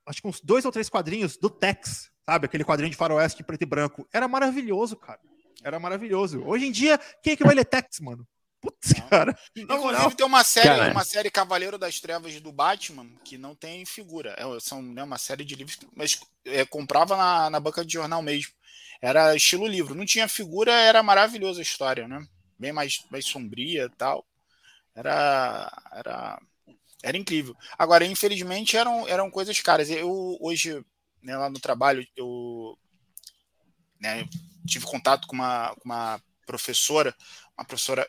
acho 0.07 0.23
que 0.23 0.29
uns 0.29 0.41
dois 0.41 0.65
ou 0.65 0.73
três 0.73 0.89
quadrinhos 0.89 1.37
do 1.37 1.51
Tex, 1.51 2.11
sabe? 2.25 2.47
Aquele 2.47 2.65
quadrinho 2.65 2.91
de 2.91 2.97
faroeste 2.97 3.43
em 3.43 3.45
preto 3.45 3.63
e 3.63 3.67
branco. 3.67 4.09
Era 4.15 4.27
maravilhoso, 4.27 4.97
cara. 4.97 5.21
Era 5.63 5.79
maravilhoso. 5.79 6.43
Hoje 6.47 6.67
em 6.67 6.73
dia, 6.73 6.99
quem 7.23 7.35
é 7.35 7.37
que 7.37 7.45
vai 7.45 7.55
ler 7.55 7.67
Tex, 7.67 8.01
mano? 8.01 8.27
Putz, 8.61 8.93
cara. 9.09 9.39
Inclusive 9.57 10.15
tem 10.17 10.27
uma 10.27 10.43
série, 10.43 10.69
cara. 10.69 10.91
uma 10.93 11.05
série 11.05 11.31
Cavaleiro 11.31 11.79
das 11.79 12.01
Trevas 12.01 12.41
do 12.41 12.53
Batman 12.53 13.09
que 13.25 13.39
não 13.39 13.55
tem 13.55 13.85
figura. 13.85 14.35
É, 14.37 14.61
são 14.61 14.83
né, 14.83 15.03
uma 15.03 15.19
série 15.19 15.45
de 15.45 15.55
livros, 15.55 15.79
mas 15.95 16.21
é, 16.45 16.65
comprava 16.65 17.17
na, 17.17 17.51
na 17.51 17.61
banca 17.61 17.85
de 17.85 17.93
jornal 17.93 18.21
mesmo. 18.21 18.53
Era 19.01 19.37
estilo 19.37 19.67
livro. 19.67 19.95
Não 19.95 20.05
tinha 20.05 20.27
figura, 20.27 20.73
era 20.73 21.03
maravilhosa 21.03 21.61
a 21.61 21.63
história, 21.63 22.09
né? 22.09 22.27
Bem 22.59 22.73
mais, 22.73 23.05
mais 23.11 23.25
sombria 23.25 23.85
e 23.85 23.97
tal. 23.97 24.27
Era, 24.95 25.73
era, 25.93 26.43
era 27.03 27.17
incrível. 27.17 27.57
Agora, 27.79 28.05
infelizmente, 28.05 28.77
eram, 28.77 29.07
eram 29.07 29.31
coisas 29.31 29.61
caras. 29.61 29.89
Eu 29.89 30.37
hoje, 30.41 30.85
né, 31.23 31.37
lá 31.37 31.49
no 31.49 31.61
trabalho, 31.61 32.05
eu 32.17 32.77
né, 34.01 34.29
tive 34.67 34.85
contato 34.85 35.29
com 35.29 35.37
uma, 35.37 35.75
com 35.77 35.85
uma 35.85 36.21
professora, 36.45 37.15
uma 37.57 37.65
professora 37.65 38.09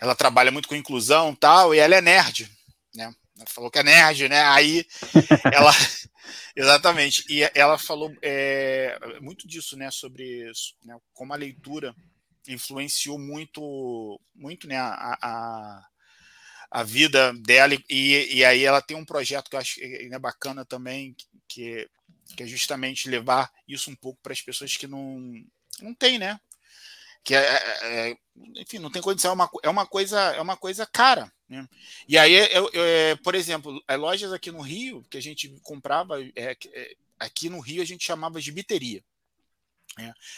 ela 0.00 0.14
trabalha 0.14 0.50
muito 0.50 0.68
com 0.68 0.74
inclusão 0.74 1.34
tal, 1.34 1.74
e 1.74 1.78
ela 1.78 1.94
é 1.94 2.00
nerd, 2.00 2.50
né? 2.94 3.14
Ela 3.36 3.46
falou 3.48 3.70
que 3.70 3.78
é 3.78 3.82
nerd, 3.82 4.28
né? 4.28 4.42
Aí 4.44 4.86
ela. 5.52 5.72
Exatamente. 6.56 7.24
E 7.28 7.42
ela 7.54 7.76
falou 7.76 8.14
é, 8.22 8.96
muito 9.20 9.46
disso, 9.46 9.76
né? 9.76 9.90
Sobre 9.90 10.50
né, 10.84 10.96
como 11.12 11.32
a 11.32 11.36
leitura 11.36 11.94
influenciou 12.46 13.18
muito, 13.18 14.20
muito 14.34 14.66
né, 14.68 14.76
a, 14.76 15.18
a, 15.20 15.86
a 16.70 16.82
vida 16.82 17.32
dela. 17.32 17.74
E, 17.88 18.36
e 18.36 18.44
aí 18.44 18.64
ela 18.64 18.82
tem 18.82 18.96
um 18.96 19.04
projeto 19.04 19.48
que 19.48 19.56
eu 19.56 19.60
acho 19.60 19.74
que 19.76 20.10
é 20.12 20.18
bacana 20.18 20.64
também, 20.64 21.16
que, 21.48 21.88
que 22.36 22.42
é 22.42 22.46
justamente 22.46 23.08
levar 23.08 23.50
isso 23.66 23.90
um 23.90 23.96
pouco 23.96 24.20
para 24.22 24.32
as 24.32 24.42
pessoas 24.42 24.76
que 24.76 24.86
não, 24.86 25.32
não 25.80 25.94
têm, 25.94 26.18
né? 26.18 26.38
Que 27.24 27.34
é, 27.34 27.40
é, 27.40 28.10
é, 28.10 28.16
enfim, 28.56 28.78
não 28.78 28.90
tem 28.90 29.00
condição, 29.00 29.30
é 29.30 29.34
uma, 29.34 29.50
é 29.62 29.68
uma 29.68 29.86
coisa, 29.86 30.20
é 30.34 30.40
uma 30.40 30.56
coisa 30.56 30.84
cara. 30.84 31.32
Né? 31.48 31.66
E 32.06 32.18
aí, 32.18 32.34
eu, 32.34 32.70
eu, 32.72 32.84
é, 32.84 33.16
por 33.16 33.34
exemplo, 33.34 33.82
as 33.88 33.98
lojas 33.98 34.32
aqui 34.32 34.52
no 34.52 34.60
Rio, 34.60 35.02
que 35.10 35.16
a 35.16 35.22
gente 35.22 35.48
comprava, 35.62 36.22
é, 36.22 36.56
é, 36.72 36.96
aqui 37.18 37.48
no 37.48 37.60
Rio 37.60 37.82
a 37.82 37.86
gente 37.86 38.04
chamava 38.04 38.40
de 38.40 38.52
biteria. 38.52 39.02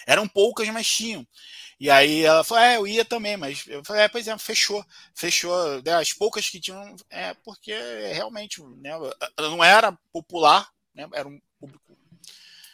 Eram 0.06 0.28
poucas, 0.28 0.68
mas 0.68 0.86
tinham. 0.86 1.26
E 1.80 1.90
aí 1.90 2.22
ela 2.24 2.44
falou, 2.44 2.62
é, 2.62 2.76
eu 2.76 2.86
ia 2.86 3.04
também, 3.04 3.36
mas 3.36 3.66
eu 3.66 3.82
falei, 3.84 4.02
é, 4.02 4.08
pois 4.08 4.28
é, 4.28 4.38
fechou, 4.38 4.84
fechou. 5.14 5.82
Né, 5.82 5.94
as 5.94 6.12
poucas 6.12 6.48
que 6.48 6.60
tinham, 6.60 6.94
é 7.10 7.34
porque 7.34 7.72
realmente 8.12 8.62
né, 8.62 8.92
não 9.38 9.64
era 9.64 9.92
popular, 10.12 10.70
né, 10.94 11.08
era 11.12 11.26
um 11.26 11.40
público, 11.58 11.98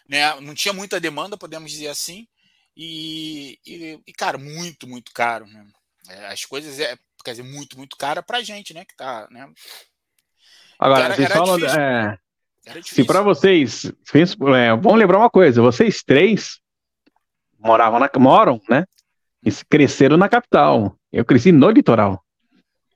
né, 0.09 0.41
não 0.41 0.55
tinha 0.55 0.75
muita 0.75 1.01
demanda, 1.01 1.39
podemos 1.39 1.71
dizer 1.71 1.89
assim, 1.89 2.27
e, 2.77 3.59
e, 3.67 4.01
e, 4.07 4.13
cara, 4.13 4.39
muito, 4.39 4.87
muito 4.87 5.13
caro. 5.13 5.47
Né? 5.47 5.65
É, 6.09 6.27
as 6.29 6.45
coisas 6.45 6.79
é, 6.81 6.97
quer 7.25 7.33
dizer, 7.33 7.43
muito, 7.45 7.77
muito 7.77 7.97
cara 7.97 8.23
pra 8.23 8.43
gente, 8.43 8.75
né? 8.75 8.85
Que 8.85 8.97
tá, 8.97 9.29
né? 9.31 9.49
Agora, 10.79 11.05
era, 11.05 11.15
vocês 11.15 11.31
era 11.31 11.35
falam. 11.35 11.67
É, 11.67 12.19
se 12.83 13.05
para 13.05 13.23
vocês. 13.23 13.85
É, 13.87 14.71
vamos 14.77 14.99
lembrar 14.99 15.19
uma 15.19 15.31
coisa: 15.31 15.61
vocês 15.61 16.03
três 16.03 16.61
moravam 17.59 18.01
na, 18.01 18.11
moram, 18.19 18.61
né? 18.69 18.85
E 19.45 19.51
cresceram 19.69 20.17
na 20.17 20.29
capital. 20.29 20.97
Eu 21.13 21.25
cresci 21.25 21.53
no 21.53 21.71
litoral. 21.71 22.25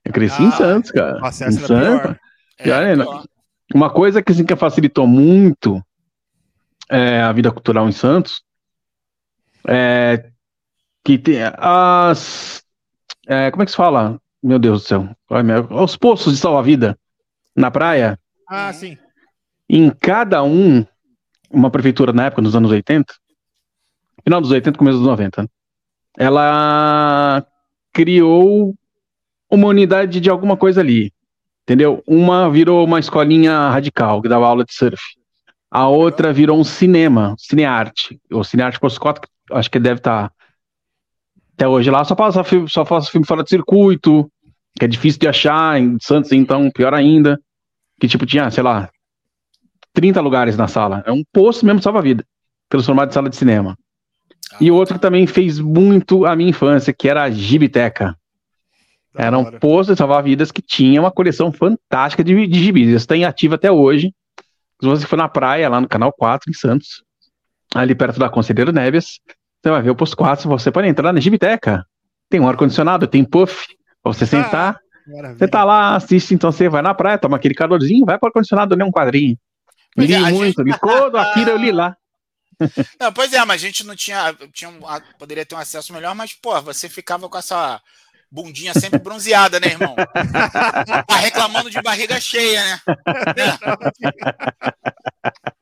Eu 0.05 0.12
cresci 0.12 0.43
ah, 0.43 0.45
em 0.45 0.53
Santos, 0.53 0.91
cara. 0.93 1.20
Em 1.29 1.53
Santos. 1.53 2.16
É, 2.59 2.70
é, 2.70 2.95
uma 3.74 3.91
coisa 3.91 4.22
que, 4.22 4.33
assim, 4.33 4.45
que 4.45 4.55
facilitou 4.55 5.07
muito 5.07 5.85
é, 6.89 7.20
a 7.20 7.33
vida 7.33 7.51
cultural 7.51 7.89
em 7.89 7.93
Santos 7.93 8.46
é, 9.67 10.31
que 11.05 11.19
tem 11.19 11.39
as. 11.59 12.62
É, 13.27 13.51
como 13.51 13.62
é 13.62 13.67
que 13.67 13.71
se 13.71 13.77
fala? 13.77 14.21
Meu 14.43 14.59
Deus 14.59 14.83
do 14.83 14.89
céu. 14.89 15.09
Os 15.71 15.97
poços 15.97 16.35
de 16.35 16.39
salva-vida 16.39 16.99
na 17.55 17.71
praia. 17.71 18.19
Ah, 18.49 18.73
sim. 18.73 18.97
Em 19.69 19.91
cada 19.91 20.43
um, 20.45 20.87
uma 21.51 21.71
prefeitura 21.71 22.12
na 22.12 22.27
época, 22.27 22.43
nos 22.43 22.55
anos 22.55 22.71
80, 22.71 23.12
final 24.23 24.41
dos 24.41 24.51
80, 24.51 24.79
começo 24.79 24.99
dos 24.99 25.07
90, 25.07 25.49
ela 26.17 27.45
criou 27.93 28.75
uma 29.51 29.69
unidade 29.69 30.21
de 30.21 30.31
alguma 30.31 30.57
coisa 30.57 30.81
ali. 30.81 31.12
Entendeu? 31.62 32.03
Uma 32.07 32.49
virou 32.49 32.85
uma 32.85 33.01
escolinha 33.01 33.71
radical, 33.71 34.23
que 34.23 34.29
dava 34.29 34.47
aula 34.47 34.64
de 34.64 34.73
surf. 34.73 35.03
A 35.69 35.89
outra 35.89 36.33
virou 36.33 36.59
um 36.61 36.64
cinema, 36.64 37.35
cinearte. 37.37 38.21
O 38.31 38.45
cinearte 38.45 38.79
Postcott, 38.79 39.21
acho 39.53 39.71
que 39.71 39.79
deve 39.79 40.01
estar 40.01 40.29
tá 40.29 40.35
até 41.55 41.67
hoje 41.67 41.91
lá, 41.91 42.05
só 42.05 42.15
passa 42.15 42.45
filme, 42.45 42.69
só 42.69 42.85
faço 42.85 43.11
filme 43.11 43.27
fora 43.27 43.43
de 43.43 43.49
circuito, 43.49 44.31
que 44.79 44.85
é 44.85 44.89
difícil 44.89 45.19
de 45.19 45.27
achar, 45.27 45.81
em 45.81 45.97
Santos, 46.01 46.31
então, 46.33 46.71
pior 46.71 46.93
ainda. 46.93 47.41
Que 47.99 48.07
tipo, 48.07 48.27
tinha, 48.27 48.51
sei 48.51 48.63
lá, 48.63 48.91
30 49.95 50.21
lugares 50.21 50.57
na 50.57 50.69
sala. 50.69 51.03
É 51.07 51.11
um 51.11 51.23
posto 51.33 51.65
mesmo 51.65 51.81
salva-vida, 51.81 52.25
transformado 52.69 53.09
em 53.09 53.13
sala 53.13 53.31
de 53.31 53.37
cinema. 53.37 53.77
Ah, 54.53 54.57
e 54.61 54.71
outro 54.71 54.97
que 54.97 55.01
também 55.01 55.27
fez 55.27 55.59
muito 55.59 56.27
a 56.27 56.37
minha 56.37 56.51
infância, 56.51 56.93
que 56.93 57.09
era 57.09 57.23
a 57.23 57.31
Gibiteca. 57.31 58.15
Era 59.17 59.39
um 59.39 59.51
posto 59.59 59.93
de 59.93 59.99
salva-vidas 59.99 60.53
que 60.53 60.61
tinha 60.61 61.01
uma 61.01 61.11
coleção 61.11 61.51
fantástica 61.51 62.23
de, 62.23 62.47
de 62.47 62.63
gibis. 62.63 62.89
Isso 62.89 62.97
está 62.97 63.17
em 63.17 63.25
ativa 63.25 63.55
até 63.55 63.73
hoje. 63.73 64.13
Se 64.79 64.87
você 64.87 65.07
for 65.07 65.17
na 65.17 65.27
praia, 65.27 65.71
lá 65.71 65.81
no 65.81 65.89
Canal 65.89 66.13
4, 66.13 66.51
em 66.51 66.53
Santos, 66.53 67.03
ali 67.77 67.95
perto 67.95 68.19
da 68.19 68.29
Conselheiro 68.29 68.73
Neves, 68.73 69.21
você 69.63 69.71
vai 69.71 69.83
ver 69.83 69.91
o 69.91 69.97
posto 69.97 70.17
4, 70.17 70.49
você 70.49 70.71
pode 70.71 70.89
entrar 70.89 71.13
na 71.13 71.21
Gibiteca. 71.21 71.85
Tem 72.29 72.41
um 72.41 72.49
ar-condicionado, 72.49 73.07
tem 73.07 73.25
puff, 73.25 73.67
pra 74.03 74.13
você 74.13 74.27
sentar. 74.27 74.77
Ah, 74.77 75.35
você 75.37 75.47
tá 75.47 75.63
lá, 75.65 75.95
assiste, 75.95 76.35
então 76.35 76.51
você 76.51 76.69
vai 76.69 76.83
na 76.83 76.95
praia, 76.95 77.19
toma 77.19 77.37
aquele 77.37 77.55
calorzinho, 77.55 78.05
vai 78.05 78.19
pro 78.19 78.29
ar-condicionado, 78.29 78.75
ler 78.75 78.85
um 78.85 78.91
quadrinho. 78.91 79.39
Li 79.97 80.13
é, 80.13 80.19
muito, 80.19 80.65
gente... 80.65 80.73
li 80.73 80.75
todo 80.81 81.17
Akira, 81.17 81.53
eu 81.53 81.57
li 81.57 81.73
lá. 81.73 81.97
Não, 82.99 83.13
pois 83.13 83.33
é, 83.33 83.45
mas 83.45 83.63
a 83.63 83.67
gente 83.67 83.85
não 83.85 83.95
tinha, 83.95 84.35
tinha 84.53 84.73
poderia 85.19 85.45
ter 85.45 85.55
um 85.55 85.59
acesso 85.59 85.93
melhor, 85.93 86.15
mas, 86.15 86.33
pô, 86.33 86.61
você 86.63 86.89
ficava 86.89 87.29
com 87.29 87.39
essa 87.39 87.81
bundinha 88.31 88.73
sempre 88.75 88.99
bronzeada, 88.99 89.59
né, 89.61 89.69
irmão? 89.69 89.95
Tá 91.07 91.17
reclamando 91.17 91.71
de 91.71 91.81
barriga 91.83 92.21
cheia, 92.21 92.63
né? 92.65 92.81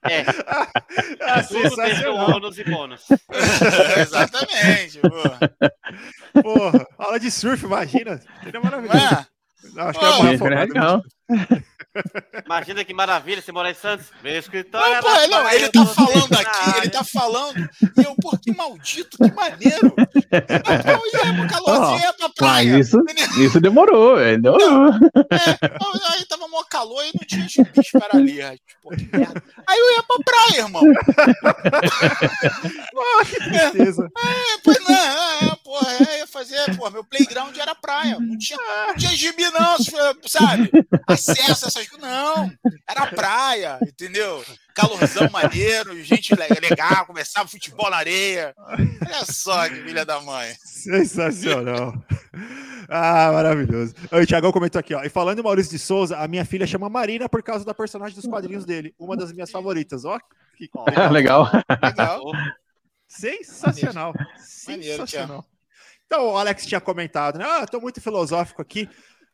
É. 0.05 0.21
é 0.21 1.43
Tudo 1.43 1.77
tem 1.77 2.07
ônus 2.07 2.59
e 2.59 2.65
bônus. 2.65 3.03
Exatamente, 3.97 5.01
pô. 5.01 6.43
Porra, 6.43 6.87
aula 6.99 7.19
de 7.19 7.31
surf, 7.31 7.65
imagina. 7.65 8.21
Seria 8.43 8.61
maravilhoso. 8.61 8.99
É? 8.99 9.81
Acho 9.81 9.99
que 9.99 10.05
é, 10.05 10.35
é 10.35 10.65
legal. 10.65 11.03
Imagina 12.45 12.85
que 12.85 12.93
maravilha 12.95 13.41
você 13.41 13.53
morar 13.53 13.71
em 13.71 13.75
Santos. 13.75 14.07
Meu 14.23 14.39
escritório. 14.39 14.95
Não, 14.95 15.01
pô, 15.03 15.09
era 15.11 15.27
não, 15.29 15.41
praia, 15.43 15.57
ele 15.57 15.69
tá 15.71 15.87
falando 15.87 16.33
aqui, 16.35 16.79
ele 16.79 16.91
tá 16.91 17.05
falando. 17.05 17.59
E 17.99 18.03
eu, 18.05 18.15
pô, 18.21 18.37
que 18.39 18.53
maldito, 18.57 19.17
que 19.17 19.33
maneiro. 19.33 19.95
Eu 19.97 21.21
ia 21.21 21.35
pro 21.35 21.49
calorzinho, 21.49 22.01
ia 22.01 22.13
pra 22.13 22.29
praia. 22.37 22.79
isso, 22.79 22.99
isso 23.39 23.61
demorou, 23.61 24.17
velho. 24.17 24.43
Demorou. 24.43 24.93
eu- 24.93 26.05
Aí 26.15 26.25
tava 26.27 26.49
mó 26.49 26.63
calor 26.65 27.03
e 27.05 27.11
não 27.15 27.27
tinha 27.27 27.47
os 27.47 27.53
bichos 27.73 27.91
para 28.01 28.19
ali. 28.19 28.43
Aí, 28.43 28.59
Pô, 28.83 28.91
que 28.91 29.09
merda. 29.17 29.43
Aí 29.67 29.79
eu 29.79 29.93
ia 29.97 30.03
pra 30.03 30.17
praia, 30.25 30.61
irmão. 30.63 30.83
Ah, 32.97 33.25
que 33.25 33.37
tristeza. 33.37 34.09
É, 34.19 34.59
pois 34.63 34.79
não, 34.81 34.95
é, 34.95 35.45
é, 35.53 35.54
porra, 35.79 35.93
é, 36.09 36.19
ia 36.19 36.27
fazer, 36.27 36.77
porra, 36.77 36.91
meu 36.91 37.05
playground 37.05 37.57
era 37.57 37.75
praia. 37.75 38.19
Não 38.21 38.39
tinha, 38.39 38.59
não 38.89 38.95
tinha 38.97 39.17
gibi, 39.17 39.45
não, 39.51 39.77
sabe? 40.27 40.71
Acesso 41.07 41.43
a 41.67 41.69
essas 41.69 41.75
coisas. 41.75 41.99
Não, 41.99 42.51
era 42.89 43.07
praia, 43.09 43.79
entendeu? 43.83 44.45
Calorzão 44.75 45.29
maneiro, 45.31 46.03
gente 46.03 46.35
le- 46.35 46.61
legal, 46.69 47.07
começava 47.07 47.49
futebol 47.49 47.91
na 47.91 47.97
areia. 47.99 48.55
Olha 48.59 49.25
só 49.25 49.69
que 49.69 49.77
filha 49.83 50.05
da 50.05 50.21
mãe. 50.21 50.53
Sensacional. 50.65 51.93
Ah, 52.89 53.31
maravilhoso. 53.33 53.95
O 54.13 54.27
Thiagão 54.27 54.51
comentou 54.53 54.79
aqui, 54.79 54.95
ó. 54.95 55.03
E 55.05 55.09
falando 55.09 55.39
em 55.39 55.43
Maurício 55.43 55.71
de 55.73 55.79
Souza, 55.79 56.19
a 56.19 56.27
minha 56.29 56.45
filha 56.45 56.67
chama 56.67 56.89
Marina 56.89 57.29
por 57.29 57.43
causa 57.43 57.65
da 57.65 57.73
personagem 57.73 58.15
dos 58.17 58.27
quadrinhos 58.27 58.65
dele. 58.65 58.95
Uma 58.99 59.17
das 59.17 59.33
minhas 59.33 59.51
favoritas. 59.51 60.05
Ó, 60.05 60.19
que 60.57 60.69
Legal. 61.13 61.49
Legal. 61.83 62.21
sensacional. 63.09 64.13
Maneiro, 64.69 65.07
Sensacional. 65.07 65.47
Então, 66.15 66.29
o 66.29 66.39
Alex 66.39 66.65
tinha 66.65 66.81
comentado, 66.81 67.39
né? 67.41 67.45
Ah, 67.45 67.67
tô 67.67 67.81
muito 67.81 68.01
filosófico 68.01 68.63
aqui. 68.63 68.89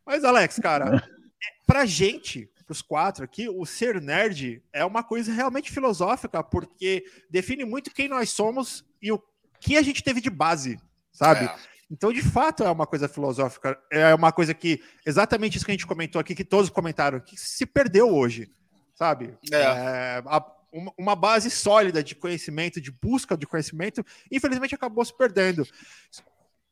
Mas, 0.05 0.24
Alex, 0.24 0.59
cara, 0.59 0.97
é, 0.97 1.01
pra 1.66 1.85
gente, 1.85 2.51
pros 2.66 2.81
quatro 2.81 3.23
aqui, 3.23 3.51
o 3.51 3.66
ser 3.66 4.01
nerd 4.01 4.62
é 4.73 4.82
uma 4.82 5.02
coisa 5.05 5.31
realmente 5.31 5.70
filosófica, 5.70 6.43
porque 6.43 7.05
define 7.28 7.66
muito 7.66 7.93
quem 7.93 8.09
nós 8.09 8.31
somos 8.31 8.82
e 9.02 9.12
o 9.12 9.23
que 9.61 9.77
a 9.77 9.82
gente 9.82 10.02
teve 10.02 10.23
de 10.23 10.31
base, 10.31 10.81
sabe? 11.12 11.44
É. 11.44 11.55
Então, 11.90 12.11
de 12.12 12.23
fato, 12.23 12.65
é 12.65 12.70
uma 12.70 12.86
coisa 12.86 13.07
filosófica. 13.09 13.78
É 13.90 14.15
uma 14.15 14.32
coisa 14.32 14.55
que, 14.55 14.82
exatamente 15.05 15.57
isso 15.57 15.66
que 15.66 15.73
a 15.73 15.74
gente 15.74 15.86
comentou 15.86 16.19
aqui, 16.19 16.35
que 16.35 16.44
todos 16.44 16.70
comentaram, 16.70 17.20
que 17.20 17.36
se 17.36 17.66
perdeu 17.66 18.09
hoje, 18.09 18.51
sabe? 18.94 19.36
É. 19.52 19.57
É, 19.57 20.23
a- 20.24 20.57
uma, 20.73 20.93
uma 20.97 21.16
base 21.16 21.51
sólida 21.51 22.02
de 22.02 22.15
conhecimento, 22.15 22.81
de 22.81 22.93
busca 22.93 23.36
de 23.36 23.47
conhecimento, 23.47 24.05
infelizmente 24.31 24.74
acabou 24.74 25.05
se 25.05 25.12
perdendo. 25.16 25.66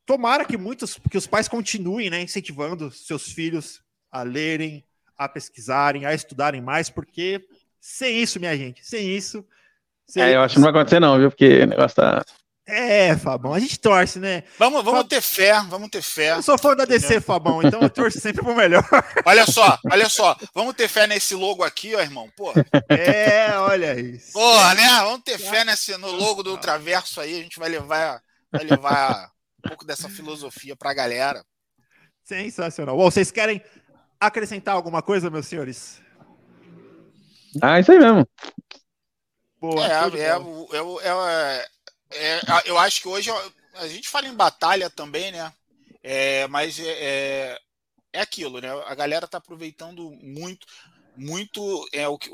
Tomara 0.08 0.42
que 0.46 0.56
muitos, 0.56 0.98
que 1.10 1.18
os 1.18 1.26
pais 1.26 1.46
continuem, 1.48 2.08
né, 2.08 2.22
incentivando 2.22 2.90
seus 2.90 3.30
filhos 3.30 3.82
a 4.10 4.22
lerem, 4.22 4.82
a 5.18 5.28
pesquisarem, 5.28 6.06
a 6.06 6.14
estudarem 6.14 6.62
mais, 6.62 6.88
porque 6.88 7.44
sem 7.78 8.16
isso, 8.22 8.40
minha 8.40 8.56
gente, 8.56 8.82
sem 8.88 9.06
isso. 9.14 9.44
sem- 10.06 10.22
É, 10.22 10.34
eu 10.36 10.40
acho 10.40 10.54
que 10.54 10.60
não 10.60 10.72
vai 10.72 10.80
acontecer, 10.80 10.98
não, 10.98 11.18
viu? 11.18 11.28
Porque 11.30 11.60
o 11.62 11.66
negócio 11.66 11.94
tá. 11.96 12.24
É, 12.66 13.14
Fabão, 13.18 13.52
a 13.52 13.58
gente 13.60 13.78
torce, 13.78 14.18
né? 14.18 14.44
Vamos, 14.58 14.82
vamos 14.82 15.04
ter 15.04 15.20
fé, 15.20 15.52
vamos 15.68 15.90
ter 15.90 16.00
fé. 16.02 16.32
Eu 16.36 16.42
sou 16.42 16.56
fã 16.58 16.74
da 16.74 16.86
DC, 16.86 17.20
Fabão, 17.20 17.62
então 17.62 17.80
eu 17.82 17.90
torço 17.90 18.18
sempre 18.18 18.42
pro 18.42 18.54
melhor. 18.56 18.82
Olha 19.26 19.44
só, 19.46 19.78
olha 19.90 20.08
só. 20.08 20.34
Vamos 20.54 20.74
ter 20.74 20.88
fé 20.88 21.06
nesse 21.06 21.34
logo 21.34 21.62
aqui, 21.62 21.94
ó, 21.94 22.00
irmão. 22.00 22.30
Pô, 22.34 22.52
É, 22.88 23.50
olha 23.58 23.98
isso. 24.00 24.32
porra, 24.32 24.74
né? 24.74 24.86
Vamos 25.00 25.20
ter 25.22 25.38
fé 25.38 25.64
nesse, 25.64 25.96
no 25.98 26.10
logo 26.12 26.42
do 26.42 26.50
Ultraverso 26.52 27.20
aí. 27.20 27.38
A 27.40 27.42
gente 27.42 27.58
vai 27.58 27.68
levar, 27.70 28.22
vai 28.52 28.64
levar 28.64 29.30
um 29.64 29.68
pouco 29.68 29.84
dessa 29.84 30.08
filosofia 30.08 30.76
pra 30.76 30.94
galera. 30.94 31.44
Sensacional. 32.22 32.96
Bom, 32.96 33.10
vocês 33.10 33.30
querem 33.30 33.62
acrescentar 34.20 34.74
alguma 34.74 35.02
coisa, 35.02 35.30
meus 35.30 35.46
senhores? 35.46 36.00
Ah, 37.62 37.80
isso 37.80 37.92
aí 37.92 37.98
mesmo. 37.98 38.26
Boa. 39.60 39.86
É, 39.86 40.20
é, 40.20 40.36
o- 40.36 41.00
é, 41.02 41.08
é, 41.08 41.68
é, 42.10 42.36
é, 42.36 42.40
eu 42.66 42.78
acho 42.78 43.00
que 43.02 43.08
hoje 43.08 43.30
a 43.74 43.88
gente 43.88 44.08
fala 44.08 44.28
em 44.28 44.34
batalha 44.34 44.88
também, 44.88 45.32
né? 45.32 45.52
É, 46.02 46.46
mas 46.48 46.78
é, 46.78 46.84
é, 46.88 47.58
é 48.12 48.20
aquilo, 48.20 48.60
né? 48.60 48.68
A 48.86 48.94
galera 48.94 49.26
tá 49.26 49.38
aproveitando 49.38 50.10
muito, 50.22 50.66
muito 51.16 51.88
é 51.92 52.06
o 52.06 52.16
que 52.18 52.30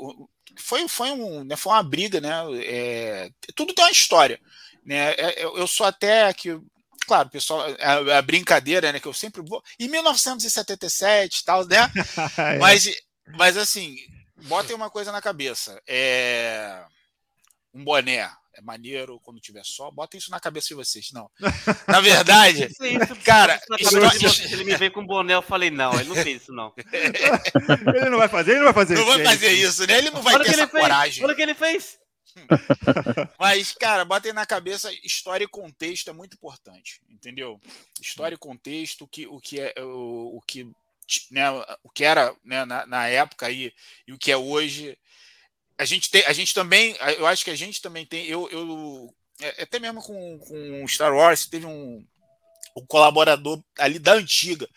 foi 0.57 0.87
foi 0.87 1.11
um 1.11 1.43
né, 1.43 1.55
foi 1.55 1.73
uma 1.73 1.83
briga, 1.83 2.21
né? 2.21 2.31
É, 2.63 3.29
tudo 3.55 3.73
tem 3.73 3.83
uma 3.83 3.91
história, 3.91 4.39
né? 4.85 5.13
É, 5.13 5.43
eu, 5.43 5.57
eu 5.57 5.67
sou 5.67 5.85
até 5.85 6.31
que 6.33 6.59
Claro, 7.07 7.29
pessoal, 7.29 7.65
a, 7.79 8.17
a 8.17 8.21
brincadeira, 8.21 8.91
né? 8.91 8.99
Que 8.99 9.07
eu 9.07 9.13
sempre 9.13 9.41
vou. 9.41 9.61
Em 9.79 9.87
1977 9.87 11.39
e 11.39 11.45
tal, 11.45 11.65
né? 11.65 11.91
É. 12.37 12.57
Mas, 12.57 12.89
mas 13.37 13.57
assim, 13.57 13.95
botem 14.47 14.75
uma 14.75 14.89
coisa 14.89 15.11
na 15.11 15.21
cabeça. 15.21 15.81
É... 15.87 16.83
Um 17.73 17.83
boné 17.83 18.29
é 18.57 18.61
maneiro 18.61 19.19
quando 19.21 19.39
tiver 19.41 19.63
sol. 19.65 19.91
Botem 19.91 20.17
isso 20.17 20.31
na 20.31 20.39
cabeça 20.39 20.69
de 20.69 20.75
vocês. 20.75 21.09
Não. 21.11 21.29
Na 21.87 21.99
verdade, 21.99 22.65
Isso, 22.71 22.85
isso, 22.85 23.15
Cara, 23.23 23.59
você, 23.69 24.43
ele 24.53 24.63
me 24.63 24.75
veio 24.77 24.91
com 24.91 25.05
boné, 25.05 25.33
eu 25.33 25.41
falei, 25.41 25.69
não, 25.69 25.93
ele 25.99 26.07
não 26.07 26.15
fez 26.15 26.43
isso, 26.43 26.53
não. 26.53 26.73
Ele 27.95 28.09
não 28.09 28.17
vai 28.17 28.29
fazer, 28.29 28.51
ele 28.51 28.59
não 28.61 28.65
vai 28.65 28.73
fazer 28.73 28.95
não 28.95 29.01
isso. 29.03 29.11
vai 29.11 29.25
fazer 29.25 29.51
isso, 29.51 29.87
né? 29.87 29.97
Ele 29.97 30.09
não 30.09 30.21
vai 30.21 30.35
Olha 30.35 30.45
ter 30.45 30.51
essa 30.51 30.67
fez, 30.67 30.83
coragem. 30.83 31.23
olha 31.23 31.33
o 31.33 31.35
que 31.35 31.41
ele 31.41 31.53
fez. 31.53 31.97
Mas, 33.39 33.71
cara, 33.73 34.05
botem 34.05 34.33
na 34.33 34.45
cabeça, 34.45 34.91
história 35.03 35.45
e 35.45 35.47
contexto 35.47 36.09
é 36.09 36.13
muito 36.13 36.35
importante, 36.35 37.01
entendeu? 37.09 37.59
História 38.01 38.35
e 38.35 38.39
contexto, 38.39 39.03
o 39.03 39.07
que, 39.07 39.27
o 39.27 39.39
que 39.39 39.59
é 39.59 39.73
o, 39.79 40.37
o 40.37 40.41
que, 40.41 40.69
né, 41.31 41.49
o 41.83 41.89
que 41.89 42.03
era 42.03 42.35
né, 42.43 42.65
na, 42.65 42.85
na 42.85 43.07
época 43.07 43.47
aí 43.47 43.73
e 44.07 44.13
o 44.13 44.17
que 44.17 44.31
é 44.31 44.37
hoje. 44.37 44.97
A 45.77 45.85
gente 45.85 46.09
tem, 46.09 46.25
a 46.25 46.33
gente 46.33 46.53
também, 46.53 46.95
eu 47.17 47.27
acho 47.27 47.43
que 47.43 47.51
a 47.51 47.55
gente 47.55 47.81
também 47.81 48.05
tem, 48.05 48.25
eu, 48.25 48.49
eu 48.49 49.13
é, 49.41 49.63
até 49.63 49.79
mesmo 49.79 50.01
com, 50.01 50.39
com 50.39 50.87
Star 50.87 51.13
Wars 51.13 51.47
teve 51.47 51.65
um, 51.65 52.05
um 52.75 52.85
colaborador 52.85 53.61
ali 53.77 53.99
da 53.99 54.13
antiga 54.13 54.69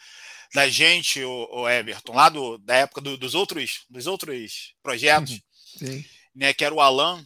da 0.55 0.69
gente, 0.69 1.23
o, 1.23 1.49
o 1.53 1.69
Everton, 1.69 2.15
lá 2.15 2.29
do, 2.29 2.59
da 2.59 2.75
época 2.77 3.01
do- 3.01 3.19
dos 3.19 3.35
outros 3.35 3.85
dos 3.89 4.07
outros 4.07 4.75
projetos, 4.83 5.41
Sim. 5.77 6.05
né, 6.35 6.55
que 6.55 6.65
era 6.65 6.75
o 6.75 6.81
Alan, 6.81 7.25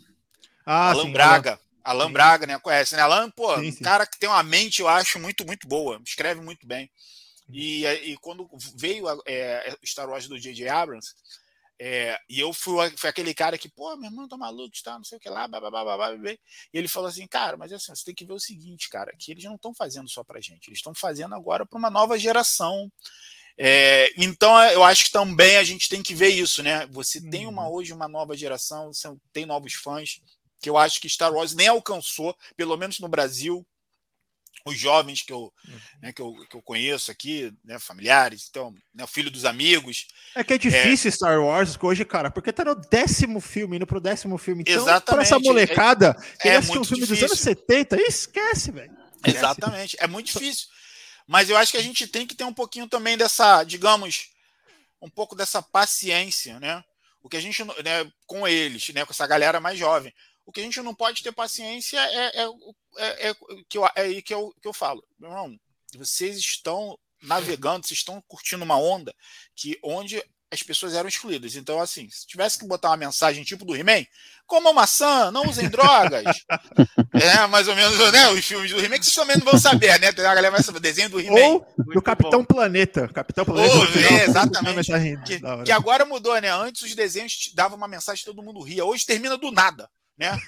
Ah, 0.64 0.90
Alan 0.90 1.04
sim, 1.04 1.12
Braga. 1.12 1.60
Alan 1.84 2.06
Sim. 2.06 2.12
Braga, 2.12 2.46
né? 2.46 2.58
Conhece, 2.60 2.94
né? 2.94 3.02
Alan, 3.02 3.30
pô, 3.30 3.54
Sim, 3.56 3.68
um 3.68 3.72
sim. 3.72 3.82
cara 3.82 4.06
que 4.06 4.18
tem 4.18 4.28
uma 4.28 4.42
mente, 4.42 4.80
eu 4.80 4.88
acho, 4.88 5.18
muito, 5.18 5.44
muito 5.44 5.66
boa. 5.66 6.00
Escreve 6.06 6.40
muito 6.40 6.66
bem. 6.66 6.90
E, 7.52 7.84
e 7.84 8.16
quando 8.18 8.48
veio 8.76 9.08
a, 9.08 9.18
é, 9.26 9.76
Star 9.84 10.08
Wars 10.08 10.28
do 10.28 10.38
J.J. 10.38 10.68
Abrams, 10.68 11.12
é, 11.78 12.16
e 12.28 12.38
eu 12.38 12.52
fui, 12.52 12.90
fui 12.96 13.10
aquele 13.10 13.34
cara 13.34 13.58
que, 13.58 13.68
pô, 13.68 13.96
meu 13.96 14.08
irmão 14.08 14.28
tá 14.28 14.36
maluco, 14.36 14.70
tá, 14.84 14.96
não 14.96 15.04
sei 15.04 15.18
o 15.18 15.20
que 15.20 15.28
lá, 15.28 15.48
blá, 15.48 15.58
blá, 15.58 15.70
blá, 15.70 15.84
blá, 15.84 15.96
blá, 15.96 16.16
blá. 16.16 16.30
e 16.30 16.38
ele 16.72 16.86
falou 16.86 17.08
assim, 17.08 17.26
cara, 17.26 17.56
mas 17.56 17.72
assim, 17.72 17.92
você 17.92 18.04
tem 18.04 18.14
que 18.14 18.24
ver 18.24 18.34
o 18.34 18.38
seguinte, 18.38 18.88
cara, 18.88 19.12
que 19.18 19.32
eles 19.32 19.42
não 19.44 19.56
estão 19.56 19.74
fazendo 19.74 20.08
só 20.08 20.22
pra 20.22 20.40
gente, 20.40 20.68
eles 20.68 20.78
estão 20.78 20.94
fazendo 20.94 21.34
agora 21.34 21.66
para 21.66 21.78
uma 21.78 21.90
nova 21.90 22.16
geração. 22.16 22.90
É, 23.58 24.10
então, 24.16 24.56
eu 24.70 24.82
acho 24.84 25.06
que 25.06 25.10
também 25.10 25.56
a 25.56 25.64
gente 25.64 25.88
tem 25.88 26.02
que 26.02 26.14
ver 26.14 26.28
isso, 26.28 26.62
né? 26.62 26.86
Você 26.86 27.20
tem 27.28 27.46
uma 27.46 27.68
hoje 27.68 27.92
uma 27.92 28.08
nova 28.08 28.36
geração, 28.36 28.92
você 28.92 29.12
tem 29.32 29.44
novos 29.44 29.74
fãs, 29.74 30.20
que 30.62 30.70
eu 30.70 30.78
acho 30.78 31.00
que 31.00 31.08
Star 31.08 31.32
Wars 31.32 31.54
nem 31.54 31.66
alcançou, 31.66 32.34
pelo 32.56 32.76
menos 32.76 33.00
no 33.00 33.08
Brasil, 33.08 33.66
os 34.64 34.78
jovens 34.78 35.22
que 35.22 35.32
eu, 35.32 35.52
né, 36.00 36.12
que 36.12 36.22
eu, 36.22 36.32
que 36.48 36.56
eu 36.56 36.62
conheço 36.62 37.10
aqui, 37.10 37.52
né, 37.64 37.80
familiares, 37.80 38.46
então, 38.48 38.72
né, 38.94 39.02
o 39.02 39.08
filho 39.08 39.30
dos 39.30 39.44
amigos. 39.44 40.06
É 40.36 40.44
que 40.44 40.54
é 40.54 40.58
difícil 40.58 41.10
Star 41.10 41.42
Wars 41.42 41.76
hoje, 41.82 42.04
cara, 42.04 42.30
porque 42.30 42.52
tá 42.52 42.64
no 42.64 42.76
décimo 42.76 43.40
filme, 43.40 43.76
indo 43.76 43.86
pro 43.86 44.00
décimo 44.00 44.38
filme. 44.38 44.62
Então, 44.62 44.84
pra 44.84 44.92
Exatamente. 44.92 45.26
essa 45.26 45.38
molecada, 45.40 46.14
que 46.40 46.48
é 46.48 46.56
assistiu 46.56 46.80
um 46.80 46.84
muito 46.84 46.88
filme 46.88 47.06
dos 47.06 47.18
difícil. 47.18 47.26
anos 47.26 47.40
70, 47.40 48.00
esquece, 48.02 48.70
velho. 48.70 48.96
Exatamente, 49.26 49.96
é 49.98 50.06
muito 50.06 50.26
difícil. 50.26 50.68
Mas 51.26 51.50
eu 51.50 51.56
acho 51.56 51.72
que 51.72 51.78
a 51.78 51.82
gente 51.82 52.06
tem 52.06 52.26
que 52.26 52.34
ter 52.34 52.44
um 52.44 52.54
pouquinho 52.54 52.88
também 52.88 53.16
dessa, 53.16 53.64
digamos, 53.64 54.28
um 55.00 55.10
pouco 55.10 55.34
dessa 55.34 55.60
paciência, 55.60 56.60
né? 56.60 56.84
O 57.20 57.28
que 57.28 57.36
a 57.36 57.40
gente, 57.40 57.64
né, 57.64 58.10
com 58.26 58.46
eles, 58.46 58.88
né, 58.88 59.04
com 59.04 59.12
essa 59.12 59.26
galera 59.26 59.60
mais 59.60 59.78
jovem. 59.78 60.12
O 60.44 60.52
que 60.52 60.60
a 60.60 60.64
gente 60.64 60.80
não 60.82 60.94
pode 60.94 61.22
ter 61.22 61.32
paciência 61.32 61.98
é, 61.98 62.42
é, 62.42 62.46
é, 62.98 63.30
é 63.30 63.34
que 63.68 63.78
eu, 63.78 63.86
é 63.86 63.92
aí 63.96 64.22
que 64.22 64.34
eu, 64.34 64.52
que 64.60 64.68
eu 64.68 64.72
falo. 64.72 65.04
Meu 65.18 65.30
irmão, 65.30 65.58
vocês 65.96 66.36
estão 66.38 66.98
navegando, 67.22 67.86
vocês 67.86 67.98
estão 67.98 68.22
curtindo 68.26 68.64
uma 68.64 68.76
onda 68.76 69.14
que 69.54 69.78
onde 69.82 70.22
as 70.52 70.62
pessoas 70.62 70.92
eram 70.92 71.08
excluídas. 71.08 71.56
Então, 71.56 71.80
assim, 71.80 72.08
se 72.10 72.26
tivesse 72.26 72.58
que 72.58 72.66
botar 72.66 72.90
uma 72.90 72.96
mensagem 72.98 73.42
tipo 73.42 73.64
do 73.64 73.74
He-Man, 73.74 74.04
comam 74.46 74.74
maçã, 74.74 75.30
não 75.30 75.48
usem 75.48 75.66
drogas. 75.66 76.44
é, 77.14 77.46
mais 77.46 77.68
ou 77.68 77.74
menos, 77.74 77.98
né? 78.12 78.28
Os 78.28 78.44
filmes 78.44 78.70
do 78.70 78.78
He-Man 78.78 78.98
que 78.98 79.06
vocês 79.06 79.14
também 79.14 79.38
não 79.38 79.46
vão 79.46 79.58
saber, 79.58 79.98
né? 79.98 80.10
Uma 80.10 80.34
galera 80.34 80.50
vai 80.50 80.62
saber, 80.62 80.78
desenho 80.78 81.08
do 81.08 81.18
He-Man. 81.18 81.40
Ou 81.40 81.60
do 81.60 81.84
Muito 81.86 82.02
Capitão 82.02 82.40
bom. 82.40 82.44
Planeta. 82.44 83.08
Capitão 83.08 83.46
Planeta. 83.46 83.86
Final, 83.86 84.12
é, 84.12 84.24
exatamente. 84.24 84.76
mensagem 84.76 85.22
Que, 85.22 85.40
que 85.64 85.72
agora 85.72 86.04
mudou, 86.04 86.38
né? 86.38 86.50
Antes 86.50 86.82
os 86.82 86.94
desenhos 86.94 87.50
davam 87.54 87.78
uma 87.78 87.88
mensagem 87.88 88.22
todo 88.22 88.42
mundo 88.42 88.62
ria. 88.62 88.84
Hoje 88.84 89.06
termina 89.06 89.38
do 89.38 89.50
nada, 89.50 89.88
né? 90.22 90.40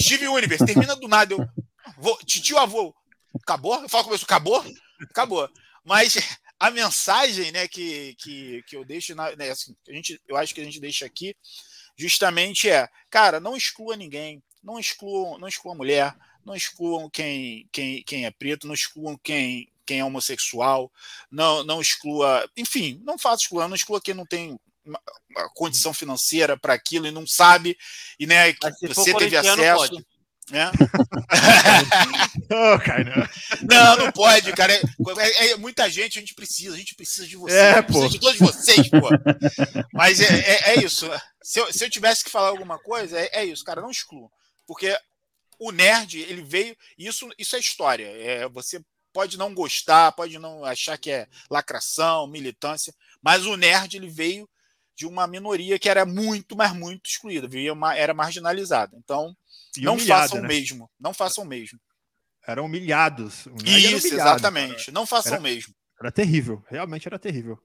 Steve 0.00 0.26
Universe 0.28 0.66
termina 0.66 0.96
do 0.96 1.06
nada. 1.06 1.34
Eu, 1.34 1.48
vou, 1.96 2.16
titio 2.18 2.58
avô, 2.58 2.94
acabou? 3.40 3.80
Eu 3.80 3.88
falo 3.88 4.08
com 4.08 4.14
acabou? 4.14 4.64
Acabou. 5.10 5.48
Mas 5.84 6.16
a 6.58 6.70
mensagem 6.70 7.52
né, 7.52 7.68
que, 7.68 8.14
que, 8.18 8.62
que 8.66 8.76
eu 8.76 8.84
deixo, 8.84 9.14
na, 9.14 9.34
né, 9.36 9.50
assim, 9.50 9.74
a 9.88 9.92
gente, 9.92 10.20
eu 10.26 10.36
acho 10.36 10.54
que 10.54 10.60
a 10.60 10.64
gente 10.64 10.80
deixa 10.80 11.06
aqui, 11.06 11.36
justamente 11.96 12.68
é, 12.68 12.88
cara, 13.10 13.38
não 13.38 13.56
exclua 13.56 13.96
ninguém, 13.96 14.42
não 14.62 14.78
excluam, 14.78 15.38
não 15.38 15.46
excluam 15.46 15.76
mulher, 15.76 16.14
não 16.44 16.54
excluam 16.54 17.08
quem, 17.10 17.68
quem, 17.70 18.02
quem 18.02 18.26
é 18.26 18.30
preto, 18.30 18.66
não 18.66 18.74
excluam 18.74 19.18
quem, 19.22 19.70
quem 19.84 20.00
é 20.00 20.04
homossexual, 20.04 20.90
não, 21.30 21.62
não 21.64 21.80
exclua, 21.80 22.48
enfim, 22.56 23.00
não 23.04 23.18
faça 23.18 23.42
excluir, 23.42 23.68
não 23.68 23.76
exclua 23.76 24.00
quem 24.00 24.14
não 24.14 24.26
tem 24.26 24.58
uma, 24.84 25.00
uma 25.30 25.48
condição 25.50 25.92
financeira 25.94 26.56
para 26.56 26.74
aquilo 26.74 27.06
e 27.06 27.10
não 27.10 27.26
sabe, 27.26 27.76
e 28.18 28.26
né, 28.26 28.52
que 28.52 28.88
você 28.88 29.14
teve 29.14 29.36
acesso. 29.36 29.88
Pode. 29.88 30.06
Né? 30.50 30.70
oh, 32.52 32.78
cara, 32.78 33.30
não. 33.62 33.96
não, 33.96 34.12
pode, 34.12 34.52
cara. 34.52 34.74
É, 34.74 34.82
é, 35.18 35.50
é, 35.50 35.56
muita 35.56 35.88
gente, 35.88 36.18
a 36.18 36.20
gente 36.20 36.34
precisa, 36.34 36.74
a 36.74 36.78
gente 36.78 36.94
precisa 36.94 37.26
de 37.26 37.36
vocês, 37.36 37.58
é, 37.58 37.80
precisa 37.80 38.08
de 38.10 38.20
todos 38.20 38.38
vocês, 38.38 38.90
pô. 38.90 39.08
Mas 39.92 40.20
é, 40.20 40.26
é, 40.26 40.74
é, 40.74 40.84
isso. 40.84 41.08
Se 41.42 41.60
eu, 41.60 41.72
se 41.72 41.82
eu 41.84 41.88
tivesse 41.88 42.22
que 42.22 42.30
falar 42.30 42.48
alguma 42.48 42.78
coisa, 42.78 43.18
é, 43.18 43.30
é 43.32 43.44
isso, 43.44 43.64
cara, 43.64 43.80
não 43.80 43.90
exclua. 43.90 44.28
Porque 44.66 44.94
o 45.58 45.72
nerd, 45.72 46.20
ele 46.20 46.42
veio. 46.42 46.76
Isso, 46.98 47.26
isso 47.38 47.56
é 47.56 47.58
história. 47.58 48.06
É, 48.06 48.46
você 48.48 48.82
pode 49.14 49.38
não 49.38 49.54
gostar, 49.54 50.12
pode 50.12 50.38
não 50.38 50.64
achar 50.64 50.98
que 50.98 51.10
é 51.10 51.26
lacração, 51.50 52.26
militância, 52.26 52.92
mas 53.22 53.46
o 53.46 53.56
nerd 53.56 53.96
ele 53.96 54.08
veio 54.08 54.48
de 54.96 55.06
uma 55.06 55.26
minoria 55.26 55.78
que 55.78 55.88
era 55.88 56.04
muito, 56.04 56.56
mas 56.56 56.72
muito 56.72 57.08
excluída, 57.08 57.48
era 57.96 58.14
marginalizada. 58.14 58.96
Então, 58.96 59.34
e 59.76 59.82
não 59.82 59.94
humilhada, 59.94 60.22
façam 60.22 60.38
o 60.38 60.42
né? 60.42 60.48
mesmo. 60.48 60.90
Não 61.00 61.14
façam 61.14 61.44
o 61.44 61.46
mesmo. 61.46 61.78
Eram 62.46 62.66
humilhados. 62.66 63.40
Isso, 63.40 63.50
humilhado, 63.50 64.06
exatamente. 64.06 64.86
Cara. 64.86 64.92
Não 64.92 65.06
façam 65.06 65.38
o 65.38 65.42
mesmo. 65.42 65.74
Era 66.00 66.12
terrível. 66.12 66.62
Realmente 66.68 67.08
era 67.08 67.18
terrível. 67.18 67.58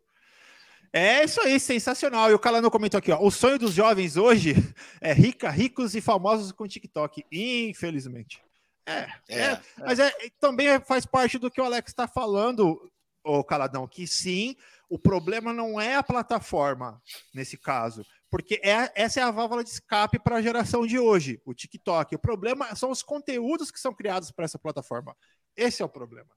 É 0.91 1.23
isso 1.23 1.39
aí, 1.41 1.59
sensacional. 1.59 2.31
E 2.31 2.33
o 2.33 2.39
Calano 2.39 2.71
comentou 2.71 2.97
aqui, 2.97 3.11
ó. 3.11 3.19
O 3.21 3.29
sonho 3.29 3.59
dos 3.59 3.73
jovens 3.73 4.17
hoje 4.17 4.55
é 5.01 5.13
rica, 5.13 5.49
ricos 5.49 5.93
e 5.93 6.01
famosos 6.01 6.51
com 6.51 6.67
TikTok. 6.67 7.23
Infelizmente. 7.31 8.41
É, 8.85 9.07
é, 9.29 9.39
é, 9.39 9.61
mas 9.77 9.99
é, 9.99 10.11
também 10.39 10.79
faz 10.81 11.05
parte 11.05 11.37
do 11.37 11.51
que 11.51 11.61
o 11.61 11.63
Alex 11.63 11.91
está 11.91 12.07
falando, 12.07 12.89
o 13.23 13.43
Caladão, 13.43 13.87
que 13.87 14.07
sim, 14.07 14.55
o 14.89 14.97
problema 14.97 15.53
não 15.53 15.79
é 15.79 15.95
a 15.95 16.03
plataforma 16.03 17.01
nesse 17.33 17.57
caso, 17.57 18.03
porque 18.29 18.59
é, 18.63 18.91
essa 18.95 19.19
é 19.19 19.23
a 19.23 19.31
válvula 19.31 19.63
de 19.63 19.69
escape 19.69 20.19
para 20.19 20.37
a 20.37 20.41
geração 20.41 20.85
de 20.85 20.97
hoje, 20.97 21.41
o 21.45 21.53
TikTok. 21.53 22.15
O 22.15 22.19
problema 22.19 22.75
são 22.75 22.89
os 22.89 23.03
conteúdos 23.03 23.71
que 23.71 23.79
são 23.79 23.93
criados 23.93 24.31
para 24.31 24.45
essa 24.45 24.59
plataforma. 24.59 25.15
Esse 25.55 25.81
é 25.81 25.85
o 25.85 25.89
problema. 25.89 26.29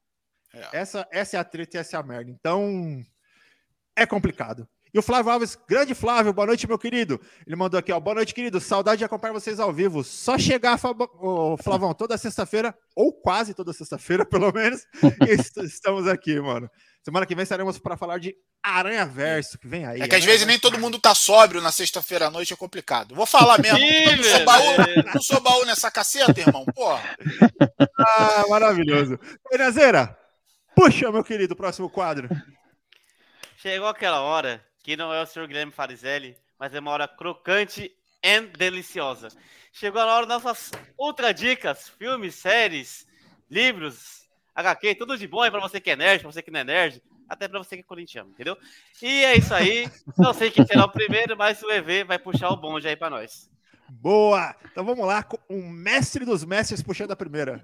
É. 0.54 0.80
Essa, 0.80 1.08
essa 1.10 1.36
é 1.36 1.40
a 1.40 1.44
treta 1.44 1.76
e 1.76 1.80
essa 1.80 1.96
é 1.96 2.00
a 2.00 2.02
merda. 2.02 2.30
Então, 2.30 3.02
é 3.96 4.06
complicado. 4.06 4.68
E 4.94 4.98
o 4.98 5.02
Flávio 5.02 5.32
Alves, 5.32 5.56
grande 5.66 5.94
Flávio, 5.94 6.34
boa 6.34 6.46
noite, 6.46 6.68
meu 6.68 6.78
querido. 6.78 7.18
Ele 7.46 7.56
mandou 7.56 7.80
aqui, 7.80 7.90
ó, 7.90 7.98
boa 7.98 8.16
noite, 8.16 8.34
querido. 8.34 8.60
Saudade 8.60 8.98
de 8.98 9.04
acompanhar 9.06 9.32
vocês 9.32 9.58
ao 9.58 9.72
vivo. 9.72 10.04
Só 10.04 10.36
chegar, 10.36 10.78
oh, 11.18 11.56
Flavão, 11.56 11.94
toda 11.94 12.18
sexta-feira, 12.18 12.76
ou 12.94 13.10
quase 13.10 13.54
toda 13.54 13.72
sexta-feira, 13.72 14.22
pelo 14.28 14.52
menos, 14.52 14.82
estamos 15.64 16.06
aqui, 16.06 16.38
mano. 16.38 16.68
Semana 17.02 17.24
que 17.24 17.34
vem 17.34 17.42
estaremos 17.42 17.78
para 17.78 17.96
falar 17.96 18.18
de 18.18 18.34
Aranha 18.62 19.06
Verso, 19.06 19.58
que 19.58 19.66
vem 19.66 19.86
aí. 19.86 20.02
É 20.02 20.06
que 20.06 20.14
às 20.14 20.24
vezes 20.26 20.46
nem 20.46 20.58
todo 20.58 20.78
mundo 20.78 20.98
tá 20.98 21.14
sóbrio 21.14 21.62
na 21.62 21.72
sexta-feira 21.72 22.26
à 22.26 22.30
noite, 22.30 22.52
é 22.52 22.56
complicado. 22.56 23.14
Vou 23.14 23.24
falar 23.24 23.58
mesmo. 23.62 23.78
não, 23.78 24.22
sou 24.22 24.44
baú, 24.44 24.76
não 25.14 25.22
sou 25.22 25.40
baú 25.40 25.64
nessa 25.64 25.90
caceta, 25.90 26.38
irmão. 26.38 26.66
Porra. 26.66 27.16
Ah, 27.98 28.44
maravilhoso. 28.46 29.18
Renazeira, 29.50 30.14
puxa, 30.76 31.10
meu 31.10 31.24
querido, 31.24 31.56
próximo 31.56 31.88
quadro. 31.88 32.28
Chegou 33.56 33.88
aquela 33.88 34.20
hora 34.20 34.62
que 34.82 34.96
não 34.96 35.12
é 35.12 35.22
o 35.22 35.26
Sr. 35.26 35.46
Guilherme 35.46 35.72
Farizelli, 35.72 36.36
mas 36.58 36.74
é 36.74 36.80
uma 36.80 36.90
hora 36.90 37.06
crocante 37.06 37.92
e 38.22 38.40
deliciosa. 38.40 39.28
Chegou 39.72 40.00
a 40.00 40.06
hora 40.06 40.26
das 40.26 40.42
nossas 40.42 40.70
ultra 40.98 41.32
dicas, 41.32 41.88
filmes, 41.88 42.34
séries, 42.34 43.06
livros, 43.50 44.28
HQ, 44.54 44.96
tudo 44.96 45.16
de 45.16 45.26
bom 45.26 45.42
aí 45.42 45.50
pra 45.50 45.60
você 45.60 45.80
que 45.80 45.90
é 45.90 45.96
nerd, 45.96 46.20
pra 46.20 46.32
você 46.32 46.42
que 46.42 46.50
não 46.50 46.60
é 46.60 46.64
nerd, 46.64 47.02
até 47.28 47.48
pra 47.48 47.58
você 47.58 47.76
que 47.76 47.82
é 47.82 47.84
corintiano, 47.84 48.30
entendeu? 48.30 48.56
E 49.00 49.24
é 49.24 49.36
isso 49.36 49.54
aí. 49.54 49.90
Não 50.18 50.34
sei 50.34 50.50
quem 50.50 50.66
será 50.66 50.84
o 50.84 50.92
primeiro, 50.92 51.36
mas 51.36 51.62
o 51.62 51.70
EV 51.70 52.04
vai 52.04 52.18
puxar 52.18 52.50
o 52.50 52.56
bonde 52.56 52.86
aí 52.86 52.96
pra 52.96 53.08
nós. 53.08 53.50
Boa! 53.88 54.54
Então 54.70 54.84
vamos 54.84 55.06
lá, 55.06 55.22
com 55.22 55.38
o 55.48 55.62
mestre 55.70 56.24
dos 56.24 56.44
mestres 56.44 56.82
puxando 56.82 57.12
a 57.12 57.16
primeira. 57.16 57.62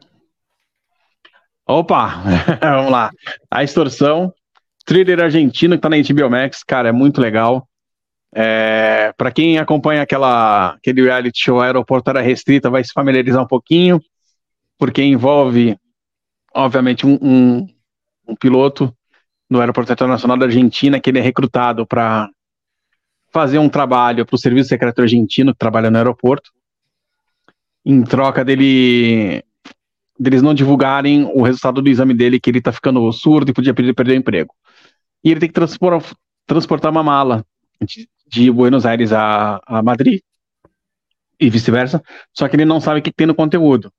Opa! 1.67 2.23
vamos 2.61 2.91
lá. 2.91 3.11
A 3.51 3.63
extorsão 3.63 4.33
thriller 4.89 5.21
argentino 5.21 5.77
que 5.77 5.83
tá 5.83 5.91
na 5.91 5.99
HBO 5.99 6.31
Max, 6.31 6.65
cara, 6.65 6.89
é 6.89 6.93
muito 6.93 7.21
legal. 7.21 7.69
É, 8.35 9.13
para 9.19 9.31
quem 9.31 9.59
acompanha 9.59 10.01
aquela, 10.01 10.71
aquele 10.71 11.03
reality 11.03 11.43
show 11.43 11.61
Aeroporto 11.61 12.09
Era 12.09 12.23
Restrita, 12.23 12.71
vai 12.71 12.83
se 12.83 12.95
familiarizar 12.95 13.43
um 13.43 13.47
pouquinho, 13.47 14.01
porque 14.79 15.03
envolve, 15.03 15.77
obviamente, 16.55 17.07
um, 17.07 17.19
um, 17.21 17.67
um 18.29 18.35
piloto 18.35 18.91
do 19.51 19.61
Aeroporto 19.61 19.93
Internacional 19.93 20.39
da 20.39 20.47
Argentina, 20.47 20.99
que 20.99 21.11
ele 21.11 21.19
é 21.19 21.23
recrutado 21.23 21.87
para 21.87 22.31
fazer 23.31 23.59
um 23.59 23.69
trabalho 23.69 24.25
para 24.25 24.37
o 24.37 24.39
Serviço 24.39 24.71
Secreto 24.71 25.03
Argentino, 25.03 25.53
que 25.53 25.59
trabalha 25.59 25.91
no 25.91 25.99
aeroporto, 25.99 26.51
em 27.85 28.03
troca 28.03 28.43
dele 28.43 29.45
deles 30.19 30.43
não 30.43 30.53
divulgarem 30.53 31.31
o 31.33 31.43
resultado 31.43 31.81
do 31.81 31.89
exame 31.89 32.13
dele, 32.13 32.41
que 32.41 32.51
ele 32.51 32.59
está 32.59 32.73
ficando 32.73 33.13
surdo 33.13 33.51
e 33.51 33.55
podia 33.55 33.73
perder 33.73 34.15
o 34.15 34.17
emprego 34.17 34.53
e 35.23 35.31
ele 35.31 35.41
tem 35.41 35.49
que 35.49 35.55
transportar, 35.55 36.17
transportar 36.47 36.91
uma 36.91 37.03
mala 37.03 37.45
de, 37.81 38.09
de 38.27 38.51
Buenos 38.51 38.87
Aires 38.87 39.13
a, 39.13 39.61
a 39.67 39.83
Madrid 39.83 40.21
e 41.41 41.49
vice-versa, 41.49 42.03
só 42.33 42.49
que 42.49 42.57
ele 42.57 42.65
não 42.65 42.81
sabe 42.81 43.01
o 43.01 43.03
que 43.03 43.13
tem 43.13 43.27
no 43.27 43.35
conteúdo. 43.35 43.93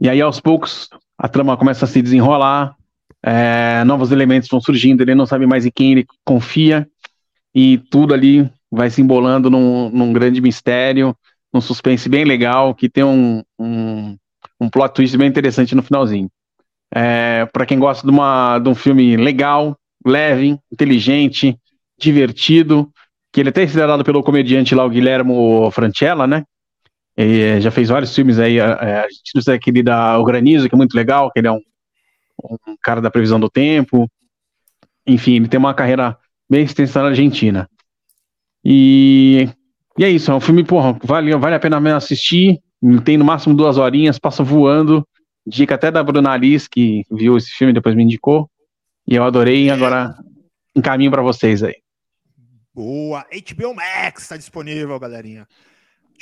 E 0.00 0.08
aí, 0.08 0.20
aos 0.20 0.40
poucos, 0.40 0.88
a 1.16 1.28
trama 1.28 1.56
começa 1.56 1.84
a 1.84 1.88
se 1.88 2.00
desenrolar, 2.02 2.76
é, 3.22 3.82
novos 3.84 4.12
elementos 4.12 4.48
vão 4.48 4.60
surgindo, 4.60 5.02
ele 5.02 5.14
não 5.14 5.26
sabe 5.26 5.46
mais 5.46 5.66
em 5.66 5.70
quem 5.70 5.92
ele 5.92 6.06
confia, 6.24 6.88
e 7.54 7.78
tudo 7.90 8.14
ali 8.14 8.48
vai 8.70 8.90
se 8.90 9.00
embolando 9.00 9.50
num, 9.50 9.90
num 9.90 10.12
grande 10.12 10.40
mistério, 10.40 11.16
um 11.52 11.60
suspense 11.60 12.08
bem 12.08 12.24
legal, 12.24 12.74
que 12.74 12.88
tem 12.88 13.02
um, 13.02 13.42
um, 13.58 14.16
um 14.60 14.68
plot 14.68 14.94
twist 14.94 15.16
bem 15.16 15.28
interessante 15.28 15.74
no 15.74 15.82
finalzinho. 15.82 16.30
É, 16.94 17.46
para 17.46 17.66
quem 17.66 17.78
gosta 17.78 18.06
de, 18.06 18.12
uma, 18.12 18.58
de 18.58 18.68
um 18.68 18.74
filme 18.74 19.16
legal, 19.16 19.76
leve, 20.04 20.58
inteligente, 20.72 21.58
divertido, 21.98 22.90
que 23.32 23.40
ele 23.40 23.50
até 23.50 23.62
é 23.62 23.66
considerado 23.66 24.04
pelo 24.04 24.22
comediante 24.22 24.74
lá, 24.74 24.84
o 24.84 24.90
Guilhermo 24.90 25.70
Francella, 25.70 26.26
né? 26.26 26.44
E 27.16 27.40
eh, 27.40 27.60
já 27.60 27.70
fez 27.70 27.88
vários 27.88 28.14
filmes 28.14 28.38
aí, 28.38 28.60
a, 28.60 29.06
gente 29.08 29.44
tem 29.44 29.54
aquele 29.54 29.82
da 29.82 30.18
O 30.18 30.24
Granizo, 30.24 30.68
que 30.68 30.74
é 30.74 30.78
muito 30.78 30.94
legal, 30.94 31.30
que 31.32 31.40
ele 31.40 31.48
é 31.48 31.52
um, 31.52 31.60
um 32.66 32.76
cara 32.82 33.00
da 33.00 33.10
previsão 33.10 33.40
do 33.40 33.50
tempo. 33.50 34.08
Enfim, 35.06 35.36
ele 35.36 35.48
tem 35.48 35.58
uma 35.58 35.74
carreira 35.74 36.16
bem 36.48 36.62
extensa 36.62 37.02
na 37.02 37.08
Argentina. 37.08 37.68
E, 38.64 39.48
e 39.98 40.04
é 40.04 40.10
isso, 40.10 40.30
é 40.30 40.34
um 40.34 40.40
filme, 40.40 40.62
porra, 40.64 40.96
vale, 41.02 41.34
vale 41.36 41.56
a 41.56 41.60
pena 41.60 41.96
assistir. 41.96 42.60
Tem 43.04 43.16
no 43.16 43.24
máximo 43.24 43.56
duas 43.56 43.76
horinhas, 43.76 44.18
passa 44.18 44.44
voando. 44.44 45.06
Dica 45.44 45.74
até 45.74 45.90
da 45.90 46.02
Bruna 46.02 46.30
Alice, 46.30 46.68
que 46.70 47.02
viu 47.10 47.36
esse 47.36 47.50
filme 47.50 47.72
depois 47.72 47.96
me 47.96 48.04
indicou. 48.04 48.48
E 49.10 49.14
eu 49.14 49.24
adorei, 49.24 49.70
agora 49.70 50.14
encaminho 50.76 51.10
para 51.10 51.22
vocês 51.22 51.62
aí. 51.62 51.82
Boa! 52.74 53.26
HBO 53.30 53.74
Max 53.74 54.24
está 54.24 54.36
disponível, 54.36 55.00
galerinha. 55.00 55.48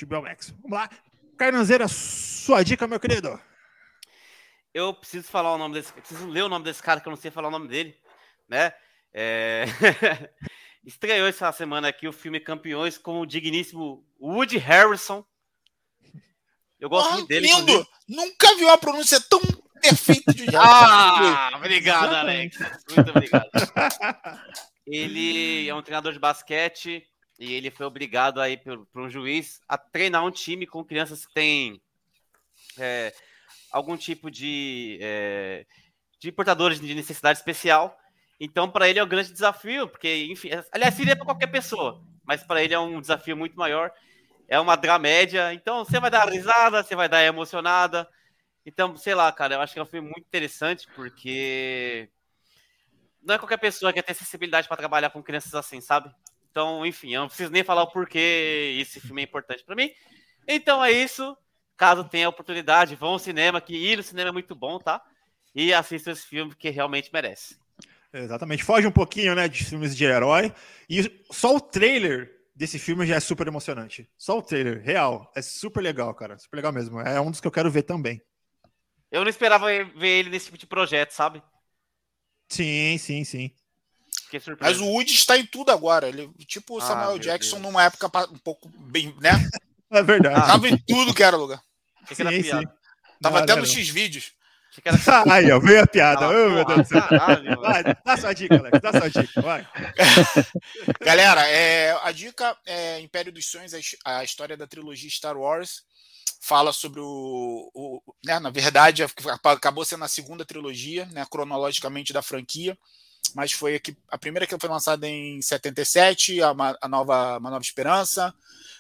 HBO 0.01 0.23
Max. 0.23 0.55
Vamos 0.63 0.79
lá. 0.79 0.89
Carnanzeira, 1.37 1.89
sua 1.89 2.63
dica, 2.63 2.87
meu 2.87 3.01
querido. 3.01 3.41
Eu 4.73 4.95
preciso 4.95 5.27
falar 5.27 5.53
o 5.53 5.59
nome 5.59 5.75
desse, 5.75 5.93
preciso 5.93 6.29
ler 6.29 6.43
o 6.43 6.49
nome 6.49 6.65
desse 6.65 6.81
cara 6.81 7.01
que 7.01 7.09
eu 7.09 7.11
não 7.11 7.17
sei 7.17 7.29
falar 7.33 7.49
o 7.49 7.51
nome 7.51 7.67
dele, 7.67 7.97
né? 8.49 8.73
É... 9.13 9.65
Estreou 10.87 11.27
essa 11.27 11.51
semana 11.51 11.89
aqui 11.89 12.07
o 12.07 12.13
filme 12.13 12.39
Campeões 12.39 12.97
com 12.97 13.19
o 13.19 13.27
digníssimo 13.27 14.07
Woody 14.21 14.59
Harrison. 14.59 15.25
Eu 16.79 16.89
gosto 16.89 17.15
muito 17.15 17.27
dele. 17.27 17.49
Lindo! 17.49 17.63
Inclusive. 17.73 17.89
Nunca 18.09 18.55
vi 18.55 18.65
uma 18.65 18.79
pronúncia 18.79 19.21
tão 19.29 19.41
perfeito 19.81 20.35
de 20.35 20.47
Ah, 20.57 21.51
obrigado, 21.55 22.15
Alex. 22.15 22.59
Muito 22.95 23.11
obrigado. 23.11 23.51
ele 24.87 25.69
é 25.69 25.75
um 25.75 25.83
treinador 25.83 26.13
de 26.13 26.19
basquete 26.19 27.07
e 27.39 27.53
ele 27.53 27.71
foi 27.71 27.87
obrigado 27.87 28.41
aí 28.41 28.57
por, 28.57 28.87
por 28.87 29.03
um 29.03 29.11
juiz 29.11 29.61
a 29.69 29.77
treinar 29.77 30.25
um 30.25 30.31
time 30.31 30.67
com 30.67 30.85
crianças 30.85 31.27
que 31.27 31.35
têm 31.35 31.81
é, 32.79 33.13
algum 33.71 33.97
tipo 33.97 34.31
de, 34.31 34.99
é, 35.01 35.67
de 36.19 36.33
portadores 36.33 36.81
de 36.81 36.95
necessidade 36.95 37.39
especial. 37.39 37.97
Então, 38.41 38.71
para 38.71 38.89
ele 38.89 38.99
é 38.99 39.05
um 39.05 39.09
grande 39.09 39.33
desafio, 39.33 39.89
porque, 39.89 40.27
enfim, 40.31 40.51
aliás, 40.71 40.95
seria 40.95 41.17
para 41.17 41.25
qualquer 41.25 41.47
pessoa, 41.47 42.03
mas 42.25 42.43
para 42.43 42.63
ele 42.63 42.75
é 42.75 42.79
um 42.79 43.01
desafio 43.01 43.37
muito 43.37 43.57
maior. 43.57 43.91
É 44.49 44.61
uma 44.61 44.77
dramédia, 44.77 45.53
então 45.53 45.85
você 45.85 45.99
vai 45.99 46.11
dar 46.11 46.29
risada, 46.29 46.83
você 46.83 46.95
vai 46.95 47.09
dar 47.09 47.23
emocionada, 47.23 48.09
então, 48.67 48.97
sei 48.97 49.15
lá, 49.15 49.31
cara, 49.31 49.55
eu 49.55 49.61
acho 49.61 49.73
que 49.73 49.79
é 49.79 49.83
um 49.83 49.87
filme 49.87 50.09
muito 50.09 50.27
interessante 50.27 50.89
porque 50.97 52.11
não 53.23 53.37
é 53.37 53.39
qualquer 53.39 53.59
pessoa 53.59 53.93
que 53.93 54.03
tem 54.03 54.15
sensibilidade 54.15 54.67
para 54.67 54.77
trabalhar 54.77 55.11
com 55.11 55.23
crianças 55.23 55.55
assim, 55.55 55.81
sabe? 55.81 56.13
Então, 56.51 56.85
enfim, 56.85 57.15
eu 57.15 57.21
não 57.21 57.29
preciso 57.29 57.53
nem 57.53 57.63
falar 57.63 57.83
o 57.83 57.91
porquê 57.93 58.77
esse 58.81 59.01
filme 59.01 59.23
é 59.23 59.25
importante 59.25 59.63
para 59.65 59.77
mim. 59.77 59.91
Então 60.49 60.85
é 60.85 60.91
isso. 60.91 61.37
Caso 61.77 62.05
tenha 62.05 62.29
oportunidade, 62.29 62.97
vão 62.97 63.11
ao 63.11 63.19
cinema, 63.19 63.61
que 63.61 63.77
ir 63.77 63.99
no 63.99 64.03
cinema 64.03 64.31
é 64.31 64.33
muito 64.33 64.55
bom, 64.55 64.79
tá? 64.79 65.03
E 65.55 65.73
assista 65.73 66.11
esse 66.11 66.27
filme 66.27 66.55
que 66.55 66.71
realmente 66.71 67.11
merece. 67.13 67.59
Exatamente. 68.13 68.65
Foge 68.65 68.87
um 68.87 68.93
pouquinho, 68.93 69.35
né, 69.35 69.47
de 69.47 69.65
filmes 69.65 69.95
de 69.95 70.05
herói. 70.05 70.53
E 70.89 71.23
só 71.31 71.55
o 71.55 71.61
trailer 71.61 72.35
desse 72.55 72.79
filme 72.79 73.07
já 73.07 73.17
é 73.17 73.21
super 73.21 73.47
emocionante. 73.47 74.09
Só 74.17 74.39
o 74.39 74.43
trailer, 74.43 74.83
real. 74.83 75.31
É 75.37 75.43
super 75.43 75.83
legal, 75.83 76.15
cara. 76.15 76.39
Super 76.39 76.57
legal 76.57 76.73
mesmo. 76.73 77.01
É 77.01 77.21
um 77.21 77.31
dos 77.31 77.41
que 77.41 77.47
eu 77.47 77.53
quero 77.53 77.71
ver 77.71 77.83
também. 77.83 78.23
Eu 79.11 79.23
não 79.23 79.31
esperava 79.31 79.67
ver 79.67 80.09
ele 80.09 80.31
nesse 80.31 80.47
tipo 80.47 80.59
de 80.59 80.67
projeto, 80.67 81.13
sabe? 81.13 81.43
Sim, 82.49 82.99
sim, 82.99 83.25
sim. 83.25 83.51
Mas 84.61 84.81
o 84.81 84.87
Woody 84.87 85.15
está 85.15 85.37
em 85.37 85.47
tudo 85.47 85.71
agora. 85.71 86.09
Ele, 86.09 86.29
tipo 86.47 86.75
o 86.75 86.79
ah, 86.79 86.81
Samuel 86.81 87.19
Jackson, 87.19 87.57
Deus. 87.57 87.63
numa 87.63 87.85
época 87.85 88.07
um 88.31 88.39
pouco 88.39 88.69
bem, 88.69 89.15
né? 89.21 89.31
É 89.89 90.03
verdade. 90.03 90.35
Ah, 90.37 90.47
Tava 90.47 90.69
em 90.69 90.77
tudo 90.77 91.15
que 91.15 91.23
era 91.23 91.37
lugar. 91.37 91.63
Sim, 92.13 92.25
que 92.25 92.43
sim. 92.43 92.65
Tava 93.23 93.37
não, 93.37 93.45
até 93.45 93.55
nos 93.55 93.71
X-Vídeos. 93.71 94.33
Era... 94.85 95.25
Aí, 95.33 95.51
ó, 95.51 95.61
veio 95.61 95.81
a 95.81 95.87
piada. 95.87 96.27
Ah, 96.27 96.29
oh, 96.29 96.51
meu 96.51 96.65
Deus 96.65 96.79
do 96.79 96.89
céu. 96.89 97.03
Caralho, 97.03 97.61
vai, 97.61 97.85
dá 97.85 98.17
sua 98.17 98.33
dica, 98.33 98.59
Alex. 98.59 98.81
Dá 98.81 98.93
sua 98.93 99.09
dica, 99.09 99.41
vai. 99.41 99.67
Galera, 101.01 101.47
é, 101.47 101.97
a 102.03 102.11
dica 102.11 102.57
é 102.67 103.01
Império 103.01 103.33
dos 103.33 103.47
Sonhos, 103.47 103.73
a 104.05 104.25
história 104.25 104.57
da 104.57 104.67
trilogia 104.67 105.09
Star 105.09 105.37
Wars. 105.37 105.85
Fala 106.47 106.73
sobre 106.73 107.01
o. 107.01 107.71
o 107.75 108.01
né, 108.25 108.39
na 108.39 108.51
verdade, 108.51 109.03
acabou 109.45 109.85
sendo 109.85 110.05
a 110.05 110.09
segunda 110.09 110.45
trilogia, 110.45 111.07
né, 111.07 111.27
cronologicamente 111.29 112.13
da 112.13 112.23
franquia 112.23 112.79
mas 113.35 113.53
foi 113.53 113.75
aqui, 113.75 113.97
a 114.09 114.17
primeira 114.17 114.47
que 114.47 114.57
foi 114.59 114.69
lançada 114.69 115.07
em 115.09 115.43
77, 115.43 116.41
a, 116.43 116.55
a 116.81 116.89
nova 116.89 117.39
Uma 117.39 117.51
Nova 117.51 117.63
Esperança. 117.63 118.35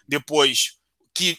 Depois, 0.08 0.78
que 1.12 1.38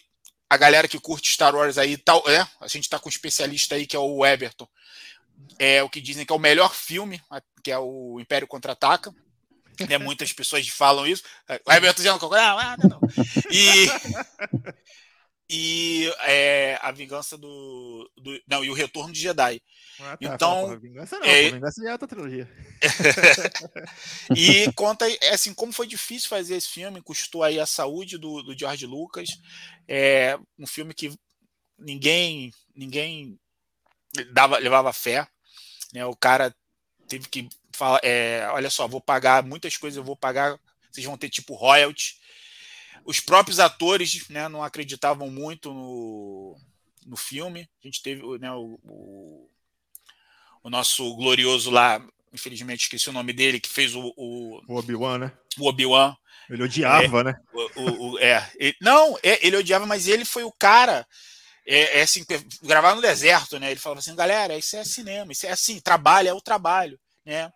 a 0.49 0.57
galera 0.57 0.87
que 0.87 0.99
curte 0.99 1.31
Star 1.31 1.55
Wars 1.55 1.77
aí, 1.77 1.97
tal, 1.97 2.23
é, 2.29 2.47
a 2.59 2.67
gente 2.67 2.83
está 2.83 2.99
com 2.99 3.07
um 3.07 3.09
especialista 3.09 3.75
aí 3.75 3.85
que 3.85 3.95
é 3.95 3.99
o 3.99 4.25
Everton. 4.25 4.67
É 5.57 5.83
o 5.83 5.89
que 5.89 6.01
dizem 6.01 6.25
que 6.25 6.33
é 6.33 6.35
o 6.35 6.39
melhor 6.39 6.73
filme, 6.73 7.21
que 7.63 7.71
é 7.71 7.77
o 7.77 8.19
Império 8.19 8.47
Contra-Ataca. 8.47 9.13
Né, 9.87 9.97
muitas 9.97 10.33
pessoas 10.33 10.67
falam 10.67 11.05
isso. 11.05 11.23
O 11.65 11.71
Everton 11.71 12.01
já 12.01 12.17
não, 12.17 12.33
ah, 12.33 12.75
não, 12.77 12.89
não. 12.89 12.99
E 13.51 13.87
e 15.49 16.11
é, 16.21 16.77
a 16.81 16.91
vingança 16.91 17.37
do, 17.37 18.11
do, 18.17 18.41
Não, 18.45 18.65
e 18.65 18.69
o 18.69 18.73
retorno 18.73 19.13
de 19.13 19.21
Jedi. 19.21 19.61
Ah, 19.99 20.17
tá, 20.17 20.17
então. 20.19 20.69
Pô, 20.69 20.79
vingança 20.79 21.17
não, 21.19 21.25
é, 21.25 21.51
vingança 21.51 21.87
é 21.87 21.91
outra 21.91 22.07
trilogia. 22.07 22.49
e 24.35 24.71
conta 24.73 25.09
é 25.09 25.33
assim 25.33 25.53
como 25.53 25.71
foi 25.71 25.87
difícil 25.87 26.27
fazer 26.27 26.55
esse 26.55 26.67
filme, 26.67 27.01
custou 27.01 27.43
aí 27.43 27.59
a 27.59 27.65
saúde 27.65 28.17
do, 28.17 28.43
do 28.43 28.57
George 28.57 28.85
Lucas. 28.85 29.29
É 29.87 30.37
um 30.59 30.67
filme 30.67 30.93
que 30.93 31.17
ninguém 31.79 32.53
ninguém 32.75 33.39
dava, 34.33 34.57
levava 34.57 34.91
fé. 34.91 35.25
Né? 35.93 36.05
O 36.05 36.15
cara 36.15 36.53
teve 37.07 37.29
que 37.29 37.47
falar: 37.71 38.01
é, 38.03 38.47
olha 38.51 38.69
só, 38.69 38.85
vou 38.85 38.99
pagar 38.99 39.43
muitas 39.43 39.77
coisas, 39.77 39.95
eu 39.95 40.03
vou 40.03 40.17
pagar, 40.17 40.59
vocês 40.91 41.05
vão 41.05 41.17
ter 41.17 41.29
tipo 41.29 41.55
royalties 41.55 42.19
os 43.07 43.21
próprios 43.21 43.57
atores 43.57 44.27
né, 44.27 44.49
não 44.49 44.61
acreditavam 44.61 45.31
muito 45.31 45.73
no, 45.73 46.57
no 47.05 47.15
filme. 47.15 47.69
A 47.81 47.87
gente 47.87 48.03
teve 48.03 48.21
né, 48.37 48.51
o, 48.51 48.77
o, 48.83 49.49
o, 50.61 50.69
nosso 50.69 51.15
glorioso 51.15 51.71
lá, 51.71 52.05
infelizmente 52.33 52.81
esqueci 52.83 53.09
o 53.09 53.13
nome 53.13 53.31
dele, 53.31 53.61
que 53.61 53.69
fez 53.69 53.95
o. 53.95 54.13
O, 54.17 54.61
o 54.67 54.75
Obi-Wan, 54.75 55.19
né? 55.19 55.31
O 55.57 55.69
Obi-Wan. 55.69 56.17
Ele 56.49 56.63
odiava, 56.63 57.21
é, 57.21 57.23
né? 57.23 57.35
O, 57.53 58.11
o, 58.11 58.19
é, 58.19 58.51
ele, 58.59 58.75
não, 58.81 59.17
é, 59.23 59.45
ele 59.45 59.55
odiava, 59.55 59.85
mas 59.85 60.09
ele 60.09 60.25
foi 60.25 60.43
o 60.43 60.51
cara. 60.51 61.07
É, 61.65 61.99
é 61.99 62.01
assim, 62.01 62.25
gravar 62.61 62.93
no 62.93 63.01
deserto, 63.01 63.57
né? 63.57 63.71
Ele 63.71 63.79
falava 63.79 63.99
assim, 63.99 64.15
galera, 64.15 64.57
isso 64.57 64.75
é 64.75 64.83
cinema, 64.83 65.31
isso 65.31 65.45
é 65.45 65.51
assim, 65.51 65.79
trabalho 65.79 66.27
é 66.27 66.33
o 66.33 66.41
trabalho, 66.41 66.99
né? 67.25 67.51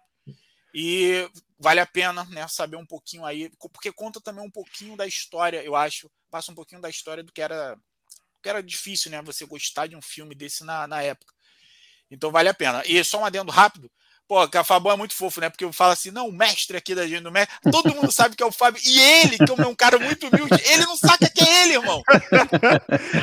E 0.74 1.30
vale 1.62 1.80
a 1.80 1.86
pena 1.86 2.26
né, 2.26 2.48
saber 2.48 2.76
um 2.76 2.86
pouquinho 2.86 3.24
aí, 3.24 3.52
porque 3.72 3.92
conta 3.94 4.20
também 4.20 4.44
um 4.44 4.50
pouquinho 4.50 4.98
da 4.98 5.06
história, 5.06 5.64
eu 5.64 5.76
acho, 5.76 6.10
passa 6.30 6.52
um 6.52 6.56
pouquinho 6.56 6.82
da 6.82 6.90
história 6.90 7.24
do 7.24 7.32
que 7.32 7.42
era, 7.42 7.78
que 8.42 8.50
era 8.50 8.64
difícil, 8.64 9.12
né? 9.12 9.22
Você 9.22 9.46
gostar 9.46 9.86
de 9.86 9.96
um 9.96 10.02
filme 10.02 10.34
desse 10.34 10.64
na, 10.64 10.88
na 10.88 11.04
época. 11.04 11.32
Então 12.10 12.32
vale 12.32 12.50
a 12.50 12.54
pena. 12.54 12.82
E 12.86 13.04
só 13.04 13.20
um 13.20 13.26
adendo 13.26 13.52
rápido, 13.52 13.92
Pô, 14.32 14.48
que 14.48 14.58
a 14.58 14.64
Fabão 14.64 14.94
é 14.94 14.96
muito 14.96 15.14
fofo, 15.14 15.42
né? 15.42 15.50
Porque 15.50 15.66
eu 15.66 15.74
falo 15.74 15.92
assim, 15.92 16.10
não, 16.10 16.30
o 16.30 16.32
mestre 16.32 16.78
aqui 16.78 16.96
da 16.96 17.06
gente, 17.06 17.24
do 17.24 17.30
mestre, 17.30 17.54
todo 17.70 17.94
mundo 17.94 18.10
sabe 18.14 18.34
que 18.34 18.42
é 18.42 18.46
o 18.46 18.52
Fábio. 18.52 18.82
E 18.86 18.98
ele, 18.98 19.38
que 19.38 19.52
é 19.52 19.68
um 19.68 19.76
cara 19.76 20.00
muito 20.00 20.26
humilde, 20.28 20.56
ele 20.68 20.86
não 20.86 20.96
saca 20.96 21.30
que 21.30 21.44
é 21.44 21.64
ele, 21.64 21.74
irmão. 21.74 22.02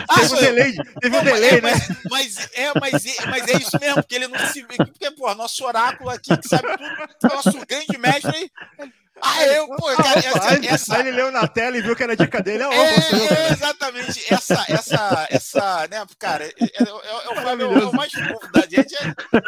Ah, 0.06 0.20
teve 0.20 0.34
um 0.34 0.36
delay, 0.36 0.76
teve 1.00 1.16
um 1.16 1.24
delay, 1.24 1.48
é, 1.48 1.60
né? 1.62 1.62
Mas, 1.62 1.88
mas, 2.10 2.48
é, 2.52 2.72
mas, 2.78 3.06
é, 3.06 3.26
mas 3.26 3.48
é 3.48 3.56
isso 3.56 3.80
mesmo, 3.80 3.94
porque 4.02 4.16
ele 4.16 4.28
não 4.28 4.38
se. 4.48 4.62
Porque, 4.64 5.10
pô, 5.12 5.34
nosso 5.34 5.64
oráculo 5.64 6.10
aqui, 6.10 6.36
que 6.36 6.46
sabe 6.46 6.68
tudo, 6.76 7.34
nosso 7.34 7.66
grande 7.66 7.97
mestre, 8.12 8.52
ele, 8.78 8.92
ah, 9.22 9.46
eu, 9.46 9.66
pô, 9.68 9.86
cara, 9.96 10.18
essa, 10.18 10.66
essa... 10.66 10.96
Aí 10.96 11.00
ele 11.00 11.12
leu 11.12 11.30
na 11.32 11.46
tela 11.46 11.76
e 11.76 11.82
viu 11.82 11.94
que 11.96 12.02
era 12.02 12.16
dica 12.16 12.42
dele. 12.42 12.62
É, 12.62 12.66
é, 12.66 13.52
exatamente. 13.52 14.32
Essa, 14.32 14.64
essa, 14.68 15.26
essa, 15.30 15.88
né, 15.88 16.04
cara, 16.18 16.44
é, 16.44 16.48
é, 16.48 16.68
é, 16.78 17.32
é, 17.32 17.42
Fábio, 17.42 17.66
é 17.66 17.86
o 17.86 17.92
mais 17.92 18.12
fofo 18.12 18.52
da 18.52 18.60
gente. 18.62 18.94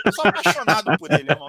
Eu 0.06 0.12
sou 0.12 0.24
apaixonado 0.26 0.98
por 0.98 1.10
ele, 1.12 1.30
irmão. 1.30 1.48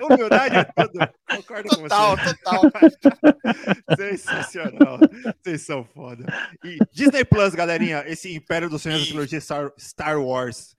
Humildade 0.00 0.56
é 0.56 0.64
tudo. 0.64 1.10
Concordo 1.28 1.68
total, 1.68 2.16
com 2.16 2.22
você. 2.22 2.34
Total, 2.36 3.96
Sensacional. 3.96 4.98
Vocês 5.42 5.62
são 5.62 5.84
foda. 5.84 6.24
E 6.64 6.78
Disney 6.92 7.24
Plus, 7.24 7.54
galerinha, 7.54 8.04
esse 8.06 8.34
Império 8.34 8.68
dos 8.68 8.82
Sonhos 8.82 9.00
da 9.00 9.06
trilogia 9.06 9.40
Star, 9.40 9.72
Star 9.78 10.20
Wars. 10.20 10.77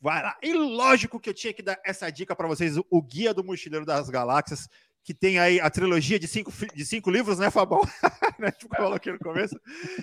Vai 0.00 0.22
lá. 0.22 0.36
E 0.42 0.52
lógico 0.52 1.18
que 1.18 1.28
eu 1.28 1.34
tinha 1.34 1.52
que 1.52 1.62
dar 1.62 1.78
essa 1.84 2.08
dica 2.10 2.36
para 2.36 2.46
vocês, 2.46 2.76
o 2.76 3.02
Guia 3.02 3.34
do 3.34 3.42
Mochileiro 3.42 3.84
das 3.84 4.08
Galáxias 4.08 4.68
que 5.08 5.14
tem 5.14 5.38
aí 5.38 5.58
a 5.58 5.70
trilogia 5.70 6.18
de 6.18 6.28
cinco, 6.28 6.52
de 6.74 6.84
cinco 6.84 7.10
livros, 7.10 7.38
né, 7.38 7.50
Fabão? 7.50 7.80
né, 8.38 8.50
tipo, 8.50 8.76
coloquei 8.76 9.10
no 9.10 9.18
começo. 9.18 9.58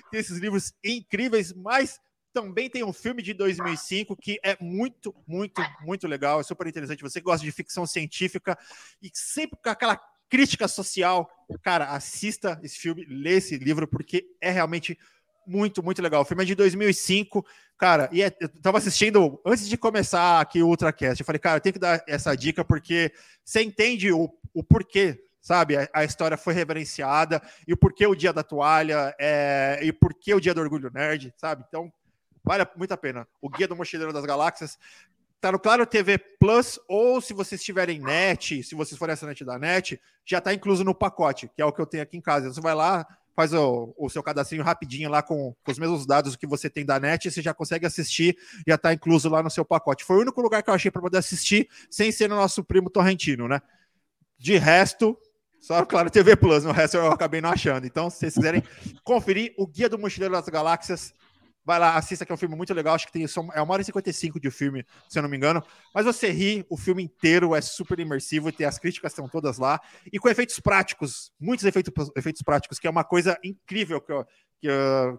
Tem 0.09 0.19
esses 0.19 0.39
livros 0.39 0.73
incríveis, 0.83 1.53
mas 1.53 1.99
também 2.33 2.71
tem 2.71 2.83
um 2.83 2.91
filme 2.91 3.21
de 3.21 3.31
2005 3.31 4.17
que 4.17 4.39
é 4.43 4.57
muito, 4.59 5.15
muito, 5.27 5.61
muito 5.81 6.07
legal, 6.07 6.39
é 6.39 6.43
super 6.43 6.65
interessante. 6.65 7.03
Você 7.03 7.21
gosta 7.21 7.45
de 7.45 7.51
ficção 7.51 7.85
científica 7.85 8.57
e 8.99 9.11
sempre 9.13 9.59
com 9.63 9.69
aquela 9.69 9.95
crítica 10.27 10.67
social, 10.67 11.29
cara, 11.61 11.91
assista 11.91 12.59
esse 12.63 12.79
filme, 12.79 13.05
lê 13.05 13.33
esse 13.33 13.59
livro, 13.59 13.87
porque 13.87 14.25
é 14.41 14.49
realmente 14.49 14.97
muito, 15.47 15.83
muito 15.83 16.01
legal. 16.01 16.21
O 16.21 16.25
filme 16.25 16.43
é 16.43 16.45
de 16.45 16.55
2005, 16.55 17.45
cara, 17.77 18.09
e 18.11 18.21
é, 18.21 18.35
eu 18.39 18.49
tava 18.61 18.77
assistindo 18.77 19.39
antes 19.45 19.67
de 19.67 19.77
começar 19.77 20.41
aqui 20.41 20.61
o 20.61 20.67
Ultracast. 20.67 21.19
Eu 21.19 21.25
falei, 21.25 21.39
cara, 21.39 21.57
eu 21.57 21.61
tenho 21.61 21.73
que 21.73 21.79
dar 21.79 22.03
essa 22.07 22.35
dica 22.35 22.63
porque 22.63 23.11
você 23.43 23.61
entende 23.61 24.11
o, 24.11 24.29
o 24.53 24.63
porquê, 24.63 25.23
sabe? 25.41 25.77
A, 25.77 25.89
a 25.93 26.03
história 26.03 26.37
foi 26.37 26.53
reverenciada 26.53 27.41
e 27.67 27.73
o 27.73 27.77
porquê 27.77 28.07
o 28.07 28.15
dia 28.15 28.33
da 28.33 28.43
toalha 28.43 29.15
é, 29.19 29.79
e 29.83 29.89
o 29.89 29.93
porquê 29.93 30.33
o 30.33 30.39
dia 30.39 30.53
do 30.53 30.61
orgulho 30.61 30.91
nerd, 30.93 31.33
sabe? 31.37 31.63
Então, 31.67 31.91
vale 32.43 32.65
muito 32.75 32.93
a 32.93 32.97
pena. 32.97 33.27
O 33.41 33.49
Guia 33.49 33.67
do 33.67 33.75
Mochileiro 33.75 34.13
das 34.13 34.25
Galáxias 34.25 34.77
tá 35.45 35.51
no 35.51 35.59
Claro 35.59 35.85
TV 35.85 36.17
Plus, 36.17 36.79
ou 36.87 37.21
se 37.21 37.31
vocês 37.31 37.63
tiverem 37.63 37.99
net, 37.99 38.63
se 38.63 38.73
vocês 38.73 38.97
forem 38.97 39.13
assinante 39.13 39.45
da 39.45 39.59
net, 39.59 40.01
já 40.25 40.41
tá 40.41 40.51
incluso 40.53 40.83
no 40.83 40.95
pacote, 40.95 41.47
que 41.55 41.61
é 41.61 41.65
o 41.65 41.71
que 41.71 41.79
eu 41.79 41.85
tenho 41.85 42.01
aqui 42.01 42.17
em 42.17 42.21
casa. 42.21 42.51
Você 42.51 42.59
vai 42.59 42.73
lá, 42.73 43.05
faz 43.35 43.53
o, 43.53 43.93
o 43.97 44.09
seu 44.09 44.23
cadastrinho 44.23 44.63
rapidinho 44.63 45.09
lá 45.09 45.21
com, 45.21 45.53
com, 45.63 45.71
os 45.71 45.77
mesmos 45.77 46.05
dados 46.05 46.35
que 46.35 46.47
você 46.47 46.69
tem 46.69 46.85
da 46.85 46.99
net, 46.99 47.29
você 47.29 47.41
já 47.41 47.53
consegue 47.53 47.85
assistir, 47.85 48.37
já 48.65 48.75
está 48.75 48.93
incluso 48.93 49.27
lá 49.27 49.43
no 49.43 49.49
seu 49.49 49.65
pacote. 49.65 50.05
Foi 50.05 50.15
o 50.15 50.21
único 50.21 50.41
lugar 50.41 50.63
que 50.63 50.69
eu 50.69 50.73
achei 50.73 50.89
para 50.89 51.01
poder 51.01 51.17
assistir 51.17 51.67
sem 51.89 52.11
ser 52.11 52.29
no 52.29 52.35
nosso 52.35 52.63
primo 52.63 52.89
Torrentino, 52.89 53.47
né? 53.47 53.61
De 54.37 54.57
resto, 54.57 55.17
só, 55.59 55.83
claro, 55.85 56.09
TV 56.09 56.35
Plus, 56.35 56.63
no 56.63 56.71
resto 56.71 56.95
eu 56.95 57.11
acabei 57.11 57.41
não 57.41 57.49
achando. 57.49 57.85
Então, 57.85 58.09
se 58.09 58.19
vocês 58.19 58.35
quiserem 58.35 58.63
conferir 59.03 59.53
o 59.57 59.67
Guia 59.67 59.89
do 59.89 59.99
Mochileiro 59.99 60.33
das 60.33 60.47
Galáxias, 60.47 61.13
Vai 61.65 61.79
lá, 61.79 61.95
assista, 61.95 62.25
que 62.25 62.31
é 62.31 62.35
um 62.35 62.37
filme 62.37 62.55
muito 62.55 62.73
legal. 62.73 62.93
Acho 62.93 63.07
que 63.07 63.11
tem 63.11 63.25
é 63.25 63.61
uma 63.61 63.73
hora 63.73 63.81
e 63.81 63.85
55 63.85 64.39
de 64.39 64.51
filme, 64.51 64.85
se 65.09 65.17
eu 65.17 65.23
não 65.23 65.29
me 65.29 65.35
engano. 65.35 65.63
Mas 65.93 66.05
você 66.05 66.29
ri, 66.29 66.63
o 66.69 66.77
filme 66.77 67.01
inteiro 67.01 67.55
é 67.55 67.61
super 67.61 67.99
imersivo 67.99 68.51
tem 68.51 68.67
as 68.67 68.77
críticas 68.77 69.11
estão 69.11 69.27
todas 69.27 69.57
lá. 69.57 69.81
E 70.13 70.19
com 70.19 70.29
efeitos 70.29 70.59
práticos, 70.59 71.31
muitos 71.39 71.65
efeitos, 71.65 71.91
efeitos 72.15 72.43
práticos, 72.43 72.77
que 72.77 72.85
é 72.85 72.89
uma 72.89 73.03
coisa 73.03 73.37
incrível 73.43 73.99
que, 73.99 74.13
que, 74.61 74.67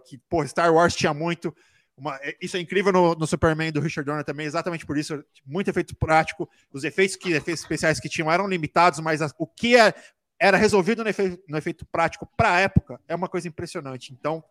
que 0.05 0.17
pô, 0.29 0.45
Star 0.47 0.73
Wars 0.73 0.95
tinha 0.95 1.13
muito. 1.13 1.53
Uma, 1.97 2.15
é, 2.21 2.37
isso 2.39 2.55
é 2.55 2.59
incrível 2.61 2.93
no, 2.93 3.15
no, 3.15 3.27
Superman 3.27 3.71
do 3.71 3.81
Richard 3.81 4.05
Donner 4.05 4.23
também, 4.23 4.45
exatamente 4.45 4.85
por 4.85 4.97
isso, 4.97 5.21
muito 5.45 5.69
efeito 5.69 5.95
prático. 5.95 6.49
Os 6.71 6.85
efeitos, 6.85 7.17
que, 7.17 7.33
efeitos 7.33 7.63
especiais 7.63 7.99
que 7.99 8.07
tinham 8.07 8.31
eram 8.31 8.47
limitados, 8.47 8.99
mas 8.99 9.19
o 9.37 9.47
que 9.47 9.75
é, 9.75 9.93
era 10.39 10.55
resolvido 10.55 11.03
no 11.03 11.09
efeito, 11.09 11.43
no 11.49 11.57
efeito 11.57 11.85
prático 11.87 12.29
para 12.37 12.53
a 12.53 12.59
época 12.59 13.01
é 13.07 13.15
uma 13.15 13.27
coisa 13.27 13.47
impressionante. 13.47 14.13
Então, 14.13 14.43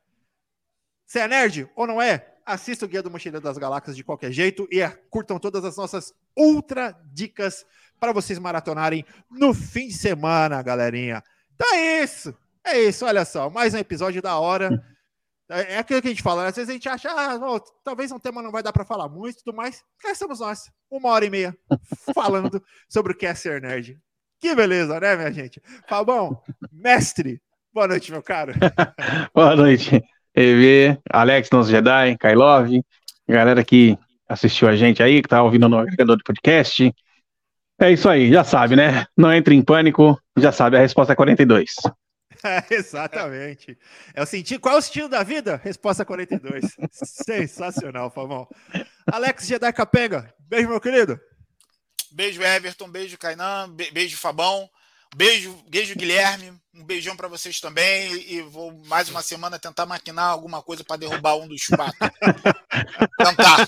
você 1.06 1.20
é 1.20 1.28
nerd 1.28 1.70
ou 1.76 1.86
não 1.86 2.02
é? 2.02 2.34
Assista 2.44 2.84
o 2.84 2.88
Guia 2.88 3.02
do 3.02 3.10
Mochileiro 3.10 3.42
das 3.42 3.58
Galáxias 3.58 3.96
de 3.96 4.04
qualquer 4.04 4.32
jeito 4.32 4.68
e 4.70 4.86
curtam 5.10 5.38
todas 5.38 5.64
as 5.64 5.76
nossas 5.76 6.12
ultra 6.36 6.96
dicas 7.12 7.64
para 7.98 8.12
vocês 8.12 8.38
maratonarem 8.38 9.04
no 9.30 9.54
fim 9.54 9.88
de 9.88 9.94
semana, 9.94 10.62
galerinha. 10.62 11.22
Então 11.54 11.74
é 11.74 12.02
isso. 12.02 12.36
É 12.64 12.80
isso, 12.80 13.06
olha 13.06 13.24
só. 13.24 13.48
Mais 13.48 13.74
um 13.74 13.78
episódio 13.78 14.20
da 14.20 14.38
hora. 14.38 14.82
É, 15.48 15.74
é 15.74 15.78
aquilo 15.78 16.02
que 16.02 16.08
a 16.08 16.10
gente 16.10 16.22
fala. 16.22 16.46
Às 16.46 16.56
vezes 16.56 16.70
a 16.70 16.72
gente 16.72 16.88
acha, 16.88 17.08
ah, 17.10 17.60
talvez 17.84 18.10
um 18.10 18.18
tema 18.18 18.42
não 18.42 18.50
vai 18.50 18.62
dar 18.62 18.72
para 18.72 18.84
falar 18.84 19.08
muito 19.08 19.38
e 19.38 19.44
tudo 19.44 19.56
mais. 19.56 19.84
Cá 20.00 20.10
estamos 20.10 20.40
nós, 20.40 20.70
uma 20.90 21.10
hora 21.10 21.24
e 21.24 21.30
meia, 21.30 21.56
falando 22.12 22.62
sobre 22.88 23.12
o 23.12 23.16
que 23.16 23.26
é 23.26 23.34
ser 23.34 23.60
nerd. 23.60 23.98
Que 24.40 24.54
beleza, 24.54 24.98
né, 25.00 25.16
minha 25.16 25.32
gente? 25.32 25.62
Fabão, 25.88 26.42
mestre, 26.70 27.40
boa 27.72 27.88
noite, 27.88 28.10
meu 28.10 28.22
caro. 28.22 28.52
boa 29.32 29.56
noite, 29.56 30.02
EV, 30.36 30.98
Alex, 31.10 31.48
nosso 31.50 31.70
Jedi, 31.70 32.16
Kailov, 32.18 32.68
galera 33.26 33.64
que 33.64 33.98
assistiu 34.28 34.68
a 34.68 34.76
gente 34.76 35.02
aí, 35.02 35.22
que 35.22 35.28
tá 35.28 35.42
ouvindo 35.42 35.68
no 35.68 35.78
agregador 35.78 36.16
de 36.16 36.22
podcast. 36.22 36.94
É 37.80 37.90
isso 37.90 38.08
aí, 38.08 38.30
já 38.30 38.44
sabe, 38.44 38.76
né? 38.76 39.06
Não 39.16 39.32
entre 39.32 39.54
em 39.54 39.62
pânico, 39.62 40.20
já 40.36 40.52
sabe, 40.52 40.76
a 40.76 40.80
resposta 40.80 41.12
é 41.12 41.16
42. 41.16 41.74
É, 42.44 42.62
exatamente. 42.74 43.76
É 44.14 44.22
o 44.22 44.26
sentido. 44.26 44.60
Qual 44.60 44.76
é 44.76 44.78
o 44.78 44.82
sentido 44.82 45.08
da 45.08 45.22
vida? 45.22 45.58
Resposta 45.64 46.04
42. 46.04 46.76
Sensacional, 46.92 48.10
Fabão. 48.10 48.46
Alex 49.10 49.46
Jedi 49.46 49.72
Capenga, 49.72 50.32
beijo, 50.38 50.68
meu 50.68 50.78
querido. 50.78 51.18
Beijo, 52.12 52.42
Everton. 52.42 52.88
Beijo, 52.88 53.18
Kainan. 53.18 53.74
Beijo, 53.92 54.18
Fabão. 54.18 54.68
Beijo, 55.16 55.56
beijo, 55.68 55.96
Guilherme. 55.96 56.52
Um 56.78 56.84
beijão 56.84 57.16
para 57.16 57.26
vocês 57.26 57.58
também. 57.58 58.12
E 58.28 58.42
vou 58.42 58.70
mais 58.86 59.08
uma 59.08 59.22
semana 59.22 59.58
tentar 59.58 59.86
maquinar 59.86 60.26
alguma 60.26 60.60
coisa 60.60 60.84
para 60.84 60.98
derrubar 60.98 61.36
um 61.36 61.48
dos 61.48 61.66
quatro. 61.66 61.96
Tentar. 63.16 63.66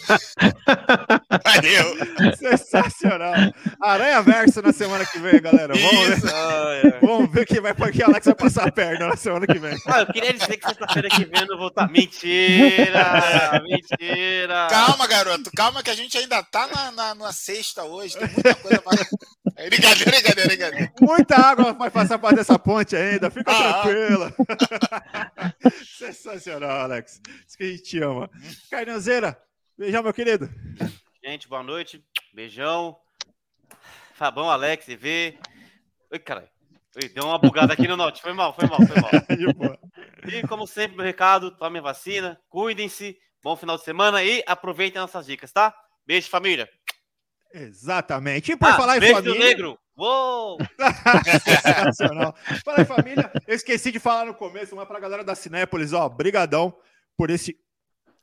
Valeu. 1.43 2.37
Sensacional. 2.37 3.33
Aranha 3.81 4.21
Verso 4.21 4.61
na 4.61 4.75
semana 4.75 5.07
que 5.07 5.19
vem, 5.19 5.41
galera. 5.41 5.73
Vamos 5.75 6.09
Isso. 6.09 6.27
ver. 6.27 6.35
Ah, 6.35 6.99
Vamos 7.01 7.33
ver 7.33 7.47
quem 7.47 7.61
vai 7.63 7.75
que 7.91 8.03
Alex 8.03 8.27
vai 8.27 8.35
passar 8.35 8.69
a 8.69 8.73
perna 8.73 9.09
na 9.09 9.17
semana 9.17 9.47
que 9.47 9.59
vem. 9.59 9.79
Ah, 9.87 10.01
eu 10.01 10.07
queria 10.13 10.35
dizer 10.35 10.59
que 10.59 10.67
sexta-feira 10.69 11.09
que 11.09 11.25
vem 11.25 11.41
eu 11.41 11.47
não 11.47 11.59
vou 11.59 11.69
estar. 11.69 11.91
Mentira! 11.91 13.63
Mentira! 13.65 14.67
Calma, 14.69 15.07
garoto. 15.07 15.51
Calma 15.57 15.83
que 15.83 15.91
a 15.91 15.95
gente 15.95 16.19
ainda 16.19 16.43
tá 16.43 16.67
na, 16.67 16.93
na, 16.93 17.15
na 17.15 17.33
sexta 17.33 17.85
hoje. 17.85 18.19
Tem 18.19 18.29
muita 18.29 18.55
coisa 18.57 18.83
para. 18.83 19.07
Brincadeira, 19.67 20.11
brincadeira, 20.11 20.49
brincadeira. 20.49 20.93
Muita 21.01 21.37
água 21.37 21.73
vai 21.73 21.91
passar 21.91 22.19
por 22.19 22.35
dessa 22.35 22.59
ponte 22.59 22.95
ainda, 22.99 23.31
fica 23.31 23.51
ah, 23.51 23.83
tranquila. 23.83 24.35
Sensacional, 25.85 26.81
Alex. 26.81 27.21
Isso 27.47 27.57
que 27.57 27.65
a 27.65 27.67
gente 27.69 27.83
te 27.83 28.03
ama. 28.03 28.31
Carnanzeira, 28.71 29.41
beijão, 29.77 30.03
meu 30.03 30.13
querido. 30.13 30.49
Gente, 31.25 31.49
boa 31.49 31.63
noite. 31.63 32.05
Beijão. 32.33 32.97
Fabão, 34.15 34.51
Alex, 34.51 34.89
EV. 34.89 35.39
Oi, 36.11 36.19
caralho. 36.19 36.49
Deu 37.15 37.25
uma 37.25 37.39
bugada 37.39 37.73
aqui 37.73 37.87
no 37.87 37.97
note. 37.97 38.21
Foi 38.21 38.33
mal, 38.33 38.55
foi 38.55 38.67
mal, 38.67 38.79
foi 38.79 38.97
mal. 39.01 39.11
e 40.27 40.47
como 40.49 40.67
sempre, 40.67 40.97
meu 40.97 41.05
recado: 41.05 41.51
tomem 41.53 41.81
vacina, 41.81 42.41
cuidem-se, 42.49 43.17
bom 43.43 43.55
final 43.57 43.77
de 43.77 43.85
semana 43.85 44.23
e 44.23 44.43
aproveitem 44.47 45.01
nossas 45.01 45.27
dicas, 45.27 45.53
tá? 45.53 45.75
Beijo, 46.07 46.29
família. 46.29 46.69
Exatamente. 47.53 48.53
E 48.53 48.57
por 48.57 48.69
ah, 48.69 48.77
falar 48.77 48.99
em 48.99 49.13
família. 49.13 49.39
negro. 49.39 49.79
Uou! 49.99 50.59
Sensacional. 51.45 52.33
Fala 52.65 52.83
em 52.83 52.85
família. 52.85 53.33
Eu 53.49 53.57
esqueci 53.57 53.91
de 53.91 53.99
falar 53.99 54.27
no 54.27 54.35
começo, 54.35 54.77
mas 54.77 54.87
para 54.87 54.97
a 54.97 55.01
galera 55.01 55.25
da 55.25 55.35
Cinépolis, 55.35 55.93
ó, 55.93 56.09
brigadão 56.09 56.73
por 57.17 57.31
esse 57.31 57.59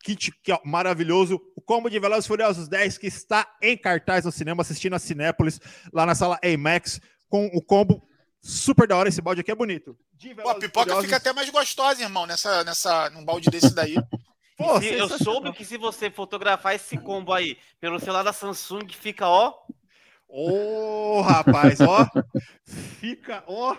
kit 0.01 0.31
que, 0.41 0.53
ó, 0.53 0.59
maravilhoso. 0.63 1.41
O 1.53 1.61
combo 1.61 1.89
de 1.89 1.99
Velozes 1.99 2.27
Furiosos 2.27 2.69
10 2.69 2.97
que 2.97 3.07
está 3.07 3.45
em 3.61 3.77
cartaz 3.77 4.23
no 4.23 4.31
cinema, 4.31 4.61
assistindo 4.61 4.95
a 4.95 4.99
Cinépolis, 4.99 5.59
lá 5.91 6.05
na 6.05 6.15
sala 6.15 6.39
IMAX, 6.41 7.01
com 7.27 7.47
o 7.47 7.61
combo 7.61 8.01
super 8.41 8.87
da 8.87 8.95
hora. 8.95 9.09
Esse 9.09 9.21
balde 9.21 9.41
aqui 9.41 9.51
é 9.51 9.55
bonito. 9.55 9.97
Pô, 10.41 10.49
a 10.49 10.55
pipoca 10.55 10.85
Furiosos... 10.85 11.05
fica 11.05 11.17
até 11.17 11.33
mais 11.33 11.49
gostosa, 11.49 12.01
irmão, 12.01 12.25
nessa, 12.25 12.63
nessa, 12.63 13.09
num 13.09 13.25
balde 13.25 13.49
desse 13.49 13.75
daí. 13.75 13.95
Pô, 14.57 14.79
eu 14.79 15.09
soube 15.19 15.51
que 15.51 15.65
se 15.65 15.77
você 15.77 16.09
fotografar 16.09 16.73
esse 16.73 16.97
combo 16.97 17.33
aí 17.33 17.57
pelo 17.81 17.99
celular 17.99 18.23
da 18.23 18.31
Samsung, 18.31 18.87
fica, 18.93 19.27
ó. 19.27 19.53
Ô, 20.27 21.19
oh, 21.19 21.21
rapaz, 21.21 21.79
ó. 21.81 22.07
Fica, 22.99 23.43
ó. 23.47 23.75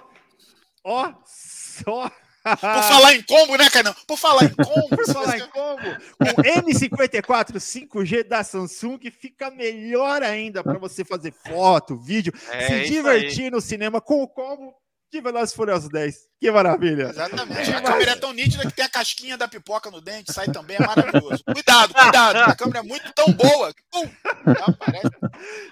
Ó, 0.84 1.12
só. 1.24 2.10
Por 2.42 2.82
falar 2.82 3.14
em 3.14 3.22
combo, 3.22 3.56
né, 3.56 3.68
Cainão? 3.68 3.94
Por 4.06 4.16
falar 4.16 4.44
em 4.44 4.54
combo. 4.54 4.88
Por 4.88 5.06
falar 5.12 5.38
em 5.38 5.48
combo, 5.48 5.82
com 6.16 6.42
M54 6.42 7.56
5G 7.56 8.22
da 8.22 8.44
Samsung 8.44 9.00
fica 9.10 9.50
melhor 9.50 10.22
ainda 10.22 10.62
para 10.62 10.78
você 10.78 11.04
fazer 11.04 11.32
foto, 11.32 11.96
vídeo, 11.96 12.32
é 12.52 12.66
se 12.68 12.88
divertir 12.88 13.50
no 13.50 13.60
cinema 13.60 14.00
com 14.00 14.22
o 14.22 14.28
combo 14.28 14.72
de 15.10 15.20
Velozes 15.20 15.54
Furiosos 15.54 15.88
10. 15.88 16.16
Que 16.40 16.50
maravilha. 16.50 17.10
Exatamente. 17.10 17.70
A 17.70 17.80
câmera 17.80 18.10
é 18.12 18.16
tão 18.16 18.32
nítida 18.32 18.66
que 18.66 18.74
tem 18.74 18.84
a 18.84 18.88
casquinha 18.88 19.36
da 19.36 19.48
pipoca 19.48 19.90
no 19.90 20.00
dente, 20.00 20.32
sai 20.32 20.46
também, 20.46 20.76
é 20.76 20.86
maravilhoso. 20.86 21.42
Cuidado, 21.44 21.94
cuidado. 21.94 22.36
A 22.36 22.54
câmera 22.54 22.80
é 22.80 22.82
muito 22.82 23.12
tão 23.12 23.32
boa. 23.32 23.72
Pum, 23.90 24.08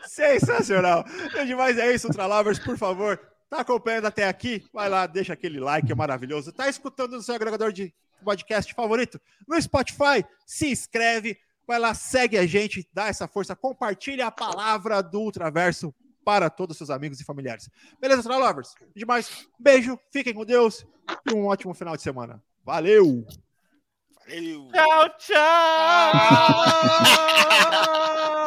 Sensacional. 0.06 1.05
E 1.35 1.44
demais 1.44 1.78
é 1.78 1.93
isso, 1.93 2.06
Ultralovers, 2.06 2.59
por 2.59 2.78
favor. 2.78 3.20
Tá 3.51 3.61
acompanhando 3.61 4.06
até 4.06 4.27
aqui? 4.27 4.65
Vai 4.73 4.89
lá, 4.89 5.06
deixa 5.06 5.32
aquele 5.32 5.61
like, 5.61 5.90
é 5.90 5.94
maravilhoso. 5.94 6.52
Tá 6.52 6.69
escutando 6.69 7.12
no 7.12 7.23
seu 7.23 7.35
agregador 7.35 7.73
de 7.73 7.93
podcast 8.24 8.73
favorito? 8.74 9.20
No 9.47 9.61
Spotify, 9.61 10.24
se 10.47 10.70
inscreve, 10.70 11.39
vai 11.66 11.78
lá, 11.78 11.94
segue 11.94 12.39
a 12.39 12.47
gente, 12.47 12.89
dá 12.93 13.06
essa 13.06 13.28
força, 13.28 13.55
compartilha 13.55 14.27
a 14.27 14.31
palavra 14.31 15.02
do 15.02 15.20
Ultraverso 15.20 15.94
para 16.25 16.49
todos 16.51 16.75
os 16.75 16.79
seus 16.79 16.91
amigos 16.91 17.21
e 17.21 17.25
familiares. 17.25 17.69
Beleza, 18.01 18.21
Astral 18.21 18.41
Lovers? 18.41 18.75
Demais. 18.95 19.47
Beijo, 19.59 19.99
fiquem 20.11 20.33
com 20.35 20.45
Deus 20.45 20.87
e 21.31 21.35
um 21.35 21.47
ótimo 21.47 21.75
final 21.75 21.97
de 21.97 22.03
semana. 22.03 22.43
Valeu! 22.65 23.27
Valeu! 24.27 24.69
Tchau, 24.73 25.09
tchau! 25.19 25.45